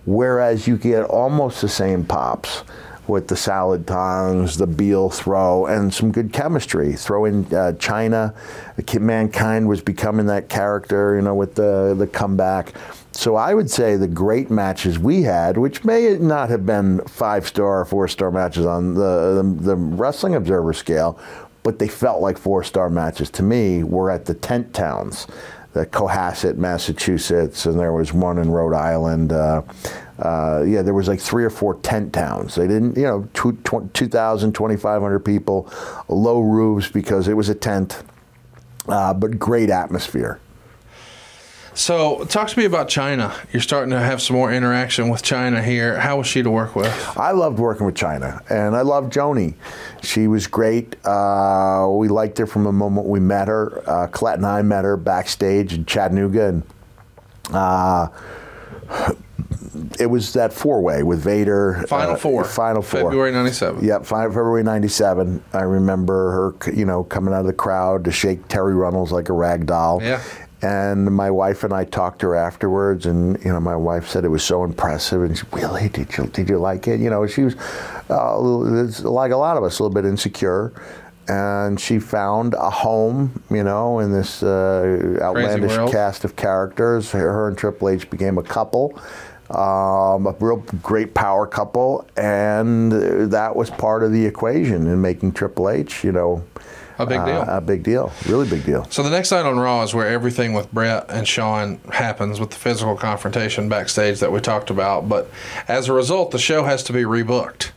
Whereas 0.05 0.67
you 0.67 0.77
get 0.77 1.05
almost 1.05 1.63
the 1.63 1.69
same 1.69 2.05
pops 2.05 2.65
with 3.09 3.29
the 3.29 3.37
salad 3.37 3.87
tongs, 3.87 4.57
the 4.57 4.66
Beal 4.66 5.11
throw, 5.11 5.66
and 5.66 5.93
some 5.93 6.12
good 6.12 6.33
chemistry. 6.33 6.93
Throw 6.93 7.24
in 7.24 7.45
uh, 7.47 7.73
Chyna, 7.79 8.35
mankind 9.01 9.69
was 9.69 9.81
becoming 9.81 10.27
that 10.27 10.49
character, 10.49 11.16
you 11.16 11.23
know, 11.23 11.35
with 11.35 11.55
the 11.55 11.95
the 11.99 12.07
comeback. 12.07 12.74
So 13.12 13.37
I 13.37 13.55
would 13.55 13.70
say 13.70 13.97
the 13.97 14.09
great 14.09 14.51
matches 14.51 14.99
we 14.99 15.23
had, 15.23 15.59
which 15.59 15.85
may 15.85 16.16
not 16.19 16.49
have 16.49 16.65
been 16.65 17.01
five 17.07 17.47
star 17.47 17.81
or 17.81 17.85
four 17.85 18.09
star 18.09 18.31
matches 18.31 18.65
on 18.65 18.95
the, 18.95 19.43
the 19.43 19.62
the 19.62 19.77
Wrestling 19.77 20.35
Observer 20.35 20.73
scale, 20.73 21.19
but 21.62 21.79
they 21.79 21.89
felt 21.89 22.23
like 22.23 22.39
four 22.39 22.62
star 22.62 22.89
matches 22.89 23.31
to 23.31 23.43
me. 23.43 23.83
Were 23.83 24.11
at 24.11 24.27
the 24.27 24.35
tent 24.35 24.73
towns 24.73 25.27
the 25.73 25.86
Cohasset, 25.86 26.57
Massachusetts, 26.57 27.66
and 27.66 27.78
there 27.78 27.93
was 27.93 28.12
one 28.12 28.39
in 28.39 28.51
Rhode 28.51 28.74
Island. 28.74 29.32
Uh, 29.32 29.62
uh, 30.19 30.62
yeah, 30.66 30.82
there 30.82 30.94
was 30.94 31.09
like 31.09 31.20
three 31.20 31.44
or 31.44 31.51
four 31.51 31.77
tent 31.77 32.12
towns. 32.12 32.55
They 32.55 32.69
didn't, 32.69 32.97
you 32.97 33.05
know, 33.05 33.28
two, 33.32 33.59
2,000, 33.94 34.53
2,500 34.53 35.20
people, 35.20 35.73
low 36.09 36.40
roofs 36.40 36.89
because 36.89 37.27
it 37.27 37.35
was 37.35 37.49
a 37.49 37.55
tent, 37.55 38.03
uh, 38.86 39.15
but 39.15 39.39
great 39.39 39.70
atmosphere. 39.70 40.39
So, 41.74 42.24
talk 42.27 42.49
to 42.49 42.59
me 42.59 42.66
about 42.66 42.89
Chyna. 42.89 43.35
You're 43.51 43.62
starting 43.62 43.90
to 43.90 43.99
have 43.99 44.20
some 44.20 44.36
more 44.36 44.53
interaction 44.53 45.09
with 45.09 45.23
Chyna 45.23 45.65
here. 45.65 45.99
How 45.99 46.19
was 46.19 46.27
she 46.27 46.43
to 46.43 46.51
work 46.51 46.77
with? 46.77 46.93
I 47.16 47.31
loved 47.31 47.59
working 47.59 47.86
with 47.86 47.94
Chyna, 47.94 48.43
and 48.51 48.77
I 48.77 48.82
loved 48.82 49.11
Joanie. 49.11 49.55
She 50.03 50.27
was 50.28 50.47
great. 50.47 50.97
Uh, 51.07 51.89
we 51.90 52.09
liked 52.09 52.36
her 52.39 52.47
from 52.47 52.65
the 52.65 52.73
moment 52.73 53.07
we 53.07 53.20
met 53.20 53.49
her. 53.49 53.82
Uh, 53.89 54.07
Colette 54.09 54.36
and 54.36 54.47
I 54.47 54.61
met 54.61 54.85
her 54.85 54.99
backstage 54.99 55.73
in 55.73 55.86
Chattanooga, 55.86 56.49
and 56.49 56.62
uh, 57.53 58.09
it 59.99 60.07
was 60.07 60.35
that 60.35 60.53
four-way 60.53 61.03
with 61.03 61.20
Vader. 61.20 61.85
Final 61.89 62.12
uh, 62.12 62.19
four. 62.19 62.44
Final 62.44 62.82
four. 62.82 63.01
February 63.01 63.32
97. 63.32 63.82
Yep, 63.82 64.05
February 64.05 64.62
'97. 64.62 65.43
I 65.55 65.62
remember 65.62 66.55
her, 66.61 66.70
you 66.70 66.85
know, 66.85 67.03
coming 67.05 67.32
out 67.32 67.40
of 67.40 67.47
the 67.47 67.55
crowd 67.55 68.05
to 68.05 68.12
shake 68.12 68.47
Terri 68.49 68.77
Runnels 68.77 69.11
like 69.11 69.31
a 69.31 69.32
rag 69.32 69.65
doll. 69.65 70.03
Yeah. 70.03 70.23
And 70.62 71.06
my 71.06 71.28
wife 71.28 71.64
and 71.64 71.72
I 71.72 71.84
talked 71.84 72.20
to 72.20 72.28
her 72.28 72.36
afterwards, 72.36 73.06
and 73.06 73.36
you 73.44 73.52
know, 73.52 73.59
my 73.59 73.74
wife 73.74 74.09
said 74.09 74.24
it 74.24 74.28
was 74.28 74.44
so 74.44 74.62
impressive. 74.62 75.22
And 75.22 75.36
she, 75.36 75.44
really, 75.52 75.89
did 75.89 76.16
you 76.16 76.26
did 76.26 76.48
you 76.48 76.59
like 76.59 76.86
it? 76.86 77.01
You 77.01 77.10
know, 77.10 77.26
she 77.26 77.43
was 77.43 77.56
uh, 78.09 78.39
like 78.39 79.32
a 79.32 79.36
lot 79.36 79.56
of 79.56 79.64
us, 79.64 79.80
a 79.80 79.82
little 79.82 79.94
bit 79.94 80.05
insecure. 80.05 80.72
And 81.28 81.78
she 81.80 81.98
found 82.01 82.55
a 82.55 82.68
home, 82.68 83.43
you 83.48 83.62
know, 83.62 84.01
in 84.01 84.12
this 84.12 84.43
uh, 84.43 85.18
outlandish 85.22 85.76
cast 85.90 86.24
of 86.24 86.34
characters. 86.34 87.12
Her, 87.12 87.32
her 87.32 87.48
and 87.48 87.56
Triple 87.56 87.89
H 87.89 88.10
became 88.10 88.39
a 88.39 88.43
couple, 88.43 88.98
um, 89.51 90.26
a 90.26 90.34
real 90.40 90.59
great 90.82 91.14
power 91.14 91.47
couple, 91.47 92.06
and 92.16 92.90
that 93.30 93.55
was 93.55 93.70
part 93.70 94.02
of 94.02 94.12
the 94.12 94.26
equation 94.26 94.89
in 94.89 95.01
making 95.01 95.32
Triple 95.32 95.70
H, 95.70 96.02
you 96.02 96.10
know, 96.10 96.44
A 97.03 97.07
big 97.07 97.24
deal. 97.24 97.41
uh, 97.41 97.57
a 97.59 97.61
big 97.61 97.83
deal, 97.83 98.12
really 98.27 98.49
big 98.49 98.65
deal. 98.65 98.87
So 98.91 99.03
the 99.03 99.11
next 99.11 99.31
night 99.31 99.45
on 99.45 99.59
Raw 99.59 99.83
is 99.83 99.95
where 99.95 100.09
everything 100.09 100.53
with 100.53 100.70
Bret 100.73 101.07
and 101.09 101.27
Shawn 101.27 101.81
happens 101.93 102.41
with 102.41 102.51
the 102.51 102.57
physical 102.57 102.97
confrontation 102.97 103.69
backstage 103.69 104.20
that 104.20 104.33
we 104.33 104.41
talked 104.41 104.70
about. 104.70 105.09
But 105.09 105.29
as 105.69 105.89
a 105.89 105.93
result, 105.93 106.31
the 106.31 106.39
show 106.39 106.65
has 106.65 106.83
to 106.85 106.93
be 106.93 107.03
rebooked 107.03 107.70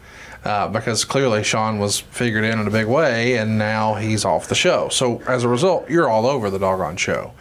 uh, 0.44 0.68
because 0.68 1.04
clearly 1.04 1.44
Shawn 1.44 1.80
was 1.80 2.00
figured 2.00 2.44
in 2.44 2.60
in 2.60 2.68
a 2.68 2.72
big 2.72 2.86
way, 2.88 3.38
and 3.38 3.58
now 3.58 3.96
he's 3.96 4.24
off 4.24 4.48
the 4.48 4.56
show. 4.56 4.90
So 4.90 5.22
as 5.28 5.44
a 5.44 5.50
result, 5.50 5.90
you're 5.90 6.10
all 6.10 6.26
over 6.28 6.50
the 6.50 6.60
doggone 6.60 6.98
show. 6.98 7.34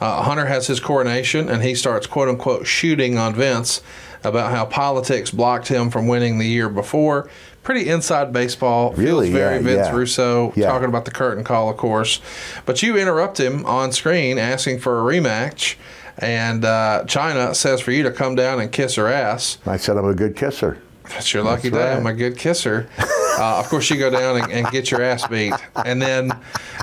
Uh, 0.00 0.22
Hunter 0.22 0.46
has 0.46 0.66
his 0.66 0.80
coronation, 0.80 1.48
and 1.48 1.62
he 1.62 1.74
starts 1.74 2.06
quote 2.06 2.28
unquote 2.28 2.66
shooting 2.66 3.18
on 3.18 3.34
Vince 3.34 3.82
about 4.24 4.50
how 4.50 4.64
politics 4.64 5.30
blocked 5.30 5.68
him 5.68 5.90
from 5.90 6.06
winning 6.06 6.38
the 6.38 6.46
year 6.46 6.68
before. 6.68 7.28
Pretty 7.62 7.88
inside 7.88 8.32
baseball. 8.32 8.92
Really? 8.92 9.26
Feels 9.26 9.36
very 9.38 9.56
Yeah, 9.56 9.62
Vince 9.62 9.86
yeah. 9.88 9.94
Russo 9.96 10.52
Yeah. 10.56 10.66
talking 10.68 10.88
about 10.88 11.04
the 11.04 11.10
curtain 11.10 11.44
call, 11.44 11.68
of 11.68 11.76
course. 11.76 12.20
But 12.66 12.82
you 12.82 12.96
interrupt 12.96 13.38
him 13.38 13.64
on 13.66 13.92
screen 13.92 14.38
asking 14.38 14.78
for 14.80 14.98
a 15.00 15.02
rematch, 15.14 15.76
and 16.18 16.64
uh, 16.64 17.04
Chyna 17.06 17.54
says 17.54 17.80
for 17.80 17.92
you 17.92 18.02
to 18.02 18.10
come 18.10 18.34
down 18.34 18.60
and 18.60 18.72
kiss 18.72 18.94
her 18.96 19.08
ass. 19.08 19.58
I 19.66 19.76
said 19.76 19.96
I'm 19.96 20.06
a 20.06 20.14
good 20.14 20.36
kisser. 20.36 20.78
That's 21.10 21.34
your 21.34 21.42
lucky 21.42 21.68
That's 21.70 21.84
day. 21.84 21.92
I'm 21.96 22.06
a 22.06 22.14
good 22.14 22.36
kisser. 22.38 22.88
Uh, 23.38 23.58
of 23.58 23.68
course, 23.70 23.88
you 23.88 23.96
go 23.96 24.10
down 24.10 24.36
and, 24.36 24.52
and 24.52 24.66
get 24.70 24.90
your 24.90 25.00
ass 25.00 25.26
beat. 25.26 25.54
And 25.86 26.02
then 26.02 26.30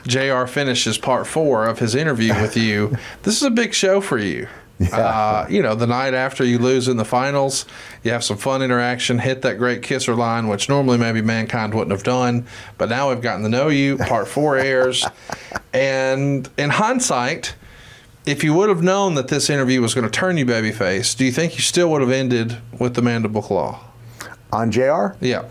JR 0.07 0.45
finishes 0.45 0.97
part 0.97 1.27
four 1.27 1.67
of 1.67 1.77
his 1.77 1.93
interview 1.93 2.33
with 2.41 2.57
you. 2.57 2.97
This 3.21 3.35
is 3.35 3.43
a 3.43 3.51
big 3.51 3.75
show 3.75 4.01
for 4.01 4.17
you. 4.17 4.47
Uh, 4.93 5.47
you 5.49 5.61
know, 5.61 5.73
the 5.73 5.87
night 5.87 6.13
after 6.13 6.43
you 6.45 6.59
lose 6.59 6.87
in 6.87 6.97
the 6.97 7.05
finals, 7.05 7.65
you 8.03 8.11
have 8.11 8.23
some 8.23 8.37
fun 8.37 8.61
interaction, 8.61 9.17
hit 9.17 9.41
that 9.41 9.57
great 9.57 9.81
kisser 9.81 10.13
line, 10.13 10.47
which 10.47 10.69
normally 10.69 10.99
maybe 10.99 11.19
mankind 11.19 11.73
wouldn't 11.73 11.91
have 11.91 12.03
done. 12.03 12.45
But 12.77 12.89
now 12.89 13.09
we've 13.09 13.21
gotten 13.21 13.41
to 13.41 13.49
know 13.49 13.69
you. 13.69 13.97
Part 13.97 14.27
four 14.27 14.55
airs. 14.59 15.03
And 15.73 16.47
in 16.57 16.69
hindsight, 16.69 17.55
if 18.27 18.43
you 18.43 18.53
would 18.53 18.69
have 18.69 18.83
known 18.83 19.15
that 19.15 19.29
this 19.29 19.49
interview 19.49 19.81
was 19.81 19.95
going 19.95 20.05
to 20.05 20.11
turn 20.11 20.37
you 20.37 20.45
babyface, 20.45 21.17
do 21.17 21.25
you 21.25 21.31
think 21.31 21.55
you 21.55 21.61
still 21.61 21.89
would 21.91 22.01
have 22.01 22.11
ended 22.11 22.57
with 22.77 22.93
the 22.93 23.01
mandible 23.01 23.41
claw? 23.41 23.83
On 24.53 24.69
JR, 24.71 25.15
Yeah. 25.21 25.45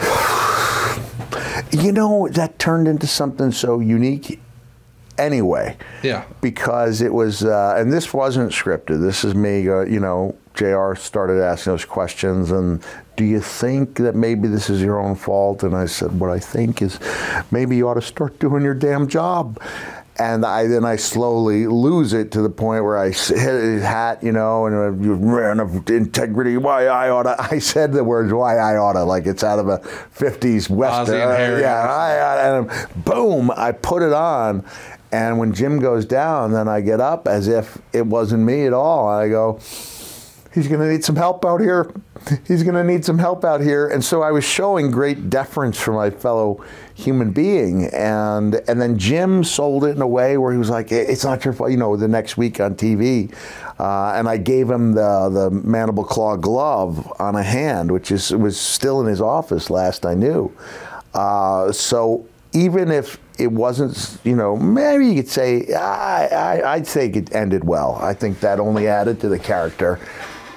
you 1.72 1.92
know, 1.92 2.28
that 2.28 2.58
turned 2.58 2.88
into 2.88 3.06
something 3.06 3.52
so 3.52 3.80
unique 3.80 4.40
anyway. 5.20 5.76
Yeah. 6.02 6.24
because 6.40 7.00
it 7.02 7.12
was, 7.12 7.44
uh, 7.44 7.74
and 7.76 7.92
this 7.92 8.12
wasn't 8.12 8.52
scripted. 8.52 9.00
This 9.00 9.24
is 9.24 9.34
me, 9.34 9.68
uh, 9.68 9.82
you 9.82 10.00
know, 10.00 10.34
JR 10.54 10.94
started 10.94 11.42
asking 11.42 11.72
those 11.74 11.84
questions, 11.84 12.50
and 12.50 12.82
do 13.16 13.24
you 13.24 13.40
think 13.40 13.96
that 13.96 14.14
maybe 14.14 14.48
this 14.48 14.68
is 14.68 14.82
your 14.82 14.98
own 14.98 15.14
fault? 15.14 15.62
And 15.62 15.76
I 15.76 15.86
said, 15.86 16.18
what 16.18 16.30
I 16.30 16.38
think 16.38 16.82
is 16.82 16.98
maybe 17.50 17.76
you 17.76 17.88
ought 17.88 17.94
to 17.94 18.02
start 18.02 18.38
doing 18.38 18.62
your 18.62 18.74
damn 18.74 19.08
job. 19.08 19.60
And 20.18 20.44
I 20.44 20.66
then 20.66 20.84
I 20.84 20.96
slowly 20.96 21.66
lose 21.66 22.12
it 22.12 22.30
to 22.32 22.42
the 22.42 22.50
point 22.50 22.84
where 22.84 22.98
I 22.98 23.06
hit 23.06 23.38
his 23.38 23.82
hat, 23.82 24.22
you 24.22 24.32
know, 24.32 24.66
and 24.66 24.74
uh, 24.76 25.02
you 25.02 25.14
ran 25.14 25.60
of 25.60 25.88
integrity. 25.88 26.58
Why 26.58 26.88
I 26.88 27.08
oughta. 27.08 27.36
I 27.38 27.58
said 27.58 27.92
the 27.92 28.04
words 28.04 28.30
"why 28.30 28.58
I 28.58 28.76
oughta" 28.76 29.04
like 29.04 29.24
it's 29.24 29.42
out 29.42 29.58
of 29.58 29.68
a 29.68 29.78
'50s 29.78 30.68
western. 30.68 31.22
Uh, 31.22 31.58
yeah, 31.58 31.88
I, 31.88 32.58
and 32.58 32.70
boom, 33.02 33.50
I 33.56 33.72
put 33.72 34.02
it 34.02 34.12
on. 34.12 34.62
And 35.12 35.38
when 35.38 35.52
Jim 35.52 35.80
goes 35.80 36.04
down, 36.04 36.52
then 36.52 36.68
I 36.68 36.80
get 36.80 37.00
up 37.00 37.26
as 37.26 37.48
if 37.48 37.78
it 37.92 38.06
wasn't 38.06 38.44
me 38.44 38.66
at 38.66 38.72
all. 38.72 39.08
I 39.08 39.28
go, 39.28 39.58
he's 40.54 40.68
going 40.68 40.80
to 40.80 40.90
need 40.90 41.04
some 41.04 41.16
help 41.16 41.44
out 41.44 41.60
here. 41.60 41.92
He's 42.46 42.62
going 42.62 42.74
to 42.74 42.84
need 42.84 43.04
some 43.04 43.18
help 43.18 43.44
out 43.44 43.60
here. 43.60 43.88
And 43.88 44.04
so 44.04 44.22
I 44.22 44.30
was 44.30 44.44
showing 44.44 44.90
great 44.90 45.30
deference 45.30 45.78
for 45.80 45.92
my 45.92 46.10
fellow 46.10 46.64
human 46.94 47.32
being. 47.32 47.86
And 47.86 48.56
and 48.68 48.80
then 48.80 48.98
Jim 48.98 49.42
sold 49.42 49.84
it 49.84 49.96
in 49.96 50.02
a 50.02 50.06
way 50.06 50.36
where 50.36 50.52
he 50.52 50.58
was 50.58 50.70
like, 50.70 50.92
it's 50.92 51.24
not 51.24 51.44
your 51.44 51.54
fault, 51.54 51.70
you 51.70 51.76
know, 51.76 51.96
the 51.96 52.08
next 52.08 52.36
week 52.36 52.60
on 52.60 52.74
TV. 52.74 53.34
Uh, 53.78 54.12
and 54.12 54.28
I 54.28 54.36
gave 54.36 54.68
him 54.68 54.92
the, 54.92 55.30
the 55.30 55.50
mandible 55.50 56.04
claw 56.04 56.36
glove 56.36 57.10
on 57.18 57.34
a 57.34 57.42
hand, 57.42 57.90
which 57.90 58.10
is 58.10 58.30
was 58.30 58.60
still 58.60 59.00
in 59.00 59.06
his 59.06 59.20
office 59.20 59.70
last 59.70 60.04
I 60.04 60.14
knew. 60.14 60.52
Uh, 61.14 61.72
so 61.72 62.26
even 62.52 62.90
if 62.90 63.18
it 63.40 63.52
wasn't, 63.52 64.18
you 64.24 64.36
know, 64.36 64.56
maybe 64.56 65.06
you 65.06 65.14
could 65.14 65.28
say, 65.28 65.72
I, 65.74 66.26
I, 66.26 66.74
I'd 66.74 66.86
say 66.86 67.08
it 67.08 67.34
ended 67.34 67.64
well. 67.64 67.96
I 68.00 68.14
think 68.14 68.40
that 68.40 68.60
only 68.60 68.86
added 68.88 69.20
to 69.20 69.28
the 69.28 69.38
character 69.38 69.98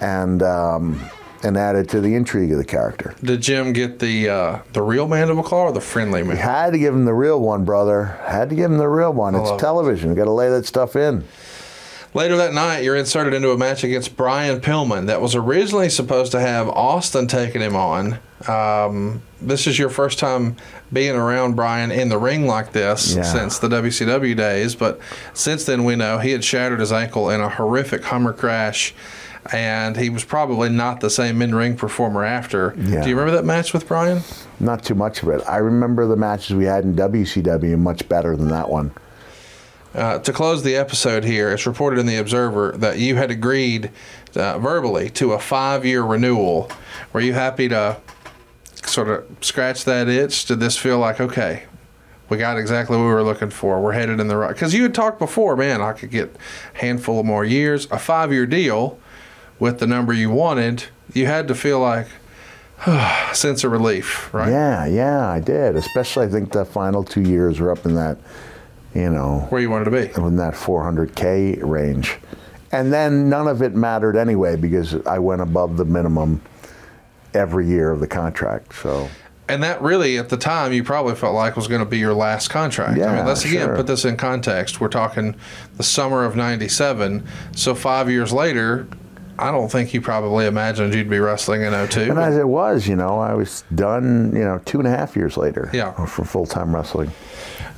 and 0.01 0.43
um, 0.43 0.99
and 1.43 1.57
added 1.57 1.89
to 1.89 1.99
the 2.01 2.15
intrigue 2.15 2.51
of 2.51 2.57
the 2.57 2.65
character. 2.65 3.15
Did 3.23 3.41
Jim 3.41 3.73
get 3.73 3.99
the 3.99 4.29
uh, 4.29 4.59
the 4.73 4.81
real 4.81 5.07
mandible 5.07 5.43
claw 5.43 5.63
or 5.65 5.71
the 5.71 5.81
friendly 5.81 6.23
man? 6.23 6.37
Had 6.37 6.71
to 6.73 6.79
give 6.79 6.93
him 6.93 7.05
the 7.05 7.13
real 7.13 7.39
one, 7.41 7.65
brother. 7.65 8.17
Had 8.25 8.49
to 8.49 8.55
give 8.55 8.71
him 8.71 8.77
the 8.77 8.87
real 8.87 9.11
one. 9.13 9.33
love 9.33 9.43
It's 9.43 9.51
it. 9.51 9.59
television. 9.59 10.13
Got 10.15 10.25
to 10.25 10.31
lay 10.31 10.49
that 10.49 10.65
stuff 10.65 10.95
in. 10.95 11.23
Later 12.15 12.37
that 12.37 12.53
night, 12.53 12.83
you're 12.83 12.95
inserted 12.95 13.33
into 13.33 13.49
a 13.49 13.57
match 13.57 13.83
against 13.83 14.15
Brian 14.15 14.61
Pillman 14.61 15.07
that 15.07 15.19
was 15.19 15.33
originally 15.35 15.89
supposed 15.89 16.31
to 16.33 16.39
have 16.39 16.69
Austin 16.69 17.27
taking 17.27 17.59
him 17.59 17.75
on. 17.75 18.19
Um, 18.47 19.23
this 19.47 19.67
is 19.67 19.77
your 19.77 19.89
first 19.89 20.19
time 20.19 20.55
being 20.91 21.15
around 21.15 21.55
Brian 21.55 21.91
in 21.91 22.09
the 22.09 22.17
ring 22.17 22.47
like 22.47 22.71
this 22.71 23.15
Yeah. 23.15 23.23
since 23.23 23.59
the 23.59 23.67
WCW 23.67 24.35
days, 24.35 24.75
but 24.75 24.99
since 25.33 25.65
then 25.65 25.83
we 25.83 25.95
know 25.95 26.17
he 26.19 26.31
had 26.31 26.43
shattered 26.43 26.79
his 26.79 26.91
ankle 26.91 27.29
in 27.29 27.41
a 27.41 27.49
horrific 27.49 28.03
Hummer 28.05 28.33
crash. 28.33 28.93
And 29.51 29.97
he 29.97 30.09
was 30.09 30.23
probably 30.23 30.69
not 30.69 31.01
the 31.01 31.09
same 31.09 31.41
in-ring 31.41 31.75
performer 31.75 32.23
after. 32.23 32.73
Yeah. 32.77 33.03
Do 33.03 33.09
you 33.09 33.15
remember 33.17 33.35
that 33.35 33.43
match 33.43 33.73
with 33.73 33.85
Brian? 33.89 34.21
Not 34.61 34.85
too 34.85 34.95
much 34.95 35.21
of 35.21 35.27
it. 35.27 35.41
I 35.45 35.57
remember 35.57 36.07
the 36.07 36.15
matches 36.15 36.55
we 36.55 36.63
had 36.63 36.85
in 36.85 36.95
WCW 36.95 37.77
much 37.77 38.07
better 38.07 38.37
than 38.37 38.47
that 38.49 38.69
one. 38.69 38.91
Uh, 39.93 40.17
to 40.19 40.31
close 40.31 40.63
the 40.63 40.77
episode 40.77 41.25
here, 41.25 41.51
it's 41.51 41.67
reported 41.67 41.99
in 41.99 42.05
the 42.05 42.15
Observer 42.15 42.73
that 42.77 42.99
you 42.99 43.15
had 43.17 43.29
agreed 43.29 43.91
uh, 44.35 44.57
verbally 44.59 45.09
to 45.11 45.33
a 45.33 45.39
five 45.39 45.85
year 45.85 46.03
renewal. 46.03 46.71
Were 47.11 47.19
you 47.19 47.33
happy 47.33 47.67
to 47.67 47.97
sort 48.87 49.09
of 49.09 49.25
scratch 49.41 49.85
that 49.85 50.07
itch? 50.07 50.45
Did 50.45 50.59
this 50.59 50.77
feel 50.77 50.99
like, 50.99 51.19
okay, 51.21 51.63
we 52.29 52.37
got 52.37 52.57
exactly 52.57 52.97
what 52.97 53.03
we 53.03 53.09
were 53.09 53.23
looking 53.23 53.49
for? 53.49 53.81
We're 53.81 53.91
headed 53.93 54.19
in 54.19 54.27
the 54.27 54.37
right. 54.37 54.53
Because 54.53 54.73
you 54.73 54.83
had 54.83 54.93
talked 54.93 55.19
before, 55.19 55.55
man, 55.55 55.81
I 55.81 55.93
could 55.93 56.11
get 56.11 56.35
a 56.75 56.77
handful 56.79 57.19
of 57.19 57.25
more 57.25 57.45
years. 57.45 57.87
A 57.91 57.99
five 57.99 58.31
year 58.31 58.45
deal 58.45 58.99
with 59.59 59.79
the 59.79 59.87
number 59.87 60.13
you 60.13 60.29
wanted, 60.29 60.85
you 61.13 61.25
had 61.25 61.47
to 61.47 61.55
feel 61.55 61.79
like, 61.79 62.07
sense 63.33 63.63
of 63.63 63.71
relief, 63.71 64.33
right? 64.33 64.49
Yeah, 64.49 64.85
yeah, 64.85 65.27
I 65.29 65.39
did. 65.39 65.75
Especially, 65.75 66.25
I 66.25 66.29
think 66.29 66.51
the 66.51 66.65
final 66.65 67.03
two 67.03 67.21
years 67.21 67.59
were 67.59 67.71
up 67.71 67.85
in 67.85 67.95
that, 67.95 68.17
you 68.93 69.09
know, 69.09 69.45
Where 69.49 69.61
you 69.61 69.69
wanted 69.69 69.85
to 69.85 69.91
be. 69.91 70.21
in 70.21 70.35
that 70.37 70.53
400k 70.53 71.59
range, 71.63 72.17
and 72.71 72.91
then 72.91 73.29
none 73.29 73.47
of 73.47 73.61
it 73.61 73.73
mattered 73.75 74.17
anyway 74.17 74.55
because 74.55 74.95
I 75.05 75.19
went 75.19 75.41
above 75.41 75.77
the 75.77 75.85
minimum 75.85 76.41
every 77.33 77.67
year 77.67 77.91
of 77.91 77.99
the 77.99 78.07
contract. 78.07 78.75
So 78.75 79.09
And 79.49 79.61
that 79.63 79.81
really, 79.81 80.17
at 80.17 80.29
the 80.29 80.37
time, 80.37 80.71
you 80.73 80.83
probably 80.83 81.15
felt 81.15 81.35
like 81.35 81.55
was 81.55 81.67
going 81.67 81.79
to 81.83 81.85
be 81.85 81.99
your 81.99 82.13
last 82.13 82.49
contract. 82.49 82.97
I 82.97 83.01
Yeah, 83.01 83.15
mean, 83.17 83.25
let's 83.25 83.43
again 83.45 83.67
sure. 83.67 83.75
put 83.75 83.87
this 83.87 84.05
in 84.05 84.15
context. 84.17 84.79
We're 84.79 84.87
talking 84.87 85.35
the 85.77 85.83
summer 85.83 86.23
of 86.23 86.35
'97. 86.35 87.25
So 87.55 87.75
five 87.75 88.09
years 88.09 88.31
later, 88.31 88.87
I 89.37 89.51
don't 89.51 89.69
think 89.69 89.93
you 89.93 89.99
probably 90.01 90.45
imagined 90.45 90.93
you'd 90.93 91.09
be 91.09 91.19
wrestling 91.19 91.63
in 91.63 91.73
02. 91.73 92.01
and 92.01 92.19
as 92.19 92.37
it 92.37 92.47
was, 92.47 92.87
you 92.87 92.95
know, 92.95 93.19
I 93.19 93.33
was 93.33 93.63
done. 93.73 94.31
You 94.35 94.43
know, 94.43 94.61
two 94.65 94.77
and 94.79 94.87
a 94.87 94.91
half 94.91 95.15
years 95.15 95.37
later. 95.37 95.69
Yeah. 95.73 95.91
For 96.05 96.23
full 96.23 96.45
time 96.45 96.73
wrestling. 96.73 97.11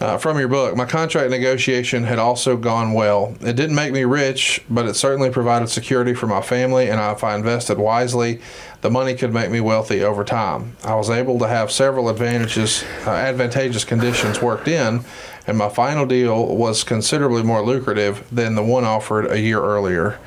Uh, 0.02 0.18
from 0.18 0.38
your 0.38 0.50
book, 0.50 0.76
my 0.76 0.86
contract 0.86 1.30
negotiation 1.30 2.04
had 2.04 2.20
also 2.20 2.58
gone 2.58 2.92
well. 2.92 3.36
It 3.40 3.56
didn't 3.56 3.76
make 3.76 3.94
me 3.94 4.04
rich, 4.04 4.62
but 4.70 4.86
it 4.86 4.96
certainly 4.96 5.30
provided 5.30 5.70
security 5.70 6.14
for 6.14 6.28
my 6.28 6.42
family, 6.42 6.90
and 6.90 7.00
if 7.00 7.24
I 7.24 7.36
invested 7.36 7.78
wisely, 7.78 8.42
the 8.82 8.92
money 8.92 9.16
could 9.16 9.34
make 9.34 9.50
me 9.50 9.62
wealthy 9.62 10.04
over 10.04 10.26
time. 10.26 10.76
I 10.84 10.96
was 10.96 11.10
able 11.10 11.40
to 11.40 11.48
have 11.48 11.72
several 11.72 12.10
advantages, 12.10 12.84
uh, 13.06 13.12
advantageous 13.12 13.86
conditions 13.86 14.42
worked 14.42 14.68
in, 14.68 15.06
and 15.48 15.58
my 15.58 15.70
final 15.70 16.06
deal 16.06 16.46
was 16.56 16.84
considerably 16.84 17.44
more 17.44 17.62
lucrative 17.64 18.28
than 18.32 18.56
the 18.56 18.64
one 18.64 18.84
offered 18.84 19.32
a 19.32 19.40
year 19.40 19.62
earlier. 19.62 20.20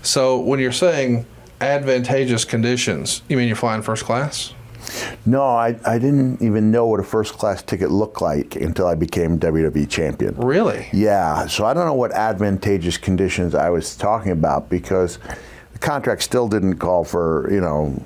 So, 0.00 0.38
when 0.38 0.60
you're 0.60 0.70
saying 0.70 1.26
advantageous 1.60 2.44
conditions, 2.44 3.22
you 3.28 3.36
mean 3.36 3.48
you're 3.48 3.56
flying 3.56 3.82
first 3.82 4.04
class? 4.04 4.54
No, 5.26 5.42
I, 5.42 5.78
I 5.84 5.98
didn't 5.98 6.40
even 6.42 6.70
know 6.70 6.86
what 6.86 7.00
a 7.00 7.04
first 7.04 7.34
class 7.34 7.62
ticket 7.62 7.90
looked 7.90 8.22
like 8.22 8.56
until 8.56 8.86
I 8.86 8.94
became 8.94 9.38
WWE 9.38 9.88
champion. 9.88 10.34
Really? 10.36 10.86
Yeah, 10.92 11.46
so 11.46 11.64
I 11.64 11.74
don't 11.74 11.86
know 11.86 11.94
what 11.94 12.12
advantageous 12.12 12.96
conditions 12.96 13.54
I 13.54 13.70
was 13.70 13.96
talking 13.96 14.32
about 14.32 14.68
because 14.68 15.18
the 15.72 15.78
contract 15.78 16.22
still 16.22 16.48
didn't 16.48 16.78
call 16.78 17.04
for, 17.04 17.48
you 17.52 17.60
know, 17.60 18.02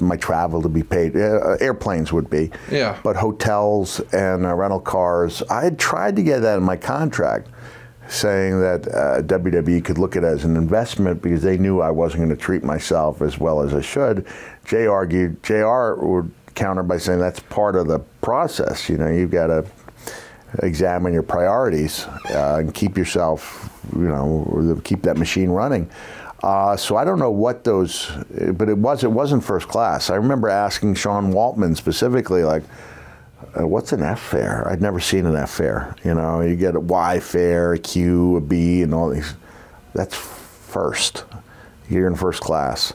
my 0.00 0.16
travel 0.16 0.62
to 0.62 0.68
be 0.68 0.82
paid. 0.82 1.16
Uh, 1.16 1.56
airplanes 1.60 2.12
would 2.12 2.30
be. 2.30 2.50
Yeah. 2.70 2.98
But 3.02 3.16
hotels 3.16 4.00
and 4.12 4.46
uh, 4.46 4.54
rental 4.54 4.80
cars, 4.80 5.42
I 5.50 5.64
had 5.64 5.78
tried 5.78 6.16
to 6.16 6.22
get 6.22 6.40
that 6.40 6.58
in 6.58 6.62
my 6.62 6.76
contract, 6.76 7.48
saying 8.08 8.60
that 8.60 8.86
uh, 8.88 9.22
WWE 9.22 9.84
could 9.84 9.98
look 9.98 10.16
at 10.16 10.24
it 10.24 10.26
as 10.26 10.44
an 10.44 10.56
investment 10.56 11.22
because 11.22 11.42
they 11.42 11.58
knew 11.58 11.80
I 11.80 11.90
wasn't 11.90 12.20
going 12.20 12.36
to 12.36 12.42
treat 12.42 12.62
myself 12.62 13.20
as 13.20 13.38
well 13.38 13.60
as 13.60 13.74
I 13.74 13.80
should. 13.80 14.26
Jay 14.66 14.86
argued, 14.86 15.42
JR 15.42 15.94
would 15.94 16.30
counter 16.54 16.82
by 16.82 16.98
saying 16.98 17.20
that's 17.20 17.40
part 17.40 17.76
of 17.76 17.86
the 17.86 18.00
process. 18.20 18.88
You 18.88 18.98
know, 18.98 19.08
you've 19.08 19.30
got 19.30 19.46
to 19.46 19.64
examine 20.62 21.12
your 21.12 21.22
priorities 21.22 22.04
uh, 22.30 22.58
and 22.60 22.74
keep 22.74 22.96
yourself, 22.98 23.70
you 23.94 24.08
know, 24.08 24.80
keep 24.84 25.02
that 25.02 25.16
machine 25.16 25.50
running. 25.50 25.88
Uh, 26.42 26.76
so 26.76 26.96
I 26.96 27.04
don't 27.04 27.18
know 27.18 27.30
what 27.30 27.64
those, 27.64 28.10
but 28.52 28.68
it 28.68 28.76
was 28.76 29.04
it 29.04 29.10
wasn't 29.10 29.42
first 29.42 29.68
class. 29.68 30.10
I 30.10 30.16
remember 30.16 30.48
asking 30.48 30.94
Sean 30.94 31.32
Waltman 31.32 31.76
specifically, 31.76 32.44
like, 32.44 32.62
uh, 33.58 33.66
"What's 33.66 33.92
an 33.92 34.02
F 34.02 34.20
fare?" 34.20 34.68
I'd 34.70 34.82
never 34.82 35.00
seen 35.00 35.24
an 35.26 35.34
F 35.34 35.50
fare. 35.50 35.96
You 36.04 36.14
know, 36.14 36.42
you 36.42 36.54
get 36.54 36.76
a 36.76 36.80
Y 36.80 37.20
fare, 37.20 37.72
a 37.72 37.78
Q, 37.78 38.36
a 38.36 38.40
B, 38.40 38.82
and 38.82 38.92
all 38.92 39.08
these. 39.08 39.34
That's 39.94 40.14
first. 40.14 41.24
You're 41.88 42.06
in 42.06 42.16
first 42.16 42.42
class. 42.42 42.92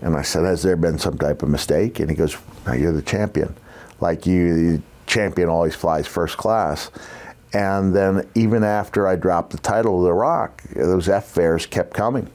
And 0.00 0.16
I 0.16 0.22
said, 0.22 0.44
"Has 0.44 0.62
there 0.62 0.76
been 0.76 0.98
some 0.98 1.18
type 1.18 1.42
of 1.42 1.48
mistake?" 1.48 2.00
And 2.00 2.10
he 2.10 2.16
goes, 2.16 2.36
no, 2.66 2.72
"You're 2.72 2.92
the 2.92 3.02
champion. 3.02 3.54
Like 4.00 4.26
you, 4.26 4.76
the 4.76 4.82
champion 5.06 5.48
always 5.48 5.74
flies 5.74 6.06
first 6.06 6.36
class." 6.36 6.90
And 7.52 7.94
then 7.94 8.26
even 8.34 8.62
after 8.62 9.06
I 9.06 9.16
dropped 9.16 9.50
the 9.50 9.58
title 9.58 9.98
of 9.98 10.04
The 10.04 10.12
Rock, 10.12 10.62
those 10.74 11.08
F 11.08 11.24
fares 11.26 11.66
kept 11.66 11.94
coming. 11.94 12.28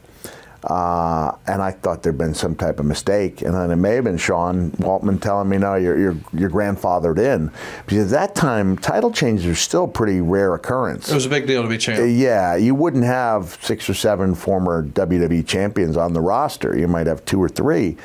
Uh, 0.64 1.36
and 1.46 1.62
I 1.62 1.72
thought 1.72 2.04
there'd 2.04 2.18
been 2.18 2.34
some 2.34 2.56
type 2.56 2.80
of 2.80 2.86
mistake, 2.86 3.42
and 3.42 3.54
then 3.54 3.70
it 3.70 3.76
may 3.76 3.96
have 3.96 4.06
been 4.06 4.18
Sean 4.18 4.72
Waltman 4.72 5.22
telling 5.22 5.50
me, 5.50 5.58
"No, 5.58 5.76
you're 5.76 6.00
you're, 6.00 6.18
you're 6.32 6.50
grandfathered 6.50 7.20
in," 7.20 7.52
because 7.86 8.14
at 8.14 8.28
that 8.28 8.36
time 8.36 8.78
title 8.78 9.12
changes 9.12 9.46
are 9.46 9.56
still 9.56 9.84
a 9.84 9.88
pretty 9.90 10.22
rare 10.22 10.54
occurrence. 10.54 11.12
It 11.12 11.16
was 11.16 11.26
a 11.26 11.30
big 11.30 11.48
deal 11.48 11.64
to 11.64 11.68
be 11.68 11.78
champion. 11.78 12.18
Yeah, 12.18 12.56
you 12.56 12.76
wouldn't 12.76 13.04
have 13.04 13.58
six 13.62 13.90
or 13.90 13.94
seven 13.94 14.36
former 14.36 14.84
WWE 14.88 15.46
champions 15.46 15.98
on 15.98 16.14
the 16.14 16.22
roster. 16.22 16.78
You 16.78 16.88
might 16.88 17.08
have 17.08 17.26
two 17.26 17.44
or 17.44 17.50
three, 17.50 17.98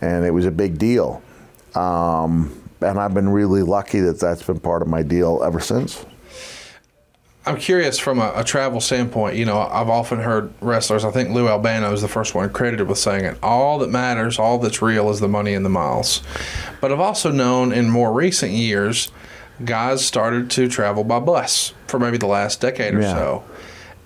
and 0.00 0.24
it 0.24 0.32
was 0.32 0.46
a 0.46 0.50
big 0.50 0.78
deal. 0.78 1.22
Um, 1.76 2.60
and 2.80 2.98
I've 2.98 3.14
been 3.14 3.28
really 3.28 3.62
lucky 3.62 4.00
that 4.00 4.18
that's 4.18 4.42
been 4.42 4.58
part 4.58 4.82
of 4.82 4.88
my 4.88 5.02
deal 5.02 5.42
ever 5.44 5.60
since. 5.60 6.04
I'm 7.50 7.58
curious 7.58 7.98
from 7.98 8.20
a, 8.20 8.32
a, 8.36 8.44
travel 8.44 8.80
standpoint. 8.80 9.34
You 9.34 9.44
know, 9.44 9.58
I've 9.58 9.88
often 9.88 10.20
heard 10.20 10.52
wrestlers. 10.60 11.04
I 11.04 11.10
think 11.10 11.30
Lou 11.30 11.48
Albano 11.48 11.92
is 11.92 12.00
the 12.00 12.06
first 12.06 12.32
one 12.32 12.48
credited 12.50 12.86
with 12.86 12.98
saying 12.98 13.24
it. 13.24 13.38
All 13.42 13.80
that 13.80 13.90
matters, 13.90 14.38
all 14.38 14.58
that's 14.58 14.80
real, 14.80 15.10
is 15.10 15.18
the 15.18 15.26
money 15.26 15.54
and 15.54 15.64
the 15.64 15.70
miles. 15.70 16.22
But 16.80 16.92
I've 16.92 17.00
also 17.00 17.32
known 17.32 17.72
in 17.72 17.90
more 17.90 18.12
recent 18.12 18.52
years, 18.52 19.10
guys 19.64 20.06
started 20.06 20.48
to 20.52 20.68
travel 20.68 21.02
by 21.02 21.18
bus 21.18 21.74
for 21.88 21.98
maybe 21.98 22.18
the 22.18 22.26
last 22.26 22.60
decade 22.60 22.94
or 22.94 23.02
yeah. 23.02 23.14
so. 23.14 23.44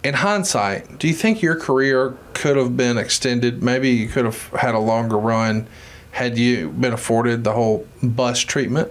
In 0.03 0.15
hindsight, 0.15 0.99
do 0.99 1.07
you 1.07 1.15
think 1.15 1.43
your 1.43 1.57
career 1.57 2.17
could 2.33 2.57
have 2.57 2.79
been 2.79 2.97
extended? 2.97 3.63
Maybe 3.63 3.91
you 3.91 4.09
could 4.09 4.25
have 4.25 4.49
had 4.49 4.75
a 4.75 4.79
longer 4.79 5.19
run 5.19 5.67
had 6.15 6.39
you 6.39 6.71
been 6.71 6.93
afforded 6.93 7.43
the 7.43 7.53
whole 7.53 7.85
bus 8.01 8.39
treatment? 8.39 8.89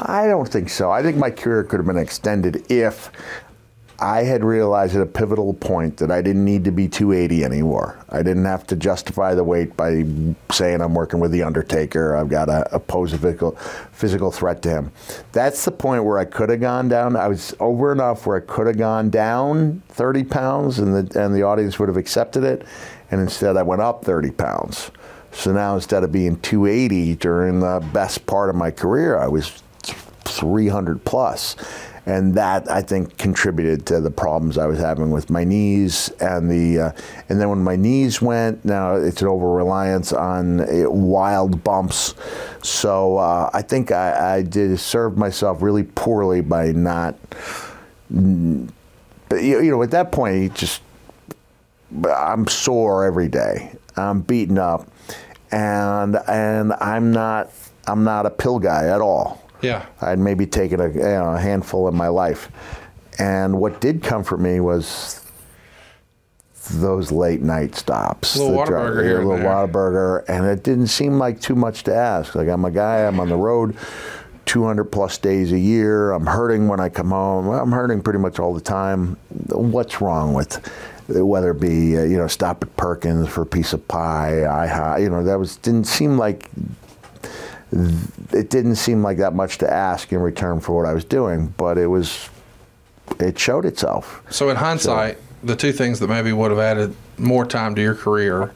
I 0.00 0.28
don't 0.28 0.48
think 0.48 0.70
so. 0.70 0.92
I 0.92 1.02
think 1.02 1.16
my 1.16 1.30
career 1.30 1.64
could 1.64 1.78
have 1.78 1.86
been 1.86 1.98
extended 1.98 2.70
if 2.70 3.10
I 4.02 4.24
had 4.24 4.42
realized 4.42 4.96
at 4.96 5.02
a 5.02 5.06
pivotal 5.06 5.54
point 5.54 5.98
that 5.98 6.10
I 6.10 6.22
didn't 6.22 6.44
need 6.44 6.64
to 6.64 6.72
be 6.72 6.88
280 6.88 7.44
anymore. 7.44 8.04
I 8.08 8.24
didn't 8.24 8.46
have 8.46 8.66
to 8.66 8.76
justify 8.76 9.32
the 9.36 9.44
weight 9.44 9.76
by 9.76 10.04
saying 10.50 10.80
I'm 10.80 10.92
working 10.92 11.20
with 11.20 11.30
The 11.30 11.44
Undertaker. 11.44 12.16
I've 12.16 12.28
got 12.28 12.46
to 12.46 12.66
oppose 12.74 13.12
a 13.12 13.18
physical, 13.18 13.52
physical 13.92 14.32
threat 14.32 14.60
to 14.62 14.70
him. 14.70 14.90
That's 15.30 15.64
the 15.64 15.70
point 15.70 16.02
where 16.02 16.18
I 16.18 16.24
could 16.24 16.50
have 16.50 16.60
gone 16.60 16.88
down. 16.88 17.14
I 17.14 17.28
was 17.28 17.54
over 17.60 17.92
enough 17.92 18.26
where 18.26 18.36
I 18.36 18.40
could 18.40 18.66
have 18.66 18.76
gone 18.76 19.08
down 19.08 19.84
30 19.90 20.24
pounds 20.24 20.80
and 20.80 21.08
the, 21.08 21.20
and 21.20 21.32
the 21.32 21.44
audience 21.44 21.78
would 21.78 21.88
have 21.88 21.96
accepted 21.96 22.42
it. 22.42 22.66
And 23.12 23.20
instead, 23.20 23.56
I 23.56 23.62
went 23.62 23.82
up 23.82 24.04
30 24.04 24.32
pounds. 24.32 24.90
So 25.30 25.52
now 25.52 25.76
instead 25.76 26.02
of 26.02 26.10
being 26.10 26.40
280 26.40 27.14
during 27.16 27.60
the 27.60 27.78
best 27.92 28.26
part 28.26 28.50
of 28.50 28.56
my 28.56 28.72
career, 28.72 29.16
I 29.16 29.28
was 29.28 29.62
300 30.24 31.04
plus 31.04 31.54
and 32.04 32.34
that 32.34 32.68
I 32.70 32.82
think 32.82 33.16
contributed 33.16 33.86
to 33.86 34.00
the 34.00 34.10
problems 34.10 34.58
I 34.58 34.66
was 34.66 34.78
having 34.78 35.10
with 35.10 35.30
my 35.30 35.44
knees 35.44 36.08
and 36.20 36.50
the 36.50 36.80
uh, 36.80 36.92
and 37.28 37.40
then 37.40 37.48
when 37.48 37.62
my 37.62 37.76
knees 37.76 38.20
went 38.20 38.64
now 38.64 38.94
it's 38.94 39.22
an 39.22 39.28
over 39.28 39.50
reliance 39.52 40.12
on 40.12 40.60
uh, 40.60 40.90
wild 40.90 41.62
bumps. 41.62 42.14
So 42.62 43.18
uh, 43.18 43.50
I 43.52 43.62
think 43.62 43.92
I, 43.92 44.36
I, 44.36 44.42
did 44.42 44.78
served 44.78 45.16
myself 45.16 45.62
really 45.62 45.84
poorly 45.84 46.40
by 46.40 46.72
not 46.72 47.14
but 48.10 49.42
you, 49.42 49.60
you 49.60 49.70
know 49.70 49.82
at 49.82 49.90
that 49.92 50.12
point 50.12 50.42
you 50.42 50.48
just 50.50 50.82
I'm 52.04 52.48
sore 52.48 53.04
every 53.04 53.28
day. 53.28 53.76
I'm 53.96 54.22
beaten 54.22 54.58
up. 54.58 54.88
And 55.50 56.16
and 56.26 56.72
I'm 56.74 57.12
not 57.12 57.50
I'm 57.86 58.04
not 58.04 58.26
a 58.26 58.30
pill 58.30 58.58
guy 58.58 58.88
at 58.88 59.00
all 59.00 59.41
yeah. 59.62 59.86
I'd 60.00 60.18
maybe 60.18 60.46
taken 60.46 60.80
a, 60.80 60.88
you 60.88 61.00
know, 61.00 61.34
a 61.34 61.40
handful 61.40 61.88
in 61.88 61.94
my 61.94 62.08
life. 62.08 62.50
And 63.18 63.58
what 63.60 63.80
did 63.80 64.02
comfort 64.02 64.38
me 64.38 64.60
was 64.60 65.24
those 66.70 67.12
late 67.12 67.42
night 67.42 67.74
stops. 67.74 68.36
Little 68.36 68.56
Whataburger 68.56 69.04
here. 69.04 69.20
A 69.20 69.26
little 69.26 69.44
Whataburger. 69.44 70.24
And 70.28 70.46
it 70.46 70.62
didn't 70.62 70.88
seem 70.88 71.18
like 71.18 71.40
too 71.40 71.54
much 71.54 71.84
to 71.84 71.94
ask. 71.94 72.34
Like, 72.34 72.48
I'm 72.48 72.64
a 72.64 72.70
guy, 72.70 73.06
I'm 73.06 73.20
on 73.20 73.28
the 73.28 73.36
road 73.36 73.76
200 74.46 74.84
plus 74.84 75.18
days 75.18 75.52
a 75.52 75.58
year. 75.58 76.12
I'm 76.12 76.26
hurting 76.26 76.68
when 76.68 76.80
I 76.80 76.88
come 76.88 77.10
home. 77.10 77.48
I'm 77.48 77.72
hurting 77.72 78.02
pretty 78.02 78.18
much 78.18 78.38
all 78.38 78.54
the 78.54 78.60
time. 78.60 79.16
What's 79.48 80.00
wrong 80.00 80.34
with 80.34 80.60
whether 81.08 81.50
it 81.50 81.60
be 81.60 81.96
uh, 81.96 82.02
you 82.04 82.16
know 82.16 82.26
stop 82.26 82.62
at 82.62 82.74
Perkins 82.76 83.28
for 83.28 83.42
a 83.42 83.46
piece 83.46 83.72
of 83.72 83.86
pie, 83.88 84.42
I 84.42 84.98
you 84.98 85.10
know 85.10 85.22
that 85.24 85.38
was 85.38 85.56
didn't 85.56 85.84
seem 85.84 86.16
like 86.16 86.48
it 87.72 88.50
didn't 88.50 88.76
seem 88.76 89.02
like 89.02 89.18
that 89.18 89.34
much 89.34 89.58
to 89.58 89.72
ask 89.72 90.12
in 90.12 90.20
return 90.20 90.60
for 90.60 90.76
what 90.76 90.86
I 90.86 90.92
was 90.92 91.04
doing, 91.04 91.54
but 91.56 91.78
it 91.78 91.86
was, 91.86 92.28
it 93.18 93.38
showed 93.38 93.64
itself. 93.64 94.22
So 94.30 94.50
in 94.50 94.56
hindsight, 94.56 95.16
so, 95.16 95.22
the 95.44 95.56
two 95.56 95.72
things 95.72 95.98
that 96.00 96.08
maybe 96.08 96.32
would 96.32 96.50
have 96.50 96.60
added 96.60 96.94
more 97.18 97.46
time 97.46 97.74
to 97.74 97.82
your 97.82 97.94
career, 97.94 98.52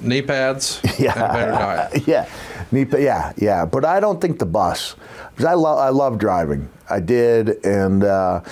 knee 0.00 0.22
pads 0.22 0.80
yeah, 0.98 1.12
and 1.14 1.22
a 1.22 1.32
better 1.32 1.52
diet. 1.52 2.02
Yeah, 2.06 2.28
knee, 2.70 2.86
yeah, 2.98 3.32
yeah. 3.36 3.64
But 3.64 3.84
I 3.84 4.00
don't 4.00 4.20
think 4.20 4.38
the 4.38 4.46
bus, 4.46 4.96
because 5.30 5.46
I 5.46 5.54
love, 5.54 5.78
I 5.78 5.88
love 5.88 6.18
driving. 6.18 6.68
I 6.88 7.00
did, 7.00 7.64
and. 7.64 8.04
Uh, 8.04 8.42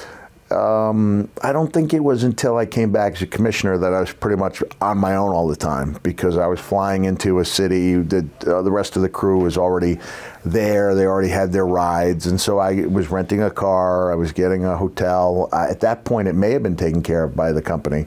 um, 0.51 1.29
I 1.43 1.53
don't 1.53 1.73
think 1.73 1.93
it 1.93 2.03
was 2.03 2.25
until 2.25 2.57
I 2.57 2.65
came 2.65 2.91
back 2.91 3.15
as 3.15 3.23
a 3.23 3.27
commissioner 3.27 3.77
that 3.79 3.93
I 3.93 4.01
was 4.01 4.13
pretty 4.13 4.37
much 4.37 4.63
on 4.81 4.99
my 4.99 5.15
own 5.15 5.33
all 5.33 5.47
the 5.47 5.57
time 5.57 5.99
because 6.03 6.39
I 6.39 6.47
was 6.47 6.59
flying 6.59 7.05
into 7.05 7.39
a 7.41 7.45
city 7.45 7.97
uh, 7.97 8.63
the 8.63 8.71
rest 8.71 8.97
of 8.97 9.03
the 9.03 9.09
crew 9.09 9.41
was 9.41 9.59
already 9.59 9.99
there. 10.45 10.95
They 10.95 11.07
already 11.07 11.29
had 11.29 11.53
their 11.53 11.67
rides, 11.67 12.27
and 12.27 12.41
so 12.41 12.59
I 12.59 12.87
was 12.87 13.09
renting 13.11 13.43
a 13.43 13.51
car. 13.51 14.11
I 14.11 14.15
was 14.15 14.33
getting 14.33 14.65
a 14.65 14.77
hotel. 14.77 15.49
Uh, 15.53 15.67
at 15.69 15.81
that 15.81 16.05
point, 16.05 16.29
it 16.29 16.35
may 16.35 16.53
have 16.53 16.63
been 16.63 16.77
taken 16.77 17.03
care 17.03 17.25
of 17.25 17.37
by 17.37 17.53
the 17.53 17.63
company. 17.63 18.07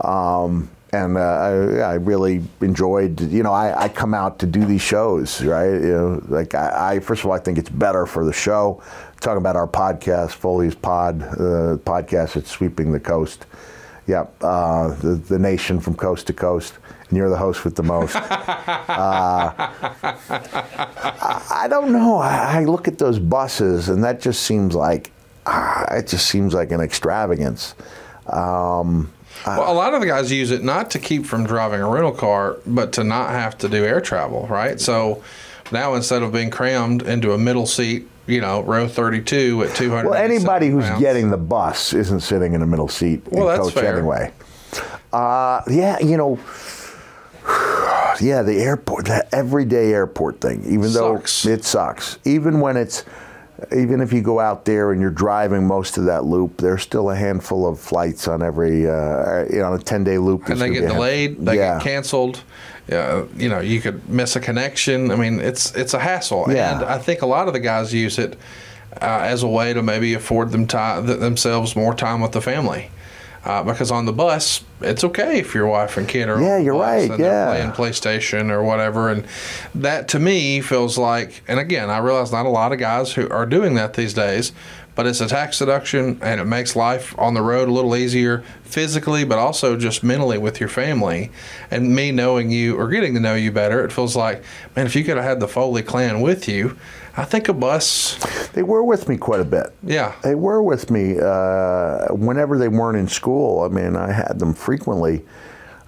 Um, 0.00 0.68
and 0.92 1.16
uh, 1.16 1.20
I, 1.20 1.50
I, 1.78 1.94
really 1.94 2.42
enjoyed. 2.60 3.20
You 3.20 3.42
know, 3.42 3.52
I, 3.52 3.84
I, 3.84 3.88
come 3.88 4.14
out 4.14 4.38
to 4.38 4.46
do 4.46 4.64
these 4.64 4.80
shows, 4.80 5.42
right? 5.44 5.72
You 5.72 5.80
know, 5.80 6.22
like 6.28 6.54
I, 6.54 6.94
I, 6.94 7.00
first 7.00 7.22
of 7.22 7.26
all, 7.26 7.32
I 7.32 7.38
think 7.38 7.58
it's 7.58 7.68
better 7.68 8.06
for 8.06 8.24
the 8.24 8.32
show. 8.32 8.82
Talking 9.20 9.38
about 9.38 9.56
our 9.56 9.68
podcast, 9.68 10.32
Foley 10.32 10.68
Is 10.68 10.74
Pod, 10.74 11.22
uh, 11.22 11.76
podcast 11.84 12.34
that's 12.34 12.50
sweeping 12.50 12.92
the 12.92 13.00
coast. 13.00 13.46
Yep, 14.06 14.34
uh, 14.42 14.94
the, 14.94 15.16
the 15.16 15.38
nation 15.38 15.80
from 15.80 15.94
coast 15.94 16.26
to 16.28 16.32
coast, 16.32 16.78
and 17.08 17.18
you're 17.18 17.28
the 17.28 17.36
host 17.36 17.64
with 17.64 17.74
the 17.74 17.82
most. 17.82 18.16
uh, 18.16 18.22
I, 21.50 21.66
don't 21.68 21.92
know. 21.92 22.16
I, 22.16 22.60
I, 22.60 22.64
look 22.64 22.88
at 22.88 22.96
those 22.96 23.18
buses, 23.18 23.90
and 23.90 24.02
that 24.04 24.22
just 24.22 24.44
seems 24.44 24.74
like 24.74 25.10
ah, 25.44 25.94
it 25.94 26.06
just 26.06 26.26
seems 26.28 26.54
like 26.54 26.70
an 26.70 26.80
extravagance. 26.80 27.74
Um, 28.26 29.12
well, 29.46 29.72
a 29.72 29.74
lot 29.74 29.94
of 29.94 30.00
the 30.00 30.06
guys 30.06 30.30
use 30.30 30.50
it 30.50 30.62
not 30.62 30.90
to 30.92 30.98
keep 30.98 31.26
from 31.26 31.46
driving 31.46 31.80
a 31.80 31.88
rental 31.88 32.12
car, 32.12 32.58
but 32.66 32.92
to 32.94 33.04
not 33.04 33.30
have 33.30 33.56
to 33.58 33.68
do 33.68 33.84
air 33.84 34.00
travel, 34.00 34.46
right? 34.48 34.80
So 34.80 35.22
now 35.72 35.94
instead 35.94 36.22
of 36.22 36.32
being 36.32 36.50
crammed 36.50 37.02
into 37.02 37.32
a 37.32 37.38
middle 37.38 37.66
seat, 37.66 38.08
you 38.26 38.40
know, 38.40 38.62
row 38.62 38.86
32 38.86 39.64
at 39.64 39.74
200. 39.74 40.10
Well, 40.10 40.22
anybody 40.22 40.68
who's 40.68 40.84
pounds. 40.84 41.00
getting 41.00 41.30
the 41.30 41.38
bus 41.38 41.94
isn't 41.94 42.20
sitting 42.20 42.52
in 42.52 42.62
a 42.62 42.66
middle 42.66 42.88
seat 42.88 43.22
well, 43.30 43.50
in 43.50 43.60
coach 43.60 43.72
fare. 43.72 43.96
anyway. 43.96 44.32
Uh, 45.12 45.62
yeah, 45.70 45.98
you 46.00 46.16
know, 46.16 46.38
yeah, 48.20 48.42
the 48.42 48.60
airport, 48.60 49.06
that 49.06 49.28
everyday 49.32 49.92
airport 49.92 50.40
thing. 50.40 50.62
Even 50.66 50.90
Sucks. 50.90 51.42
though 51.42 51.50
it 51.50 51.64
sucks, 51.64 52.18
even 52.24 52.60
when 52.60 52.76
it's, 52.76 53.04
even 53.74 54.00
if 54.00 54.12
you 54.12 54.22
go 54.22 54.38
out 54.38 54.64
there 54.64 54.92
and 54.92 55.00
you're 55.00 55.10
driving 55.10 55.66
most 55.66 55.98
of 55.98 56.04
that 56.04 56.24
loop, 56.24 56.58
there's 56.58 56.82
still 56.82 57.10
a 57.10 57.16
handful 57.16 57.66
of 57.66 57.80
flights 57.80 58.28
on 58.28 58.42
every, 58.42 58.88
uh, 58.88 59.44
you 59.50 59.58
know, 59.58 59.72
on 59.72 59.78
a 59.78 59.82
ten 59.82 60.04
day 60.04 60.18
loop. 60.18 60.48
and 60.48 60.60
they 60.60 60.70
get 60.70 60.88
delayed, 60.88 61.44
they 61.44 61.56
yeah. 61.56 61.78
get 61.78 61.82
canceled. 61.82 62.42
Yeah, 62.88 63.24
you 63.36 63.48
know, 63.50 63.60
you 63.60 63.80
could 63.80 64.08
miss 64.08 64.34
a 64.36 64.40
connection. 64.40 65.10
I 65.10 65.16
mean, 65.16 65.40
it's 65.40 65.74
it's 65.74 65.92
a 65.92 65.98
hassle, 65.98 66.46
Yeah. 66.48 66.76
and 66.76 66.84
I 66.84 66.98
think 66.98 67.20
a 67.22 67.26
lot 67.26 67.46
of 67.46 67.52
the 67.52 67.60
guys 67.60 67.92
use 67.92 68.18
it 68.18 68.38
uh, 69.02 69.04
as 69.04 69.42
a 69.42 69.48
way 69.48 69.74
to 69.74 69.82
maybe 69.82 70.14
afford 70.14 70.52
them 70.52 70.66
time, 70.66 71.04
themselves 71.06 71.76
more 71.76 71.94
time 71.94 72.20
with 72.20 72.32
the 72.32 72.40
family. 72.40 72.90
Uh, 73.48 73.62
because 73.62 73.90
on 73.90 74.04
the 74.04 74.12
bus, 74.12 74.62
it's 74.82 75.02
okay 75.02 75.38
if 75.38 75.54
your 75.54 75.66
wife 75.66 75.96
and 75.96 76.06
kid 76.06 76.28
are. 76.28 76.38
Yeah, 76.38 76.58
you're 76.58 76.78
right, 76.78 77.10
And 77.10 77.18
yeah. 77.18 77.46
playing 77.46 77.72
PlayStation 77.72 78.50
or 78.50 78.62
whatever, 78.62 79.08
and 79.08 79.24
that 79.74 80.06
to 80.08 80.18
me 80.18 80.60
feels 80.60 80.98
like. 80.98 81.42
And 81.48 81.58
again, 81.58 81.88
I 81.88 81.96
realize 81.96 82.30
not 82.30 82.44
a 82.44 82.50
lot 82.50 82.72
of 82.72 82.78
guys 82.78 83.14
who 83.14 83.26
are 83.30 83.46
doing 83.46 83.74
that 83.76 83.94
these 83.94 84.12
days, 84.12 84.52
but 84.94 85.06
it's 85.06 85.22
a 85.22 85.28
tax 85.28 85.60
deduction 85.60 86.18
and 86.20 86.40
it 86.40 86.44
makes 86.44 86.76
life 86.76 87.18
on 87.18 87.32
the 87.32 87.40
road 87.40 87.68
a 87.68 87.72
little 87.72 87.96
easier 87.96 88.44
physically, 88.64 89.24
but 89.24 89.38
also 89.38 89.78
just 89.78 90.04
mentally 90.04 90.36
with 90.36 90.60
your 90.60 90.68
family. 90.68 91.30
And 91.70 91.94
me 91.94 92.12
knowing 92.12 92.50
you 92.50 92.76
or 92.76 92.88
getting 92.88 93.14
to 93.14 93.20
know 93.20 93.34
you 93.34 93.50
better, 93.50 93.82
it 93.82 93.92
feels 93.92 94.14
like, 94.14 94.42
man, 94.76 94.84
if 94.84 94.94
you 94.94 95.04
could 95.04 95.16
have 95.16 95.24
had 95.24 95.40
the 95.40 95.48
Foley 95.48 95.82
clan 95.82 96.20
with 96.20 96.48
you, 96.48 96.76
I 97.18 97.24
think 97.24 97.48
a 97.48 97.52
bus, 97.52 98.16
They 98.52 98.62
were 98.62 98.82
with 98.84 99.08
me 99.08 99.16
quite 99.16 99.40
a 99.40 99.44
bit. 99.44 99.66
yeah. 99.82 100.14
They 100.22 100.34
were 100.36 100.62
with 100.62 100.90
me 100.90 101.18
uh, 101.20 102.06
whenever 102.14 102.56
they 102.58 102.68
weren't 102.68 102.96
in 102.96 103.08
school. 103.08 103.62
I 103.62 103.68
mean, 103.68 103.96
I 103.96 104.12
had 104.12 104.38
them 104.38 104.54
frequently. 104.54 105.24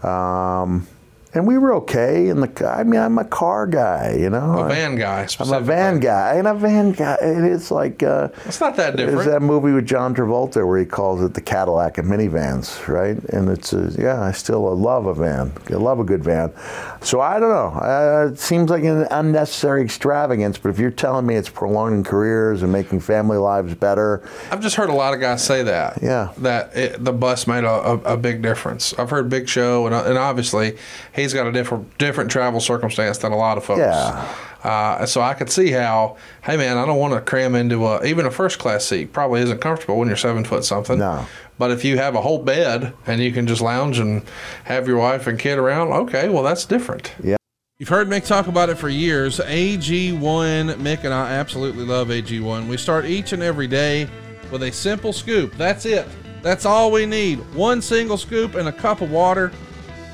Um, 0.03 0.87
and 1.33 1.47
we 1.47 1.59
were 1.59 1.73
okay. 1.75 2.29
And 2.29 2.43
the, 2.43 2.69
I 2.69 2.83
mean, 2.85 3.01
I'm 3.01 3.19
a 3.19 3.25
car 3.25 3.67
guy, 3.67 4.17
you 4.19 4.31
know. 4.31 4.59
A 4.59 4.69
van 4.69 4.97
guy, 4.97 5.27
I'm 5.39 5.53
a 5.53 5.61
van 5.61 6.01
guy. 6.01 6.35
And 6.35 6.49
a 6.49 6.55
van 6.55 6.93
guy, 6.93 7.15
it 7.21 7.45
is 7.45 7.71
like, 7.71 8.03
uh, 8.03 8.29
It's 8.47 8.61
not 8.61 8.77
that 8.77 8.97
different. 8.97 9.17
there's 9.19 9.27
that 9.31 9.41
movie 9.41 9.73
with 9.73 9.87
John 9.87 10.15
Travolta 10.15 10.67
where 10.67 10.79
he 10.79 10.85
calls 10.87 11.23
it 11.23 11.35
the 11.35 11.41
Cadillac 11.41 11.99
of 11.99 12.07
minivans, 12.07 12.87
right? 12.89 13.17
And 13.33 13.49
it's, 13.49 13.73
a, 13.73 13.95
yeah, 13.99 14.21
I 14.23 14.33
still 14.33 14.75
love 14.77 15.07
a 15.07 15.15
van. 15.15 15.53
I 15.71 15.75
love 15.75 16.01
a 16.01 16.05
good 16.05 16.25
van. 16.25 16.53
So 17.03 17.21
I 17.21 17.39
don't 17.39 17.51
know. 17.51 17.81
Uh, 17.81 18.31
it 18.33 18.39
seems 18.39 18.71
like 18.71 18.83
an 18.85 19.07
unnecessary 19.11 19.83
extravagance, 19.83 20.59
but 20.59 20.71
if 20.71 20.79
you're 20.79 20.91
telling 20.91 21.27
me 21.27 21.37
it's 21.37 21.49
prolonging 21.49 22.05
careers 22.05 22.63
and 22.63 22.73
making 22.73 23.01
family 23.01 23.37
lives 23.39 23.75
better, 23.75 24.23
I've 24.51 24.61
just 24.61 24.77
heard 24.77 24.91
a 24.91 24.95
lot 24.95 25.15
of 25.15 25.21
guys 25.21 25.45
say 25.45 25.63
that. 25.63 26.01
Yeah. 26.03 26.33
That 26.39 26.77
it, 26.77 27.05
the 27.05 27.13
bus 27.13 27.47
made 27.47 27.65
a, 27.65 27.71
a, 27.71 27.99
a 27.99 28.17
big 28.17 28.43
difference. 28.43 28.93
I've 28.99 29.11
heard 29.11 29.29
Big 29.29 29.49
Show, 29.49 29.87
and, 29.87 29.95
and 29.95 30.19
obviously 30.19 30.77
he's 31.23 31.35
got 31.35 31.47
a 31.47 31.53
different 31.53 31.97
different 31.99 32.31
travel 32.31 32.61
circumstance 32.61 33.19
than 33.19 33.33
a 33.33 33.37
lot 33.37 33.59
of 33.59 33.65
folks. 33.65 33.81
Yeah. 33.81 34.35
Uh, 34.63 35.07
so 35.07 35.23
I 35.23 35.33
could 35.35 35.49
see 35.51 35.71
how, 35.71 36.19
hey 36.43 36.57
man, 36.57 36.77
I 36.77 36.85
don't 36.85 36.99
want 36.99 37.15
to 37.15 37.21
cram 37.21 37.55
into 37.55 37.87
a 37.87 38.05
even 38.05 38.27
a 38.27 38.31
first 38.31 38.59
class 38.59 38.85
seat. 38.85 39.13
Probably 39.13 39.41
isn't 39.41 39.61
comfortable 39.61 39.99
when 39.99 40.09
you're 40.09 40.17
seven 40.17 40.45
foot 40.45 40.65
something. 40.65 40.99
No. 40.99 41.27
But 41.59 41.71
if 41.71 41.85
you 41.85 41.97
have 41.99 42.15
a 42.15 42.21
whole 42.21 42.43
bed 42.43 42.95
and 43.07 43.21
you 43.21 43.33
can 43.33 43.47
just 43.47 43.61
lounge 43.61 43.99
and 43.99 44.23
have 44.65 44.87
your 44.87 44.99
wife 44.99 45.27
and 45.27 45.39
kid 45.39 45.59
around, 45.59 45.93
okay, 45.93 46.29
well 46.29 46.43
that's 46.43 46.65
different. 46.65 47.13
Yeah. 47.23 47.37
You've 47.79 47.89
heard 47.89 48.09
Mick 48.09 48.27
talk 48.27 48.47
about 48.47 48.69
it 48.69 48.77
for 48.77 48.91
years. 48.91 49.39
AG1, 49.39 50.19
Mick 50.19 51.05
and 51.05 51.15
I 51.15 51.33
absolutely 51.33 51.87
love 51.87 52.09
AG1. 52.09 52.69
We 52.69 52.77
start 52.77 53.07
each 53.07 53.33
and 53.33 53.43
every 53.43 53.67
day 53.67 54.07
with 54.51 54.63
a 54.65 54.71
simple 54.71 55.15
scoop. 55.15 55.55
That's 55.57 55.87
it. 55.87 56.07
That's 56.43 56.67
all 56.67 56.91
we 56.91 57.07
need. 57.07 57.39
One 57.55 57.81
single 57.81 58.19
scoop 58.19 58.55
and 58.55 58.69
a 58.69 58.73
cup 58.73 59.01
of 59.01 59.11
water. 59.11 59.51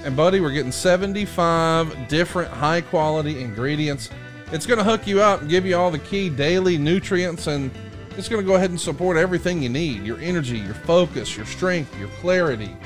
And, 0.06 0.16
buddy, 0.16 0.38
we're 0.38 0.52
getting 0.52 0.70
75 0.70 2.06
different 2.06 2.48
high 2.52 2.80
quality 2.80 3.40
ingredients. 3.42 4.08
It's 4.52 4.64
going 4.64 4.78
to 4.78 4.84
hook 4.84 5.04
you 5.04 5.20
up 5.20 5.40
and 5.40 5.50
give 5.50 5.66
you 5.66 5.76
all 5.76 5.90
the 5.90 5.98
key 5.98 6.30
daily 6.30 6.78
nutrients, 6.78 7.48
and 7.48 7.72
it's 8.16 8.28
going 8.28 8.40
to 8.40 8.46
go 8.46 8.54
ahead 8.54 8.70
and 8.70 8.80
support 8.80 9.16
everything 9.16 9.60
you 9.60 9.68
need 9.68 10.04
your 10.04 10.20
energy, 10.20 10.58
your 10.58 10.74
focus, 10.74 11.36
your 11.36 11.44
strength, 11.44 11.92
your 11.98 12.06
clarity. 12.20 12.76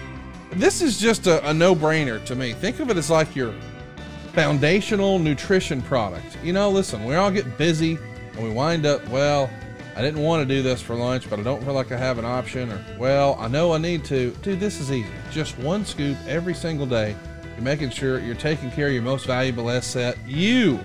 This 0.52 0.80
is 0.80 0.98
just 0.98 1.26
a, 1.26 1.46
a 1.46 1.52
no 1.52 1.76
brainer 1.76 2.24
to 2.24 2.34
me. 2.34 2.54
Think 2.54 2.80
of 2.80 2.88
it 2.88 2.96
as 2.96 3.10
like 3.10 3.36
your 3.36 3.52
foundational 4.32 5.18
nutrition 5.18 5.82
product. 5.82 6.38
You 6.42 6.54
know, 6.54 6.70
listen, 6.70 7.04
we 7.04 7.16
all 7.16 7.30
get 7.30 7.58
busy 7.58 7.98
and 8.32 8.42
we 8.42 8.48
wind 8.48 8.86
up, 8.86 9.06
well, 9.08 9.50
I 10.00 10.02
didn't 10.02 10.22
want 10.22 10.48
to 10.48 10.54
do 10.54 10.62
this 10.62 10.80
for 10.80 10.94
lunch, 10.94 11.28
but 11.28 11.38
I 11.38 11.42
don't 11.42 11.62
feel 11.62 11.74
like 11.74 11.92
I 11.92 11.98
have 11.98 12.16
an 12.16 12.24
option, 12.24 12.72
or, 12.72 12.82
well, 12.98 13.36
I 13.38 13.48
know 13.48 13.74
I 13.74 13.76
need 13.76 14.02
to. 14.06 14.30
Dude, 14.40 14.58
this 14.58 14.80
is 14.80 14.90
easy. 14.90 15.10
Just 15.30 15.58
one 15.58 15.84
scoop 15.84 16.16
every 16.26 16.54
single 16.54 16.86
day. 16.86 17.14
You're 17.54 17.64
making 17.64 17.90
sure 17.90 18.18
you're 18.18 18.34
taking 18.34 18.70
care 18.70 18.86
of 18.86 18.94
your 18.94 19.02
most 19.02 19.26
valuable 19.26 19.70
asset, 19.70 20.16
you. 20.26 20.80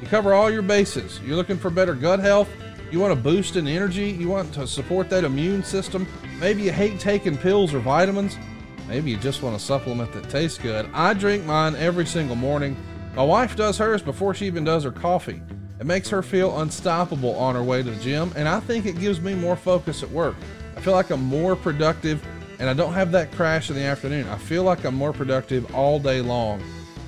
You 0.00 0.06
cover 0.06 0.32
all 0.32 0.48
your 0.48 0.62
bases. 0.62 1.18
You're 1.24 1.34
looking 1.34 1.58
for 1.58 1.70
better 1.70 1.92
gut 1.92 2.20
health. 2.20 2.48
You 2.92 3.00
want 3.00 3.12
to 3.12 3.20
boost 3.20 3.56
in 3.56 3.66
energy. 3.66 4.10
You 4.10 4.28
want 4.28 4.54
to 4.54 4.64
support 4.68 5.10
that 5.10 5.24
immune 5.24 5.64
system. 5.64 6.06
Maybe 6.38 6.62
you 6.62 6.70
hate 6.70 7.00
taking 7.00 7.36
pills 7.36 7.74
or 7.74 7.80
vitamins. 7.80 8.38
Maybe 8.86 9.10
you 9.10 9.16
just 9.16 9.42
want 9.42 9.56
a 9.56 9.58
supplement 9.58 10.12
that 10.12 10.30
tastes 10.30 10.58
good. 10.58 10.88
I 10.94 11.14
drink 11.14 11.44
mine 11.44 11.74
every 11.74 12.06
single 12.06 12.36
morning. 12.36 12.76
My 13.16 13.24
wife 13.24 13.56
does 13.56 13.76
hers 13.78 14.02
before 14.02 14.34
she 14.34 14.46
even 14.46 14.62
does 14.62 14.84
her 14.84 14.92
coffee. 14.92 15.42
It 15.82 15.86
makes 15.86 16.10
her 16.10 16.22
feel 16.22 16.60
unstoppable 16.60 17.34
on 17.34 17.56
her 17.56 17.62
way 17.64 17.82
to 17.82 17.90
the 17.90 18.00
gym, 18.00 18.32
and 18.36 18.48
I 18.48 18.60
think 18.60 18.86
it 18.86 19.00
gives 19.00 19.20
me 19.20 19.34
more 19.34 19.56
focus 19.56 20.04
at 20.04 20.10
work. 20.12 20.36
I 20.76 20.80
feel 20.80 20.92
like 20.92 21.10
I'm 21.10 21.24
more 21.24 21.56
productive, 21.56 22.24
and 22.60 22.70
I 22.70 22.72
don't 22.72 22.92
have 22.92 23.10
that 23.10 23.32
crash 23.32 23.68
in 23.68 23.74
the 23.74 23.82
afternoon. 23.82 24.28
I 24.28 24.38
feel 24.38 24.62
like 24.62 24.84
I'm 24.84 24.94
more 24.94 25.12
productive 25.12 25.74
all 25.74 25.98
day 25.98 26.20
long. 26.20 26.62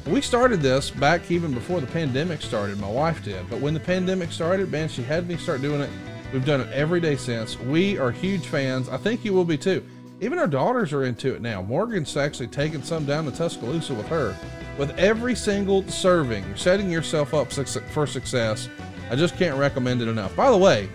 We 0.09 0.21
started 0.21 0.61
this 0.61 0.91
back 0.91 1.31
even 1.31 1.55
before 1.55 1.81
the 1.81 1.87
pandemic 1.87 2.43
started. 2.43 2.81
My 2.81 2.91
wife 2.91 3.23
did. 3.23 3.49
But 3.49 3.61
when 3.61 3.75
the 3.75 3.81
pandemic 3.81 4.33
started, 4.33 4.73
man, 4.73 4.89
she 4.89 5.05
had 5.05 5.29
me 5.29 5.37
start 5.37 5.63
doing 5.63 5.81
it. 5.81 5.91
We've 6.33 6.45
done 6.45 6.61
it 6.61 6.73
every 6.73 6.99
day 6.99 7.15
since. 7.15 7.57
We 7.61 7.97
are 7.99 8.11
huge 8.11 8.45
fans. 8.49 8.89
I 8.89 8.97
think 8.97 9.25
you 9.25 9.35
will 9.35 9.45
be 9.45 9.57
too. 9.57 9.85
Even 10.25 10.39
our 10.39 10.47
daughters 10.47 10.95
are 10.95 11.05
into 11.05 11.35
it 11.35 11.43
now. 11.43 11.61
Morgan's 11.61 12.17
actually 12.17 12.47
taking 12.47 12.83
some 12.83 13.05
down 13.05 13.27
to 13.27 13.31
Tuscaloosa 13.31 13.93
with 13.93 14.09
her. 14.09 14.35
With 14.79 14.99
every 14.99 15.35
single 15.35 15.87
serving, 15.87 16.47
you're 16.47 16.57
setting 16.57 16.91
yourself 16.91 17.35
up 17.35 17.53
for 17.53 18.07
success. 18.07 18.71
I 19.11 19.17
just 19.17 19.37
can't 19.37 19.59
recommend 19.59 20.01
it 20.01 20.09
enough. 20.09 20.35
By 20.35 20.51
the 20.51 20.57
way, 20.57 20.89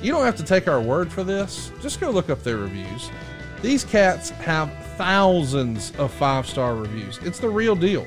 you 0.00 0.10
don't 0.10 0.24
have 0.24 0.36
to 0.36 0.42
take 0.42 0.66
our 0.66 0.80
word 0.80 1.12
for 1.12 1.22
this. 1.22 1.70
Just 1.82 2.00
go 2.00 2.08
look 2.08 2.30
up 2.30 2.42
their 2.42 2.56
reviews. 2.56 3.10
These 3.60 3.84
cats 3.84 4.30
have 4.30 4.72
thousands 4.96 5.92
of 5.98 6.10
five 6.10 6.46
star 6.46 6.74
reviews. 6.74 7.18
It's 7.18 7.40
the 7.40 7.50
real 7.50 7.76
deal. 7.76 8.06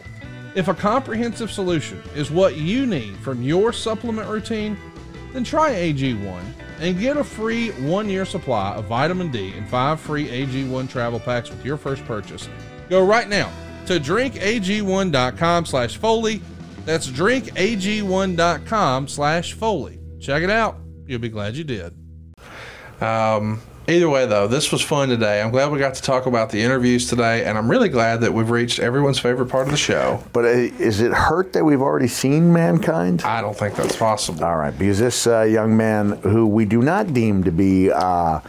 If 0.56 0.70
a 0.70 0.74
comprehensive 0.74 1.52
solution 1.52 2.02
is 2.16 2.32
what 2.32 2.58
you 2.58 2.88
need 2.88 3.16
from 3.18 3.44
your 3.44 3.72
supplement 3.72 4.28
routine, 4.28 4.76
then 5.34 5.44
try 5.44 5.72
AG1 5.74 6.42
and 6.82 7.00
get 7.00 7.16
a 7.16 7.24
free 7.24 7.70
one 7.72 8.10
year 8.10 8.26
supply 8.26 8.74
of 8.74 8.86
vitamin 8.86 9.32
D 9.32 9.54
and 9.56 9.70
five 9.70 10.00
free 10.00 10.28
AG1 10.28 10.90
travel 10.90 11.20
packs 11.20 11.50
with 11.50 11.64
your 11.64 11.78
first 11.78 12.04
purchase. 12.06 12.50
Go 12.90 13.06
right 13.06 13.30
now 13.30 13.52
to 13.86 14.00
drinkag1.com 14.00 15.66
slash 15.66 15.98
Foley. 15.98 16.42
That's 16.86 17.08
drinkag1.com 17.08 19.08
slash 19.08 19.54
Foley. 19.54 20.00
Check 20.20 20.44
it 20.44 20.50
out. 20.50 20.78
You'll 21.06 21.20
be 21.20 21.30
glad 21.30 21.56
you 21.56 21.64
did. 21.64 21.94
Um, 23.00 23.62
either 23.88 24.10
way, 24.10 24.26
though, 24.26 24.48
this 24.48 24.72
was 24.72 24.82
fun 24.82 25.10
today. 25.10 25.42
I'm 25.42 25.52
glad 25.52 25.72
we 25.72 25.80
got 25.80 25.96
to 25.96 26.02
talk 26.02 26.26
about 26.26 26.50
the 26.50 26.62
interviews 26.62 27.08
today, 27.10 27.46
and 27.46 27.58
I'm 27.58 27.70
really 27.70 27.90
glad 27.90 28.22
that 28.22 28.34
we've 28.34 28.50
reached 28.50 28.80
everyone's 28.80 29.20
favorite 29.20 29.48
part 29.48 29.66
of 29.68 29.72
the 29.72 29.78
show. 29.78 30.24
But 30.34 30.46
uh, 30.46 30.50
is 30.50 31.02
it 31.02 31.12
hurt 31.14 31.54
that 31.54 31.64
we've 31.66 31.82
already 31.82 32.08
seen 32.08 32.52
mankind? 32.54 33.22
I 33.24 33.42
don't 33.42 33.58
think 33.58 33.76
that's 33.76 33.96
possible. 33.96 34.44
All 34.44 34.58
right, 34.58 34.78
because 34.78 35.00
this 35.00 35.28
uh, 35.28 35.42
young 35.42 35.76
man, 35.76 36.12
who 36.24 36.48
we 36.48 36.66
do 36.66 36.82
not 36.82 37.14
deem 37.14 37.44
to 37.44 37.52
be 37.52 37.92
uh, 37.92 38.40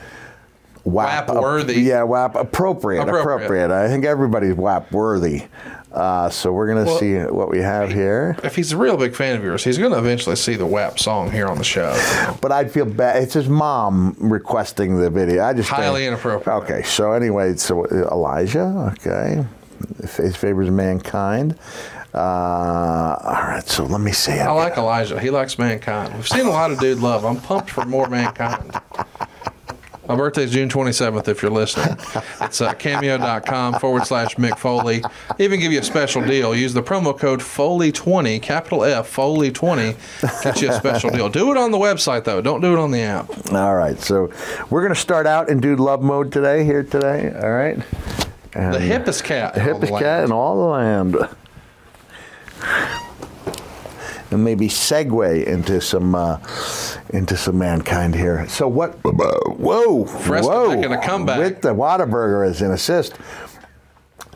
WAP, 0.85 1.29
WAP 1.29 1.43
worthy. 1.43 1.81
yeah, 1.81 2.03
WAP 2.03 2.35
appropriate, 2.35 3.03
Appropriate. 3.03 3.35
appropriate. 3.37 3.71
I 3.71 3.89
think 3.89 4.05
everybody's 4.05 4.55
WAP 4.55 4.91
worthy. 4.93 5.45
Uh, 5.93 6.31
so 6.31 6.52
we're 6.52 6.66
gonna 6.69 6.85
Well- 6.85 6.98
see 6.98 7.19
what 7.19 7.51
we 7.51 7.60
have 7.60 7.90
here. 7.93 8.36
If 8.43 8.56
he's 8.56 8.73
a 8.73 8.77
real 8.77 8.97
big 8.97 9.14
fan 9.14 9.36
of 9.36 9.44
yours, 9.44 9.62
he's 9.62 9.77
going 9.78 9.93
to 9.93 9.98
eventually 9.98 10.36
see 10.36 10.55
the 10.56 10.64
WAP 10.66 10.98
song 10.98 11.31
here 11.31 11.47
on 11.47 11.59
the 11.59 11.64
show. 11.64 11.94
But 12.40 12.51
I'd 12.51 12.70
feel 12.70 12.86
bad. 12.86 13.23
It's 13.23 13.35
his 13.35 13.48
mom 13.48 14.16
requesting 14.19 14.98
the 15.01 15.10
video. 15.10 15.44
I 15.44 15.52
just 15.52 15.69
Highly 15.69 16.01
think- 16.01 16.09
inappropriate. 16.09 16.62
Okay, 16.62 16.82
so 16.82 17.12
anyway, 17.12 17.56
so 17.56 17.85
uh, 17.85 18.09
Elijah. 18.10 18.94
Okay, 18.98 19.44
his 20.16 20.35
favors 20.36 20.70
mankind. 20.70 21.56
Uh, 22.14 23.16
all 23.24 23.32
right, 23.43 23.62
so 23.66 23.85
let 23.85 24.01
me 24.01 24.12
see. 24.12 24.32
I 24.32 24.51
like 24.52 24.77
Elijah. 24.77 25.19
He 25.19 25.31
likes 25.31 25.59
mankind. 25.59 26.14
We've 26.14 26.28
seen 26.28 26.47
a 26.47 26.51
lot 26.51 26.70
of 26.70 26.78
dude 26.78 26.98
love. 27.01 27.24
I'm 27.24 27.40
pumped 27.40 27.70
for 27.70 27.85
more 27.86 28.06
mankind. 28.09 28.78
My 30.12 30.18
birthday's 30.18 30.51
June 30.51 30.68
27th, 30.68 31.26
if 31.28 31.40
you're 31.40 31.51
listening. 31.51 31.97
It's 32.43 32.60
uh, 32.60 32.74
cameo.com 32.74 33.78
forward 33.78 34.05
slash 34.05 34.34
Mick 34.34 34.59
Foley. 34.59 35.02
Even 35.39 35.59
give 35.59 35.72
you 35.72 35.80
a 35.80 35.82
special 35.82 36.22
deal. 36.22 36.55
Use 36.55 36.74
the 36.74 36.82
promo 36.82 37.18
code 37.18 37.40
Foley20, 37.40 38.43
capital 38.43 38.84
F, 38.84 39.14
Foley20, 39.14 40.43
get 40.43 40.60
you 40.60 40.68
a 40.68 40.72
special 40.74 41.09
deal. 41.09 41.30
Do 41.30 41.51
it 41.51 41.56
on 41.56 41.70
the 41.70 41.78
website, 41.78 42.24
though. 42.24 42.43
Don't 42.43 42.60
do 42.60 42.74
it 42.74 42.78
on 42.78 42.90
the 42.90 43.01
app. 43.01 43.30
All 43.55 43.74
right, 43.74 43.98
so 43.98 44.30
we're 44.68 44.82
gonna 44.82 44.94
start 44.94 45.26
out 45.26 45.48
in 45.48 45.60
dude 45.60 45.80
love 45.80 46.02
mode 46.02 46.30
today. 46.30 46.62
Here 46.64 46.82
today. 46.82 47.32
All 47.34 47.51
right. 47.51 47.78
And 48.52 48.74
The 48.74 48.80
hippest 48.80 49.24
cat. 49.24 49.55
the 49.55 49.60
the 49.60 49.66
hippest 49.66 49.90
land. 49.93 50.05
cat 50.05 50.24
in 50.24 50.32
all 50.32 50.56
the 50.56 50.68
land. 50.72 51.16
And 54.33 54.45
maybe 54.45 54.69
segue 54.69 55.45
into 55.47 55.81
some 55.81 56.15
uh, 56.15 56.39
into 57.11 57.37
some 57.37 57.59
mankind 57.59 58.15
here. 58.15 58.49
So 58.49 58.69
what? 58.69 58.95
Whoa, 59.03 60.05
Fresco 60.05 60.69
whoa! 60.69 60.77
making 60.77 60.93
a 60.93 61.03
comeback. 61.03 61.39
with 61.39 61.63
the 61.63 61.75
Whataburger 61.75 62.49
as 62.49 62.63
an 62.63 62.73
assist. 62.73 63.17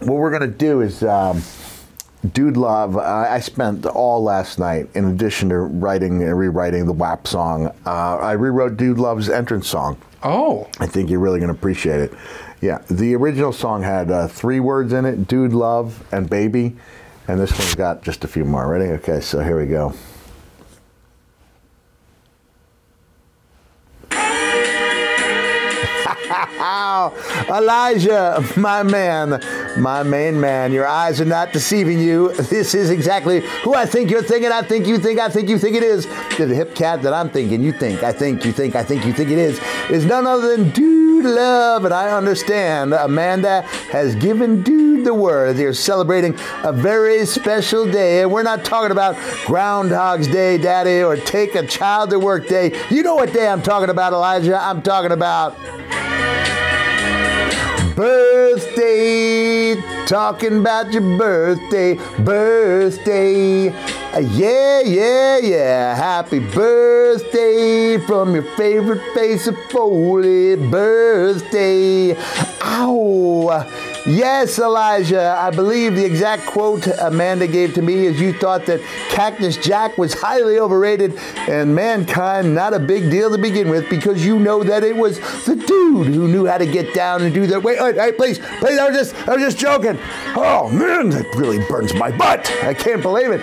What 0.01 0.17
we're 0.17 0.33
gonna 0.33 0.47
do 0.47 0.81
is. 0.81 1.03
Um, 1.03 1.43
Dude 2.33 2.57
Love, 2.57 2.97
I 2.97 3.35
I 3.35 3.41
spent 3.41 3.87
all 3.87 4.21
last 4.21 4.59
night, 4.59 4.89
in 4.95 5.05
addition 5.05 5.51
to 5.51 5.59
writing 5.59 6.23
and 6.25 6.37
rewriting 6.37 6.87
the 6.87 6.93
WAP 6.93 7.25
song, 7.29 7.67
uh, 7.87 8.17
I 8.17 8.33
rewrote 8.33 8.77
Dude 8.77 8.99
Love's 8.99 9.29
entrance 9.29 9.69
song. 9.69 9.97
Oh, 10.25 10.67
I 10.81 10.87
think 10.87 11.09
you're 11.09 11.21
really 11.21 11.39
going 11.39 11.53
to 11.53 11.59
appreciate 11.59 12.01
it. 12.01 12.13
Yeah, 12.61 12.83
the 12.91 13.15
original 13.15 13.53
song 13.53 13.83
had 13.83 14.11
uh, 14.11 14.27
three 14.27 14.61
words 14.61 14.93
in 14.93 15.05
it 15.05 15.29
dude, 15.29 15.53
love, 15.53 16.03
and 16.11 16.29
baby. 16.29 16.77
And 17.29 17.41
this 17.41 17.59
one's 17.59 17.75
got 17.75 18.03
just 18.03 18.25
a 18.25 18.29
few 18.29 18.45
more. 18.45 18.69
Ready? 18.69 18.93
Okay, 18.93 19.21
so 19.21 19.41
here 19.41 19.59
we 19.59 19.67
go. 19.67 19.95
Elijah, 27.49 28.45
my 28.57 28.83
man, 28.83 29.41
my 29.79 30.03
main 30.03 30.41
man, 30.41 30.73
your 30.73 30.87
eyes 30.87 31.21
are 31.21 31.27
not 31.27 31.53
deceiving 31.53 31.99
you. 31.99 32.33
This 32.33 32.75
is 32.75 32.91
exactly 32.91 33.41
who 33.63 33.75
I 33.75 33.87
think 33.87 34.11
you're 34.11 34.23
thinking. 34.23 34.53
I 34.53 34.63
think 34.63 34.87
you 34.87 34.99
think, 34.99 35.19
I 35.19 35.29
think 35.29 35.49
you 35.49 35.59
think 35.59 35.77
it 35.77 35.83
is. 35.83 36.07
The 36.37 36.55
hip 36.55 36.75
cat 36.75 37.03
that 37.03 37.13
I'm 37.13 37.31
thinking, 37.31 37.63
you 37.63 37.73
think, 37.73 38.03
I 38.03 38.13
think, 38.13 38.45
you 38.45 38.53
think, 38.53 38.75
I 38.75 38.83
think 38.83 39.05
you 39.05 39.13
think 39.13 39.31
it 39.31 39.39
is, 39.39 39.61
is 39.91 40.05
none 40.05 40.27
other 40.27 40.57
than 40.57 40.71
Dude 40.71 41.25
Love. 41.25 41.85
And 41.85 41.95
I 41.95 42.11
understand 42.11 42.93
Amanda 42.95 43.63
has 43.91 44.15
given 44.15 44.63
Dude 44.63 45.05
the 45.05 45.15
word. 45.15 45.57
They're 45.57 45.73
celebrating 45.73 46.37
a 46.65 46.73
very 46.73 47.25
special 47.25 47.91
day. 47.91 48.23
And 48.23 48.31
we're 48.31 48.43
not 48.43 48.65
talking 48.65 48.91
about 48.91 49.17
Groundhog's 49.47 50.27
Day, 50.27 50.59
Daddy, 50.59 51.03
or 51.03 51.17
Take 51.17 51.55
a 51.55 51.67
Child 51.67 52.11
to 52.11 52.19
Work 52.19 52.49
Day. 52.49 52.79
You 52.91 53.03
know 53.03 53.15
what 53.15 53.33
day 53.33 53.49
I'm 53.49 53.63
talking 53.63 53.91
about, 53.91 54.13
Elijah? 54.13 54.59
I'm 54.61 54.83
talking 54.83 55.13
about 55.13 55.57
birthday. 57.95 59.56
Talking 60.07 60.61
about 60.61 60.93
your 60.93 61.19
birthday, 61.19 61.95
birthday. 62.23 63.65
Yeah, 64.21 64.81
yeah, 64.81 65.39
yeah. 65.39 65.95
Happy 65.95 66.39
birthday 66.39 67.99
from 68.07 68.35
your 68.35 68.45
favorite 68.57 69.03
face 69.15 69.47
of 69.47 69.57
Foley. 69.71 70.57
Birthday. 70.57 72.17
Ow. 72.63 73.86
Yes, 74.07 74.61
Elijah, 74.61 75.37
I 75.37 75.51
believe 75.51 75.97
the 75.97 76.05
exact 76.05 76.47
quote 76.47 76.87
Amanda 76.87 77.49
gave 77.49 77.75
to 77.75 77.83
me 77.83 78.07
is 78.07 78.21
you 78.21 78.33
thought 78.33 78.65
that 78.67 78.81
Cactus 79.09 79.57
Jack 79.57 79.99
was 79.99 80.15
highly 80.15 80.61
overrated 80.61 81.19
and 81.49 81.75
mankind 81.75 82.55
not 82.55 82.73
a 82.73 82.79
big 82.79 83.11
deal 83.11 83.33
to 83.33 83.39
begin 83.39 83.69
with 83.69 83.91
because 83.91 84.25
you 84.25 84.39
know 84.39 84.63
that 84.63 84.85
it 84.85 84.95
was 84.95 85.19
the 85.45 85.57
dude 85.57 86.07
who 86.07 86.29
knew 86.29 86.47
how 86.47 86.57
to 86.57 86.67
get 86.67 86.95
down 86.95 87.23
and 87.23 87.35
do 87.35 87.49
that. 87.49 87.65
Wait, 87.65 87.81
wait, 87.81 87.97
wait 87.97 88.17
please, 88.17 88.39
please, 88.61 88.79
I 88.79 88.89
was 88.89 88.97
just, 88.97 89.29
I 89.29 89.33
was 89.35 89.43
just 89.43 89.59
joking. 89.59 89.99
Oh 90.37 90.69
man, 90.71 91.11
that 91.11 91.27
really 91.35 91.59
burns 91.67 91.93
my 91.93 92.17
butt. 92.17 92.49
I 92.63 92.75
can't 92.75 93.03
believe 93.03 93.33
it. 93.33 93.41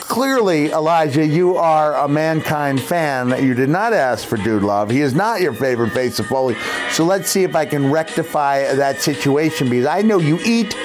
Clearly, 0.00 0.72
Elijah, 0.72 1.24
you 1.24 1.56
are 1.56 1.94
a 1.94 2.08
mankind 2.08 2.82
fan. 2.82 3.28
You 3.44 3.54
did 3.54 3.68
not 3.68 3.92
ask 3.92 4.26
for 4.26 4.36
Dude 4.38 4.64
Love. 4.64 4.90
He 4.90 5.02
is 5.02 5.14
not 5.14 5.40
your 5.40 5.52
favorite 5.52 5.90
face 5.90 6.18
of 6.18 6.26
Foley. 6.26 6.56
So 6.90 7.04
let's 7.04 7.30
see 7.30 7.44
if 7.44 7.54
I 7.54 7.64
can 7.64 7.92
rectify 7.92 8.74
that 8.74 9.00
situation 9.00 9.70
because 9.70 9.86
I 9.86 9.99
know 10.02 10.18
you 10.18 10.38
eat, 10.44 10.76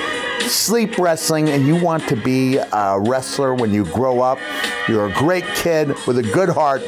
sleep 0.41 0.97
wrestling, 0.97 1.49
and 1.49 1.65
you 1.65 1.75
want 1.75 2.07
to 2.09 2.15
be 2.15 2.57
a 2.57 2.99
wrestler 2.99 3.53
when 3.53 3.73
you 3.73 3.85
grow 3.85 4.21
up. 4.21 4.39
You're 4.87 5.07
a 5.07 5.13
great 5.13 5.45
kid 5.55 5.89
with 6.05 6.17
a 6.17 6.23
good 6.23 6.49
heart. 6.49 6.83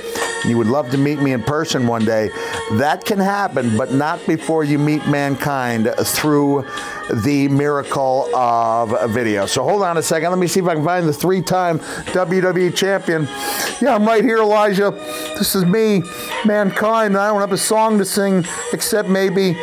You 0.46 0.58
would 0.58 0.68
love 0.68 0.92
to 0.92 0.98
meet 0.98 1.20
me 1.20 1.34
in 1.34 1.42
person 1.42 1.88
one 1.88 2.06
day. 2.06 2.30
That 2.74 3.04
can 3.06 3.20
happen, 3.20 3.76
but 3.76 3.92
not 3.92 4.26
before 4.28 4.64
you 4.64 4.78
meet 4.78 5.06
mankind 5.08 5.94
through 6.00 6.66
the 7.12 7.48
miracle 7.48 8.34
of 8.36 9.12
video. 9.12 9.46
So 9.46 9.64
hold 9.64 9.82
on 9.82 9.98
a 9.98 10.04
second. 10.04 10.30
Let 10.30 10.40
me 10.40 10.48
see 10.48 10.60
if 10.60 10.68
I 10.68 10.76
can 10.76 10.84
find 10.84 11.08
the 11.08 11.14
three 11.14 11.42
time 11.42 11.80
WWE 11.80 12.76
champion. 12.76 13.28
Yeah, 13.82 13.96
I'm 13.96 14.06
right 14.06 14.24
here, 14.24 14.38
Elijah. 14.38 14.92
This 15.38 15.56
is 15.56 15.66
me, 15.66 16.04
mankind. 16.46 17.18
I 17.18 17.30
don't 17.30 17.42
have 17.42 17.52
a 17.52 17.58
song 17.58 17.98
to 17.98 18.06
sing 18.06 18.46
except 18.74 19.10
maybe. 19.10 19.58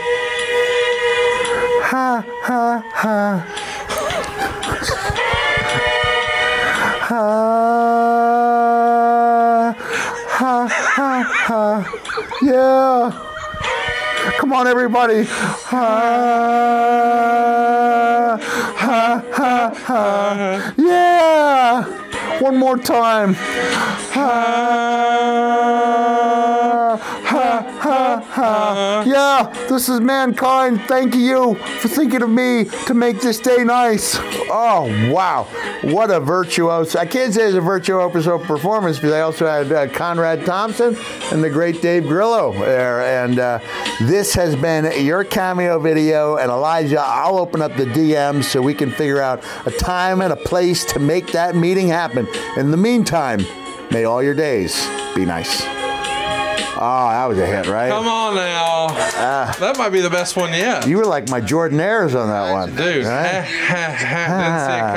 Ha, 1.94 2.24
ha, 2.42 2.82
ha. 2.92 3.46
Ha, 7.06 7.22
ha, 10.28 10.54
ha, 10.66 11.22
ha. 11.46 11.62
Yeah. 12.42 13.12
Come 14.38 14.52
on, 14.54 14.66
everybody. 14.66 15.22
Ha, 15.22 15.86
ha, 18.76 19.22
ha, 19.30 19.72
ha. 19.86 20.74
Yeah. 20.76 21.84
One 22.40 22.56
more 22.56 22.76
time. 22.76 23.34
Ha, 24.14 24.64
Yeah, 29.06 29.66
this 29.68 29.88
is 29.88 30.00
mankind. 30.00 30.80
Thank 30.82 31.14
you 31.14 31.54
for 31.54 31.88
thinking 31.88 32.22
of 32.22 32.30
me 32.30 32.64
to 32.86 32.94
make 32.94 33.20
this 33.20 33.38
day 33.38 33.64
nice. 33.64 34.16
Oh, 34.50 35.10
wow. 35.12 35.44
What 35.82 36.10
a 36.10 36.20
virtuoso. 36.20 36.98
I 36.98 37.06
can't 37.06 37.32
say 37.34 37.44
it's 37.46 37.56
a 37.56 37.60
virtuoso 37.60 38.38
performance 38.38 38.96
because 38.96 39.12
I 39.12 39.20
also 39.20 39.46
had 39.46 39.72
uh, 39.72 39.88
Conrad 39.88 40.44
Thompson 40.46 40.96
and 41.32 41.42
the 41.42 41.50
great 41.50 41.82
Dave 41.82 42.04
Grillo 42.04 42.52
there. 42.52 43.24
And 43.24 43.38
uh, 43.38 43.58
this 44.00 44.34
has 44.34 44.56
been 44.56 45.04
your 45.04 45.24
cameo 45.24 45.78
video. 45.78 46.36
And 46.36 46.50
Elijah, 46.50 47.00
I'll 47.00 47.38
open 47.38 47.62
up 47.62 47.76
the 47.76 47.86
DMs 47.86 48.44
so 48.44 48.62
we 48.62 48.74
can 48.74 48.90
figure 48.90 49.20
out 49.20 49.44
a 49.66 49.70
time 49.70 50.20
and 50.20 50.32
a 50.32 50.36
place 50.36 50.84
to 50.86 50.98
make 50.98 51.32
that 51.32 51.54
meeting 51.54 51.88
happen. 51.88 52.26
In 52.56 52.70
the 52.70 52.76
meantime, 52.76 53.44
may 53.90 54.04
all 54.04 54.22
your 54.22 54.34
days 54.34 54.86
be 55.14 55.24
nice. 55.24 55.62
Oh, 56.76 57.08
that 57.08 57.26
was 57.26 57.38
a 57.38 57.46
hit, 57.46 57.66
right? 57.68 57.88
come 57.88 58.06
on 58.08 58.34
now. 58.34 58.86
Ah. 58.90 59.56
that 59.60 59.78
might 59.78 59.90
be 59.90 60.00
the 60.00 60.10
best 60.10 60.36
one 60.36 60.50
yet. 60.52 60.86
You 60.88 60.96
were 60.98 61.04
like 61.04 61.28
my 61.30 61.40
Jordan 61.40 61.78
Ayers 61.80 62.14
on 62.14 62.28
that 62.28 62.52
one. 62.52 62.70
Dude, 62.70 63.04
right? 63.06 63.42
didn't 63.44 64.60
see 64.60 64.74
it 64.74 64.82
ah. 64.82 64.92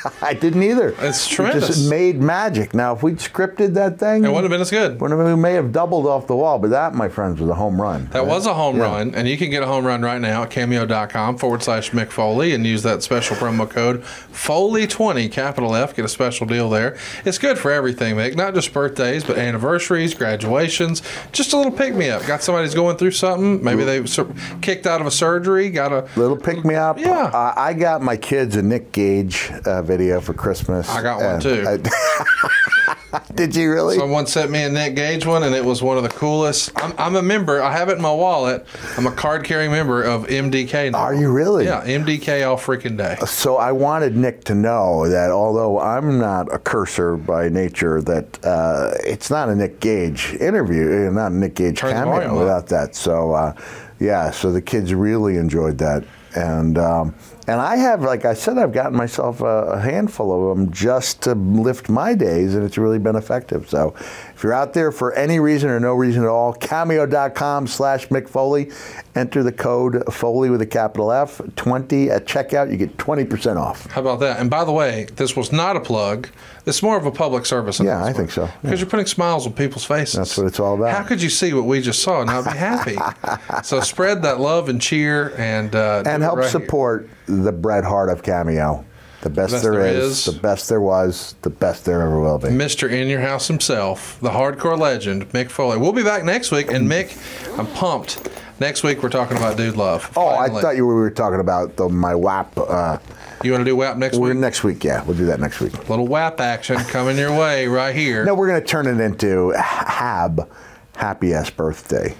coming. 0.00 0.12
I 0.22 0.34
didn't 0.34 0.62
either. 0.62 0.94
It's 0.98 1.26
It 1.26 1.34
tremendous. 1.34 1.68
just 1.68 1.88
made 1.90 2.20
magic. 2.20 2.74
Now, 2.74 2.94
if 2.94 3.02
we'd 3.02 3.18
scripted 3.18 3.74
that 3.74 3.98
thing, 3.98 4.24
It 4.24 4.28
wouldn't 4.28 4.44
have 4.44 4.50
been 4.50 4.60
as 4.60 4.70
good. 4.70 4.98
Them 4.98 5.40
may 5.40 5.52
have 5.54 5.72
doubled 5.72 6.06
off 6.06 6.26
the 6.26 6.36
wall, 6.36 6.58
but 6.58 6.70
that, 6.70 6.94
my 6.94 7.08
friends, 7.08 7.40
was 7.40 7.48
a 7.50 7.54
home 7.54 7.80
run. 7.80 8.08
That 8.12 8.26
was 8.26 8.46
a 8.46 8.54
home 8.54 8.76
Yeah. 8.76 8.84
run, 8.84 9.14
and 9.14 9.28
you 9.28 9.36
can 9.38 9.50
get 9.50 9.62
a 9.62 9.66
home 9.66 9.86
run 9.86 10.02
right 10.02 10.20
now 10.20 10.42
at 10.42 10.50
cameo.com 10.50 11.38
forward 11.38 11.62
slash 11.62 11.90
Mick 11.92 12.10
Foley 12.10 12.54
and 12.54 12.66
use 12.66 12.82
that 12.82 13.02
special 13.02 13.36
promo 13.36 13.68
code 13.68 14.02
Foley20, 14.32 15.30
capital 15.30 15.74
F, 15.74 15.94
get 15.94 16.04
a 16.04 16.08
special 16.08 16.46
deal 16.46 16.68
there. 16.68 16.96
It's 17.24 17.38
good 17.38 17.58
for 17.58 17.70
everything, 17.70 18.16
Mick, 18.16 18.36
not 18.36 18.54
just 18.54 18.72
birthdays, 18.72 19.24
but 19.24 19.38
anniversaries, 19.38 20.14
graduations, 20.14 21.02
just 21.30 21.52
a 21.52 21.56
little 21.56 21.72
pick 21.72 21.94
me 21.94 22.10
up. 22.10 22.26
Got 22.26 22.42
somebody's 22.42 22.74
going 22.74 22.96
through 22.96 23.12
something, 23.12 23.62
maybe 23.62 23.84
they 23.84 24.04
sur- 24.06 24.32
kicked 24.60 24.86
out 24.86 25.00
of 25.00 25.06
a 25.06 25.10
surgery, 25.10 25.70
got 25.70 25.92
a. 25.92 26.08
Little 26.16 26.36
pick 26.36 26.64
me 26.64 26.74
up. 26.74 26.98
Yeah. 26.98 27.24
Uh, 27.26 27.54
I 27.56 27.72
got 27.74 28.02
my 28.02 28.16
kids 28.16 28.56
a 28.56 28.62
Nick 28.62 28.92
Gage 28.92 29.50
uh, 29.64 29.82
video 29.82 30.20
for 30.20 30.34
Christmas. 30.34 30.88
I 30.88 31.02
got 31.02 31.20
one, 31.20 31.40
too. 31.40 31.64
I- 31.66 31.78
did 33.34 33.54
you 33.54 33.70
really? 33.70 33.96
Someone 33.96 34.26
sent 34.26 34.50
me 34.50 34.62
a 34.62 34.68
Nick 34.68 34.94
Gage 34.94 35.26
one, 35.26 35.42
and 35.42 35.54
it 35.54 35.64
was 35.64 35.82
one 35.82 35.96
of 35.96 36.02
the 36.02 36.08
coolest. 36.08 36.70
I'm, 36.76 36.94
I'm 36.98 37.16
a 37.16 37.22
member. 37.22 37.62
I 37.62 37.72
have 37.72 37.88
it 37.88 37.96
in 37.96 38.02
my 38.02 38.12
wallet. 38.12 38.66
I'm 38.96 39.06
a 39.06 39.12
card 39.12 39.44
carrying 39.44 39.70
member 39.70 40.02
of 40.02 40.26
MDK 40.26 40.92
now. 40.92 40.98
Are 40.98 41.14
you 41.14 41.30
really? 41.30 41.64
Yeah, 41.64 41.84
MDK 41.84 42.46
all 42.48 42.56
freaking 42.56 42.96
day. 42.96 43.16
So 43.26 43.56
I 43.56 43.72
wanted 43.72 44.16
Nick 44.16 44.44
to 44.44 44.54
know 44.54 45.08
that 45.08 45.30
although 45.30 45.78
I'm 45.80 46.18
not 46.18 46.52
a 46.52 46.58
cursor 46.58 47.16
by 47.16 47.48
nature, 47.48 48.00
that 48.02 48.44
uh, 48.44 48.92
it's 49.04 49.30
not 49.30 49.48
a 49.48 49.54
Nick 49.54 49.80
Gage 49.80 50.34
interview, 50.40 51.08
uh, 51.08 51.10
not 51.10 51.32
a 51.32 51.34
Nick 51.34 51.54
Gage 51.54 51.78
Turn 51.78 51.92
cameo 51.92 52.32
up. 52.32 52.38
without 52.38 52.66
that. 52.68 52.94
So 52.94 53.32
uh, 53.32 53.54
yeah, 54.00 54.30
so 54.30 54.52
the 54.52 54.62
kids 54.62 54.94
really 54.94 55.36
enjoyed 55.36 55.78
that, 55.78 56.04
and 56.34 56.78
um, 56.78 57.14
and 57.48 57.60
I 57.60 57.76
have, 57.76 58.02
like 58.02 58.24
I 58.24 58.34
said, 58.34 58.56
I've 58.56 58.72
gotten 58.72 58.96
myself 58.96 59.40
a, 59.40 59.44
a 59.44 59.80
handful 59.80 60.50
of 60.50 60.56
them 60.56 60.70
just 60.70 61.22
to 61.22 61.34
lift 61.34 61.88
my 61.88 62.14
days, 62.14 62.54
and 62.54 62.64
it's 62.64 62.78
really 62.78 62.98
been 62.98 63.16
effective. 63.16 63.68
So 63.68 63.94
if 64.42 64.44
you're 64.44 64.54
out 64.54 64.72
there 64.72 64.90
for 64.90 65.12
any 65.12 65.38
reason 65.38 65.70
or 65.70 65.78
no 65.78 65.94
reason 65.94 66.24
at 66.24 66.28
all, 66.28 66.52
cameo.com 66.52 67.68
slash 67.68 68.08
Mick 68.08 68.28
Foley, 68.28 68.72
enter 69.14 69.44
the 69.44 69.52
code 69.52 70.02
Foley 70.12 70.50
with 70.50 70.60
a 70.60 70.66
capital 70.66 71.12
F, 71.12 71.40
20 71.54 72.10
at 72.10 72.26
checkout, 72.26 72.68
you 72.68 72.76
get 72.76 72.96
20% 72.96 73.56
off. 73.56 73.88
How 73.92 74.00
about 74.00 74.18
that? 74.18 74.40
And 74.40 74.50
by 74.50 74.64
the 74.64 74.72
way, 74.72 75.06
this 75.14 75.36
was 75.36 75.52
not 75.52 75.76
a 75.76 75.80
plug. 75.80 76.28
It's 76.66 76.82
more 76.82 76.96
of 76.96 77.06
a 77.06 77.12
public 77.12 77.46
service. 77.46 77.78
Yeah, 77.78 78.02
I 78.04 78.12
think 78.12 78.32
so. 78.32 78.48
Because 78.62 78.80
you're 78.80 78.90
putting 78.90 79.06
smiles 79.06 79.46
on 79.46 79.52
people's 79.52 79.84
faces. 79.84 80.16
That's 80.16 80.36
what 80.36 80.48
it's 80.48 80.58
all 80.58 80.74
about. 80.74 80.90
How 80.90 81.04
could 81.04 81.22
you 81.22 81.30
see 81.30 81.52
what 81.54 81.66
we 81.66 81.80
just 81.80 82.02
saw 82.02 82.22
and 82.22 82.26
not 82.28 82.44
be 82.44 82.58
happy? 82.58 82.96
so 83.62 83.78
spread 83.78 84.22
that 84.22 84.40
love 84.40 84.68
and 84.68 84.82
cheer 84.82 85.32
and 85.38 85.72
uh, 85.76 86.02
And 86.04 86.20
help 86.20 86.38
right 86.38 86.50
here. 86.50 86.60
support 86.60 87.08
the 87.26 87.52
Bret 87.52 87.84
Hart 87.84 88.08
of 88.08 88.24
Cameo. 88.24 88.84
The 89.22 89.30
best, 89.30 89.52
Best 89.52 89.62
there 89.62 89.72
there 89.74 89.86
is, 89.86 90.26
is. 90.26 90.34
the 90.34 90.40
best 90.40 90.68
there 90.68 90.80
was, 90.80 91.36
the 91.42 91.50
best 91.50 91.84
there 91.84 92.02
ever 92.02 92.20
will 92.20 92.38
be. 92.38 92.48
Mr. 92.48 92.90
In 92.90 93.06
Your 93.06 93.20
House 93.20 93.46
himself, 93.46 94.18
the 94.20 94.30
hardcore 94.30 94.76
legend, 94.76 95.28
Mick 95.30 95.48
Foley. 95.48 95.78
We'll 95.78 95.92
be 95.92 96.02
back 96.02 96.24
next 96.24 96.50
week, 96.50 96.72
and 96.72 96.90
Mick, 96.90 97.16
I'm 97.56 97.68
pumped. 97.68 98.28
Next 98.58 98.82
week 98.82 99.00
we're 99.00 99.10
talking 99.10 99.36
about 99.36 99.56
Dude 99.56 99.76
Love. 99.76 100.12
Oh, 100.16 100.28
I 100.28 100.48
thought 100.48 100.74
you 100.74 100.84
were, 100.86 100.96
we 100.96 101.00
were 101.02 101.10
talking 101.10 101.38
about 101.38 101.76
the, 101.76 101.88
my 101.88 102.16
WAP. 102.16 102.52
Uh, 102.58 102.98
you 103.44 103.52
want 103.52 103.60
to 103.62 103.64
do 103.70 103.76
WAP 103.76 103.96
next 103.96 104.18
week. 104.18 104.36
next 104.36 104.64
week, 104.64 104.82
yeah, 104.82 105.04
we'll 105.04 105.16
do 105.16 105.26
that 105.26 105.38
next 105.38 105.60
week. 105.60 105.88
Little 105.88 106.08
WAP 106.08 106.40
action 106.40 106.76
coming 106.78 107.16
your 107.16 107.36
way 107.36 107.68
right 107.68 107.94
here. 107.94 108.24
No, 108.24 108.34
we're 108.34 108.48
going 108.48 108.60
to 108.60 108.66
turn 108.66 108.88
it 108.88 109.00
into 109.00 109.50
Hab, 109.50 110.50
Happy 110.96 111.32
Ass 111.32 111.48
Birthday. 111.50 112.16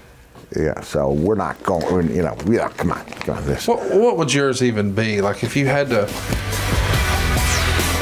Yeah, 0.57 0.81
so 0.81 1.13
we're 1.13 1.35
not 1.35 1.63
going. 1.63 2.15
You 2.15 2.23
know, 2.23 2.37
we 2.47 2.57
yeah, 2.57 2.69
come 2.69 2.93
on, 2.93 3.05
come 3.05 3.37
on. 3.37 3.47
This. 3.47 3.67
What, 3.67 3.81
what 3.95 4.17
would 4.17 4.33
yours 4.33 4.63
even 4.63 4.93
be? 4.95 5.21
Like 5.21 5.43
if 5.45 5.57
you 5.57 5.67
had 5.67 5.89
to 5.91 6.07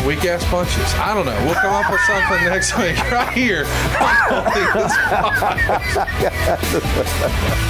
weak 0.06 0.24
ass 0.24 0.44
punches. 0.47 0.94
I 0.94 1.14
don't 1.14 1.27
know. 1.27 1.44
We'll 1.44 1.55
come 1.55 1.74
up 1.74 1.90
with 1.90 2.01
something 2.02 2.44
next 2.47 2.77
week 2.78 2.98
right 3.12 3.32
here. 3.32 3.66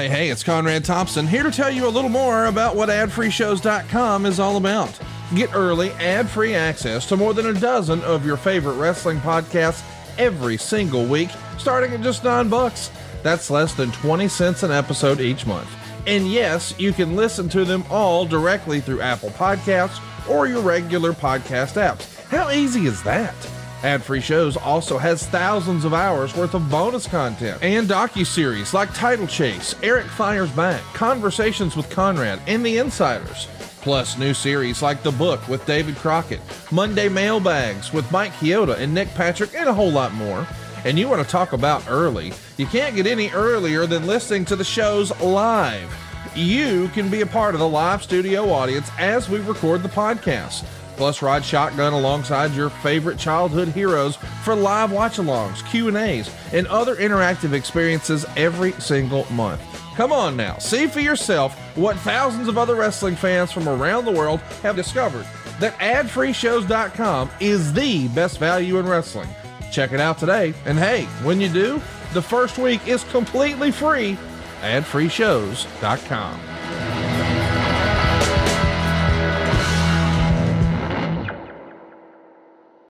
Hey, 0.00 0.08
hey, 0.08 0.30
it's 0.30 0.42
Conrad 0.42 0.86
Thompson 0.86 1.26
here 1.26 1.42
to 1.42 1.50
tell 1.50 1.70
you 1.70 1.86
a 1.86 1.90
little 1.90 2.08
more 2.08 2.46
about 2.46 2.74
what 2.74 2.88
adfreeshows.com 2.88 4.24
is 4.24 4.40
all 4.40 4.56
about. 4.56 4.98
Get 5.34 5.54
early, 5.54 5.90
ad 5.90 6.26
free 6.26 6.54
access 6.54 7.06
to 7.10 7.18
more 7.18 7.34
than 7.34 7.48
a 7.48 7.52
dozen 7.52 8.00
of 8.04 8.24
your 8.24 8.38
favorite 8.38 8.76
wrestling 8.76 9.18
podcasts 9.18 9.84
every 10.16 10.56
single 10.56 11.04
week, 11.04 11.28
starting 11.58 11.92
at 11.92 12.00
just 12.00 12.24
nine 12.24 12.48
bucks. 12.48 12.90
That's 13.22 13.50
less 13.50 13.74
than 13.74 13.92
20 13.92 14.26
cents 14.28 14.62
an 14.62 14.70
episode 14.70 15.20
each 15.20 15.44
month. 15.44 15.68
And 16.06 16.26
yes, 16.26 16.74
you 16.78 16.94
can 16.94 17.14
listen 17.14 17.50
to 17.50 17.66
them 17.66 17.84
all 17.90 18.24
directly 18.24 18.80
through 18.80 19.02
Apple 19.02 19.28
Podcasts 19.28 20.00
or 20.30 20.46
your 20.48 20.62
regular 20.62 21.12
podcast 21.12 21.74
apps. 21.74 22.18
How 22.28 22.50
easy 22.50 22.86
is 22.86 23.02
that? 23.02 23.36
Ad 23.82 24.02
Free 24.02 24.20
Shows 24.20 24.56
also 24.56 24.98
has 24.98 25.26
thousands 25.26 25.84
of 25.84 25.94
hours 25.94 26.36
worth 26.36 26.54
of 26.54 26.70
bonus 26.70 27.06
content 27.06 27.62
and 27.62 27.88
docu-series 27.88 28.74
like 28.74 28.92
Title 28.92 29.26
Chase, 29.26 29.74
Eric 29.82 30.06
Fires 30.06 30.50
Back, 30.50 30.82
Conversations 30.92 31.76
with 31.76 31.88
Conrad, 31.88 32.40
and 32.46 32.64
The 32.64 32.78
Insiders. 32.78 33.48
Plus 33.80 34.18
new 34.18 34.34
series 34.34 34.82
like 34.82 35.02
The 35.02 35.12
Book 35.12 35.46
with 35.48 35.64
David 35.64 35.96
Crockett, 35.96 36.40
Monday 36.70 37.08
Mailbags 37.08 37.92
with 37.94 38.10
Mike 38.12 38.32
Chioda 38.32 38.76
and 38.78 38.92
Nick 38.92 39.08
Patrick, 39.14 39.54
and 39.54 39.68
a 39.68 39.74
whole 39.74 39.90
lot 39.90 40.12
more. 40.12 40.46
And 40.84 40.98
you 40.98 41.08
want 41.08 41.22
to 41.24 41.30
talk 41.30 41.54
about 41.54 41.88
early? 41.88 42.32
You 42.58 42.66
can't 42.66 42.94
get 42.94 43.06
any 43.06 43.30
earlier 43.30 43.86
than 43.86 44.06
listening 44.06 44.44
to 44.46 44.56
the 44.56 44.64
shows 44.64 45.18
live. 45.20 45.90
You 46.34 46.88
can 46.88 47.08
be 47.08 47.22
a 47.22 47.26
part 47.26 47.54
of 47.54 47.60
the 47.60 47.68
live 47.68 48.02
studio 48.02 48.50
audience 48.50 48.90
as 48.98 49.28
we 49.30 49.40
record 49.40 49.82
the 49.82 49.88
podcast. 49.88 50.64
Plus, 51.00 51.22
ride 51.22 51.42
shotgun 51.42 51.94
alongside 51.94 52.52
your 52.52 52.68
favorite 52.68 53.18
childhood 53.18 53.68
heroes 53.68 54.16
for 54.44 54.54
live 54.54 54.92
watch-alongs, 54.92 55.66
Q&As, 55.70 56.30
and 56.52 56.66
other 56.66 56.96
interactive 56.96 57.54
experiences 57.54 58.26
every 58.36 58.72
single 58.72 59.24
month. 59.32 59.62
Come 59.96 60.12
on 60.12 60.36
now, 60.36 60.58
see 60.58 60.86
for 60.86 61.00
yourself 61.00 61.58
what 61.74 61.96
thousands 62.00 62.48
of 62.48 62.58
other 62.58 62.74
wrestling 62.74 63.16
fans 63.16 63.50
from 63.50 63.66
around 63.66 64.04
the 64.04 64.10
world 64.10 64.40
have 64.62 64.76
discovered 64.76 65.24
that 65.58 65.72
adfreeshows.com 65.78 67.30
is 67.40 67.72
the 67.72 68.06
best 68.08 68.38
value 68.38 68.76
in 68.76 68.86
wrestling. 68.86 69.30
Check 69.72 69.92
it 69.92 70.00
out 70.00 70.18
today, 70.18 70.52
and 70.66 70.78
hey, 70.78 71.04
when 71.22 71.40
you 71.40 71.48
do, 71.48 71.80
the 72.12 72.20
first 72.20 72.58
week 72.58 72.86
is 72.86 73.04
completely 73.04 73.70
free. 73.70 74.18
Adfreeshows.com. 74.60 76.49